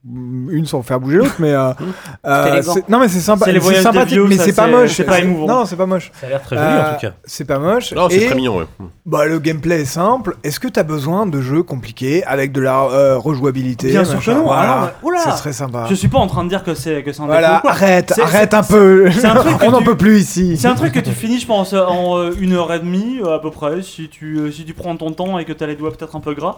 [0.51, 1.73] une sans faire bouger l'autre, mais euh,
[2.27, 2.75] euh, élégant.
[2.75, 4.71] c'est- non, mais c'est sympa, C'est les des sympathique, vieux, mais ça, c'est pas c'est-
[4.71, 5.47] moche, c'est pas émouvant.
[5.47, 6.11] Non, c'est pas moche.
[6.21, 7.13] Ça a l'air très joli Euh, en tout cas.
[7.25, 7.93] C'est pas moche.
[7.93, 8.57] Non, c'est Et, très mignon.
[8.59, 8.65] Ouais.
[9.07, 10.37] Bah, le gameplay est simple.
[10.45, 14.33] Est-ce que t'as besoin de jeux compliqués avec de la euh, rejouabilité Bien sûr machin
[14.33, 14.45] que non.
[14.45, 14.79] Voilà.
[14.83, 15.21] Ah oula.
[15.21, 15.87] Ça serait sympa.
[15.89, 17.61] Je suis pas en train de dire que c'est que c'est un défaut Voilà, ou
[17.61, 17.71] quoi.
[17.71, 19.11] arrête, C'est- arrête un peu.
[19.11, 20.57] c'est un truc que On n'en tu- peut plus ici.
[20.57, 23.35] C'est un truc que tu finis, je pense, en euh, une heure et demie euh,
[23.35, 25.77] à peu près, si tu euh, si tu prends ton temps et que t'as les
[25.77, 26.57] doigts peut-être un peu gras.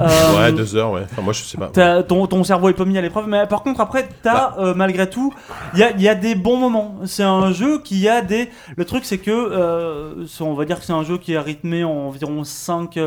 [0.00, 0.08] Euh,
[0.38, 1.02] Ouais, 2 heures, ouais.
[1.10, 1.68] Enfin, moi je sais pas.
[1.72, 4.56] T'as- ton, ton cerveau est pas mis à l'épreuve, mais par contre après t'as Bah.
[4.58, 5.32] euh, malgré tout,
[5.74, 6.96] il y a, y a des bons moments.
[7.06, 8.50] C'est un jeu qui a des.
[8.76, 11.84] Le truc c'est que euh, on va dire que c'est un jeu qui est rythmé
[11.84, 12.98] en environ 5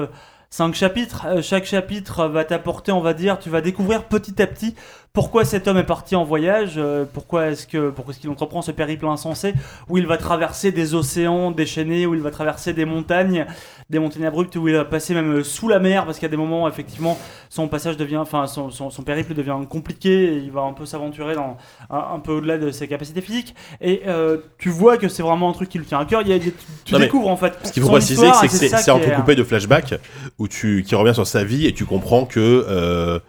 [0.50, 1.26] cinq chapitres.
[1.26, 4.76] Euh, chaque chapitre va t'apporter, on va dire, tu vas découvrir petit à petit
[5.18, 8.62] pourquoi cet homme est parti en voyage, euh, pourquoi est-ce que pourquoi est-ce qu'il entreprend
[8.62, 9.56] ce périple insensé
[9.90, 13.48] où il va traverser des océans déchaînés, où il va traverser des montagnes,
[13.90, 16.30] des montagnes abruptes, où il va passer même euh, sous la mer parce qu'il y
[16.30, 17.18] a des moments effectivement
[17.50, 20.86] son passage devient, enfin son, son- son périple devient compliqué, et il va un peu
[20.86, 21.56] s'aventurer dans
[21.90, 25.50] un, un peu au-delà de ses capacités physiques et euh, tu vois que c'est vraiment
[25.50, 26.22] un truc qui lui tient à cœur.
[26.22, 26.40] Il y a- a-
[26.84, 27.54] tu Non, découvres en fait.
[27.64, 29.96] Ce qu'il faut préciser, c'est que c'est qui est- entrecoupé de flashbacks
[30.38, 32.66] où tu, qui revient sur sa vie et tu comprends que.
[32.68, 33.20] euh,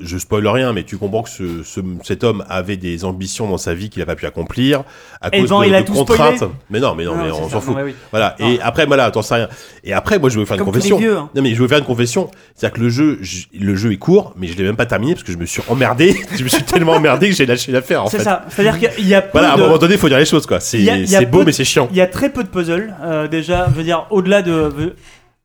[0.00, 3.56] je spoil rien, mais tu comprends que ce, ce- cet homme avait des ambitions dans
[3.58, 4.82] sa vie qu'il n'a pas pu accomplir
[5.20, 6.36] à Eh cause ben, de, il a de contraintes.
[6.36, 6.52] spoilé.
[6.70, 7.76] Mais non, mais non, Non, mais on s'en fout.
[7.84, 7.94] oui.
[8.10, 8.34] Voilà.
[8.40, 9.48] Et après, voilà, attends, ça rien.
[9.84, 10.98] Et après, moi, je veux faire Comme une confession.
[10.98, 11.30] vieux, hein.
[11.34, 12.30] Non, mais je veux faire une confession.
[12.56, 15.12] C'est-à-dire que le jeu, j- le jeu est court, mais je l'ai même pas terminé
[15.14, 16.16] parce que je me suis emmerdé.
[16.36, 18.04] je me suis tellement emmerdé que j'ai lâché l'affaire.
[18.08, 18.44] C'est ça.
[18.48, 20.46] C'est-à-dire qu'il y a Voilà, à un de- moment donné, il faut dire les choses,
[20.46, 20.58] quoi.
[20.60, 20.78] C'est
[21.30, 21.88] beau, de- mais c'est chiant.
[21.92, 22.92] Il y a très peu de puzzles.
[23.04, 24.94] euh, déjà, je veux dire, au-delà de.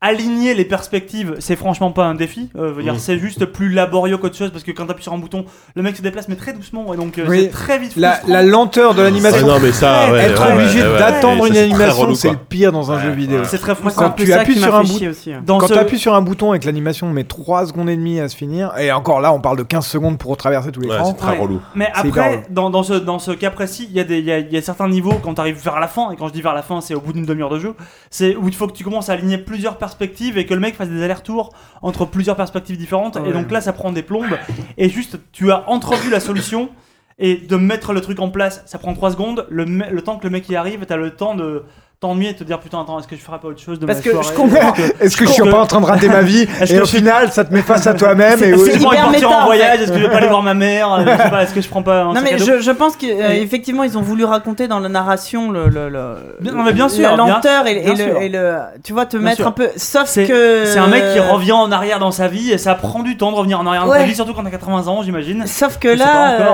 [0.04, 2.50] Aligner les perspectives, c'est franchement pas un défi.
[2.58, 2.98] Euh, je veux dire, Mm.
[2.98, 5.44] c'est juste plus laborieux qu'autre chose parce que quand t'appuies sur un bouton,
[5.76, 7.42] le mec se déplace mais très doucement et donc euh, Oui.
[7.44, 7.92] c'est très vite.
[7.94, 9.46] La, la lenteur de l'animation.
[9.48, 12.02] Ah non, mais ça, ouais, être ouais, obligé ouais, d'attendre ouais, une c'est très animation,
[12.02, 13.44] relou, c'est le pire dans un jeu vidéo.
[13.44, 14.10] C'est très Quand frustrant.
[14.10, 15.12] tu appuies sur un bouton,
[15.46, 17.96] Dans quand ce- tu appuies sur un bouton et que l'animation met 3 secondes et
[17.96, 20.80] demie à se finir, et encore là, on parle de 15 secondes pour traverser tout
[20.80, 21.10] l'écran.
[21.12, 21.48] Ouais.
[21.76, 22.42] Mais C'est hyper après, relou.
[22.50, 24.52] dans, dans ce, dans ce cas précis, il y, a des- il y, a, il
[24.52, 26.54] y a certains niveaux quand tu arrives vers la fin, et quand je dis vers
[26.54, 27.74] la fin, c'est au bout d'une demi-heure de jeu,
[28.10, 30.74] c'est où il faut que tu commences à aligner plusieurs perspectives et que le mec
[30.74, 33.16] fasse des allers-retours entre plusieurs perspectives différentes.
[33.16, 33.28] Ouais.
[33.28, 34.38] Et donc là, ça prend des plombes.
[34.78, 36.70] Et juste, tu as entrevu la solution.
[37.18, 39.46] Et de mettre le truc en place, ça prend 3 secondes.
[39.50, 41.62] Le, le temps que le mec y arrive, t'as le temps de
[42.02, 43.98] t'ennuyer et te dire putain, attends, est-ce que je ferais pas autre chose de Parce
[44.00, 44.74] ma que soirée je comprends.
[45.00, 46.84] Est-ce que je suis pas en train de rater ma vie Est-ce Et que au
[46.84, 48.42] je- final, ça te met face à toi-même.
[48.42, 49.80] Et Est-ce que je prends hyper partir méta, en voyage.
[49.80, 51.60] Est-ce que je vais pas aller voir ma mère Euh, Je sais pas, est-ce que
[51.60, 54.68] je prends pas un Non mais je, je pense qu'effectivement Et- ils ont voulu raconter
[54.68, 57.78] dans la narration le, le, le- Bien- non, mais bien sûr, la bien- lenteur et,
[57.78, 58.20] et bien le, sûr.
[58.20, 59.46] et le tu vois te Bien mettre sûr.
[59.46, 62.50] un peu sauf C'est que c'est un mec qui revient en arrière dans sa vie
[62.50, 64.50] et ça prend du temps de revenir en arrière dans sa vie, surtout quand t'as
[64.50, 65.44] 80 ans, j'imagine.
[65.46, 66.44] Sauf que là, euh,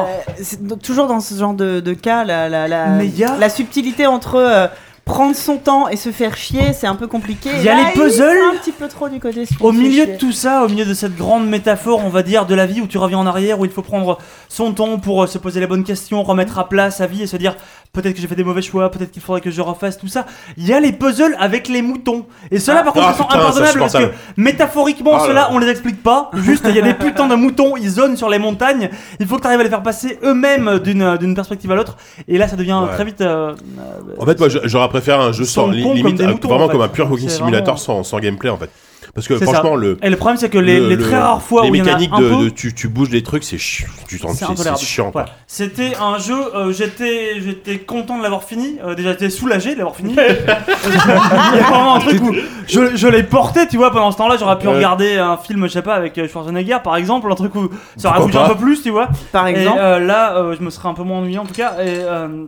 [0.42, 2.86] c'est toujours dans ce genre de, de cas, la, la, la,
[3.38, 4.66] la subtilité entre euh,
[5.08, 7.48] prendre son temps et se faire chier, c'est un peu compliqué.
[7.56, 8.38] Il y a Là, les puzzles.
[8.54, 9.44] un petit peu trop du côté.
[9.60, 12.54] Au milieu de tout ça, au milieu de cette grande métaphore, on va dire, de
[12.54, 15.26] la vie où tu reviens en arrière, où il faut prendre son temps pour euh,
[15.26, 17.56] se poser les bonnes questions, remettre à plat sa vie et se dire
[17.92, 20.26] peut-être que j'ai fait des mauvais choix, peut-être qu'il faudrait que je refasse tout ça.
[20.56, 22.26] Il y a les puzzles avec les moutons.
[22.50, 25.26] Et ceux-là, par contre, Ah, ils sont putain, impardonnables c'est parce que métaphoriquement, Ah là
[25.26, 25.48] ceux-là, là.
[25.52, 26.30] on les explique pas.
[26.34, 28.90] Juste, il y a des putains de moutons, ils zonent sur les montagnes.
[29.20, 31.96] Il faut que tu arrives à les faire passer eux-mêmes d'une perspective à l'autre.
[32.28, 32.94] Et là, ça devient Ouais.
[32.94, 33.20] très vite.
[33.20, 33.54] euh,
[34.18, 36.72] En fait, moi, j'aurais préféré un jeu sans limite, euh, moutons, vraiment en fait.
[36.72, 38.70] comme un pur walking simulator vraiment- sans, sans gameplay en fait.
[39.18, 39.76] Parce que franchement, ça.
[39.76, 39.98] le.
[40.02, 41.84] Et le problème, c'est que les- les très rares fois les où il y en
[41.84, 43.56] a mécaniques un de, peu- de- tu, tu bouges les trucs, c'est
[44.44, 44.78] intolérable.
[44.78, 45.10] chiant.
[45.10, 45.22] quoi.
[45.22, 45.36] Voilà.
[45.46, 49.78] C'était un jeu, euh, j'étais j'étais content de l'avoir fini, euh, déjà j'étais soulagé de
[49.78, 50.14] l'avoir fini.
[50.18, 52.34] Il y a vraiment un truc où
[52.66, 54.74] je, je l'ai porté, tu vois, pendant ce temps-là, j'aurais pu Ouais.
[54.76, 58.10] regarder un film, je sais pas, avec euh, Schwarzenegger par exemple, un truc où ça
[58.10, 59.08] aurait bougé un peu plus, tu vois.
[59.32, 59.78] Par exemple.
[59.78, 61.74] Et euh, là, euh, je me serais un peu moins ennuyé en tout cas.
[61.80, 62.46] Et, euh,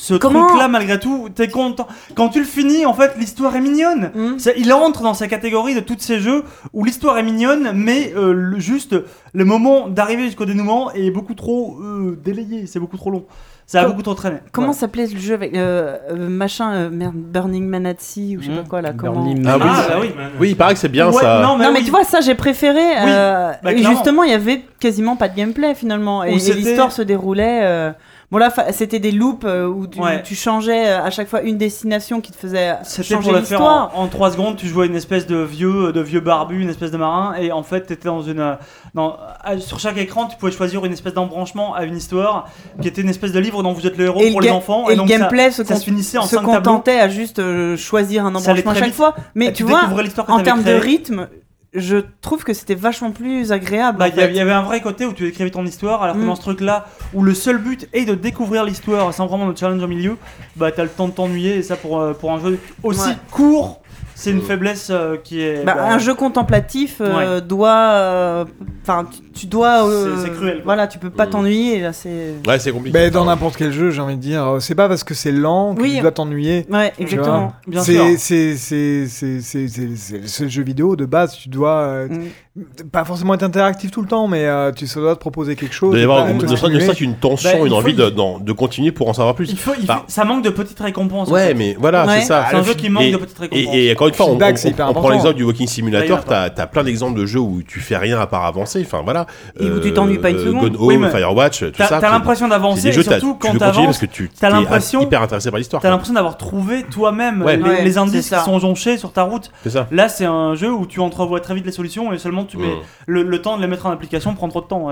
[0.00, 1.88] ce Comment- truc-là, malgré tout, t'es content.
[2.14, 4.12] Quand tu le finis, en fait, l'histoire est mignonne.
[4.14, 4.38] Hmm.
[4.38, 8.12] Ça- il entre dans sa catégorie de tous ces jeux où l'histoire est mignonne, mais
[8.16, 8.94] euh, le- juste
[9.34, 13.24] le moment d'arriver jusqu'au dénouement est beaucoup trop euh, délayé, c'est beaucoup trop long.
[13.66, 14.36] Ça a Com- beaucoup trop traîné.
[14.52, 14.78] Comment Voilà.
[14.80, 18.66] s'appelait le jeu avec euh, euh, machin euh, merde, Burning Manatee ou je sais pas
[18.68, 20.10] quoi là comment Burning Ah oui, Ah, bah oui.
[20.40, 21.42] Oui, il paraît que c'est bien Ouais, ça.
[21.42, 21.84] non, mais, non mais oui.
[21.84, 25.36] tu vois ça j'ai préféré euh, bah, et justement il y avait quasiment pas de
[25.36, 27.90] gameplay finalement et, et l'histoire se déroulait euh,
[28.30, 30.22] bon là c'était des loops euh, où tu, Ouais.
[30.22, 34.06] tu changeais euh, à chaque fois une destination qui te faisait changer l'histoire en, en
[34.08, 37.34] 3 secondes, tu jouais une espèce de vieux, de vieux barbu, une espèce de marin,
[37.40, 38.54] et en fait, t'étais dans une, euh,
[38.94, 39.16] dans,
[39.58, 42.48] sur chaque écran, tu pouvais choisir une espèce d'embranchement à une histoire,
[42.82, 44.52] qui était une espèce de livre dont vous êtes le héros et pour le, les
[44.52, 46.52] enfants, et et, le donc gameplay ça, se, ça se finissait en se 5 tableaux.
[46.54, 47.40] contentait à juste
[47.76, 48.94] choisir un embranchement à chaque vite.
[48.94, 49.80] fois mais Bah, tu tu vois
[50.28, 51.28] en termes de rythme
[51.74, 55.12] je trouve que c'était vachement plus agréable Bah, il y, avait- un vrai côté où
[55.12, 56.26] tu écrivais ton histoire, alors que Mm.
[56.26, 59.82] dans ce truc-là, où le seul but est de découvrir l'histoire sans vraiment de challenge
[59.82, 60.16] au milieu,
[60.56, 63.16] bah t'as le temps de t'ennuyer, et ça pour, euh, pour un jeu aussi Ouais.
[63.30, 63.82] court,
[64.20, 64.42] c'est une Mm.
[64.42, 65.64] faiblesse euh, qui est.
[65.64, 68.44] Bah, bah, un jeu contemplatif euh, doit euh,
[68.82, 70.62] enfin tu, tu dois euh, C'est- cruel, quoi.
[70.64, 71.30] voilà tu peux pas Mm.
[71.30, 72.98] t'ennuyer là c'est Ouais, c'est compliqué.
[72.98, 75.30] Mais dans n'importe quel jeu, j'ai envie de dire, euh, c'est pas parce que c'est
[75.32, 75.94] lent que Oui.
[75.96, 76.66] tu dois t'ennuyer.
[76.70, 77.52] ouais exactement.
[77.66, 78.04] Bien C'est- sûr.
[78.18, 82.08] C'est c'est- c'est- c'est- c'est- c'est- c'est le jeu vidéo de base, tu dois euh,
[82.08, 82.62] Mm.
[82.90, 85.74] pas forcément être interactif tout le temps, mais euh, tu ça doit te proposer quelque
[85.74, 85.90] chose.
[85.96, 86.46] Il doit y avoir ne
[86.80, 89.48] serait-ce qu'une tension, Bah, une envie de, continuer pour en savoir plus.
[89.50, 91.28] Il faut, il Bah, faut- ça manque de petites récompenses.
[91.28, 91.54] en Ouais, fait.
[91.54, 92.20] mais voilà, Ouais.
[92.20, 92.46] c'est ça.
[92.50, 93.74] C'est un jeu qui manque Et- de petites récompenses.
[94.16, 96.24] Quand une fois, on, on- on prend l'exemple du Walking Simulator.
[96.24, 98.82] T'as as plein d'exemples de jeux où tu fais rien à part avancer.
[98.84, 99.26] Enfin voilà.
[99.60, 100.76] Et où tu t'ennuies pas une seconde.
[100.76, 101.98] Gone Home, Firewatch, tout ça.
[102.00, 105.22] t'as l'impression d'avancer, surtout tu quand continuer parce t'avances, que tu t'as es l'impression- hyper
[105.22, 105.82] intéressé par l'histoire.
[105.82, 107.56] t'as l'impression d'avoir trouvé toi-même Ouais.
[107.56, 109.50] les, Ouais, les c'est indices qui sont jonchés sur ta route.
[109.62, 109.86] C'est ça.
[109.90, 112.66] Là, c'est un jeu où tu entrevois très vite les solutions et seulement tu mets
[112.66, 112.80] Mm.
[113.06, 114.88] le, temps de les mettre en application prend trop de temps.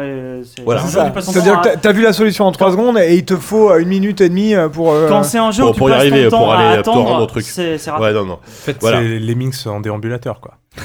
[0.65, 0.81] Voilà.
[0.83, 3.89] C'est-à-dire que t'as- vu la solution en 3 secondes et il te faut euh, une
[3.89, 4.93] minute et demie euh, pour.
[4.93, 7.27] euh, Quand c'est un jeu Pour- où tu pour y arriver, pour aller attendre, rendre
[7.27, 7.45] truc.
[7.45, 8.03] c'est raté.
[8.03, 8.35] Ouais, non, non.
[8.35, 9.01] En fait, Voilà.
[9.07, 10.55] C'est Lemmings en déambulateur, quoi.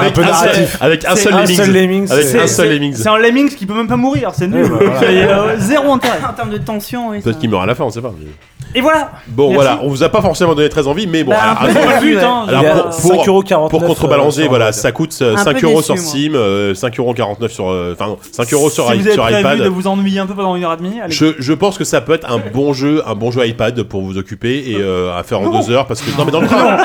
[0.00, 0.78] Avec peu un seul- narratif.
[0.80, 1.56] Avec un C'est seul un Lemmings.
[1.56, 2.94] seul Lemmings, Avec c'est- un seul Lemmings.
[2.96, 4.64] C'est un Lemmings qui peut même pas mourir, c'est nul.
[4.64, 5.12] Ouais, bah, voilà.
[5.52, 6.18] Euh, zéro intérêt.
[6.28, 7.20] En termes de tension, oui.
[7.20, 8.12] Peut-être qu'il meurt à la fin, on sait pas.
[8.18, 8.26] mais-
[8.74, 9.10] Et voilà.
[9.28, 9.54] Bon, Merci.
[9.54, 11.86] voilà, on vous a pas forcément donné très envie, mais bon, Bah, alors, alors, C'est
[11.86, 12.44] pas le but, hein.
[12.48, 13.68] Alors, pour- pour- 5,49€.
[13.70, 15.98] pour contrebalancer, euh, voilà, sur ça coûte euh, Un 5 peu euros sur.
[15.98, 19.22] Steam, euh, 5,49€ sur, euh, enfin non, 5 euros sur, si i- vous avez sur
[19.24, 19.58] prévu iPad.
[19.62, 21.12] de vous ennuyer un peu pendant une heure et demie, allez.
[21.12, 24.02] Je, je pense que ça peut être un bon jeu, un bon jeu iPad pour
[24.02, 26.46] vous occuper et euh, à faire en deux heures parce que non mais dans le
[26.48, 26.76] train.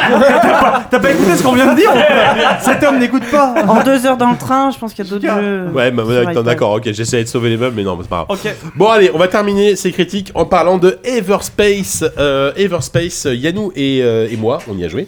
[0.89, 1.91] T'as pas écouté ce qu'on vient de dire
[2.61, 3.53] Cet homme n'écoute pas.
[3.67, 5.67] En deux heures dans le train, je pense qu'il y a d'autres jeux.
[5.73, 6.43] Ouais, bah, sur ouais, iPad.
[6.43, 8.37] d'accord, ok, j'essaie de sauver les meubles, mais non, c'est pas grave.
[8.45, 8.55] Ok.
[8.75, 11.66] Bon, allez, on va terminer ces critiques en parlant de Everspace.
[12.17, 15.07] Euh, Everspace, Yannou et, euh, et moi, on y a joué.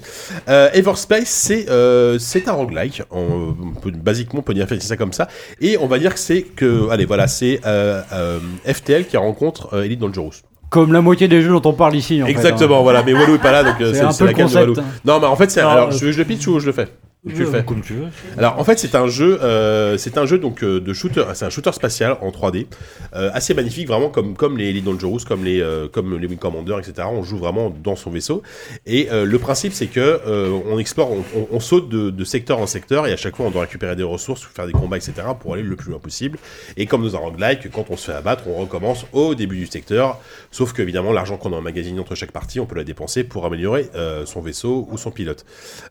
[0.50, 3.04] Euh, Everspace, c'est euh, c'est un roguelike.
[3.12, 5.28] On, on peut, basiquement, on peut dire ça comme ça.
[5.62, 9.74] Et on va dire que c'est que, allez, voilà, c'est euh, euh, FTL qui rencontre
[9.74, 10.34] euh, Elite Dangerous.
[10.70, 12.22] Comme la moitié des jeux dont on parle ici.
[12.22, 12.84] En fait, Exactement, hein.
[12.84, 14.74] voilà, mais Walou est pas là, donc euh, C'est c'est c'est la de Walou.
[14.80, 14.84] hein.
[15.06, 15.62] Non, mais en fait, c'est.
[15.62, 16.88] Alors, euh, je, je le pitch ou je le fais?
[17.27, 17.65] Tu le fais.
[17.65, 18.07] Comme tu veux.
[18.38, 21.43] Alors en fait c'est un jeu, euh, c'est un jeu donc euh, de shooter, c'est
[21.43, 22.67] un shooter spatial en 3D,
[23.14, 26.77] euh, assez magnifique vraiment comme comme les Elite Dangerous, comme les comme les Wing Commander,
[26.80, 27.09] etc.
[27.11, 28.41] On joue vraiment dans son vaisseau
[28.85, 30.22] et le principe c'est que
[30.65, 33.48] on explore, on, on- on saute de, de secteur en secteur et à chaque fois
[33.48, 35.14] on doit récupérer des ressources, faire des combats, etc.
[35.41, 36.39] pour aller le plus loin possible.
[36.77, 39.65] Et comme dans un roguelike, quand on se fait abattre, on recommence au début du
[39.67, 40.19] secteur.
[40.51, 43.45] Sauf que évidemment l'argent qu'on a emmagasiné entre chaque partie, on peut la dépenser pour
[43.45, 43.89] améliorer
[44.25, 45.45] son vaisseau ou son pilote.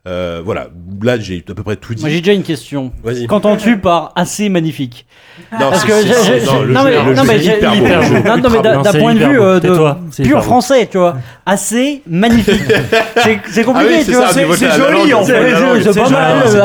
[0.07, 0.71] Voilà,
[1.03, 2.03] là j'ai à peu près tout dit.
[2.03, 2.93] Moi j'ai déjà une question.
[3.03, 3.27] Vas-y.
[3.27, 5.07] Qu'entends-tu par assez magnifique
[5.53, 10.99] Non, Parce c'est- que non, mais- d'un point de vue euh, de pur français, tu
[10.99, 11.17] vois,
[11.47, 12.61] assez magnifique.
[13.51, 14.29] C'est compliqué, Ah c'est tu vois.
[14.33, 15.51] c'est- joli, en c'est- fait.
[15.53, 16.61] langue, C'est pas joli, mal, c'est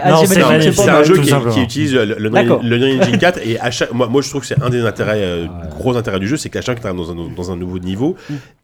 [0.00, 1.18] assez magnifique, un jeu
[1.50, 4.62] qui, utilise le, Unreal Engine 4 et à chaque, moi, moi je trouve que c'est
[4.62, 5.46] un des intérêts, euh,
[5.78, 7.78] gros intérêts du jeu, c'est qu'à chaque fois que tu dans un, dans un nouveau
[7.78, 8.16] niveau,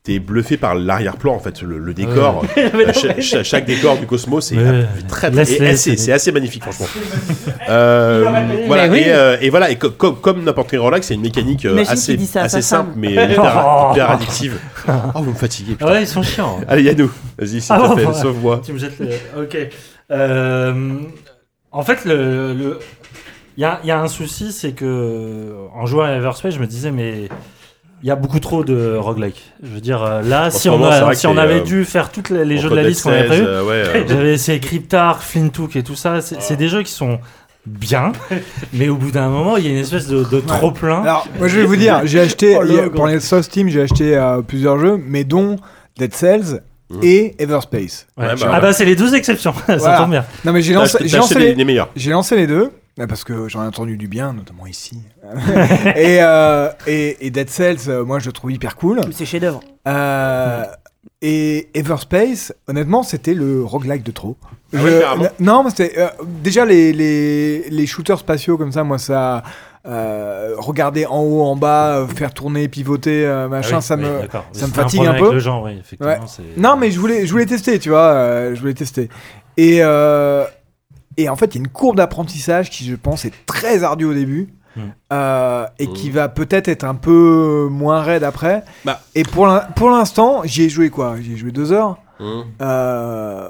[0.02, 4.06] t'es bluffé par l'arrière-plan en fait, le, le décor, Euh, cha- cha- chaque décor du
[4.06, 4.86] cosmos Ouais.
[5.08, 6.86] très, très et assez- c'est- c'est assez magnifique franchement.
[7.68, 8.24] Euh,
[8.66, 8.98] voilà Mais oui.
[9.06, 11.84] et, euh, et voilà et co- co- comme n'importe quel roguelike, c'est une mécanique euh,
[11.86, 14.58] assez assez simple mais hyper, hyper addictive.
[15.14, 15.72] Oh vous me fatiguez.
[15.74, 15.86] putain.
[15.92, 16.60] Ouais, ils sont chiants.
[16.66, 18.18] Allez Yannou, vas-y s'il Ah te bon, plaît, voilà.
[18.20, 18.60] sauve-moi.
[18.64, 19.08] Tu me jettes le.
[19.42, 19.56] Ok.
[20.10, 20.98] Euh,
[21.70, 22.54] en fait, le.
[22.54, 22.78] le-
[23.56, 26.60] Il y a, il y a un souci, c'est que en jouant à Everspace, je
[26.60, 27.28] me disais, mais
[28.02, 29.52] il y a beaucoup trop de roguelike.
[29.62, 32.32] Je veux dire, euh, là, si on, moment, a- si avait euh, dû faire tous
[32.32, 34.58] les, les jeux de la liste qu'on avait 16, prévu, euh, ouais, euh, j'avais essayé
[34.60, 36.20] Cryptar, Flintook et tout ça.
[36.20, 37.18] C'est des jeux qui sont
[37.66, 38.12] bien,
[38.72, 41.02] mais au bout d'un moment, il y a une espèce de, de trop plein.
[41.02, 43.82] Alors, moi je vais vous dire, j'ai acheté, Oh, a- pour les soft Steam, j'ai
[43.82, 45.56] acheté euh, plusieurs jeux, mais dont
[45.98, 46.60] Dead Cells
[46.92, 47.00] Mhm.
[47.04, 48.08] et Everspace.
[48.18, 48.26] Ouais.
[48.26, 49.98] Ouais, bah, ah bah c'est les deux exceptions, ça Voilà.
[49.98, 50.24] tombe bien.
[50.44, 51.88] Non, mais j'ai lancé, lancé les, les, les meilleurs.
[51.94, 54.98] j'ai lancé les deux, bah, parce que j'en ai entendu du bien, notamment ici.
[55.96, 59.00] et, euh, et, et Dead Cells, euh, moi je le trouve hyper cool.
[59.12, 59.60] C'est chef-d'œuvre.
[59.88, 60.64] Euh,
[61.22, 64.36] et Everspace, honnêtement, c'était le roguelike de trop.
[64.74, 65.28] Ah Je- carrément.
[65.40, 66.08] non, mais c'était euh,
[66.42, 69.42] déjà les, les, les shooters spatiaux comme ça, moi ça.
[69.86, 73.94] euh, regarder en haut, en bas, euh, faire tourner, pivoter, euh, machin, Ah oui, ça
[73.96, 74.08] oui, me,
[74.52, 75.32] ça me C'est fatigue un avec peu.
[75.32, 76.44] Le genre, oui, effectivement, Ouais.
[76.58, 79.08] Non, mais je voulais, je voulais tester, tu vois, euh, je voulais tester.
[79.56, 80.44] Et, euh,
[81.22, 84.04] et en fait, il y a une courbe d'apprentissage qui, je pense, est très ardue
[84.06, 84.54] au début.
[84.76, 84.80] Mm.
[85.12, 88.62] euh, et qui va peut-être être un peu moins raide après.
[88.84, 89.00] Bah.
[89.16, 91.96] Et pour l'in- pour l'instant, j'y ai joué quoi J'y ai joué deux heures.
[92.20, 92.44] Hum.
[92.62, 93.48] Euh,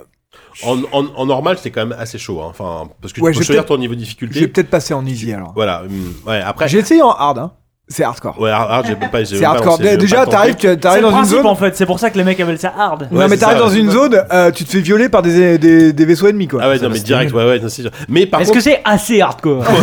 [0.64, 2.40] En, en, en normal, c'est quand même assez chaud.
[2.40, 2.46] hein.
[2.48, 4.48] Enfin, parce que Ouais, tu peux j'ai choisir ton niveau de J'ai difficulté.
[4.48, 5.52] peut-être passé en easy alors.
[5.54, 5.82] Voilà.
[5.82, 6.40] hum, Ouais.
[6.40, 6.68] Après.
[6.68, 7.52] J'ai essayé en hard, hein.
[7.90, 8.40] C'est hardcore.
[8.40, 9.24] Ouais, hard, j'ai pas.
[9.24, 9.78] j'ai C'est hardcore.
[9.78, 11.46] Déjà, t'arrives tu- dans une principe zone.
[11.46, 13.08] en fait, c'est pour ça que les mecs appellent ça hard.
[13.10, 15.92] Non, Ouais, mais t'arrives dans une zone, euh, tu te fais violer par des, des,
[15.92, 16.60] des vaisseaux ennemis quoi.
[16.62, 17.90] Ah ouais, non, mais direct, ouais, ouais, non, c'est sûr.
[18.08, 19.64] Mais par Est-ce que c'est assez hardcore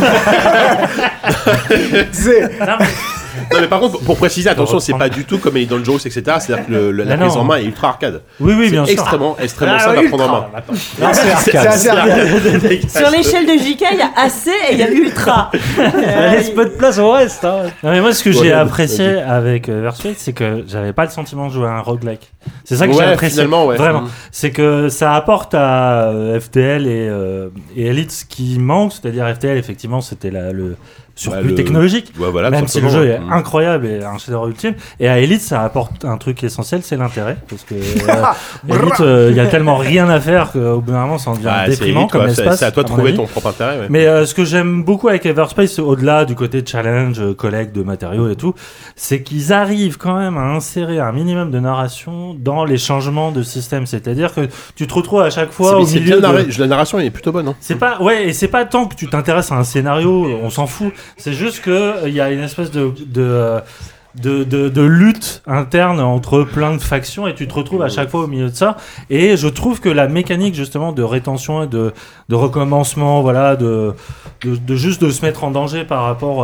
[2.11, 2.49] C'est-
[3.53, 6.21] non, mais par contre, pour préciser, attention, c'est pas du tout comme Elite Dangerous, etc.
[6.39, 7.41] C'est-à-dire que le- le- la Mais prise non.
[7.41, 8.21] en main est ultra arcade.
[8.39, 8.93] Oui, oui, C'est bien sûr.
[8.93, 10.73] extrêmement, extrêmement Ah, simple à prendre en main.
[11.39, 12.27] c'est assez arcade.
[12.89, 15.51] Sur l'échelle de JK, il y a AC et il y a Ultra.
[15.75, 17.45] Ça laisse peu de place au reste.
[17.45, 17.63] hein.
[17.83, 21.05] Non, mais moi, ce que Ouais, j'ai apprécié avec euh, Versuit, c'est que j'avais pas
[21.05, 22.31] le sentiment de jouer à un roguelike.
[22.63, 23.35] C'est ça que j'ai Ouais, apprécié.
[23.35, 23.77] finalement, ouais.
[23.77, 24.01] Vraiment.
[24.01, 24.09] Mm.
[24.31, 29.27] C'est que ça apporte à euh, FTL et, euh, et Elite ce qui manque, c'est-à-dire
[29.33, 30.75] FTL, effectivement, c'était la- le
[31.17, 32.13] surplus Bah, le- technologique.
[32.17, 33.07] Ouais, voilà, même si le jeu ouais.
[33.09, 34.75] est incroyable et un chef-d'œuvre ultime.
[35.01, 37.37] Et à Elite, ça apporte un truc essentiel, c'est l'intérêt.
[37.49, 37.75] Parce que
[38.69, 41.31] euh, Elite, euh, il y a tellement rien à faire qu'au bout d'un moment, ça
[41.31, 42.29] en devient Ouais, c'est déprimant Elite, comme.
[42.29, 42.59] C'est- espace.
[42.59, 43.17] c'est à toi de trouver avis.
[43.17, 43.87] ton propre intérêt, ouais.
[43.89, 47.75] Mais euh, ce que j'aime beaucoup avec Everspace, c'est au-delà du côté challenge, euh, collecte
[47.75, 48.53] de matériaux et tout,
[48.95, 53.41] c'est qu'ils arrivent quand même à insérer un minimum de narration dans les changements de
[53.43, 53.85] système.
[53.87, 54.41] C'est-à-dire que
[54.75, 56.21] tu te retrouves à chaque fois au c'est milieu bien de...
[56.21, 56.47] narré.
[56.59, 57.47] La narration est plutôt bonne.
[57.47, 57.55] hein.
[57.59, 60.67] C'est pas ouais et c'est pas tant que tu t'intéresses à un scénario, on s'en
[60.67, 60.91] fout.
[61.15, 63.61] C'est juste que il y a une espèce euh,
[64.15, 68.09] de, de, de lutte interne entre plein de factions et tu te retrouves à chaque
[68.09, 68.75] fois au milieu de ça.
[69.11, 71.93] Et je trouve que la mécanique justement de rétention et de,
[72.27, 73.93] de recommencement, voilà, de,
[74.43, 76.39] de, juste de se mettre en danger par rapport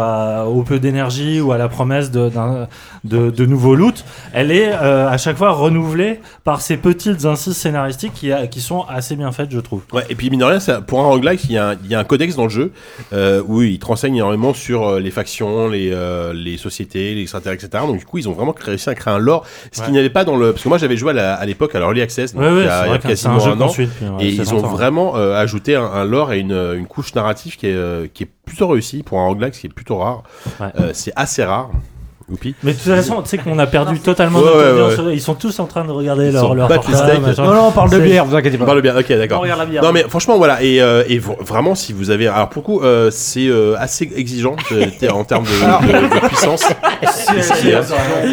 [0.47, 2.67] au peu d'énergie ou à la promesse d'un-
[3.03, 7.57] de, de nouveaux loot, elle est euh, à chaque fois renouvelée par ces petites incises
[7.57, 9.81] scénaristiques qui, a- qui sont assez bien faites, je trouve.
[9.91, 11.89] Ouais, et puis mine de rien, ça- pour un roguelike, il y, a un- il
[11.89, 12.71] y a un codex dans le jeu
[13.11, 17.23] euh, où il te renseigne énormément sur euh, les factions, les, euh, les sociétés, les
[17.23, 17.83] extraterrestres, etc.
[17.85, 19.85] Donc du coup, ils ont vraiment réussi à créer un lore, ce Ouais.
[19.85, 20.51] qu'il n'y avait pas dans le...
[20.53, 22.67] Parce que moi, j'avais joué à l'époque à l'Early Access, donc Ouais, ouais, il y
[22.69, 23.67] a, il y quasiment un un an.
[23.69, 27.13] suit ouais, et ils ont vraiment euh, ajouté un, un lore et une, une couche
[27.15, 29.97] narrative qui est, euh, qui est plutôt réussie pour un roguelike, ce qui est plutôt
[29.97, 30.23] rare.
[30.61, 31.69] Euh, c'est assez rare.
[32.31, 32.55] Youpi.
[32.63, 35.05] Mais de toute façon, tu sais qu'on a perdu totalement Ouais, notre ouais, audience.
[35.07, 35.13] ouais.
[35.13, 37.19] Ils sont tous en train de regarder Ils leur, leur portable.
[37.37, 38.65] Non, non, on parle de C'est- bière, vous inquiétez On pas.
[38.67, 39.39] parle bien, ok, d'accord.
[39.39, 39.83] On regarde la bière.
[39.83, 40.63] Non, mais franchement, voilà.
[40.63, 42.27] Et, euh, et vraiment, si vous avez.
[42.27, 44.55] Alors, pour coup, euh, c'est euh, assez exigeant
[45.11, 46.63] en termes de, de- de puissance.
[46.83, 47.07] Hein.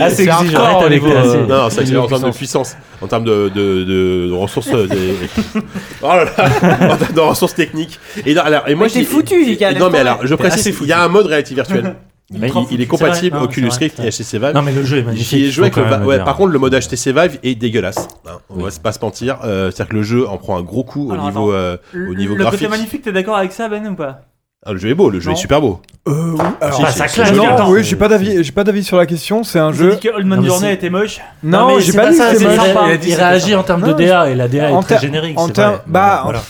[0.03, 2.77] Assez C'est exigeant euh, Non, non, c'est niveau en termes de puissance.
[3.01, 4.87] en termes de, de, de, de ressources, euh,
[6.03, 7.99] oh là là, en termes de ressources techniques.
[8.25, 10.85] Et, non, alors, et moi, j'ai- foutu, Non, mais alors, je précise, foutu.
[10.85, 11.97] il y a un mode réalité virtuelle.
[12.33, 13.71] Mais il, il est compatible non, Oculus.
[13.79, 14.53] Rift et HTC Vive.
[14.55, 15.51] Non, mais le jeu est magnifique.
[15.51, 18.07] Joué avec le ouais, par contre, le mode HTC Vive est dégueulasse.
[18.27, 19.39] hein, on va pas se mentir.
[19.45, 22.35] Euh, C'est-à-dire que le jeu en prend un gros coup au niveau, euh, au niveau
[22.37, 22.61] le graphique.
[22.61, 24.21] côté magnifique, t'es d'accord avec ça, Ben ou pas
[24.65, 25.37] Ah, le jeu est beau, le jeu Non.
[25.37, 25.81] est super beau.
[26.07, 28.97] Euh, oui, alors, Bah, ça claque, non, oui, j'ai pas d'avis, j'ai pas d'avis sur
[28.97, 29.43] la question.
[29.43, 29.93] C'est un jeu.
[29.97, 31.19] dit que Non, mais Journey était moche.
[31.43, 32.33] Non, mais j'ai pas dit ça.
[32.33, 34.71] Il a Il, dit il c'est réagit en termes de Non, DA et la DA
[34.71, 35.39] est en très générique.
[35.39, 35.83] en termes- vrai.
[35.87, 36.43] bah, Voilà.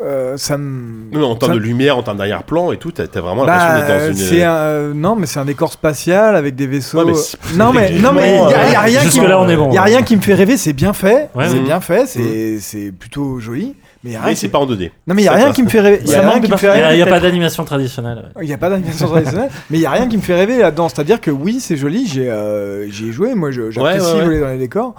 [0.00, 1.10] Euh, ça me.
[1.12, 3.86] Non, en termes ça- de lumière, en termes d'arrière-plan et tout, t'as vraiment Bah, l'impression
[3.88, 4.16] d'être dans une.
[4.16, 6.98] c'est un, euh, non, mais c'est un décor spatial avec des vaisseaux.
[6.98, 9.06] Ouais, mais c'est- non, mais non, mais il y, a- y a rien qui.
[9.06, 9.72] Jusque-là, on est bon.
[9.72, 10.56] Y a rien qui me fait rêver.
[10.56, 11.30] C'est bien fait.
[11.34, 12.06] Ouais, c'est bien fait.
[12.06, 13.74] C'est c'est plutôt joli.
[14.04, 14.92] Mais c'est pas en 2D.
[15.08, 16.00] Non, mais il y a rien qui me fait rêver.
[16.04, 18.30] Il a n'y a, pas d'animation traditionnelle.
[18.40, 20.58] Il n'y a pas d'animation traditionnelle, mais il n'y a rien qui me fait rêver
[20.58, 20.88] là-dedans.
[20.88, 24.58] C'est-à-dire que oui, c'est joli, j'ai euh, j'y ai joué, moi j'apprécie voler dans les
[24.58, 24.94] décors.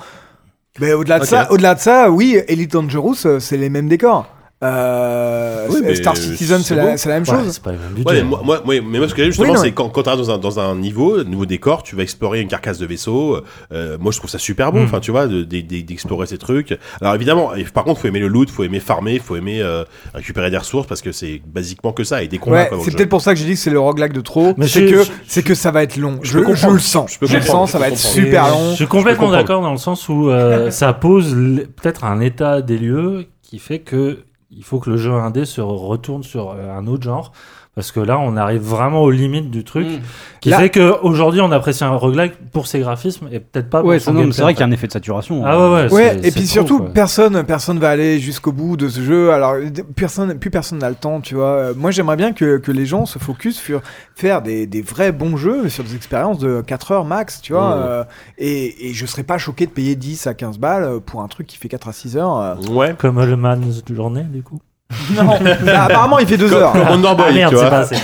[0.82, 4.28] Mais au-delà de, ça, au-delà de ça, oui, Elite Dangerous, euh, c'est les mêmes décors.
[4.62, 7.52] Euh, Oui, mais Star Citizen, c'est la, même Ouais, chose.
[7.54, 9.54] c'est pas le même Ouais, mais moi, moi, moi- mais moi, ce que j'aime justement,
[9.54, 12.04] Oui, c'est quand, quand tu dans un, dans un niveau, un nouveau décor, tu vas
[12.04, 13.42] explorer une carcasse de vaisseau.
[13.72, 14.84] euh, moi, je trouve ça super beau, Mm.
[14.84, 16.78] enfin, tu vois, de- de- de- d'explorer ces trucs.
[17.00, 20.52] Alors, évidemment, par contre, faut aimer le loot, faut aimer farmer, faut aimer euh, récupérer
[20.52, 22.64] des ressources parce que c'est basiquement que ça et des combats.
[22.70, 24.54] Ouais, c'est peut-être pour ça que j'ai dit que c'est le roguelike de trop.
[24.58, 26.20] Mais C'est que, je- c'est que ça va être long.
[26.22, 27.14] je Je, peux je le sens.
[27.14, 28.72] Je peux Je le sens, ça va être super long.
[28.72, 31.34] Je suis complètement d'accord dans le sens où euh, ça pose
[31.82, 34.20] peut-être un état des lieux qui fait que
[34.60, 37.32] il faut que le jeu indé se retourne sur euh, un autre genre.
[37.80, 40.00] Parce que là, on arrive vraiment aux limites du truc, Mm.
[40.42, 43.88] qui Là- fait qu'aujourd'hui, on apprécie un roguelike pour ses graphismes et peut-être pas pour
[43.88, 45.44] Ouais, son mais gameplay, c'est vrai qu'il y a un effet de saturation.
[45.46, 46.18] Ah ouais, ouais.
[46.28, 49.32] Et puis surtout, trop, personne, personne va aller jusqu'au bout de ce jeu.
[49.32, 49.54] Alors,
[49.96, 51.48] personne, plus personne n'a le temps, tu vois.
[51.48, 53.82] Euh, Moi, j'aimerais bien que, que les gens se focus sur
[54.14, 57.72] faire des, des vrais bons jeux, sur des expériences de 4 heures max, tu vois.
[57.76, 58.04] Euh,
[58.38, 61.48] et, et je serais pas choqué de payer 10 à 15 balles pour un truc
[61.48, 62.38] qui fait 4 à 6 heures.
[62.38, 62.56] euh.
[62.74, 62.94] Ouais.
[62.98, 64.60] Comme le Man's journée, du coup.
[65.14, 65.24] Non,
[65.66, 66.72] Bah, apparemment, il fait 2 heures.
[66.74, 67.70] Comme Wonder Boy, Ah merde, tu c'est vois.
[67.70, 67.96] pas assez.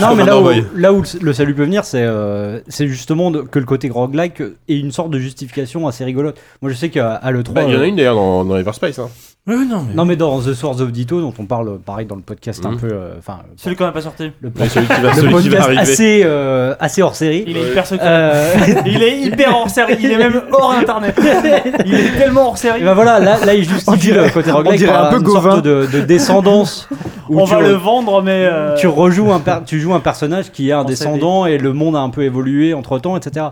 [0.00, 0.64] Non, mais là où, Boy.
[0.74, 4.40] là où le salut peut venir, c'est euh, c'est justement de- que le côté roguelike
[4.40, 6.36] ait une sorte de justification assez rigolote.
[6.62, 7.52] Moi, je sais qu'à à l'E3.
[7.52, 8.98] Bah, il y en a euh, une d'ailleurs dans, dans Everspace.
[8.98, 9.08] Hein.
[9.46, 9.92] Oui, non, mais.
[9.94, 12.70] Non, mais dans The Source of Ditto, dont on parle pareil dans le podcast un
[12.70, 12.78] Mhm.
[12.80, 12.88] peu.
[12.90, 14.32] euh, Enfin, Celui qu'on n'a pas sorti.
[14.40, 15.80] le, Ouais, celui qui va, le celui qui va podcast arriver.
[15.80, 17.44] assez, euh, assez hors série.
[17.46, 18.06] Il est hyper secret.
[18.08, 18.54] Euh,
[18.86, 19.96] Il est hyper hors série.
[20.00, 21.14] Il est même hors internet.
[21.84, 22.80] Il est tellement hors série.
[22.80, 25.04] et ben voilà, là, là il On justifie dirait- le côté on roguelike dirait par
[25.08, 25.50] un peu une Gauvin.
[25.52, 26.88] sorte de, de descendance.
[27.28, 28.46] où On tu va re- le vendre, mais.
[28.50, 31.58] euh, tu rejoues un per- tu joues un personnage qui est un En descendant et
[31.58, 33.46] le monde a un peu évolué entre temps, etc.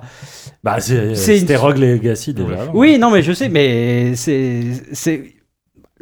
[0.65, 2.57] Bah, c'est- C'est une- c'était Rogue Legacy déjà.
[2.73, 4.63] Oui, non, mais je sais, mais c'est
[4.93, 5.23] c'est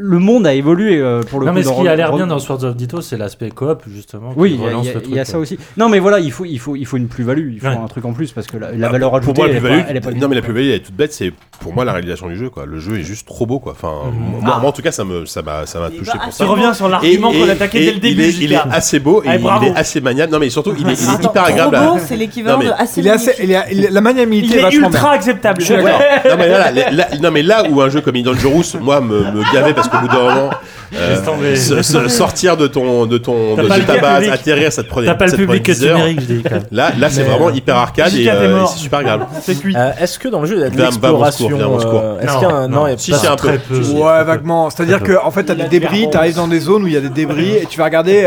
[0.03, 1.59] le monde a évolué euh, pour le Non, coup.
[1.59, 4.31] mais ce qui a l'air bien dans Swords of Ditto, c'est l'aspect coop, justement.
[4.33, 5.41] qui Oui, il y a- y, ça quoi.
[5.43, 5.59] aussi.
[5.77, 7.77] Non, mais voilà, il faut, il faut, il faut une plus-value, il faut Ouais.
[7.77, 9.57] un truc en plus parce que la, la Ah, valeur pour ajoutée, moi, la elle,
[9.57, 11.33] est plus-value, pas, elle est pas non mais la plus-value elle est toute bête, c'est
[11.61, 12.65] pour moi la réalisation du jeu quoi.
[12.67, 13.73] Le jeu est juste trop beau quoi.
[13.73, 14.41] Enfin, Mhm.
[14.43, 16.47] moi, moi, en tout cas ça me ça m'a ça m'a touché pour Tu ça.
[16.47, 18.23] reviens sur l'argument qu'on attaquait dès le début.
[18.23, 18.69] Il est, il est Jika.
[18.73, 20.33] assez beau et Allez, il est assez maniable.
[20.33, 21.77] Non mais surtout il est, hyper agréable.
[21.77, 23.45] trop à- beau, c'est l'équivalent de assez Il est assez, magnifique.
[23.73, 25.63] il est- il- la maniabilité Il est ultra acceptable.
[27.21, 30.09] Non mais là, où un jeu comme Dangerous, moi me, me gavait parce qu'au bout
[30.09, 30.51] d'un
[30.95, 34.11] euh, se- se- sortir de ton de ton T'as de, pas de le ta public.
[34.11, 35.99] base, atterrir, ça te prenait T'as pas le public que 10 tu heures.
[35.99, 36.63] mérites, je dis quand même.
[36.71, 39.27] Là, là, c'est vraiment euh, hyper arcade et, euh, et c'est super agréable.
[39.43, 39.75] C'est cuit.
[39.77, 42.49] Euh, est-ce que dans le jeu, il y a de l'exploration euh, Est-ce Non, qu'il
[42.49, 42.69] y a un.
[42.69, 42.77] non.
[42.81, 43.59] Non, il y a Si, pas si, un peu.
[43.69, 43.79] peu.
[43.79, 44.71] Ouais, vaguement.
[44.71, 47.01] C'est-à-dire que en fait, t'as des débris, t'arrives dans des zones où il y a
[47.01, 48.27] des débris et tu vas regarder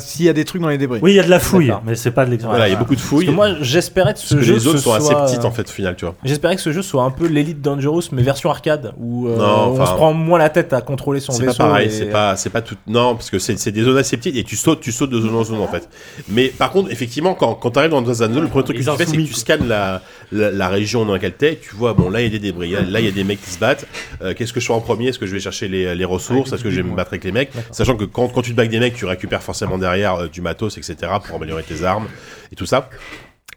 [0.00, 0.98] s'il y a des trucs dans les débris.
[1.02, 2.58] Oui, il y a de la fouille, mais c'est pas de l'exploration.
[2.58, 3.26] Voilà, il y a beaucoup de Parce fouilles.
[3.26, 5.50] que moi, j'espérais que ce Parce que jeu les zones sont assez soit- petites en
[5.50, 6.14] fait, au final, tu vois.
[6.24, 9.92] J'espérais que ce jeu soit un peu l'Elite Dangerous, mais version arcade, où on se
[9.92, 11.58] prend moins la tête à contrôler son C'est vaisseau.
[11.58, 12.76] pas pareil, c'est pas, c'est pas tout.
[12.86, 15.20] Non, parce que c'est c'est des zones assez petites et tu sautes, tu sautes de
[15.20, 15.88] zone en zone en fait.
[16.28, 18.82] Mais par contre, effectivement, quand, quand tu arrives dans une zone, le premier truc que
[18.82, 21.58] tu fais, c'est que tu scannes la, la, la région dans laquelle t'es.
[21.62, 23.42] Tu vois, bon, là il y a des débris, là il y a des mecs
[23.42, 23.86] qui se battent.
[24.22, 25.08] Euh, Qu'est-ce que je fais en premier?
[25.08, 26.52] Est-ce que je vais chercher les, les ressources?
[26.52, 27.50] Est-ce que je vais me battre avec les mecs?
[27.70, 30.28] Sachant que quand, quand tu te bats avec des mecs, tu récupères forcément derrière euh,
[30.28, 30.96] du matos, etc.
[31.26, 32.06] pour améliorer tes armes
[32.50, 32.88] et tout ça.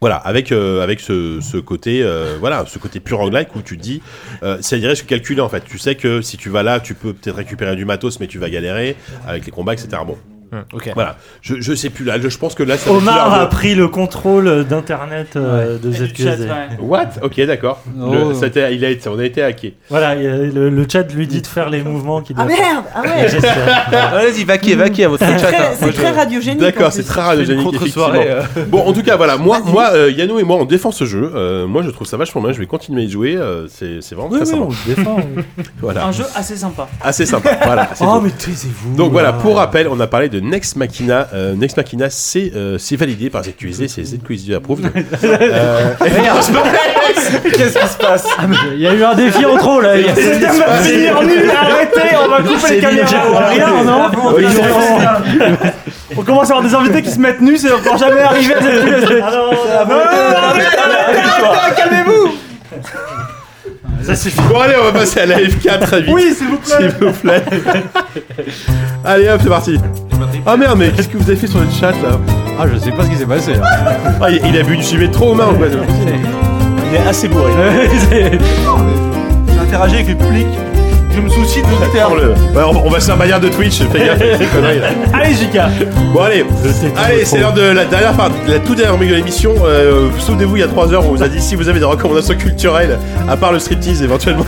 [0.02, 4.02] Voilà, avec euh, avec ce, côté euh, voilà, ce côté pur roguelike où tu dis
[4.42, 5.64] euh, c'est des risques calculés en fait.
[5.64, 8.38] Tu sais que si tu vas là, tu peux peut-être récupérer du matos mais tu
[8.38, 9.88] vas galérer avec les combats etc.
[10.06, 10.18] Bon,
[10.94, 11.16] Voilà.
[11.42, 13.74] Je, je sais plus là, je pense que là ça va être Omar a pris
[13.74, 16.44] le contrôle d'internet euh, de ZQSD.
[16.44, 16.48] ouais.
[16.80, 17.08] What?
[17.22, 17.82] Ok, d'accord.
[18.00, 18.32] Oh.
[18.42, 19.74] A été- il a été, on a été hacké.
[19.90, 23.02] Voilà, le, le chat lui dit de faire les mouvements qu'il Ah doit merde Ah
[23.02, 24.16] ouais.
[24.18, 25.48] Allez-y, vaquez, vaquez à votre chat.
[25.48, 25.74] hein.
[25.78, 26.60] c'est très radiogénique.
[26.60, 28.26] D'accord, c'est très radiogénique contre-soirée.
[28.30, 28.42] euh.
[28.68, 29.72] Bon, en tout cas, voilà, moi, Vas-y.
[29.72, 31.30] moi, euh, Yannou et moi, on défend ce jeu.
[31.34, 32.52] Euh, moi, je trouve ça vachement bien.
[32.52, 33.36] Je vais continuer à y jouer.
[33.36, 34.64] euh, c'est, c'est vraiment Oui, très oui, sympa.
[34.64, 35.16] on le défend.
[35.80, 36.88] Voilà, Un jeu assez sympa.
[37.02, 37.50] assez sympa.
[37.64, 37.90] Voilà.
[38.00, 38.94] Oh, mais taisez-vous.
[38.94, 39.34] Donc voilà, là.
[39.34, 41.28] pour rappel, on a parlé de Next Machina.
[41.34, 44.90] Euh, Next Machina, c'est euh, c'est validé par ZQSD, c'est ZQSD approved.
[45.24, 48.42] Euh, Qu'est-ce qui se passe Ah,
[48.74, 49.96] Il y a eu un défi en trop là.
[49.98, 53.48] Il y a- C'est va finir nul, arrêtez, on va couper les caméras.
[53.48, 54.10] Rien, non
[56.16, 58.58] On commence à avoir des invités qui se mettent nus, c'est encore jamais arrivé à.
[58.58, 62.34] Ah non, Non, non, arrêtez, calmez-vous
[64.06, 64.40] ça suffit.
[64.48, 66.14] Bon allez, on va passer à la F4 très vite.
[66.14, 67.42] Oui, s'il vous plaît S'il vous plaît.
[69.04, 69.78] allez hop, c'est parti.
[70.46, 72.18] Ah merde, mais qu'est-ce que vous avez fait sur le chat là
[72.58, 73.54] Ah, je sais pas ce qui s'est passé.
[73.54, 73.60] là.
[74.20, 77.28] Ah, il, il a bu du sujet trop aux mains ou quoi Il est assez
[77.28, 77.52] bourré.
[79.58, 80.46] J'interagis avec le public.
[81.16, 82.06] Je me soucie de l'auditeur.
[82.08, 84.36] Attends, le- Ouais, on, va- on va se faire bagarre de Twitch, fais gaffe avec
[84.36, 84.88] ces conneries là.
[85.14, 85.68] Allez, Jika
[86.12, 86.44] Bon allez,
[86.96, 89.52] allez, c'est l'heure de la dernière part, de la toute dernière de l'émission.
[89.64, 91.84] Euh, Souvenez-vous, il y a 3 heures, on vous a dit si vous avez des
[91.86, 94.44] recommandations culturelles, à part le striptease éventuellement.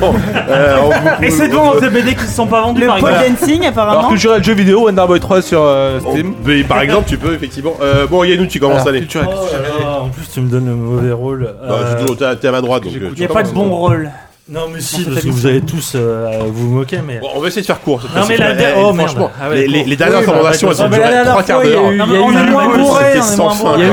[0.51, 2.99] euh, on vous- Et c'est devant des BD qui se sont pas vendus, Le par
[2.99, 3.41] pole exemple.
[3.41, 4.09] dancing, Alors apparemment.
[4.11, 6.35] culturel jeu vidéo, Wonderboy 3 sur euh, on- Steam.
[6.45, 7.73] mais par exemple, tu peux effectivement.
[7.83, 9.01] Euh, bon, Yannou, tu commences, allez.
[9.01, 9.27] culturel.
[9.31, 11.55] Oh là là, en plus, tu me donnes le mauvais rôle.
[11.67, 12.93] Bah, Euh, c'est toujours- T'es t'es à ma droite, donc.
[12.95, 13.69] euh, Il tu n'y a pas de commences.
[13.69, 14.11] bon rôle.
[14.51, 17.19] Non, mais si, parce que vous allez tous euh, vous moquer, mais.
[17.19, 18.01] Bon, on va essayer de faire court.
[18.17, 20.69] Non, mais la Eh, der- oh, franchement, Ah ouais, les, les- dernières Oui, bah, recommandations,
[20.69, 21.93] ouais, elles ont duré mais la dernière 3 quarts fois, il y a d'heure.
[21.93, 23.75] il y a eu du moins vomi, bourré, c'était on est sans fin.
[23.77, 23.85] Il y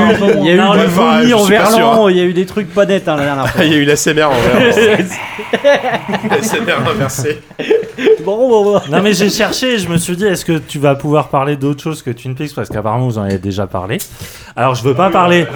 [0.50, 3.16] a eu, enfin, vomi en verlan, il y a eu des trucs pas nets hein,
[3.16, 3.64] la dernière fois.
[3.66, 4.98] Il y a eu l'ASMR en vrai.
[6.30, 7.40] L'ASMR inversé.
[8.24, 8.80] Bon, bon, bon.
[8.90, 11.82] Non mais j'ai cherché je me suis dit est-ce que tu vas pouvoir parler d'autre
[11.82, 12.54] chose que Twin Peaks?
[12.54, 13.98] Parce qu'apparemment vous en avez déjà parlé.
[14.58, 15.46] Alors je veux pas parler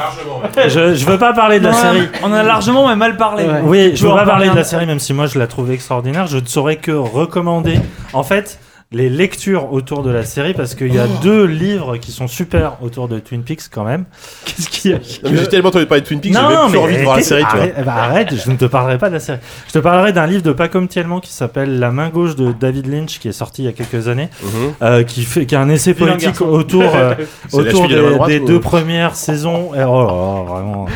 [0.69, 2.09] je, je veux pas parler de la Non, série.
[2.23, 3.45] On a largement mais mal parlé.
[3.45, 3.61] Ouais.
[3.63, 6.27] Oui, je veux pas parler de la série même si moi je la trouve extraordinaire,
[6.27, 7.79] je ne saurais que recommander
[8.13, 8.59] en fait
[8.93, 12.79] les lectures autour de la série parce qu'il y a deux livres qui sont super
[12.83, 14.05] autour de Twin Peaks quand même.
[14.45, 14.99] Qu'est-ce qu'il y a
[15.31, 17.23] mais J'ai tellement entendu parler de Twin Peaks, j'ai même plus envie de voir la
[17.23, 17.61] série, tu vois.
[17.61, 19.39] arrête, bah, arrête, je ne te parlerai pas de la série.
[19.69, 22.87] Je te parlerai d'un livre de Pacom Tielman qui s'appelle La main gauche de David
[22.89, 24.73] Lynch qui est sorti il y a quelques années, Mhm.
[24.83, 27.15] euh, qui fait qui a un essai politique autour euh,
[27.53, 29.73] autour de des, droite des ou- deux premières saisons.
[29.73, 30.87] Et, oh là là, vraiment.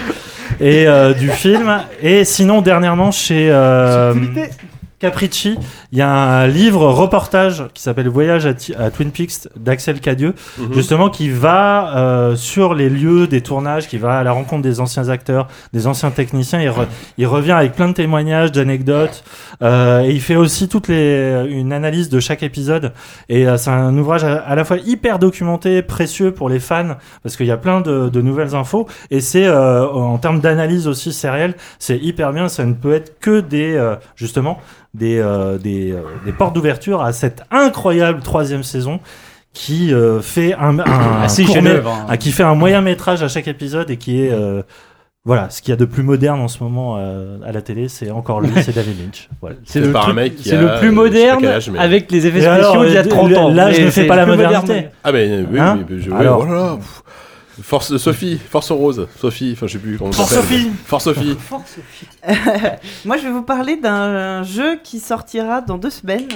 [0.58, 1.72] Et euh, du film.
[2.02, 4.14] Et sinon dernièrement chez euh,
[5.00, 5.58] Capricci,
[5.94, 10.74] il y a un livre reportage qui s'appelle Voyage à, Twin Peaks d'Axel Cadieux, Mhm.
[10.74, 14.80] justement qui va euh, sur les lieux des tournages, qui va à la rencontre des
[14.80, 16.60] anciens acteurs, des anciens techniciens.
[16.60, 19.22] Il, re- il revient avec plein de témoignages, d'anecdotes,
[19.62, 22.92] euh, et il fait aussi toute les, une analyse de chaque épisode.
[23.28, 26.96] Et euh, c'est un ouvrage à, à la fois hyper documenté, précieux pour les fans,
[27.22, 31.12] parce qu'il y a plein de, de nouvelles infos, et c'est en termes d'analyse aussi
[31.12, 32.48] sérielle, c'est hyper bien.
[32.48, 33.80] Ça ne peut être que des
[34.16, 34.58] justement
[34.94, 39.00] des, euh, des, euh, des portes d'ouverture à cette incroyable troisième saison
[39.52, 40.84] qui euh, fait un, un,
[41.22, 42.16] Assez court- chef-d'œuvre, hein.
[42.16, 44.62] qui fait un moyen métrage à chaque épisode et qui est euh,
[45.26, 47.88] voilà ce qu'il y a de plus moderne en ce moment euh, à la télé
[47.88, 49.56] c'est encore lui c'est David Lynch voilà.
[49.64, 51.70] C'est Fait le, par un truc- mec qui c'est a, le plus moderne quel âge,
[51.70, 53.48] mais- avec les effets Et spéciaux d'il y a euh, 30 ans.
[53.50, 54.66] là, je Mais ne fais c'est pas la modernité.
[54.66, 54.90] moderne.
[55.04, 56.44] Ah, mais oui, Hein oui, je- oui, Alors.
[56.44, 56.76] voilà.
[57.56, 57.64] Pff.
[57.64, 60.58] Force Sophie, Force Rose, Sophie, enfin je sais plus comment Force ça s'appelle.
[60.58, 60.70] Sophie.
[60.86, 62.06] Force Sophie.
[63.04, 66.28] Moi, je vais vous parler d'un jeu qui sortira dans deux semaines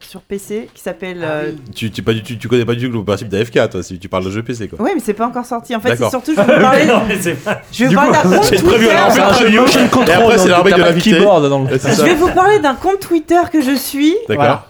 [0.00, 1.18] sur PC qui s'appelle.
[1.22, 3.82] euh, Tu, tu, pas du, tu, tu connais pas du tout le principe d'AFK, toi,
[3.82, 4.80] si tu parles de jeu PC, quoi.
[4.80, 5.74] Ouais, mais c'est pas encore sorti.
[5.74, 6.86] En fait, c'est surtout, je vais vous parler.
[6.86, 8.66] Non, mais c'est pas- Je vais Du vous parler coup, d'un compte Twitter.
[9.10, 13.40] C'est Et après, l'armée de keyboard dans le- Je vais vous parler d'un compte Twitter
[13.52, 14.14] que je suis.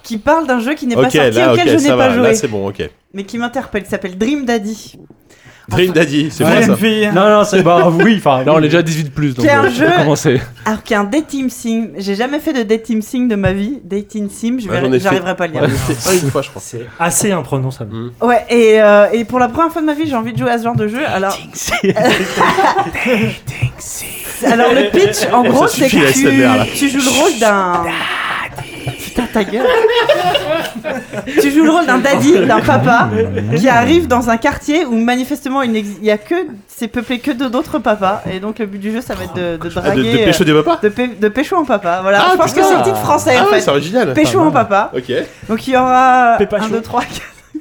[0.03, 2.13] Qui parle d'un jeu qui n'est pas sorti, là, auquel je n'ai pas va.
[2.13, 2.23] joué.
[2.23, 2.89] Là, c'est bon, ok.
[3.13, 3.83] mais qui m'interpelle.
[3.85, 4.95] Il s'appelle Dream Daddy.
[5.69, 6.75] Dream Daddy, c'est Ouais, moi une ça.
[6.75, 7.09] fille.
[7.13, 8.43] Non, non, c'est bah oui, enfin.
[8.43, 9.35] Là, on est déjà à 18 plus.
[9.35, 9.85] Donc, C'est un euh, jeu.
[9.85, 10.41] on va commencer.
[10.65, 11.87] Alors qu'il y a un dating sim.
[11.97, 13.79] J'ai jamais fait de dating sim de ma vie.
[13.83, 14.99] Dating sim, je vais- j'en ai fait.
[14.99, 15.61] j'arriverai pas à le dire.
[15.63, 16.61] Ouais, c'est pas une fois, je crois.
[16.65, 17.95] C'est assez imprononçable.
[18.21, 20.51] Ouais, et, euh, et pour la première fois de ma vie, j'ai envie de jouer
[20.51, 20.99] à ce genre de jeu.
[21.07, 21.37] Alors,
[24.45, 26.65] alors le pitch, en gros, c'est suffit, que la tu, SMR, là.
[26.73, 27.83] tu joues le rôle d'un.
[29.03, 29.65] Putain, ta gueule.
[31.41, 33.09] tu joues le rôle d'un daddy, d'un papa,
[33.55, 36.35] qui arrive dans un quartier où manifestement il n'exi- il y a que.
[36.67, 38.21] C'est peuplé que de d'autres papas.
[38.31, 40.11] Et donc le but du jeu, ça va être de, de Ah, de, draguer.
[40.13, 41.99] de pécho euh, des papas de, pé- de pécho en papa.
[42.01, 42.61] Voilà, Ah, je pense putain.
[42.61, 43.61] que c'est le titre français Ah en ouais, fait.
[43.61, 44.13] c'est original.
[44.13, 44.91] Pécho en papa.
[44.95, 45.11] Ok.
[45.49, 46.65] Donc il y aura Pépacho.
[46.65, 47.01] 1, 2, 3,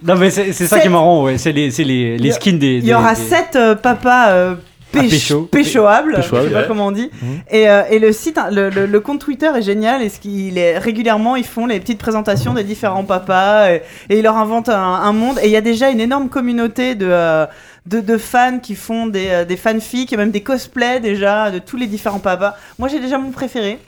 [0.07, 1.37] Non, mais c'est ça qui est marrant, ouais.
[1.39, 2.77] C'est les, c'est les, les skins des.
[2.79, 4.55] Il y aura des- 7 papas euh,
[4.95, 5.43] Ah, péch- pécho.
[5.51, 6.65] péchoables, Péchoables, je sais pas ouais.
[6.67, 7.11] comment on dit.
[7.23, 7.41] Mhm.
[7.51, 10.03] Et, euh, et le site, hein, le, le- le compte Twitter est génial.
[10.03, 14.19] Et ce qu'il est régulièrement, ils font les petites présentations des différents papas et, et
[14.19, 15.39] ils leur inventent un, un monde.
[15.43, 17.47] Et il y a déjà une énorme communauté de euh,
[17.87, 21.59] de, de fans qui font des, euh, des fanfics et même des cosplays déjà de
[21.59, 22.55] tous les différents papas.
[22.79, 23.79] Moi, j'ai déjà mon préféré.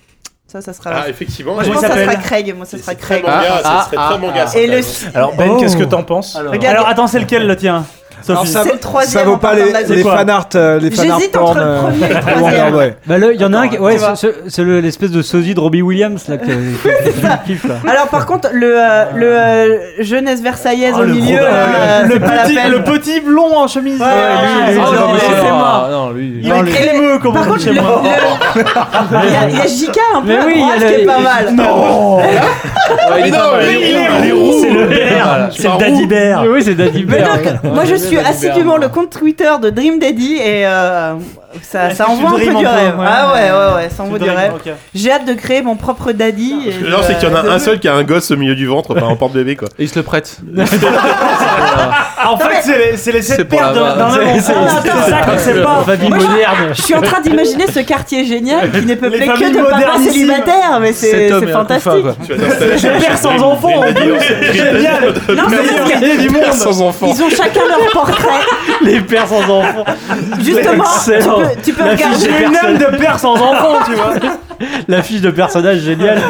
[0.47, 0.91] Ça, ça sera.
[1.05, 1.55] Ah, effectivement.
[1.55, 2.55] Moi, je Comment pense que ça sera Craig.
[2.57, 3.23] Moi, ça sera c'est très Craig.
[3.23, 4.47] manga, Ah, ça serait ah, très manga.
[4.49, 4.81] ça, Et le.
[5.15, 5.57] Alors Ben, Oh.
[5.61, 7.85] qu'est-ce que t'en penses Alors attends, c'est lequel le tien?
[8.29, 10.03] Alors, ça, c'est le troisième ça vaut en pas partant les, de la- les C'est
[10.03, 12.15] quoi fan art, euh, les fan art J'hésite entre porn, le euh, premier et le
[12.15, 12.43] de troisième.
[12.45, 12.95] Wonder Boy.
[13.07, 14.17] Bah, il y en a un, qui- ouais, Tu vois.
[14.17, 17.65] c'est- c'est c'est le- l'espèce de sosie de Robbie Williams là que que je kiffe
[17.65, 17.75] là.
[17.91, 22.03] Alors par contre le euh, le euh, jeunesse versaillaise Oh, au le milieu, gros- euh,
[22.05, 22.71] le, c'est pas la petit, peine.
[22.73, 24.01] le petit blond en chemise.
[24.01, 25.37] Ouais, euh, lui, lui, ah, c'est non, pas mais possible.
[25.43, 25.87] c'est moi.
[25.87, 26.33] Ah, non, lui.
[26.43, 28.03] Il est crémeux, comme Par on dit contre, chez le- moi.
[28.05, 28.61] le-
[29.27, 30.67] il y a, il y a Jika un peu Mais à oui, il y a
[30.67, 31.47] droite le- qui est pas mal.
[31.57, 32.19] Non
[33.19, 34.61] il est mais Il est il est roux.
[34.63, 36.45] C'est le bear, c'est le daddy bear.
[36.49, 37.37] Oui, c'est Daddy Mais Bear.
[37.63, 41.15] donc, moi je suis Daddy assidûment le compte Twitter de Dream Daddy et euh,
[41.63, 42.99] ça, envoie un peu du un rêve.
[42.99, 43.75] ouais, ah ouais, ouais.
[43.83, 44.53] ouais, ça envoie du rêve.
[44.95, 46.55] J'ai hâte de créer mon propre daddy.
[46.69, 48.37] et Le genre, c'est qu'il y en a un seul qui a un gosse au
[48.37, 49.69] milieu du ventre, enfin en porte-bébé quoi.
[49.79, 50.39] Et il se le prête.
[52.19, 54.41] Ah, en fait, c'est les, c'est les C'est sept pour paires la- d'un d'un c'est-
[54.41, 54.53] C'est
[55.11, 55.85] ça qu'on sait pas.
[55.89, 56.69] Je- moderne.
[56.75, 60.79] Je suis en train d'imaginer ce quartier génial qui n'est peuplé que de papas célibataires,
[60.81, 61.93] mais c'est un fantastique.
[62.79, 64.53] chez- Père sans enfant, en plus.
[64.53, 65.15] Génial.
[65.31, 66.53] Non, mais du monde.
[66.53, 67.07] Sans enfant.
[67.15, 68.29] Ils ont chacun leur portrait.
[68.83, 69.85] Les pères sans enfants.
[70.41, 70.85] Justement.
[71.43, 72.17] Peux, tu peux regarder.
[72.19, 74.15] J'ai de père sans enfant, tu vois.
[74.89, 76.21] La fiche de personnage géniale.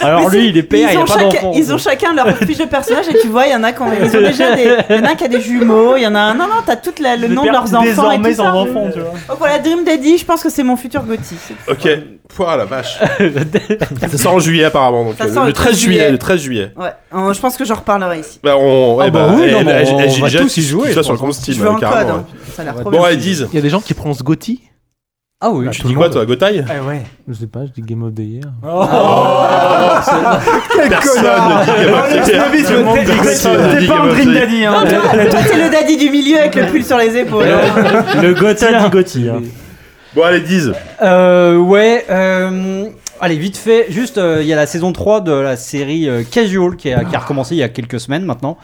[0.00, 1.52] Alors lui, il est père, il ils a ont, pas chacun, d'enfant.
[1.54, 3.82] ils ont chacun leur fiche de personnage et tu vois, il y en a qui
[3.82, 6.02] ont, ils ont déjà des, il y en a un qui a des jumeaux, il
[6.02, 7.86] y en a un, non, non, t'as tout la- le nom de leurs enfants et
[8.18, 8.54] Désormais tout sans ça.
[8.54, 9.10] enfant, tu vois.
[9.28, 11.36] Donc voilà, Dream Daddy, je pense que c'est mon futur Gotti.
[11.68, 11.88] Ok.
[12.34, 12.98] Pouah la vache.
[14.10, 15.04] ça sort en juillet apparemment.
[15.04, 15.98] Donc, Ça euh, sort le le 13 juillet.
[15.98, 16.10] juillet.
[16.12, 16.72] Le 13 juillet.
[16.76, 18.40] Ouais, euh, je pense que j'en reparlerai ici.
[18.42, 18.98] Bah on.
[19.00, 21.02] Ah bah bah, oui, non, mais on j'ai va déjà tous y jouer, je ça
[21.02, 21.26] sur le pense.
[21.26, 21.54] compte Steam.
[21.56, 22.10] Je veux un code, carrément.
[22.18, 22.24] hein.
[22.54, 23.46] ça a l'air trop Bon, allez, 10.
[23.52, 24.62] Il y a des gens qui prononcent Gotti
[25.44, 25.66] Ah oui.
[25.72, 27.02] Tu dis quoi toi, Gotaille Ah ouais.
[27.26, 28.44] Je sais pas, je dis Game of the Year.
[32.70, 34.34] Le monde dit t'es- pas un Dream.
[34.34, 34.72] Daddy, hein.
[34.84, 34.88] Non,
[35.30, 37.44] toi, t'es le daddy du milieu avec le pull sur les épaules.
[38.22, 39.28] Le Gotha dit Gotti.
[39.28, 39.40] hein.
[40.14, 40.70] Bon, allez, 10.
[41.02, 42.84] Euh, ouais, euh,
[43.22, 46.22] allez, vite fait, juste, euh, il y a la saison 3 de la série euh,
[46.28, 48.58] Casual qui a, qui a recommencé il y a quelques semaines maintenant.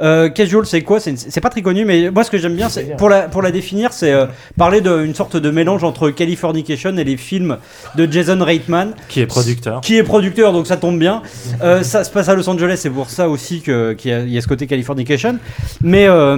[0.00, 1.00] Euh, Casual, c'est quoi?
[1.00, 3.50] C'est pas très connu, mais moi, ce que j'aime bien, c'est pour la, pour la
[3.50, 4.26] définir, c'est euh,
[4.58, 7.56] parler d'une sorte de mélange entre Californication et les films
[7.96, 9.80] de Jason Reitman, Qui est producteur.
[9.80, 11.22] qui est producteur, donc ça tombe bien.
[11.62, 14.20] Euh, ça se passe à Los Angeles, c'est pour ça aussi que- qu'il y, a-
[14.20, 15.38] il y a ce côté Californication.
[15.82, 16.36] Mais euh,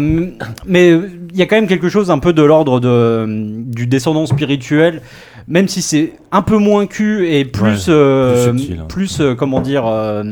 [0.67, 4.27] mais il y a quand même quelque chose un peu de l'ordre de du descendant
[4.27, 5.03] spirituel,
[5.49, 8.87] même si c'est un peu moins cul et plus Ouais, euh, plus subtil, hein.
[8.89, 10.25] plus, euh, comment dire euh,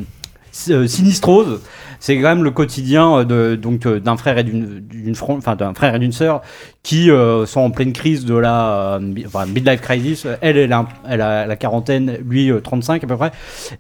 [0.50, 1.60] si- sinistrose.
[2.04, 4.82] C'est quand même le quotidien de donc d'un frère et d'une
[5.28, 6.42] enfin d'un frère et d'une sœur
[6.82, 10.26] qui euh, sont en pleine crise de la euh, enfin, midlife crisis.
[10.40, 13.30] Elle, elle a, elle a la quarantaine, lui euh, 35 à peu près.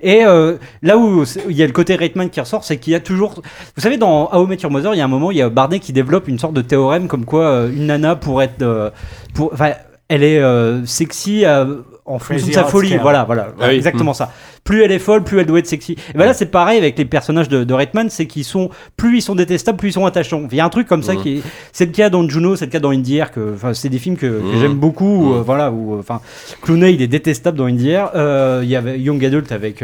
[0.00, 2.96] Et euh, là où il y a le côté Reitman qui ressort, c'est qu'il y
[2.96, 3.42] a toujours.
[3.74, 5.42] Vous savez, dans How I Met Your Mother, il y a un moment, il y
[5.42, 8.62] a Barney qui développe une sorte de théorème comme quoi une nana pourrait être.
[8.62, 8.90] euh,
[9.34, 9.72] pour, enfin,
[10.14, 12.96] elle est euh, sexy euh, en fonction de sa folie.
[13.00, 13.74] Voilà, voilà, Ah oui.
[13.76, 14.30] exactement ça.
[14.64, 15.92] Plus elle est folle, plus elle doit être sexy.
[16.14, 19.18] Et ben là, c'est pareil avec les personnages de, de Reitman, c'est qu'ils sont plus
[19.18, 20.42] ils sont détestables, plus ils sont attachants.
[20.50, 21.22] Il y a un truc comme ça Mhm.
[21.22, 21.42] qui est,
[21.72, 23.98] c'est le cas dans Juno, c'est le cas dans Indie Air, que, enfin, c'est des
[23.98, 24.60] films que, que Mhm.
[24.60, 25.32] j'aime beaucoup.
[25.32, 25.38] Mhm.
[25.38, 26.20] euh, voilà, où, enfin,
[26.62, 28.10] Clooney, il est détestable dans Indie Air.
[28.14, 29.82] Euh, Il y avait Young Adult avec.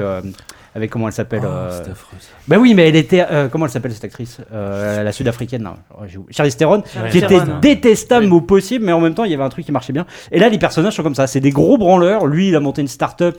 [0.79, 2.29] Avec comment elle s'appelle Oh, euh, c'est affreux, ça.
[2.49, 3.25] Bah oui, mais elle était.
[3.31, 5.75] euh, comment elle s'appelle cette actrice Euh, La sud-africaine, là.
[5.93, 6.33] Oh, j'ai oublié.
[6.35, 7.59] Charlize Theron, Charlize qui était hein.
[7.61, 10.07] détestable au possible, mais en même temps, il y avait un truc qui marchait bien.
[10.33, 11.27] Et là, les personnages sont comme ça.
[11.27, 12.27] C'est des gros branleurs.
[12.27, 13.37] Lui, il a monté une start-up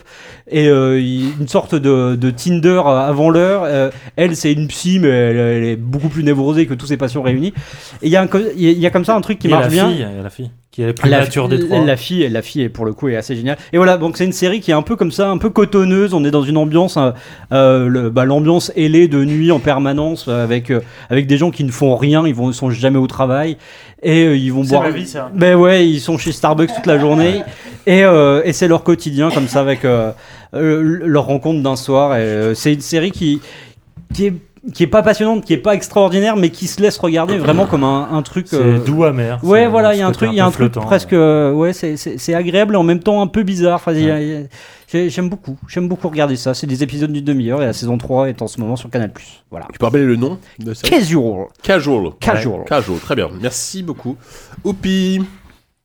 [0.47, 3.63] et euh, une sorte de, de Tinder avant l'heure.
[3.65, 6.97] Euh, elle, c'est une psy, mais elle, elle est beaucoup plus névrosée que tous ses
[6.97, 7.53] patients réunis.
[8.01, 9.63] Et il y, y a- il y a comme ça un truc qui Et marche
[9.65, 9.89] la bien.
[9.89, 11.85] fille, et la fille, qui est la plus La, mature des la- trois.
[11.85, 13.57] la fille, la fille, est pour le coup, est assez géniale.
[13.73, 16.13] Et voilà, donc c'est une série qui est un peu comme ça, un peu cotonneuse.
[16.13, 17.11] On est dans une ambiance, euh,
[17.51, 21.51] euh, le- bah, l'ambiance ailée de nuit en permanence, euh, avec euh, avec des gens
[21.51, 23.57] qui ne font rien, ils vont, ils sont jamais au travail
[24.01, 24.83] et euh, ils vont C'est boire.
[24.83, 25.29] ma vie, ça.
[25.35, 27.41] Ben ouais, ils sont chez Starbucks toute la journée
[27.85, 30.11] et, euh, et c'est leur quotidien comme ça avec euh,
[30.53, 32.15] euh, leur rencontre d'un soir.
[32.15, 33.41] Et, euh, c'est une série qui
[34.13, 34.33] qui est
[34.73, 37.83] qui est pas passionnante, qui est pas extraordinaire, mais qui se laisse regarder vraiment comme
[37.83, 38.47] un, un truc.
[38.49, 39.39] C'est euh, doux amer.
[39.43, 41.51] Ouais, voilà, il y a un truc, il y a un truc flottant, presque, euh,
[41.53, 43.75] ouais, c'est- c'est c'est agréable et en même temps un peu bizarre.
[43.75, 44.41] Enfin, il y a- il y a-
[44.91, 46.53] j'ai- j'aime beaucoup, j'aime beaucoup regarder ça.
[46.53, 49.11] C'est des épisodes d'une demi-heure et la saison 3 est en ce moment sur Canal+.
[49.51, 49.67] Voilà.
[49.71, 50.87] Tu peux rappeler le nom de ça?
[50.87, 51.45] Casual.
[51.61, 52.09] Casual.
[52.19, 52.59] Casual.
[52.59, 53.29] Ouais, Casual, très bien.
[53.41, 54.17] Merci beaucoup.
[54.63, 55.21] Oupi.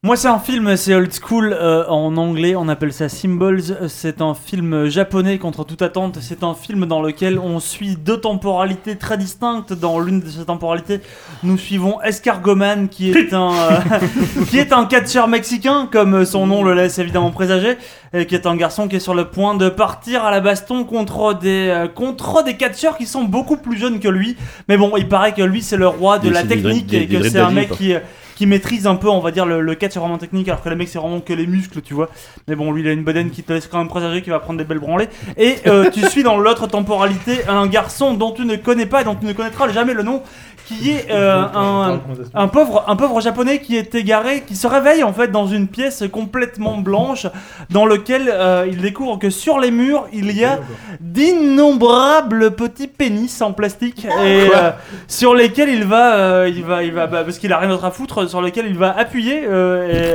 [0.05, 3.63] Moi, c'est un film, c'est old school euh, en anglais, on appelle ça Symbols.
[3.89, 6.19] C'est un film japonais contre toute attente.
[6.21, 9.73] C'est un film dans lequel on suit deux temporalités très distinctes.
[9.73, 11.01] Dans l'une de ces temporalités,
[11.43, 13.79] nous suivons Escargoman, qui est un euh,
[14.51, 17.79] qui est un catcheur mexicain, comme son nom le laisse évidemment présager,
[18.13, 20.85] et qui est un garçon qui est sur le point de partir à la baston
[20.85, 24.37] contre des euh, contre des catcheurs qui sont beaucoup plus jeunes que lui.
[24.69, 27.07] Mais bon, il paraît que lui c'est le roi de la des technique des- et
[27.07, 27.79] que c'est un mec quoi.
[27.79, 27.95] qui
[28.35, 30.69] qui maîtrise un peu, on va dire, le, le catch c'est vraiment technique, alors que
[30.69, 32.11] le mec c'est vraiment que les muscles, tu vois.
[32.49, 34.41] Mais bon, lui il a une bedaine qui te laisse quand même présager qu'il va
[34.41, 35.09] prendre des belles branlées.
[35.37, 39.05] Et euh, tu suis dans l'autre temporalité un garçon dont tu ne connais pas et
[39.05, 40.23] dont tu ne connaîtras jamais le nom,
[40.67, 42.01] qui est euh, un,
[42.35, 45.69] un pauvre, un pauvre japonais qui est égaré, qui se réveille en fait dans une
[45.69, 47.27] pièce complètement blanche,
[47.71, 50.59] dans lequel euh, il découvre que sur les murs il y a
[51.01, 54.71] d'innombrables petits pénis en plastique et euh,
[55.09, 57.91] sur lesquels il va, il va, il va, bah, parce qu'il a rien d'autre à
[57.91, 60.13] foutre, sur lesquels il va appuyer et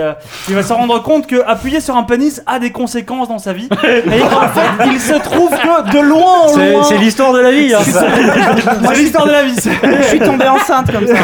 [0.47, 3.53] il va se rendre compte que appuyer sur un pénis a des conséquences dans sa
[3.53, 3.69] vie.
[3.83, 7.39] Et en fait, il se trouve que de loin en C'est loin, c'est l'histoire de
[7.39, 7.73] la vie.
[7.73, 7.79] hein.
[7.83, 9.55] c'est l'histoire de la vie.
[9.55, 9.71] c'est-
[10.01, 11.15] Je suis enceinte comme ça.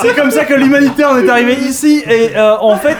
[0.00, 2.02] C'est comme ça que l'humanité en est arrivée ici.
[2.08, 2.96] Et euh, en fait,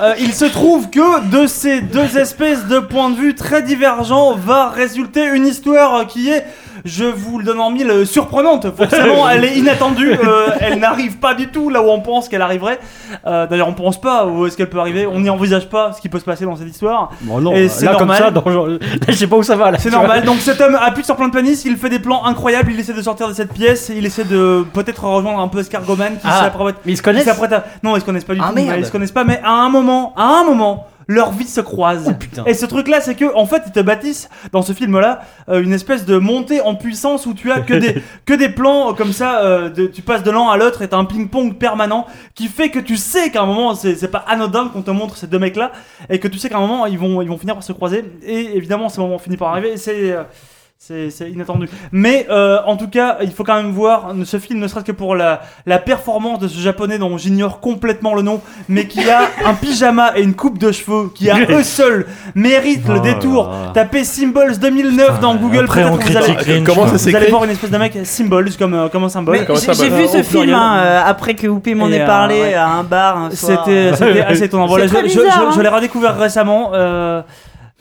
[0.00, 4.34] euh, il se trouve que de ces deux espèces de points de vue très divergents
[4.34, 6.44] va résulter une histoire qui est,
[6.86, 8.66] je vous le donne en mille, euh, surprenante.
[8.76, 10.12] Forcément, elle est inattendue.
[10.12, 12.78] euh, elle n'arrive pas du tout là où on pense qu'elle arriverait.
[13.26, 15.06] Euh, D'ailleurs, on pense pas où est-ce qu'elle peut arriver.
[15.06, 17.10] On n'y envisage pas ce qui peut se passer dans cette histoire.
[17.22, 18.18] Bon, non, Et c'est là comme normal.
[18.22, 19.70] ça, dans, genre, là, je sais pas où ça va.
[19.70, 19.98] là, C'est vois.
[19.98, 20.24] normal.
[20.24, 22.94] Donc cet homme appuie sur plein de pénis, il fait des plans incroyables, il essaie
[22.94, 26.40] de sortir de cette pièce, il essaie de peut-être rejoindre un peu Escargoman qui Ah,
[26.44, 26.76] s'apprête.
[26.84, 27.26] Mais ils se connaissent.
[27.28, 28.54] à- Non, ils se connaissent pas du Ah, tout.
[28.54, 28.76] merde.
[28.78, 30.86] Ils se connaissent pas, mais à un moment, à un moment.
[31.08, 32.12] Leur vie se croise.
[32.38, 32.42] Oh.
[32.46, 35.72] Et ce truc-là, c'est que, en fait, ils te bâtissent dans ce film-là euh, une
[35.72, 39.12] espèce de montée en puissance où tu as que des que des plans euh, comme
[39.12, 39.40] ça.
[39.44, 42.70] euh, de- tu passes de l'un à l'autre et t'as un ping-pong permanent qui fait
[42.70, 45.70] que tu sais qu'à un moment, c'est pas anodin qu'on te montre ces deux mecs-là
[46.10, 48.04] et que tu sais qu'à un moment, ils vont ils vont finir par se croiser.
[48.24, 49.72] Et évidemment, ce moment finit par arriver.
[49.72, 50.24] et C'est euh,
[50.78, 51.68] c'est c'est inattendu.
[51.90, 54.92] Mais euh, en tout cas, il faut quand même voir ce film, ne serait-ce que
[54.92, 59.22] pour la, la performance de ce japonais dont j'ignore complètement le nom, mais qui a
[59.46, 63.48] un pyjama et une coupe de cheveux, qui à eux seuls méritent le Oh détour.
[63.50, 63.70] là.
[63.74, 65.64] Tapez Symbols 2009 dans Google.
[65.64, 67.70] Après, peut-être on que vous allez, critique Lynch, Comment ça vous allez voir une espèce
[67.70, 69.38] de mec Symbols comme, euh, comme un symbole.
[69.72, 72.54] J'ai vu ce film hein, euh, après que Whoopi m'en ait euh, parlé ouais.
[72.54, 73.30] à un bar.
[73.32, 74.66] C'était c'était assez étonnant.
[74.66, 75.62] Voilà, je, très je, bizarre, je- je hein.
[75.62, 76.70] l'ai redécouvert récemment.
[76.74, 77.22] euh,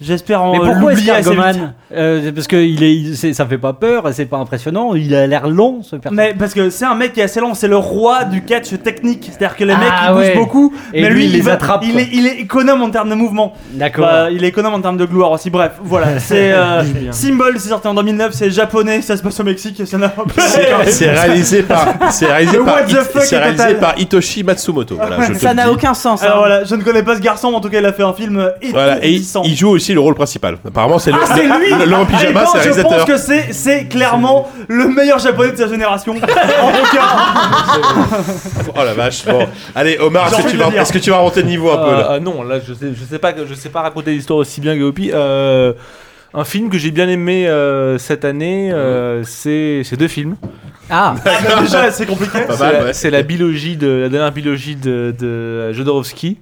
[0.01, 1.29] J'espère en Mais pourquoi l'oublier assez.
[1.29, 4.93] Escargoman euh, Parce que il est, il- c'est- ça fait pas peur, c'est pas impressionnant.
[4.93, 6.31] Il a l'air long ce personnage.
[6.31, 8.71] Mais parce que c'est un mec qui est assez lent, c'est le roi du catch
[8.83, 9.29] technique.
[9.31, 10.33] C'est-à-dire que les Ah, mecs ils ouais.
[10.33, 12.01] bougent beaucoup, Et mais lui, lui, il les va- attrape, Il quoi.
[12.01, 13.53] est, il est économe en termes de mouvement.
[13.71, 14.05] D'accord.
[14.05, 15.49] Bah, il est économe en termes de gloire aussi.
[15.49, 16.19] Bref, voilà.
[16.19, 16.83] C'est euh,
[17.13, 19.81] Symbol, c'est sorti en 2009, c'est japonais, ça se passe au Mexique.
[19.87, 23.35] Ça n'a C'est c'est réalisé par, c'est réalisé Le par, what the It- fuck c'est
[23.37, 23.79] est réalisé total.
[23.79, 24.95] par Hitoshi Matsumoto.
[24.95, 25.69] Voilà, je te Ça le n'a dis.
[25.69, 26.21] aucun sens.
[26.21, 26.25] hein.
[26.25, 28.03] Alors voilà, je ne connais pas ce garçon, mais en tout cas, il a fait
[28.03, 29.43] un film Voilà, et il, étourdissant.
[29.45, 30.57] il joue aussi le rôle principal.
[30.67, 33.03] Apparemment, c'est le, Ah, c'est lui le, le en pyjama, Ah, c'est le Je pense
[33.05, 36.13] que c'est c'est clairement le meilleur japonais de sa génération.
[36.13, 36.25] en tout
[36.95, 37.07] cas,
[38.75, 39.25] Oh la vache.
[39.25, 40.81] Bon, allez, Omar, J'ai est-ce que, envie tu de vas, le dire.
[40.81, 42.11] est-ce que tu vas remonter le niveau un peu là?
[42.13, 44.59] Euh, non, là je sais, je sais pas, que- je sais pas raconter l'histoire aussi
[44.61, 45.11] bien que Hopi.
[45.13, 45.73] Euh,
[46.33, 50.35] un film que j'ai bien aimé euh, cette année, euh, c'est c'est deux films.
[50.89, 51.31] Ah, bah,
[51.61, 52.41] déjà, c'est compliqué.
[52.41, 52.93] Pas C'est mal, la, ouais.
[52.93, 56.37] c'est la biologie de la dernière biologie de, de Jodorowsky,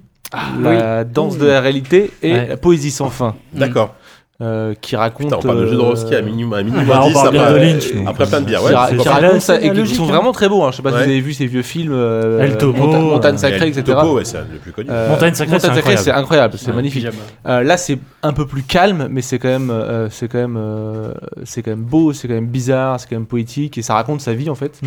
[0.60, 2.46] la danse de la réalité et Ouais.
[2.48, 3.34] la poésie sans fin.
[3.52, 3.94] D'accord.
[4.42, 5.26] euh, qui raconte.
[5.28, 7.42] Putain, on parle de euh, Jodorowsky à minimum, à minimum Bah, on 10 parle bien
[7.44, 8.08] après, de Lynch, donc.
[8.08, 8.60] après plein de bières.
[8.60, 10.64] qui, Ouais, ra- c'est qui pas- raconte ça c'est et qui sont vraiment très beaux.
[10.64, 10.70] hein.
[10.72, 11.92] Je sais pas si vous avez vu ces vieux films.
[11.94, 13.84] euh, El Topo, Monta- Montagne euh, Sacrée, etc.
[13.84, 14.88] Topo, ouais, c'est le plus connu.
[14.90, 16.10] Euh, Montagne Sacrée, c'est incroyable.
[16.18, 17.06] incroyable, c'est Ouais, magnifique.
[17.46, 20.56] Euh, là, c'est un peu plus calme, mais c'est quand même, euh, c'est quand même,
[20.58, 21.12] euh,
[21.44, 24.20] c'est quand même beau, c'est quand même bizarre, c'est quand même poétique, et ça raconte
[24.20, 24.80] sa vie en fait,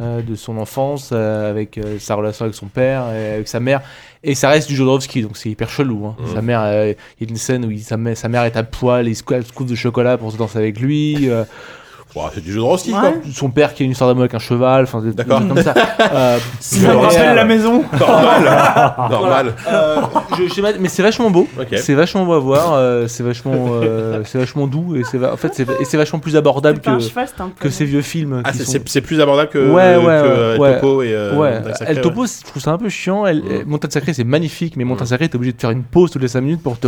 [0.00, 3.60] euh, de son enfance, euh, avec euh, sa relation avec son père, et avec sa
[3.60, 3.82] mère,
[4.24, 6.06] et ça reste du Jodorowsky, donc c'est hyper chelou.
[6.06, 6.16] hein.
[6.18, 6.34] Mhm.
[6.34, 8.56] Sa mère, euh, il y a une scène où il- sa, mère, sa mère est
[8.56, 11.28] à poil, et il se coupe de chocolat pour se danser avec lui.
[12.14, 12.76] Ouah, C'est du jeu de Ouais.
[12.92, 13.12] quoi.
[13.32, 15.38] son père qui a une histoire d'amour avec un cheval, enfin des des D'accord.
[15.40, 15.74] trucs comme ça.
[16.14, 17.82] Euh, Ça me rappelle la maison.
[17.98, 19.08] Normal.
[19.10, 19.52] Normal.
[19.68, 19.96] euh,
[20.38, 21.48] je, je sais pas, mais c'est vachement beau.
[21.58, 21.68] Ok.
[21.76, 22.74] C'est vachement beau à voir.
[22.74, 23.52] euh, c'est vachement,
[23.82, 26.78] euh, c'est vachement doux et c'est va- en fait c'est et c'est vachement plus abordable
[26.78, 27.62] C'est pas un que cheval, c'est un peu.
[27.64, 28.42] que ces vieux films.
[28.44, 30.74] Ah, qui c'est- sont- c'est c'est plus abordable que, Ouais, ouais, que euh, ouais.
[30.80, 33.26] Topo et euh, ouais, Montagne Sacrée, El Topo, je trouve ça un peu chiant.
[33.26, 33.62] El, Mm.
[33.66, 35.08] Montagne Sacrée, c'est magnifique, mais Montagne Mm.
[35.08, 36.86] Sacrée, t'es obligé de faire une pause toutes les 5 minutes pour te,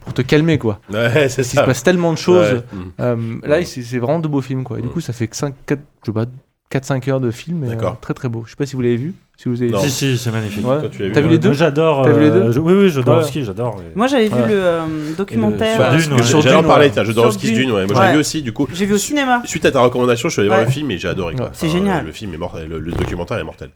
[0.00, 0.80] pour te calmer, quoi.
[0.92, 1.28] ouais.
[1.28, 1.62] C'est Il se ça.
[1.64, 2.52] passe tellement de choses.
[2.72, 2.78] Ouais.
[3.00, 4.78] Euh, là, c'est vraiment de beaux films, quoi.
[4.78, 4.90] Et du Mm.
[4.92, 6.26] coup, ça fait que 5, 4, je sais pas,
[6.70, 7.66] 4-5 heures de film.
[7.66, 7.92] D'accord.
[7.92, 8.42] euh, très très beau.
[8.46, 9.14] Je sais pas si vous l'avez vu.
[9.40, 9.78] Si vous avez Non.
[9.80, 9.88] vu.
[9.88, 10.66] Si, si, c'est magnifique.
[10.66, 10.80] Ouais.
[10.80, 11.32] Toi, tu T'as vu ouais.
[11.34, 12.02] les deux Moi, J'adore.
[12.02, 13.80] T'as vu les euh, deux je- Oui, oui, Jodorowsky, j'adore.
[13.80, 14.48] et- Moi j'avais vu Ouais.
[14.48, 14.80] le euh,
[15.16, 15.76] documentaire.
[15.76, 16.22] Sur euh, Dune, ouais.
[16.24, 17.04] Sur J'allais en Dune, parler, ouais.
[17.04, 17.66] Jodorowsky Sur Dune.
[17.66, 17.86] Dune, ouais.
[17.86, 18.12] Moi, Ouais.
[18.14, 18.66] vu aussi, du coup.
[18.74, 19.40] J'ai vu au cinéma.
[19.44, 20.64] Suite à ta recommandation, je suis allé voir Ouais.
[20.66, 21.36] le film et j'ai adoré.
[21.36, 21.44] quoi.
[21.46, 21.50] Ouais.
[21.54, 22.04] C'est génial.
[22.04, 23.70] Le film est mortel, le, le documentaire est mortel.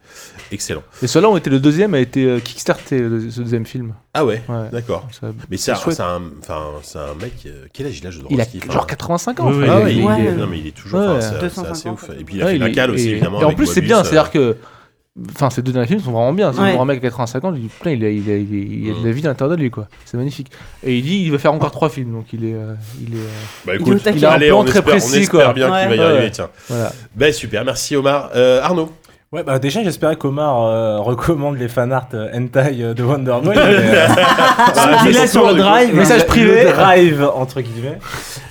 [0.50, 0.82] Excellent.
[1.00, 3.94] Et ceux-là ont été le deuxième, a été euh, kickstarté, le- ce deuxième film.
[4.14, 4.68] Ah ouais, Ouais.
[4.72, 5.06] d'accord.
[5.12, 7.34] Ça- Mais c'est un, un, enfin, c'est un mec.
[7.46, 9.46] euh, Quel âge il a, Il a Jodorowsky genre 85 ans.
[9.48, 10.14] Oui, oui, enfin, Ah il- ouais, il, il- Ouais.
[10.18, 10.98] il est- non mais il est toujours.
[10.98, 11.06] Ouais.
[11.06, 12.10] enfin, c'est- c'est 250 assez ouf.
[12.18, 13.40] Et puis il a Ouais, fait la cale aussi et- évidemment.
[13.40, 14.56] Et en plus, c'est bien, euh, c'est-à-dire que.
[15.34, 16.54] Enfin, ces deux derniers films sont vraiment bien.
[16.54, 16.78] C'est Ouais.
[16.78, 19.00] un mec à 85 ans, il, putain, il, a, il, a, il, a, il a
[19.02, 19.86] de la vie à l'intérieur de lui, quoi.
[20.06, 20.50] C'est magnifique.
[20.82, 22.54] Et il dit il va faire encore trois films, donc il est.
[22.54, 23.26] euh, il est euh,
[23.66, 24.08] Bah Il est au écoute.
[24.16, 25.52] Il a un allez, plan on très espère, précis, on espère quoi.
[25.52, 26.30] bien qu'il va y arriver.
[26.30, 26.48] Tiens.
[26.68, 26.92] voilà.
[27.14, 28.30] Ben super, merci Omar.
[28.34, 28.90] Euh, Arnaud.
[29.32, 33.56] Ouais, bah déjà, j'espérais qu'Omar euh, recommande les fanarts euh, hentai euh, de Wonder Boy.
[33.58, 34.06] euh,
[34.76, 35.96] Ah, Il est sur le drive.
[35.96, 36.66] Message privé.
[36.70, 37.98] drive, entre guillemets.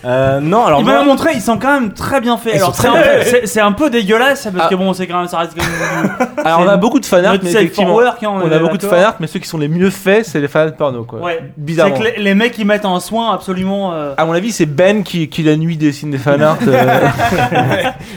[0.06, 2.56] Euh, non, alors Il m'a montré, ils sont quand même très bien faits.
[2.56, 4.70] Alors c'est très un, bien peu- c'est- c'est un peu dégueulasse parce Ah.
[4.72, 6.30] que bon, c'est quand même, ça reste quand même.
[6.44, 7.94] Alors, on a beaucoup de fanart, Notre mais effectivement.
[7.94, 8.98] work, hein, On a beaucoup de d'accord.
[8.98, 11.20] fanart, mais ceux qui sont les mieux faits, c'est les fanart porno, quoi.
[11.20, 11.44] Ouais.
[11.68, 13.94] C'est que les, les mecs ils mettent un soin absolument.
[13.94, 16.58] euh, À mon avis, c'est Ben qui, qui la nuit dessine des fanarts.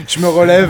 [0.07, 0.69] Je me relève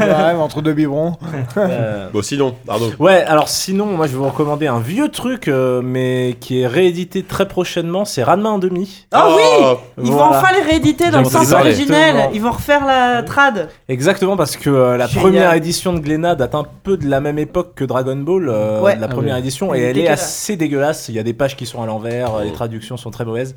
[0.00, 1.14] quand même, entre deux biberons.
[1.56, 2.90] Euh, Bon sinon, Arnaud.
[2.98, 6.66] Ouais, alors sinon, moi je vais vous recommander un vieux truc, euh, mais qui est
[6.66, 9.06] réédité très prochainement, c'est Ranma en demi.
[9.12, 12.30] Ah oui Oh, Ils vont enfin les rééditer dans le sens originel.
[12.34, 13.68] Ils vont refaire la trad.
[13.88, 15.22] Exactement, parce que euh, la Génial.
[15.22, 18.80] première édition de Glénat date un peu de la même époque que Dragon Ball, euh,
[18.80, 18.96] Ouais.
[18.96, 19.40] la Ah première oui.
[19.40, 21.08] édition, et elle est assez dégueulasse.
[21.08, 23.54] Il y a des pages qui sont à l'envers, les traductions sont très mauvaises.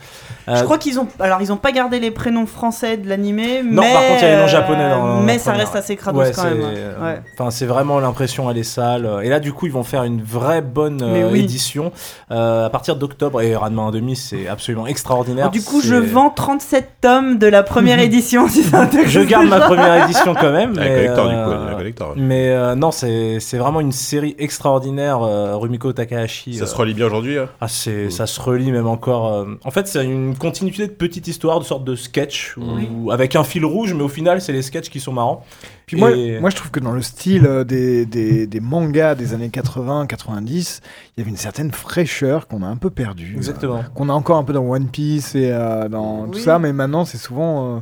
[0.47, 1.07] Euh, Je crois qu'ils ont.
[1.19, 3.71] Alors, ils ont pas gardé les prénoms français de l'animé, mais.
[3.75, 6.19] Non, par contre, il y a les noms japonais dans Mais ça reste assez crados
[6.21, 6.59] Ouais, quand même.
[6.61, 7.21] Ouais.
[7.37, 9.07] Enfin, c'est vraiment l'impression, elle est sale.
[9.23, 11.39] Et là, du coup, ils vont faire une vraie bonne euh, oui.
[11.39, 11.93] édition
[12.31, 13.41] euh, à partir d'octobre.
[13.41, 15.45] Et Ranma en demi, c'est absolument extraordinaire.
[15.45, 19.07] Alors, du coup, je vends 37 tomes de la première édition si ça intéresse.
[19.09, 20.73] Je garde ma première édition quand même.
[20.75, 22.09] La mais, collector du euh, coup, la collector.
[22.09, 22.15] ouais.
[22.17, 25.21] Mais euh, non, c'est c'est vraiment une série extraordinaire.
[25.23, 26.55] euh, Rumiko Takahashi.
[26.55, 27.37] Ça euh, se relie bien aujourd'hui.
[27.37, 27.47] hein?
[27.61, 29.31] Ah, c'est, ça se relie même encore.
[29.33, 33.35] euh, En fait, c'est une continuité de petite histoire, de sorte de sketch, où- avec
[33.35, 35.43] un fil rouge, mais au final, c'est les sketchs qui sont marrants.
[35.89, 39.15] Puis moi, Et- moi, je trouve que dans le style euh, des, des, des mangas
[39.15, 40.81] des années 80-90,
[41.17, 43.33] il y avait une certaine fraîcheur qu'on a un peu perdue.
[43.35, 43.77] Exactement.
[43.79, 46.73] euh, qu'on a encore un peu dans One Piece et euh, dans tout ça, mais
[46.73, 47.79] maintenant, c'est souvent, euh,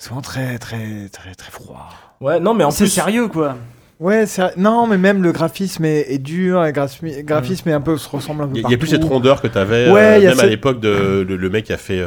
[0.00, 1.90] souvent très, très, très, très froid.
[2.20, 2.90] Ouais, non, mais en C'est plus.
[2.90, 3.56] sérieux quoi.
[4.00, 7.80] Ouais, c'est- non, mais même le graphisme est, est dur, le graphisme, graphisme est un
[7.80, 9.46] peu, se ressemble un peu Il y a- il y a plus cette rondeur que
[9.46, 12.00] t'avais, Ouais, euh, même à cette- l'époque de le, le mec qui a fait.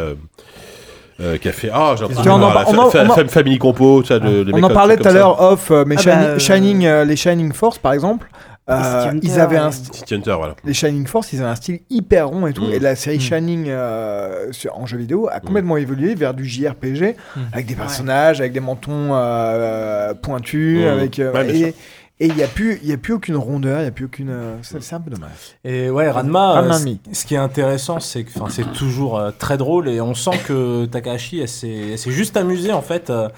[1.20, 2.80] Euh, qui a fait ah j'ai l'impression Tu vois, on de en voir par- la
[2.80, 5.12] on en- fa- on en- fa- Family Compo le- le On en parlait tout à
[5.12, 5.18] ça.
[5.18, 8.30] l'heure off, euh, mais Ah Shining, bah, euh, Shining, euh, les Shining Force par exemple,
[8.70, 9.70] euh, Hunter, ils avaient un
[10.12, 12.66] Hunter voilà les Shining Force, ils avaient un style hyper rond et tout.
[12.66, 12.72] Mm.
[12.74, 13.22] Et la série Mm.
[13.22, 17.40] Shining euh, sur- en jeu vidéo a complètement évolué vers du JRPG Mm.
[17.54, 20.88] avec des personnages, avec des mentons euh, pointus, Mm.
[20.88, 21.74] avec euh, Ouais, et
[22.20, 24.06] et il y a plus il y a plus aucune rondeur, il y a plus
[24.06, 24.30] aucune.
[24.30, 25.56] euh, c'est un peu dommage.
[25.64, 29.58] Et ouais, Ranma, Ranma euh, ce qui est intéressant, c'est que c'est toujours euh, très
[29.58, 33.10] drôle et on sent que Takahashi, elle s'est elle s'est juste amusée en fait.
[33.10, 33.30] Euh,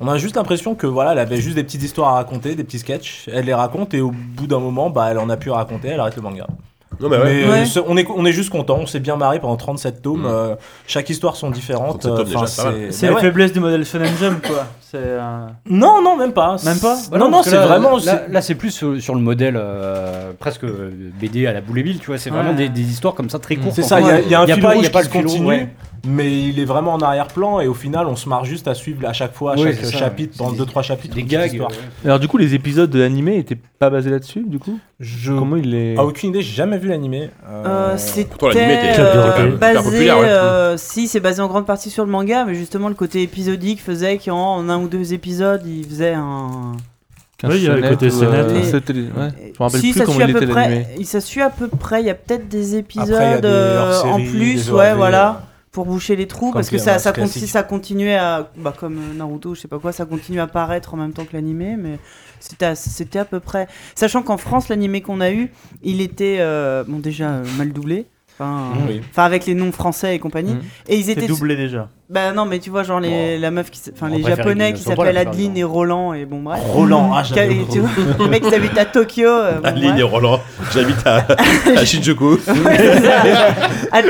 [0.00, 2.64] on a juste l'impression que voilà, elle avait juste des petites histoires à raconter, des
[2.64, 3.28] petits sketchs.
[3.32, 5.88] Elle les raconte et au bout d'un moment, bah, elle en a plus à raconter,
[5.88, 6.46] elle arrête le manga.
[7.00, 7.64] Non mais ouais Mais Ouais.
[7.76, 10.22] euh, on, est, on est juste content, on s'est bien marré pendant 37 tomes.
[10.22, 10.26] Mm.
[10.26, 10.54] euh,
[10.86, 12.00] chaque histoire sont différentes.
[12.00, 13.20] 37 tomes, euh, c'est bah la ouais.
[13.22, 14.66] faiblesse du modèle Shonen Jump quoi.
[14.80, 14.96] C'est.
[14.98, 16.56] euh, Non, non, même pas.
[16.64, 17.96] Même pas Non, non, que c'est là- vraiment.
[17.96, 20.64] Là, c'est- là, c'est plus sur, sur le modèle euh, presque
[21.20, 22.18] BD à la boule et bille, tu vois.
[22.18, 23.74] C'est vraiment des, des histoires comme ça très courtes.
[23.74, 24.86] C'est ça, il y, a- il y a un Y a fil pas- rouge y
[24.86, 25.68] a pas qui le se continue, ouais.
[26.06, 29.06] Mais il est vraiment en arrière-plan et au final, on se marre juste à suivre
[29.08, 31.14] à chaque fois, à Oui, chaque ça, chapitre, pendant C'est 2-3 chapitres.
[31.14, 31.52] Des gags.
[31.52, 31.66] ouais.
[32.04, 34.78] Alors, du coup, les épisodes animés étaient pas basés là-dessus, du coup?
[35.00, 35.94] Je Comment il est.
[35.98, 37.30] Ah, aucune idée, j'ai jamais vu l'animé.
[37.48, 40.24] Euh, c'était pourtant, l'animé était euh, même hyper basé, ouais.
[40.24, 43.80] euh, si c'est basé en grande partie sur le manga, mais justement le côté épisodique
[43.82, 46.72] faisait qu'en en un ou deux épisodes, il faisait un.
[47.44, 48.94] Oui, il y a le côté ou, sonnette, euh, c'était-.
[48.94, 50.86] Je me rappelle si plus ça comment suit à il peu était près, l'animé.
[50.98, 52.00] il- ça suit à peu près.
[52.00, 54.94] Il y a peut-être des épisodes Après, il y a des euh, en plus, ouais,
[54.94, 55.42] voilà,
[55.76, 59.68] pour boucher les trous, parce que ça, ça, continuait à, bah, comme Naruto, je sais
[59.68, 61.98] pas quoi, ça continue à paraître en même temps que l'animé, mais
[62.40, 63.68] c'était à, c'était à peu près.
[63.94, 68.06] Sachant qu'en France, l'animé qu'on a eu, il était euh, bon déjà euh, mal doublé.
[68.32, 69.02] Enfin, Oui.
[69.18, 70.54] avec les noms français et compagnie.
[70.54, 70.62] Mhm.
[70.88, 71.90] Et ils étaient doublé déjà.
[72.08, 74.36] Bah non, mais tu vois, genre les, la meuf qui, s- enfin On les préfère
[74.44, 75.58] japonais qui s'appellent la plupart du Adeline temps.
[75.58, 76.60] et Roland et bon bref.
[76.64, 79.26] Roland, ah, j'avais Qui- tu vois, les mecs qui habitent à Tokyo.
[79.28, 79.98] euh, bon, Aline bref.
[79.98, 80.40] et Roland,
[80.72, 81.26] j'habite à,
[81.76, 82.34] à Shinjuku.
[82.34, 82.38] Ouais,
[82.76, 83.22] c'est ça.
[83.92, 84.04] Ad-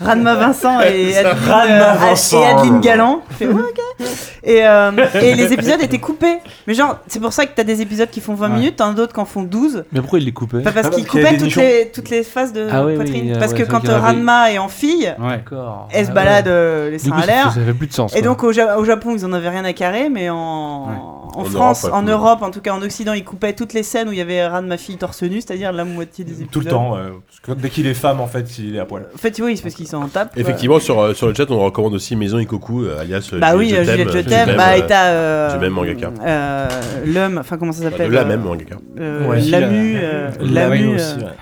[0.00, 1.16] Ranma Vincent et.
[1.18, 2.40] Adeline, Ranma euh, Vincent.
[2.42, 3.22] et Adeline Galland.
[3.32, 4.06] Je fais, ouais, ok.
[4.46, 4.90] Et, euh,
[5.22, 6.36] et les épisodes étaient coupés.
[6.66, 8.56] Mais genre, c'est pour ça que t'as des épisodes qui font 20 Ouais.
[8.56, 9.84] minutes, t'en as d'autres qui en font 12.
[9.92, 11.60] Mais pourquoi il les coupait Pas parce Ah, qu'ils qu'il y coupaient des toutes nichons.
[11.62, 13.32] les, toutes les phases de Ah oui, oui, poitrine.
[13.34, 15.14] euh, parce ouais, que c'est quand vrai qu'il y en avait- Ranma est en fille,
[15.18, 15.28] Ouais.
[15.36, 15.88] D'accord.
[15.92, 17.52] elle se Ah balade euh, les Du seins coup, à l'air.
[17.52, 18.12] ça avait plus de sens.
[18.14, 18.28] Et quoi.
[18.28, 21.44] donc au, Ja- au Japon, ils en avaient rien à carrer, mais en, en En
[21.44, 22.02] France, Europe, en.
[22.02, 24.46] Europe, en tout cas en Occident, ils coupaient toutes les scènes où il y avait
[24.46, 26.50] Ran ma fille torse nu, c'est-à-dire la moitié des épisodes.
[26.50, 28.84] Tout le temps, euh, parce que dès qu'il est femme, en fait, il est à
[28.84, 29.06] poil.
[29.14, 30.36] En fait, oui, c'est parce qu'ils s'en tapent.
[30.36, 33.52] Effectivement, sur, euh, sur le chat, on recommande aussi Maison Ikoku, euh, alias euh, Bah
[33.52, 34.56] je- oui, je je t'aime.
[34.56, 35.06] Bah, euh, et t'as.
[35.06, 36.10] euh, je m'aime mangaka.
[36.24, 36.68] euh,
[37.06, 38.76] L'homme, enfin, comment ça s'appelle la même mangaka.
[38.96, 39.98] Lamu.
[40.40, 40.96] Lamu.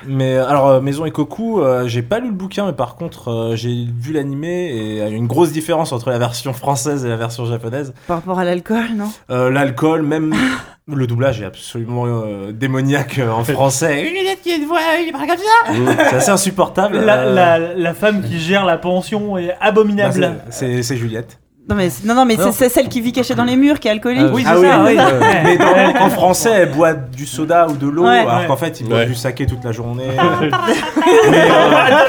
[0.07, 4.71] Mais alors, Maison Ikoku, j'ai pas lu le bouquin, mais par contre, j'ai vu l'animé
[4.73, 7.93] et il y a une grosse différence entre la version française et la version japonaise.
[8.07, 10.33] Par rapport à l'alcool, non Euh, L'alcool, même
[10.87, 14.07] le doublage est absolument euh, démoniaque euh, en français.
[14.07, 16.05] Une lunette qui a une voix, il parle comme ça.
[16.11, 16.99] C'est assez insupportable.
[16.99, 20.43] La, Euh, la, la femme qui gère la pension est abominable.
[20.51, 21.39] c'est Juliette.
[21.69, 22.53] Non, mais, c'est- non, non, mais c'est- Non.
[22.53, 24.21] c'est celle qui vit cachée dans les murs, qui est alcoolique.
[24.29, 24.97] Ah oui, Ah c'est oui, ça, oui.
[24.99, 28.19] euh, mais dans- en français, elle boit du soda ou de l'eau, Ouais.
[28.19, 28.47] alors Ouais.
[28.49, 29.07] qu'en fait, il boit Ouais.
[29.07, 30.09] du saké toute la journée.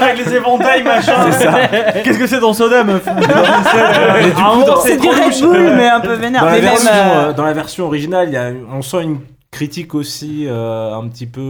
[0.00, 1.14] Avec les éventails, machin.
[2.02, 5.88] Qu'est-ce que c'est dans Soda, meuf Mais du coup, dans- C'est du Red Bull, mais
[5.88, 6.40] un peu vénère.
[6.42, 8.82] dans, la Mais même, version, euh, euh, dans la version originale, il y a, on
[8.82, 9.18] sent une
[9.50, 11.40] critique aussi euh, un petit peu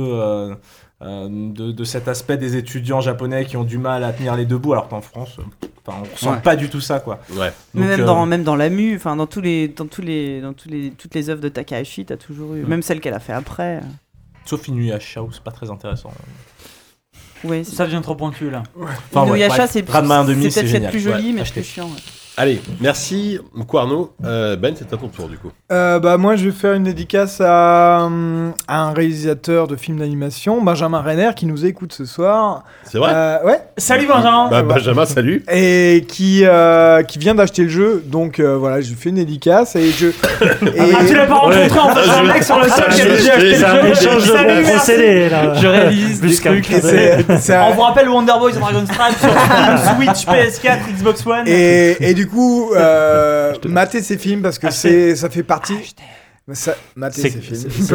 [1.05, 4.47] euh, de, de cet aspect des étudiants japonais qui ont du mal à tenir les
[4.47, 5.42] deux bouts, alors qu'en France, euh,
[5.86, 6.41] on ressent Ouais.
[6.41, 7.20] pas du tout ça, quoi.
[7.36, 7.52] Ouais.
[7.74, 10.41] Mais même, euh, dans, même dans la mu, enfin dans tous les, dans tous les,
[10.41, 13.20] dans tous les, toutes les œuvres de Takahashi, t'as toujours eu, même celles qu'elle a
[13.20, 13.81] fait après.
[14.47, 16.10] Sauf Inuyasha, où c'est pas très intéressant.
[17.44, 18.62] Ouais, c'est Ça devient trop pointu là.
[19.12, 21.91] Enfin, Inuyasha, c'est peut-être plus joli, Ouais, mais plus chiant.
[22.37, 24.13] Allez, merci beaucoup Arnaud.
[24.25, 25.53] Euh, ben, c'est à ton tour du coup.
[25.71, 28.09] Euh, bah, moi, je vais faire une dédicace à,
[28.67, 32.65] à un réalisateur de films d'animation, Benjamin Renner, qui nous écoute ce soir.
[32.83, 33.61] C'est vrai Euh, ouais.
[33.77, 35.45] Salut Benjamin bah, Benjamin, salut.
[35.53, 38.03] Et qui, euh, qui vient d'acheter le jeu.
[38.05, 39.77] Donc euh, voilà, je lui fais une dédicace.
[39.77, 40.07] Et je.
[40.09, 40.13] et-
[40.93, 43.05] Ah, tu l'as pas rencontré en fait, c'est un mec sur le site qui a
[43.05, 43.91] déjà acheté C'est un le jeu.
[43.93, 44.75] échange de Salut, bons merci.
[44.75, 45.55] procédés là.
[45.55, 46.71] Je réalise des trucs.
[46.73, 50.27] un- On vous rappelle Wonder Boy The Dragon Strike sur Switch,
[50.67, 51.45] PS4, Xbox One.
[51.47, 55.94] Et, et du coup, euh, matez ces films parce que c'est, ça fait partie.
[56.53, 57.89] Ça, matez C'est- ces films.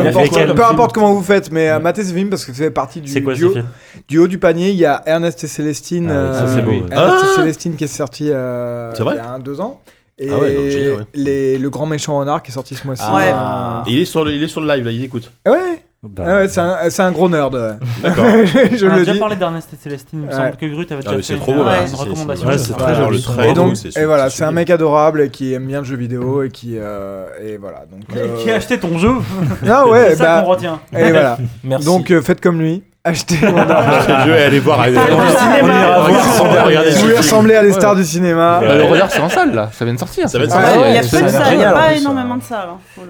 [0.55, 2.71] Peu importe, peu comment vous faites, mais euh, matez ces films parce que ça fait
[2.71, 3.53] partie du, quoi du, haut,
[4.07, 4.71] du haut du panier.
[4.71, 6.09] Il y a Ernest et Célestine.
[6.09, 6.83] Ah ça, euh, c'est beau, ouais.
[6.91, 9.81] Ernest Ah et Célestine qui est sorti euh, il y a un, deux ans.
[10.17, 11.03] Et Ah ouais, donc génial, ouais.
[11.13, 13.03] les, le grand méchant renard qui est sorti ce mois-ci.
[13.13, 13.31] Ouais.
[13.31, 15.31] Euh, il est sur le, il est sur le live là, il écoute.
[15.45, 15.83] ouais.
[16.01, 17.53] Bah, Ah ouais, c'est un, c'est un gros nerd.
[17.53, 17.71] ouais.
[18.01, 18.23] D'accord.
[18.45, 19.19] je On a le déjà dis.
[19.19, 20.19] parlé d'Ernest et Célestine.
[20.21, 20.33] Il me Ouais.
[20.33, 21.87] semble que Grut avait Ah, déjà c'est fait trop une, beau, euh, là.
[21.87, 22.47] une recommandation.
[22.47, 23.25] Ouais, c'est très joli.
[23.43, 26.43] Et beau, donc, et voilà, c'est un mec adorable qui aime bien le jeu vidéo
[26.43, 27.83] et qui euh, et voilà.
[27.91, 29.11] Donc euh, Qui a acheté ton jeu
[29.67, 30.79] Ah ouais, C'est ça bah, qu'on retient.
[30.97, 31.37] et voilà.
[31.65, 31.85] Merci.
[31.85, 33.13] Donc euh, faites comme lui, Le
[34.25, 34.81] jeu et allez voir.
[34.81, 35.01] allez- vous
[37.01, 39.85] voulez ressembler à les stars du cinéma, Bah, le regard, c'est en salle là, ça
[39.85, 40.27] vient de sortir.
[40.29, 40.87] Ça vient de Ouais, sortir.
[40.87, 41.07] Il y a peu
[41.53, 42.69] de n'y a pas énormément de ça.
[42.73, 43.03] hein.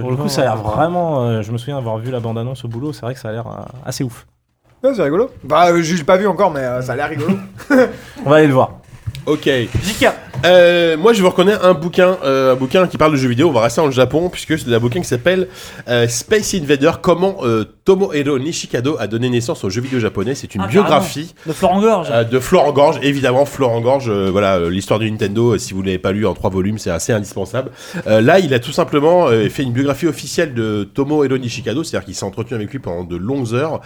[0.00, 1.24] Pour le coup, ça a l'air vraiment.
[1.24, 3.32] euh, je me souviens avoir vu la bande-annonce au boulot, c'est vrai que ça a
[3.32, 4.26] l'air euh, assez ouf.
[4.84, 5.30] Ouais, c'est rigolo.
[5.42, 7.36] Bah, euh, j'ai pas vu encore, mais ça a l'air rigolo.
[8.24, 8.70] On va aller le voir.
[9.26, 9.48] Ok.
[9.48, 10.06] JK.
[10.44, 13.48] Euh, moi, je vous reconnais un bouquin, euh, un bouquin qui parle de jeux vidéo.
[13.48, 15.48] On va rester en Japon puisque c'est un bouquin qui s'appelle
[15.88, 16.92] euh, Space Invader.
[17.02, 17.38] Comment
[17.84, 20.34] Tomohiro Nishikado a donné naissance aux jeux vidéo japonais.
[20.36, 22.28] C'est une Ah, biographie De Florent Gorge.
[22.30, 23.46] de Florent Gorge, évidemment.
[23.46, 25.56] Florent Gorge, voilà, l'histoire de Nintendo.
[25.58, 27.70] si vous l'avez pas lu en trois volumes, c'est assez indispensable.
[28.06, 32.24] Là, il a tout simplement fait une biographie officielle de Tomohiro Nishikado, c'est-à-dire qu'il s'est
[32.24, 33.80] entretenu avec lui pendant de longues heures,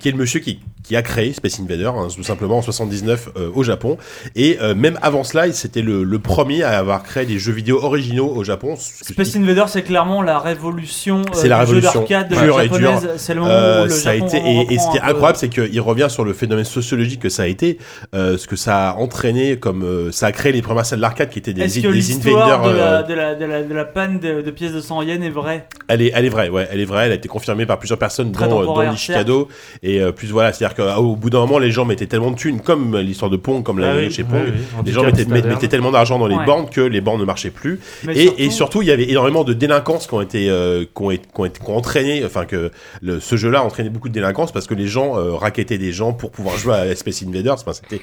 [0.00, 3.28] qui est le monsieur qui, qui a créé Space Invader, hein, tout simplement en 79
[3.36, 3.96] euh, au Japon.
[4.34, 8.28] Et même avant cela, c'était le, le premier à avoir créé des jeux vidéo originaux
[8.34, 8.74] au Japon.
[8.76, 13.08] Space Invader, c'est clairement la révolution euh, C'est la du jeu révolution d'arcade et japonaise.
[13.16, 15.38] C'est le moment Euh, où le ça a été et, et ce qui est incroyable,
[15.38, 17.78] c'est qu'il revient sur le phénomène sociologique que ça a été,
[18.14, 21.30] euh, ce que ça a entraîné, comme euh, ça a créé les premières salles d'arcade
[21.30, 22.62] qui étaient des, des l'histoire invaders.
[22.62, 25.24] de, euh, la, de, la, de, la, de la panne de, pièces de 100 yens
[25.24, 25.68] est vraie?
[25.86, 27.06] Elle est, elle est vraie, ouais, elle est vraie.
[27.06, 29.48] Elle a été confirmée par plusieurs personnes, Très dont, euh, Nishikado.
[29.82, 32.60] Et euh, plus voilà, c'est-à-dire qu'au bout d'un moment, les gens mettaient tellement de thunes,
[32.60, 34.62] comme l'histoire de Pong, comme la Ah oui, chez oui, Pong, oui.
[34.84, 36.44] Les gens mettaient, tellement d'argent dans les Ouais.
[36.44, 37.80] bornes que les bornes ne marchaient plus.
[38.04, 40.84] Mais Et, surtout- et surtout, il y avait énormément de délinquances qui ont été, euh,
[40.84, 42.70] qui ont, été- qui ont été- qui ont entraîné, enfin que
[43.00, 46.12] le- ce jeu-là entraînait beaucoup de délinquances parce que les gens euh, raquettaient des gens
[46.12, 47.54] pour pouvoir jouer à Space Invaders.
[47.54, 48.00] Enfin, c'était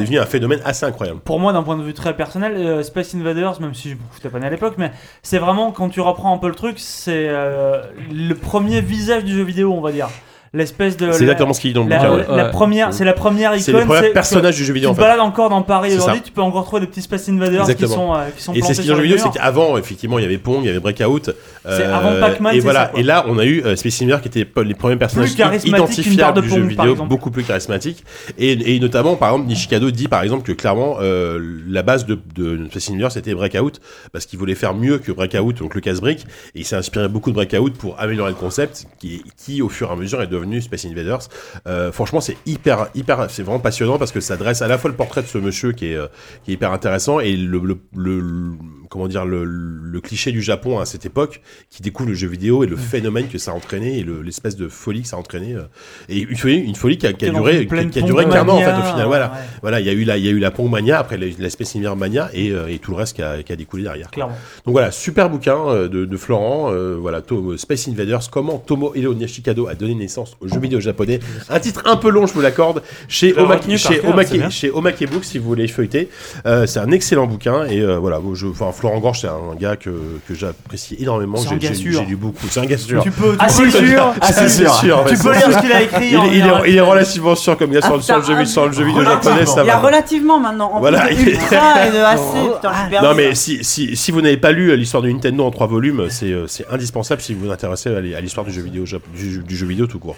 [0.00, 1.20] devenu un phénomène assez incroyable.
[1.24, 4.00] Pour moi, d'un point de vue très personnel, euh, Space Invaders, même si je ne
[4.12, 4.92] foutais pas né à l'époque, mais
[5.22, 7.82] c'est vraiment quand tu reprends un peu le truc, c'est euh,
[8.12, 10.08] le premier visage du jeu vidéo, on va dire.
[10.52, 11.12] L'espèce de.
[11.12, 12.10] C'est la- exactement ce qu'il dit dans le la, bouquin.
[12.10, 12.36] ouais.
[12.36, 12.50] la Ouais.
[12.50, 13.62] première, c'est la première icône.
[13.62, 15.02] C'est les premiers c'est- personnages du jeu Tu vidéo en te fait.
[15.02, 17.94] balades encore dans Paris aujourd'hui, tu peux encore trouver des petits Space Invaders qui Exactement.
[17.94, 19.38] sont, euh, qui sont Et c'est ce qui est sur dans le jeu vidéo, c'est
[19.38, 21.30] qu'avant, effectivement, il y avait Pong, il y avait Breakout.
[21.64, 22.86] C'est avant Pac-Man, Et voilà.
[22.86, 25.34] ça, et là, on a eu euh, Space Invaders qui étaient pas les premiers personnages
[25.36, 28.04] charismatique identifiables de du jeu vidéo, beaucoup plus charismatiques.
[28.38, 32.18] Et, et notamment, par exemple, Nishikado dit par exemple que clairement, euh, la base de,
[32.34, 33.72] de Space Invaders c'était Breakout
[34.12, 36.26] parce qu'il voulait faire mieux que Breakout, donc le casse-brique.
[36.54, 39.88] Et il s'est inspiré beaucoup de Breakout pour améliorer le concept qui, qui, au fur
[39.90, 41.20] et à mesure, est devenu Space Invaders.
[41.66, 44.90] Euh, franchement, c'est hyper, hyper, c'est vraiment passionnant parce que ça dresse à la fois
[44.90, 46.06] le portrait de ce monsieur qui est, euh,
[46.44, 48.52] qui est hyper intéressant et le, le, le- le-
[48.88, 52.64] comment dire, le, le cliché du Japon à cette époque qui découvre le jeu vidéo
[52.64, 55.18] et le phénomène que ça a entraîné et le- l'espèce de folie que ça a
[55.18, 55.54] entraîné.
[55.54, 55.62] euh,
[56.08, 58.60] et une folie, une folie qui a, qui duré, qui, a duré qu'un an en
[58.60, 59.06] fait au final.
[59.06, 59.26] Voilà.
[59.32, 61.16] ouais, Voilà, il y a eu la, il y a eu la Pong Mania, après
[61.16, 63.56] la, la Space Invaders Mania et, euh, et tout le reste qui a, qui a
[63.56, 64.10] découlé derrière.
[64.10, 64.34] clairement.
[64.64, 66.70] Donc voilà, super bouquin euh, de, de Florent.
[66.72, 67.22] euh, voilà,
[67.56, 71.20] Space Invaders, comment Tomohiro Nishikado a donné naissance au jeu vidéo japonais.
[71.48, 75.08] Un titre un peu long, je vous l'accorde, chez, Omake, chez, cœur, Omake- chez Omake
[75.10, 76.08] Books, si vous voulez feuilleter.
[76.46, 79.90] Euh, c'est un excellent bouquin et euh, voilà, je, Florent Gorge, c'est un gars que,
[80.28, 81.38] que j'apprécie énormément.
[81.40, 82.00] C'est un J'ai- gars j'ai- sûr.
[82.00, 82.46] J'ai lu beaucoup.
[82.50, 83.02] C'est un gars sûr.
[83.02, 85.04] Tu peux, tu Assez peux le- sûr, Ah, assez c'est sûr.
[85.08, 86.08] Tu peux lire ce qu'il a écrit.
[86.10, 86.62] Il, en est- il est, général.
[86.68, 88.84] il est relativement sûr comme gars sur, le- sur le jeu, Ah, sur le jeu
[88.84, 90.70] vidéo japonais, ça Il y a relativement maintenant.
[90.74, 92.54] En Voilà, plus il de est- ultra et de.
[92.54, 93.02] Putain.
[93.02, 96.06] Non mais si, si, si vous n'avez pas lu l'histoire de Nintendo en trois volumes,
[96.08, 98.84] c'est euh, c'est indispensable si vous vous intéressez à l'hi- à l'histoire du jeu vidéo
[99.14, 100.16] du, du jeu vidéo tout court.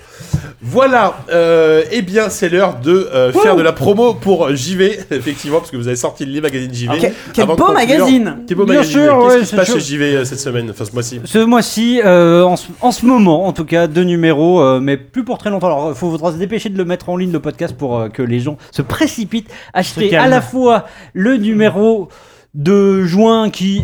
[0.60, 5.59] Voilà, euh, eh bien c'est l'heure de euh, faire de la promo pour JV effectivement
[5.59, 6.99] parce que vous avez sorti le magazine JV.
[7.01, 8.36] Quel- quel beau magazine.
[8.47, 9.01] Quel beau Bien magazine.
[9.05, 12.01] sûr, Qu'est-ce qui se passe chez JV euh, cette semaine, enfin ce mois-ci Ce mois-ci,
[12.05, 15.39] euh, en, ce- en ce moment, en tout cas, deux numéros, euh, mais plus pour
[15.39, 15.67] très longtemps.
[15.67, 18.23] Alors, il faudra se dépêcher de le mettre en ligne, le podcast, pour euh, que
[18.23, 20.85] les gens se précipitent, acheter à la fois
[21.15, 22.09] le numéro
[22.55, 23.83] de juin qui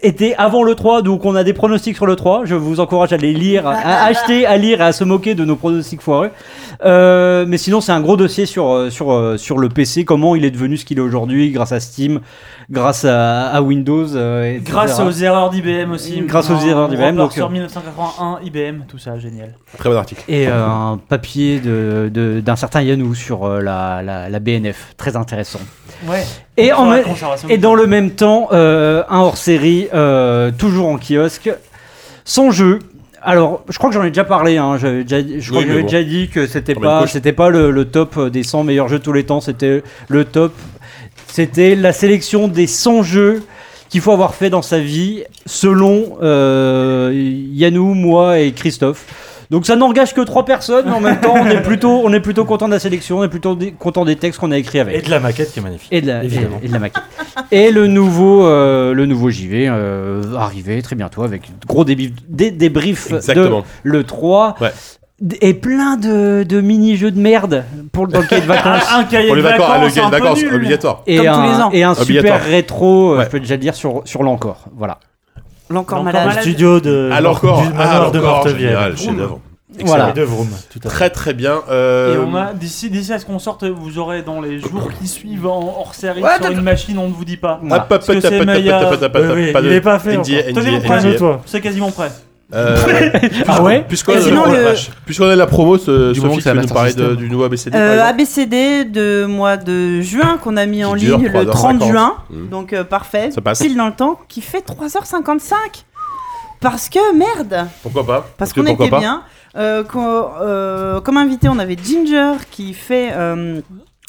[0.00, 2.44] était avant le 3, donc on a des pronostics sur le 3.
[2.44, 5.44] Je vous encourage à les lire, à acheter, à lire et à se moquer de
[5.44, 6.30] nos pronostics foireux.
[6.84, 10.36] Euh, mais sinon, c'est un gros dossier sur, euh, sur, euh, sur le PC, comment
[10.36, 12.20] il est devenu ce qu'il est aujourd'hui, grâce à Steam,
[12.70, 14.14] grâce à, à Windows.
[14.16, 14.58] euh.
[14.62, 16.20] Grâce aux erreurs d'IBM aussi.
[16.22, 19.54] Grâce aux erreurs d'IBM, donc, Sur euh, 1981, IBM, tout ça, génial.
[19.78, 20.22] Très bon article.
[20.28, 24.94] Et euh, un papier de- de- d'un certain Yanou sur euh, la, la, la BNF,
[24.96, 25.60] très intéressant.
[26.06, 26.24] Ouais.
[26.56, 27.02] Et, Sur en me-
[27.50, 31.50] et dans le même temps, euh, un hors-série, euh, toujours en kiosque,
[32.24, 32.78] son jeu.
[33.20, 34.58] Alors, je crois que j'en ai déjà parlé.
[34.58, 35.88] Hein, j'avais déjà, je crois Oui, que j'avais bon.
[35.88, 39.00] déjà dit que c'était de pas, c'était pas le, le top des 100 meilleurs jeux
[39.00, 39.40] de tous les temps.
[39.40, 40.52] C'était le top.
[41.30, 43.42] C'était la sélection des 100 jeux
[43.88, 47.10] qu'il faut avoir fait dans sa vie, selon euh,
[47.52, 49.06] Yannou, moi et Christophe.
[49.50, 52.20] Donc ça n'engage que trois personnes, mais en même temps, on est plutôt, on est
[52.20, 54.94] plutôt content de la sélection, on est plutôt content des textes qu'on a écrits avec.
[54.96, 55.88] Et de la maquette qui est magnifique.
[55.90, 56.60] Et de la, et, Évidemment.
[56.62, 57.02] et de la maquette.
[57.50, 62.50] Et le nouveau, euh, le nouveau JV euh, arrivé très bientôt avec gros débif- dé-
[62.50, 62.68] de
[63.84, 64.56] le 3.
[64.60, 64.68] Ouais.
[65.40, 68.84] Et plein de, de mini-jeux de merde pour le dans le cahier de vacances.
[68.92, 70.54] Un cahier Pour de vacances, ah, le vacances, cahier de un peu vacances nul.
[70.54, 71.02] obligatoire.
[71.08, 71.70] et, Comme tous un, les ans.
[71.72, 73.24] et un super rétro, euh, Ouais.
[73.24, 74.66] je peux déjà le dire, sur, sur l'encore.
[74.76, 74.98] Voilà.
[75.70, 76.28] L'encore malade.
[76.36, 78.68] Le studio de, À l'encore, du ah, manoir de Mortevielle.
[78.70, 79.40] génial, chef-d'œuvre.
[79.84, 80.10] Voilà.
[80.10, 80.88] Et de Vroom, tout à fait.
[80.88, 81.60] Très très bien.
[81.70, 84.88] euh, Et on a d'ici d'ici à ce qu'on sorte, vous aurez dans les jours
[84.98, 87.60] qui suivent en hors série Ouais, sur une machine, on ne vous dit pas.
[87.70, 88.62] Hop, Parce que c'est hop, Oui,
[89.34, 92.10] oui, pas il est pas fait Tenez-vous prêt, C'est quasiment prêt.
[92.54, 92.76] Euh,
[93.46, 96.42] Ah ouais Puisqu'on sinon, a, le- puisqu'on a la promo, ce, Du moment Sophie, que
[96.44, 99.24] c'est tu veux la nous parler de- du nouveau ABCD par Euh, exemple ABCD de
[99.26, 101.50] mois de juin qu'on a mis en dure ligne le 3h50.
[101.50, 102.14] 30 juin.
[102.30, 102.48] Mmh.
[102.48, 103.30] Donc euh, parfait.
[103.32, 103.58] Ça passe.
[103.60, 104.18] Pile dans le temps.
[104.28, 105.52] Qui fait 3h55.
[106.60, 107.66] Parce que merde.
[107.82, 109.22] Pourquoi pas Parce que qu'on pourquoi était pas bien.
[109.56, 113.10] Euh, qu'on- euh, comme invité, on avait Ginger qui fait.
[113.12, 113.60] euh,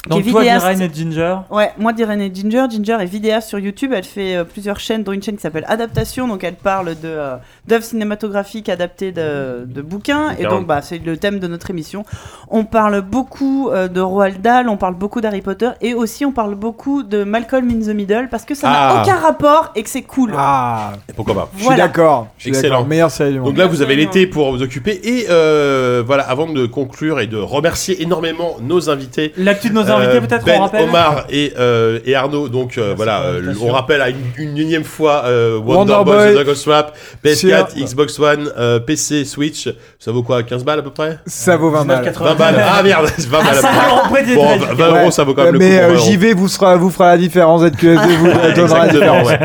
[0.08, 0.66] Donc toi, vidéaste.
[0.68, 1.36] Diren et Ginger.
[1.52, 2.66] Ouais, moi d'Irene Ginger.
[2.70, 3.92] Ginger est vidéaste sur YouTube.
[3.94, 6.28] Elle fait euh, plusieurs chaînes, dont une chaîne qui s'appelle Adaptation.
[6.28, 7.36] Donc elle parle de euh,
[7.68, 10.32] d'œuvres cinématographiques adaptées de, de bouquins.
[10.40, 12.06] Et donc bah, c'est le thème de notre émission.
[12.50, 15.70] On parle beaucoup euh, de Roald Dahl, on parle beaucoup d'Harry Potter.
[15.82, 19.02] Et aussi on parle beaucoup de Malcolm in the Middle parce que ça n'a Ah.
[19.04, 20.32] aucun rapport et que c'est cool.
[20.38, 21.50] Ah, Et pourquoi pas?
[21.58, 22.28] Je suis d'accord.
[22.46, 22.86] Excellent.
[22.86, 23.50] Meilleure série du monde.
[23.50, 25.00] Donc là, vous avez l'été pour vous occuper.
[25.04, 29.34] Et euh, voilà, avant de conclure et de remercier énormément nos invités.
[29.36, 32.50] L'actu de nos nos invités, peut-être, Ben, on rappelle Omar et, euh, et Arnaud.
[32.50, 36.34] Donc euh, voilà, euh, on rappelle à une, une énième fois euh, Wonder, Wonder Boy,
[36.34, 37.36] Dragon Swap, PS4,
[37.76, 39.70] Sur- Xbox One, euh, PC, Switch.
[40.00, 41.18] Ça vaut quoi 15 balles à peu près?
[41.26, 42.12] Ça vaut 20 balles.
[42.16, 42.56] 20 balles.
[42.72, 43.48] Ah merde, 20 balles.
[43.58, 44.36] à peu près.
[44.36, 45.12] Bon, 20 euros, Ouais.
[45.12, 45.76] ça vaut quand même le Mais coup.
[45.76, 46.12] euh, pour 20 euros.
[46.12, 47.62] JV vous, sera, vous fera la différence.
[47.64, 49.28] ZQSD vous donnera la Exactement, différence.
[49.30, 49.40] ouais.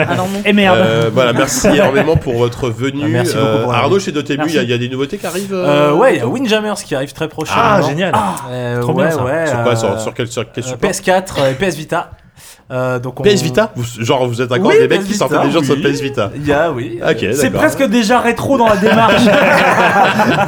[0.46, 0.78] Et merde.
[0.78, 3.02] Euh, voilà, merci énormément pour votre venue.
[3.04, 4.88] Ah, merci beaucoup Euh, pour Arnaud, chez Dotemu, il y, a- il y a des
[4.88, 7.62] nouveautés qui arrivent Euh, ouais, il y a Windjammers qui arrive très prochainement.
[7.64, 8.12] Ah, génial.
[8.50, 9.24] Euh, Trop ouais, bien, ça.
[9.24, 12.10] ouais, Sur quoi euh, sur, sur quel, sur quel euh, support PS4 et PS Vita.
[12.70, 15.14] Euh, donc on- PS Vita Vous- Genre, vous êtes d'accord Oui, des mecs PS qui
[15.14, 15.82] sortent Vita, des gens sur oui.
[15.82, 16.98] PS Vita Il y a, oui.
[17.06, 19.22] Ok, C'est presque déjà rétro dans la démarche.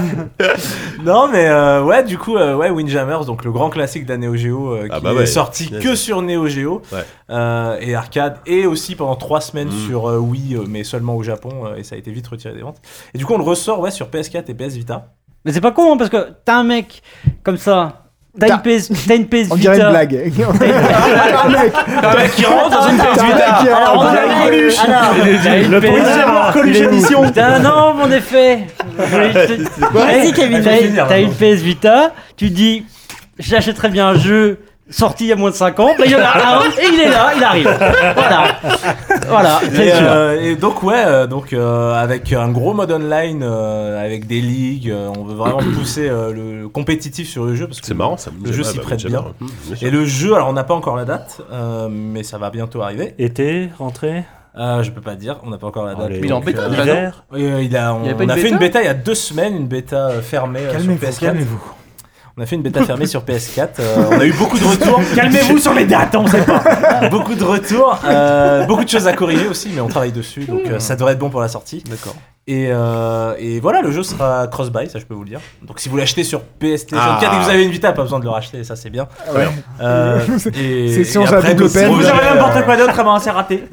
[1.05, 4.35] Non, mais euh, ouais, du coup, euh, ouais, Windjammers, donc le grand classique d'un Neo
[4.35, 5.83] Geo euh, Ah qui bah est sorti Yes.
[5.85, 7.05] que sur Neo Geo Ouais.
[7.31, 9.87] euh, et arcade, et aussi pendant trois semaines Mm.
[9.87, 12.55] sur euh, Wii, euh, mais seulement au Japon, euh, et ça a été vite retiré
[12.55, 12.79] des ventes.
[13.15, 15.09] Et du coup, on le ressort ouais, sur PS4 et PS Vita.
[15.45, 17.03] Mais c'est pas con hein, parce que t'as un mec
[17.45, 18.06] comme ça.
[18.39, 19.91] T'as une PS, t'as une PS On dirait une Vita.
[19.91, 20.33] blague.
[20.59, 23.55] T'as un mec qui rentre dans une PS Vita.
[23.77, 24.75] Alors, on Alors, dirait Coluche.
[24.77, 27.23] T'as Le poster, Coluche édition.
[27.25, 28.67] Putain, non, mon effet.
[28.99, 30.63] Vas-y, Kevin.
[30.63, 32.85] T'as t'as une PS Vita, tu dis,
[33.39, 34.59] j'achèterais bien un jeu
[34.91, 36.87] sorti il y a moins de 5 ans, bah, il y en a un, et
[36.93, 37.79] il est là, il arrive.
[38.15, 38.45] Voilà.
[39.29, 40.07] Voilà, c'est Et, sûr.
[40.09, 44.41] euh, et donc ouais, euh, donc euh, avec un gros mode online, euh, avec des
[44.41, 47.95] ligues, euh, on veut vraiment pousser euh, le compétitif sur le jeu parce que C'est
[47.95, 48.31] marrant, ça.
[48.45, 49.25] le jeu s'y Ah, bah, prête bien.
[49.41, 49.47] Mmh.
[49.83, 52.83] Et le jeu, alors on n'a pas encore la date, euh, mais ça va bientôt
[52.83, 53.15] arriver.
[53.19, 54.25] Été, rentrée,
[54.59, 56.07] Euh, je peux pas dire, on n'a pas encore la date.
[56.07, 58.37] Allez, Mais il est en bêta, euh, il a, on, Il a on une a
[58.37, 61.21] fait une bêta il y a deux semaines, une bêta fermée sur Calmez-vous, PS4.
[61.21, 61.61] calmez-vous.
[62.39, 63.69] On a fait une bêta fermée sur PS4.
[63.81, 65.01] euh, on a eu beaucoup de retours.
[65.15, 67.09] Calmez-vous sur les dates, on sait pas.
[67.11, 70.61] beaucoup de retours, euh, beaucoup de choses à corriger aussi, mais on travaille dessus, donc
[70.67, 71.83] euh, ça devrait être bon pour la sortie.
[71.89, 72.15] D'accord.
[72.49, 75.41] Et, euh, et voilà, le jeu sera cross-buy, ça je peux vous le dire.
[75.67, 77.19] Donc si vous l'achetez sur PlayStation Ah.
[77.21, 79.09] 4 et que vous avez une Vita, pas besoin de le racheter, ça c'est bien.
[79.35, 79.49] Ouais.
[79.81, 80.21] Euh,
[80.55, 81.91] et, C'est si on double d'autres peine.
[81.91, 83.65] Vous avez n'importe quoi d'autre, ben, c'est raté.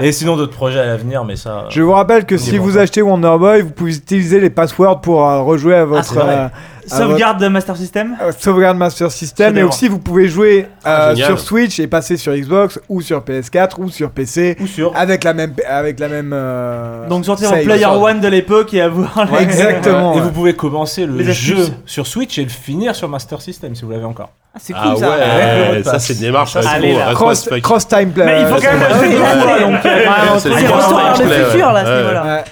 [0.00, 1.64] Et sinon d'autres projets à l'avenir, mais ça.
[1.68, 5.26] Je vous rappelle que si vous achetez Wonder Boy, vous pouvez utiliser les passwords pour
[5.28, 6.24] euh, rejouer à votre vrai.
[6.28, 6.48] euh,
[6.86, 8.16] Sauvegarde de Master System.
[8.22, 9.56] euh, sauvegarde Master System.
[9.58, 11.26] Et aussi, vous pouvez jouer Ah, euh, génial.
[11.28, 14.92] sur Switch et passer sur Xbox ou sur PS4 ou sur PC Ou sur.
[14.96, 16.30] avec la même avec la même.
[16.34, 17.62] euh, Donc sortir en.
[17.62, 19.26] Player One de l'époque et avoir.
[19.32, 20.12] les- Exactement.
[20.14, 20.22] Et ouais.
[20.22, 21.72] vous pouvez commencer le Les jeu astuces.
[21.86, 24.30] sur Switch et le finir sur Master System si vous l'avez encore.
[24.54, 25.76] Ah, c'est Ah cool ouais, ça.
[25.78, 26.54] De ça c'est une démarche.
[26.54, 27.12] Beau, là.
[27.14, 28.24] Cross, time play.
[28.24, 31.72] Mais il faut quand même euh, voir time le play, futur ouais.
[31.74, 32.44] là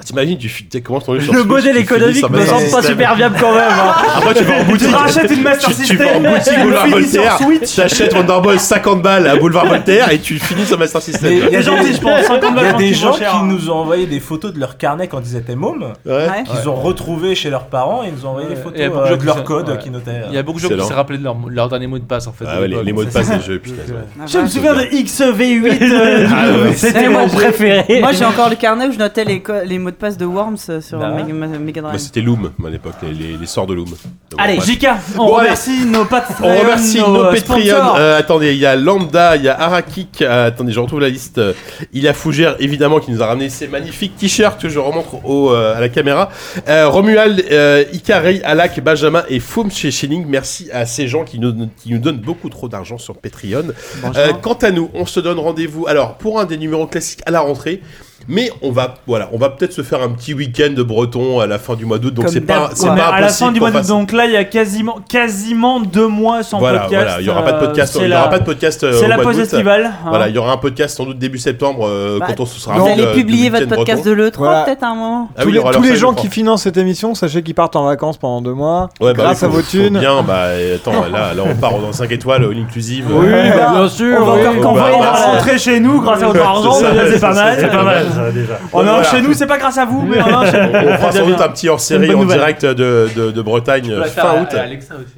[0.00, 2.44] Ah, T'imagines, tu fi- t'es- commences ton jeu sur Le Switch, modèle tu économique me
[2.46, 3.62] semble pas super viable quand même.
[3.62, 3.94] hein.
[4.16, 4.88] Après, tu vas en boutique.
[4.88, 5.98] Tu rachètes une Master tu, tu System.
[5.98, 7.76] vas en boutique tu Boulevard le finis sur Voltaire, Switch.
[7.76, 11.30] t'achètes Wonder Boy 50 balles à Boulevard Voltaire et tu finis sur Master System.
[11.32, 12.22] Il y a C'est gentil, je pense.
[12.24, 13.30] 50 Il y a des c'est gens trop cher.
[13.32, 16.12] qui nous ont envoyé des photos de leur carnet quand ils étaient mômes, Ouais.
[16.12, 16.26] Ouais.
[16.50, 18.60] qu'ils ont retrouvé chez leurs parents et ils nous ont envoyé des Ouais.
[18.60, 19.78] photos Il y a beaucoup de euh, gens de qui leur code ouais.
[19.78, 20.22] qui notaient.
[20.30, 20.88] Il y a beaucoup de gens qui Excellent.
[20.88, 22.44] s'est rappelé de leur, leur dernier mot de passe en fait.
[22.48, 23.76] Ah ouais, les, les mots de passe des jeux, putain.
[24.20, 24.50] Ah, Je me vache.
[24.50, 25.82] souviens de XV8.
[25.82, 26.72] euh, Ah ouais.
[26.74, 28.00] C'était mon préféré.
[28.00, 30.24] Moi j'ai encore le carnet où je notais les, co- les mots de passe de
[30.26, 31.22] Worms sur Bah ouais.
[31.22, 32.02] Mega, Ma- Mega Moi, Drive.
[32.02, 33.86] c'était Loom à l'époque, les, les, les sorts de Loom.
[33.86, 34.68] Donc, Allez, bref.
[34.68, 35.46] JK, on Bon, allez.
[35.48, 36.48] remercie nos Patreon.
[36.48, 37.58] On remercie nos euh, Patreon.
[37.60, 37.96] sponsors.
[37.96, 40.22] Euh, attendez, il y a Lambda, il y a Arakik.
[40.22, 41.38] euh, attendez, je retrouve la liste.
[41.38, 41.52] Euh,
[41.92, 45.24] Il y a Fougère, évidemment, qui nous a ramené ces magnifiques t-shirts que je remontre
[45.24, 46.30] au, euh, à la caméra.
[46.68, 50.24] Euh, Romuald, euh, Ikari, Alak, Benjamin et Foum chez Shilling.
[50.26, 53.68] Merci à ces gens qui nous, qui nous donnent beaucoup trop d'argent sur Patreon.
[54.16, 55.86] Euh, quant à nous, on se donne rendez-vous.
[55.86, 57.82] Alors, pour un des numéros classiques à la rentrée.
[58.28, 61.46] Mais on va, voilà, on va peut-être se faire un petit week-end de breton à
[61.46, 62.14] la fin du mois d'août.
[62.14, 64.12] Donc c'est pas, c'est pas à la fin impossible du qu'on mois d'août, fasse- donc
[64.12, 67.02] là il y a quasiment, quasiment deux mois sans voilà, podcast.
[67.04, 68.44] voilà, il y aura pas de podcast, euh, il c'est y aura la- pas de
[68.44, 68.84] podcast.
[68.84, 69.84] euh, C'est la pause estivale.
[69.86, 70.08] hein.
[70.08, 72.60] Voilà, il y aura un podcast sans doute début septembre euh, Bah, quand on se
[72.60, 74.10] sera Vous allez publier votre week-end podcast breton.
[74.10, 74.62] de l'E3 Voilà.
[74.64, 77.14] peut-être un moment Ah tous oui, les, alors tous les gens qui financent cette émission,
[77.14, 78.88] sachez qu'ils partent en vacances pendant deux mois.
[79.00, 79.98] Ouais, bah, grâce oui, à vos thunes.
[79.98, 83.06] Bien, bah attends, là, là on part dans 5 étoiles all inclusive.
[83.10, 84.18] Oui, bah, bien sûr.
[84.20, 86.72] On va bah, Quand convoyer on va c'est- rentrer chez nous grâce à votre argent,
[86.72, 87.56] C'est pas mal.
[87.58, 88.58] C'est pas mal, déjà.
[88.72, 90.60] On a un chez nous, c'est pas grâce à vous, mais on a un chez
[90.60, 90.88] nous.
[90.88, 94.54] On fera sans doute un petit hors-série en direct de, de, de Bretagne fin août.
[94.54, 95.14] Alexa aussi.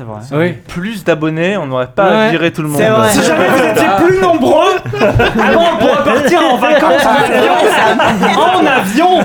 [0.00, 0.46] C'est vrai.
[0.46, 0.54] Oui.
[0.68, 2.30] Plus d'abonnés, on n'aurait pas Ouais.
[2.30, 2.80] viré tout le monde.
[2.80, 3.10] Vrai.
[3.10, 4.76] Si jamais vous étiez plus nombreux,
[5.42, 9.18] alors on pourrait partir en vacances en avion, en avion,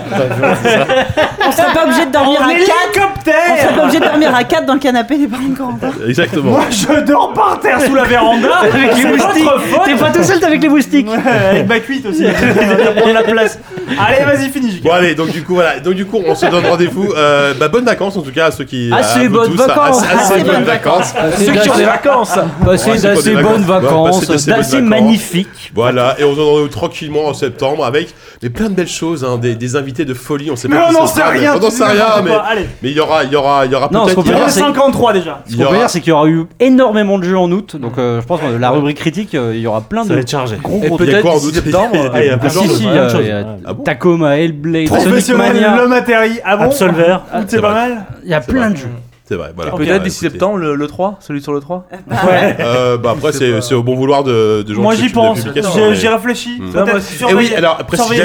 [1.47, 3.09] On serait pas obligé de dormir en à 4
[3.51, 6.09] On serait pas obligé de dormir à 4 dans le canapé des parents de.
[6.09, 6.51] Exactement.
[6.51, 9.49] Moi, je dors par terre sous la véranda avec les moustiques.
[9.85, 11.07] T'es pas tout seul, t'es avec les moustiques.
[11.09, 11.17] Ouais,
[11.51, 12.23] avec ma cuite aussi,
[13.13, 13.59] la place.
[13.99, 14.81] Allez, vas-y, finis.
[14.83, 17.13] Bon allez, donc du coup voilà, donc du coup on se donne rendez-vous.
[17.15, 18.91] Euh, bah, bonnes vacances en tout cas à ceux qui.
[18.91, 20.03] Assez bonnes vacances.
[20.03, 21.13] Assez, assez Assez bonnes bonnes vacances.
[21.37, 22.35] Ceux qui ont des vacances.
[22.65, 24.25] Passer Ouais, c'est pas d'assez des bonnes vacances.
[24.25, 25.71] Passer d'assez magnifiques.
[25.73, 28.09] Voilà, et on se donne rendez-vous tranquillement en septembre avec
[28.43, 30.51] mais plein de belles choses, hein, des, des invités de folie.
[30.51, 32.31] On sait Mais pas on qui n'en sait rien, on n'en sait rien, mais
[32.83, 34.09] mais il y aura, il y aura, il y aura peut-être.
[34.09, 35.41] il y aura- dire, c'est- 53 déjà.
[35.49, 37.75] Ce qu'on peut dire, c'est qu'il y aura eu énormément de jeux en août.
[37.75, 40.13] Donc, euh, je pense que la rubrique critique, euh, il y aura plein Ça de
[40.15, 40.57] va être chargé.
[40.61, 41.95] gros gros Il y a peut-être en août septembre,
[42.49, 45.77] si, de si, Tacoma, Hellblade, Sonic Mania.
[45.77, 46.41] le matériel.
[46.45, 47.17] Absolver.
[47.47, 48.89] C'est pas mal Il y a plein de jeux.
[49.27, 49.71] C'est vrai, voilà.
[49.71, 51.87] Peut-être d'ici septembre, le, le 3, celui sur le 3.
[52.27, 52.55] Ouais.
[52.59, 55.09] Euh, bah après, C'est c'est pas- c'est au bon vouloir de, de gens Moi j'y
[55.09, 55.39] pense,
[55.93, 56.61] j'y réfléchis.
[57.29, 58.15] Et oui, alors, parmi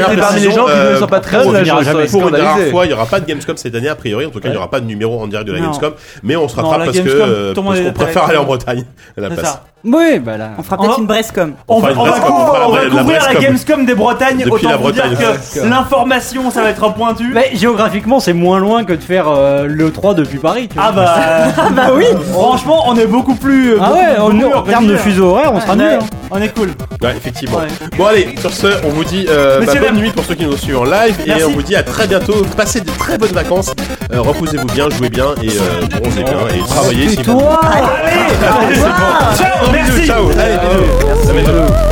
[0.40, 2.30] les gens qui ne euh, sont pas très pour là, une- scandalisé.
[2.30, 4.26] dernière fois, il n'y aura pas de Gamescom cette année, a priori.
[4.26, 5.64] En tout cas, il n'y aura pas de numéro en direct de la Non.
[5.66, 5.94] Gamescom.
[6.22, 8.84] Mais on se rattrape parce euh, qu'on préfère aller en Bretagne
[9.16, 9.62] à la place.
[9.84, 10.50] Oui, bah là.
[10.58, 11.54] On fera peut-être une Brescom.
[11.68, 12.88] On va, fera une on va Brescom, cou- on fera la on va Bre- la
[13.00, 13.42] couvrir la Brescom.
[13.42, 14.38] Gamescom des Bretagnes.
[14.38, 15.36] Depuis Autant la vous dire Bretagne.
[15.54, 17.30] que l'information, ça va être pointu.
[17.34, 20.68] Mais géographiquement, c'est moins loin que de faire euh, le 3 depuis Paris.
[20.68, 20.84] tu vois.
[20.90, 22.04] Ah bah, bah oui.
[22.32, 23.74] franchement, on est beaucoup plus.
[23.80, 24.98] Ah beaucoup ouais, plus en, termes de organisé.
[24.98, 25.86] fuseau horaire, on sera nul.
[25.86, 25.98] hein.
[26.32, 26.68] On est cool.
[27.02, 27.58] Ouais, effectivement.
[27.58, 27.66] Ouais.
[27.96, 30.56] Bon, allez, sur ce, on vous dit euh, bah, bonne nuit pour ceux qui nous
[30.56, 31.16] suivent en live.
[31.26, 31.42] Merci.
[31.42, 32.44] Et on vous dit à très bientôt.
[32.56, 33.72] Passez de très bonnes vacances.
[34.12, 36.34] Euh, Reposez-vous bien, jouez bien et euh, bronzez bien.
[36.54, 38.76] Et travaillez si vous Toi Allez,
[39.36, 40.06] ciao, merci.
[40.06, 41.90] Ciao, allez, bisous.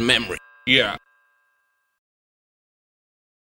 [0.00, 0.38] Memory.
[0.66, 0.96] Yeah.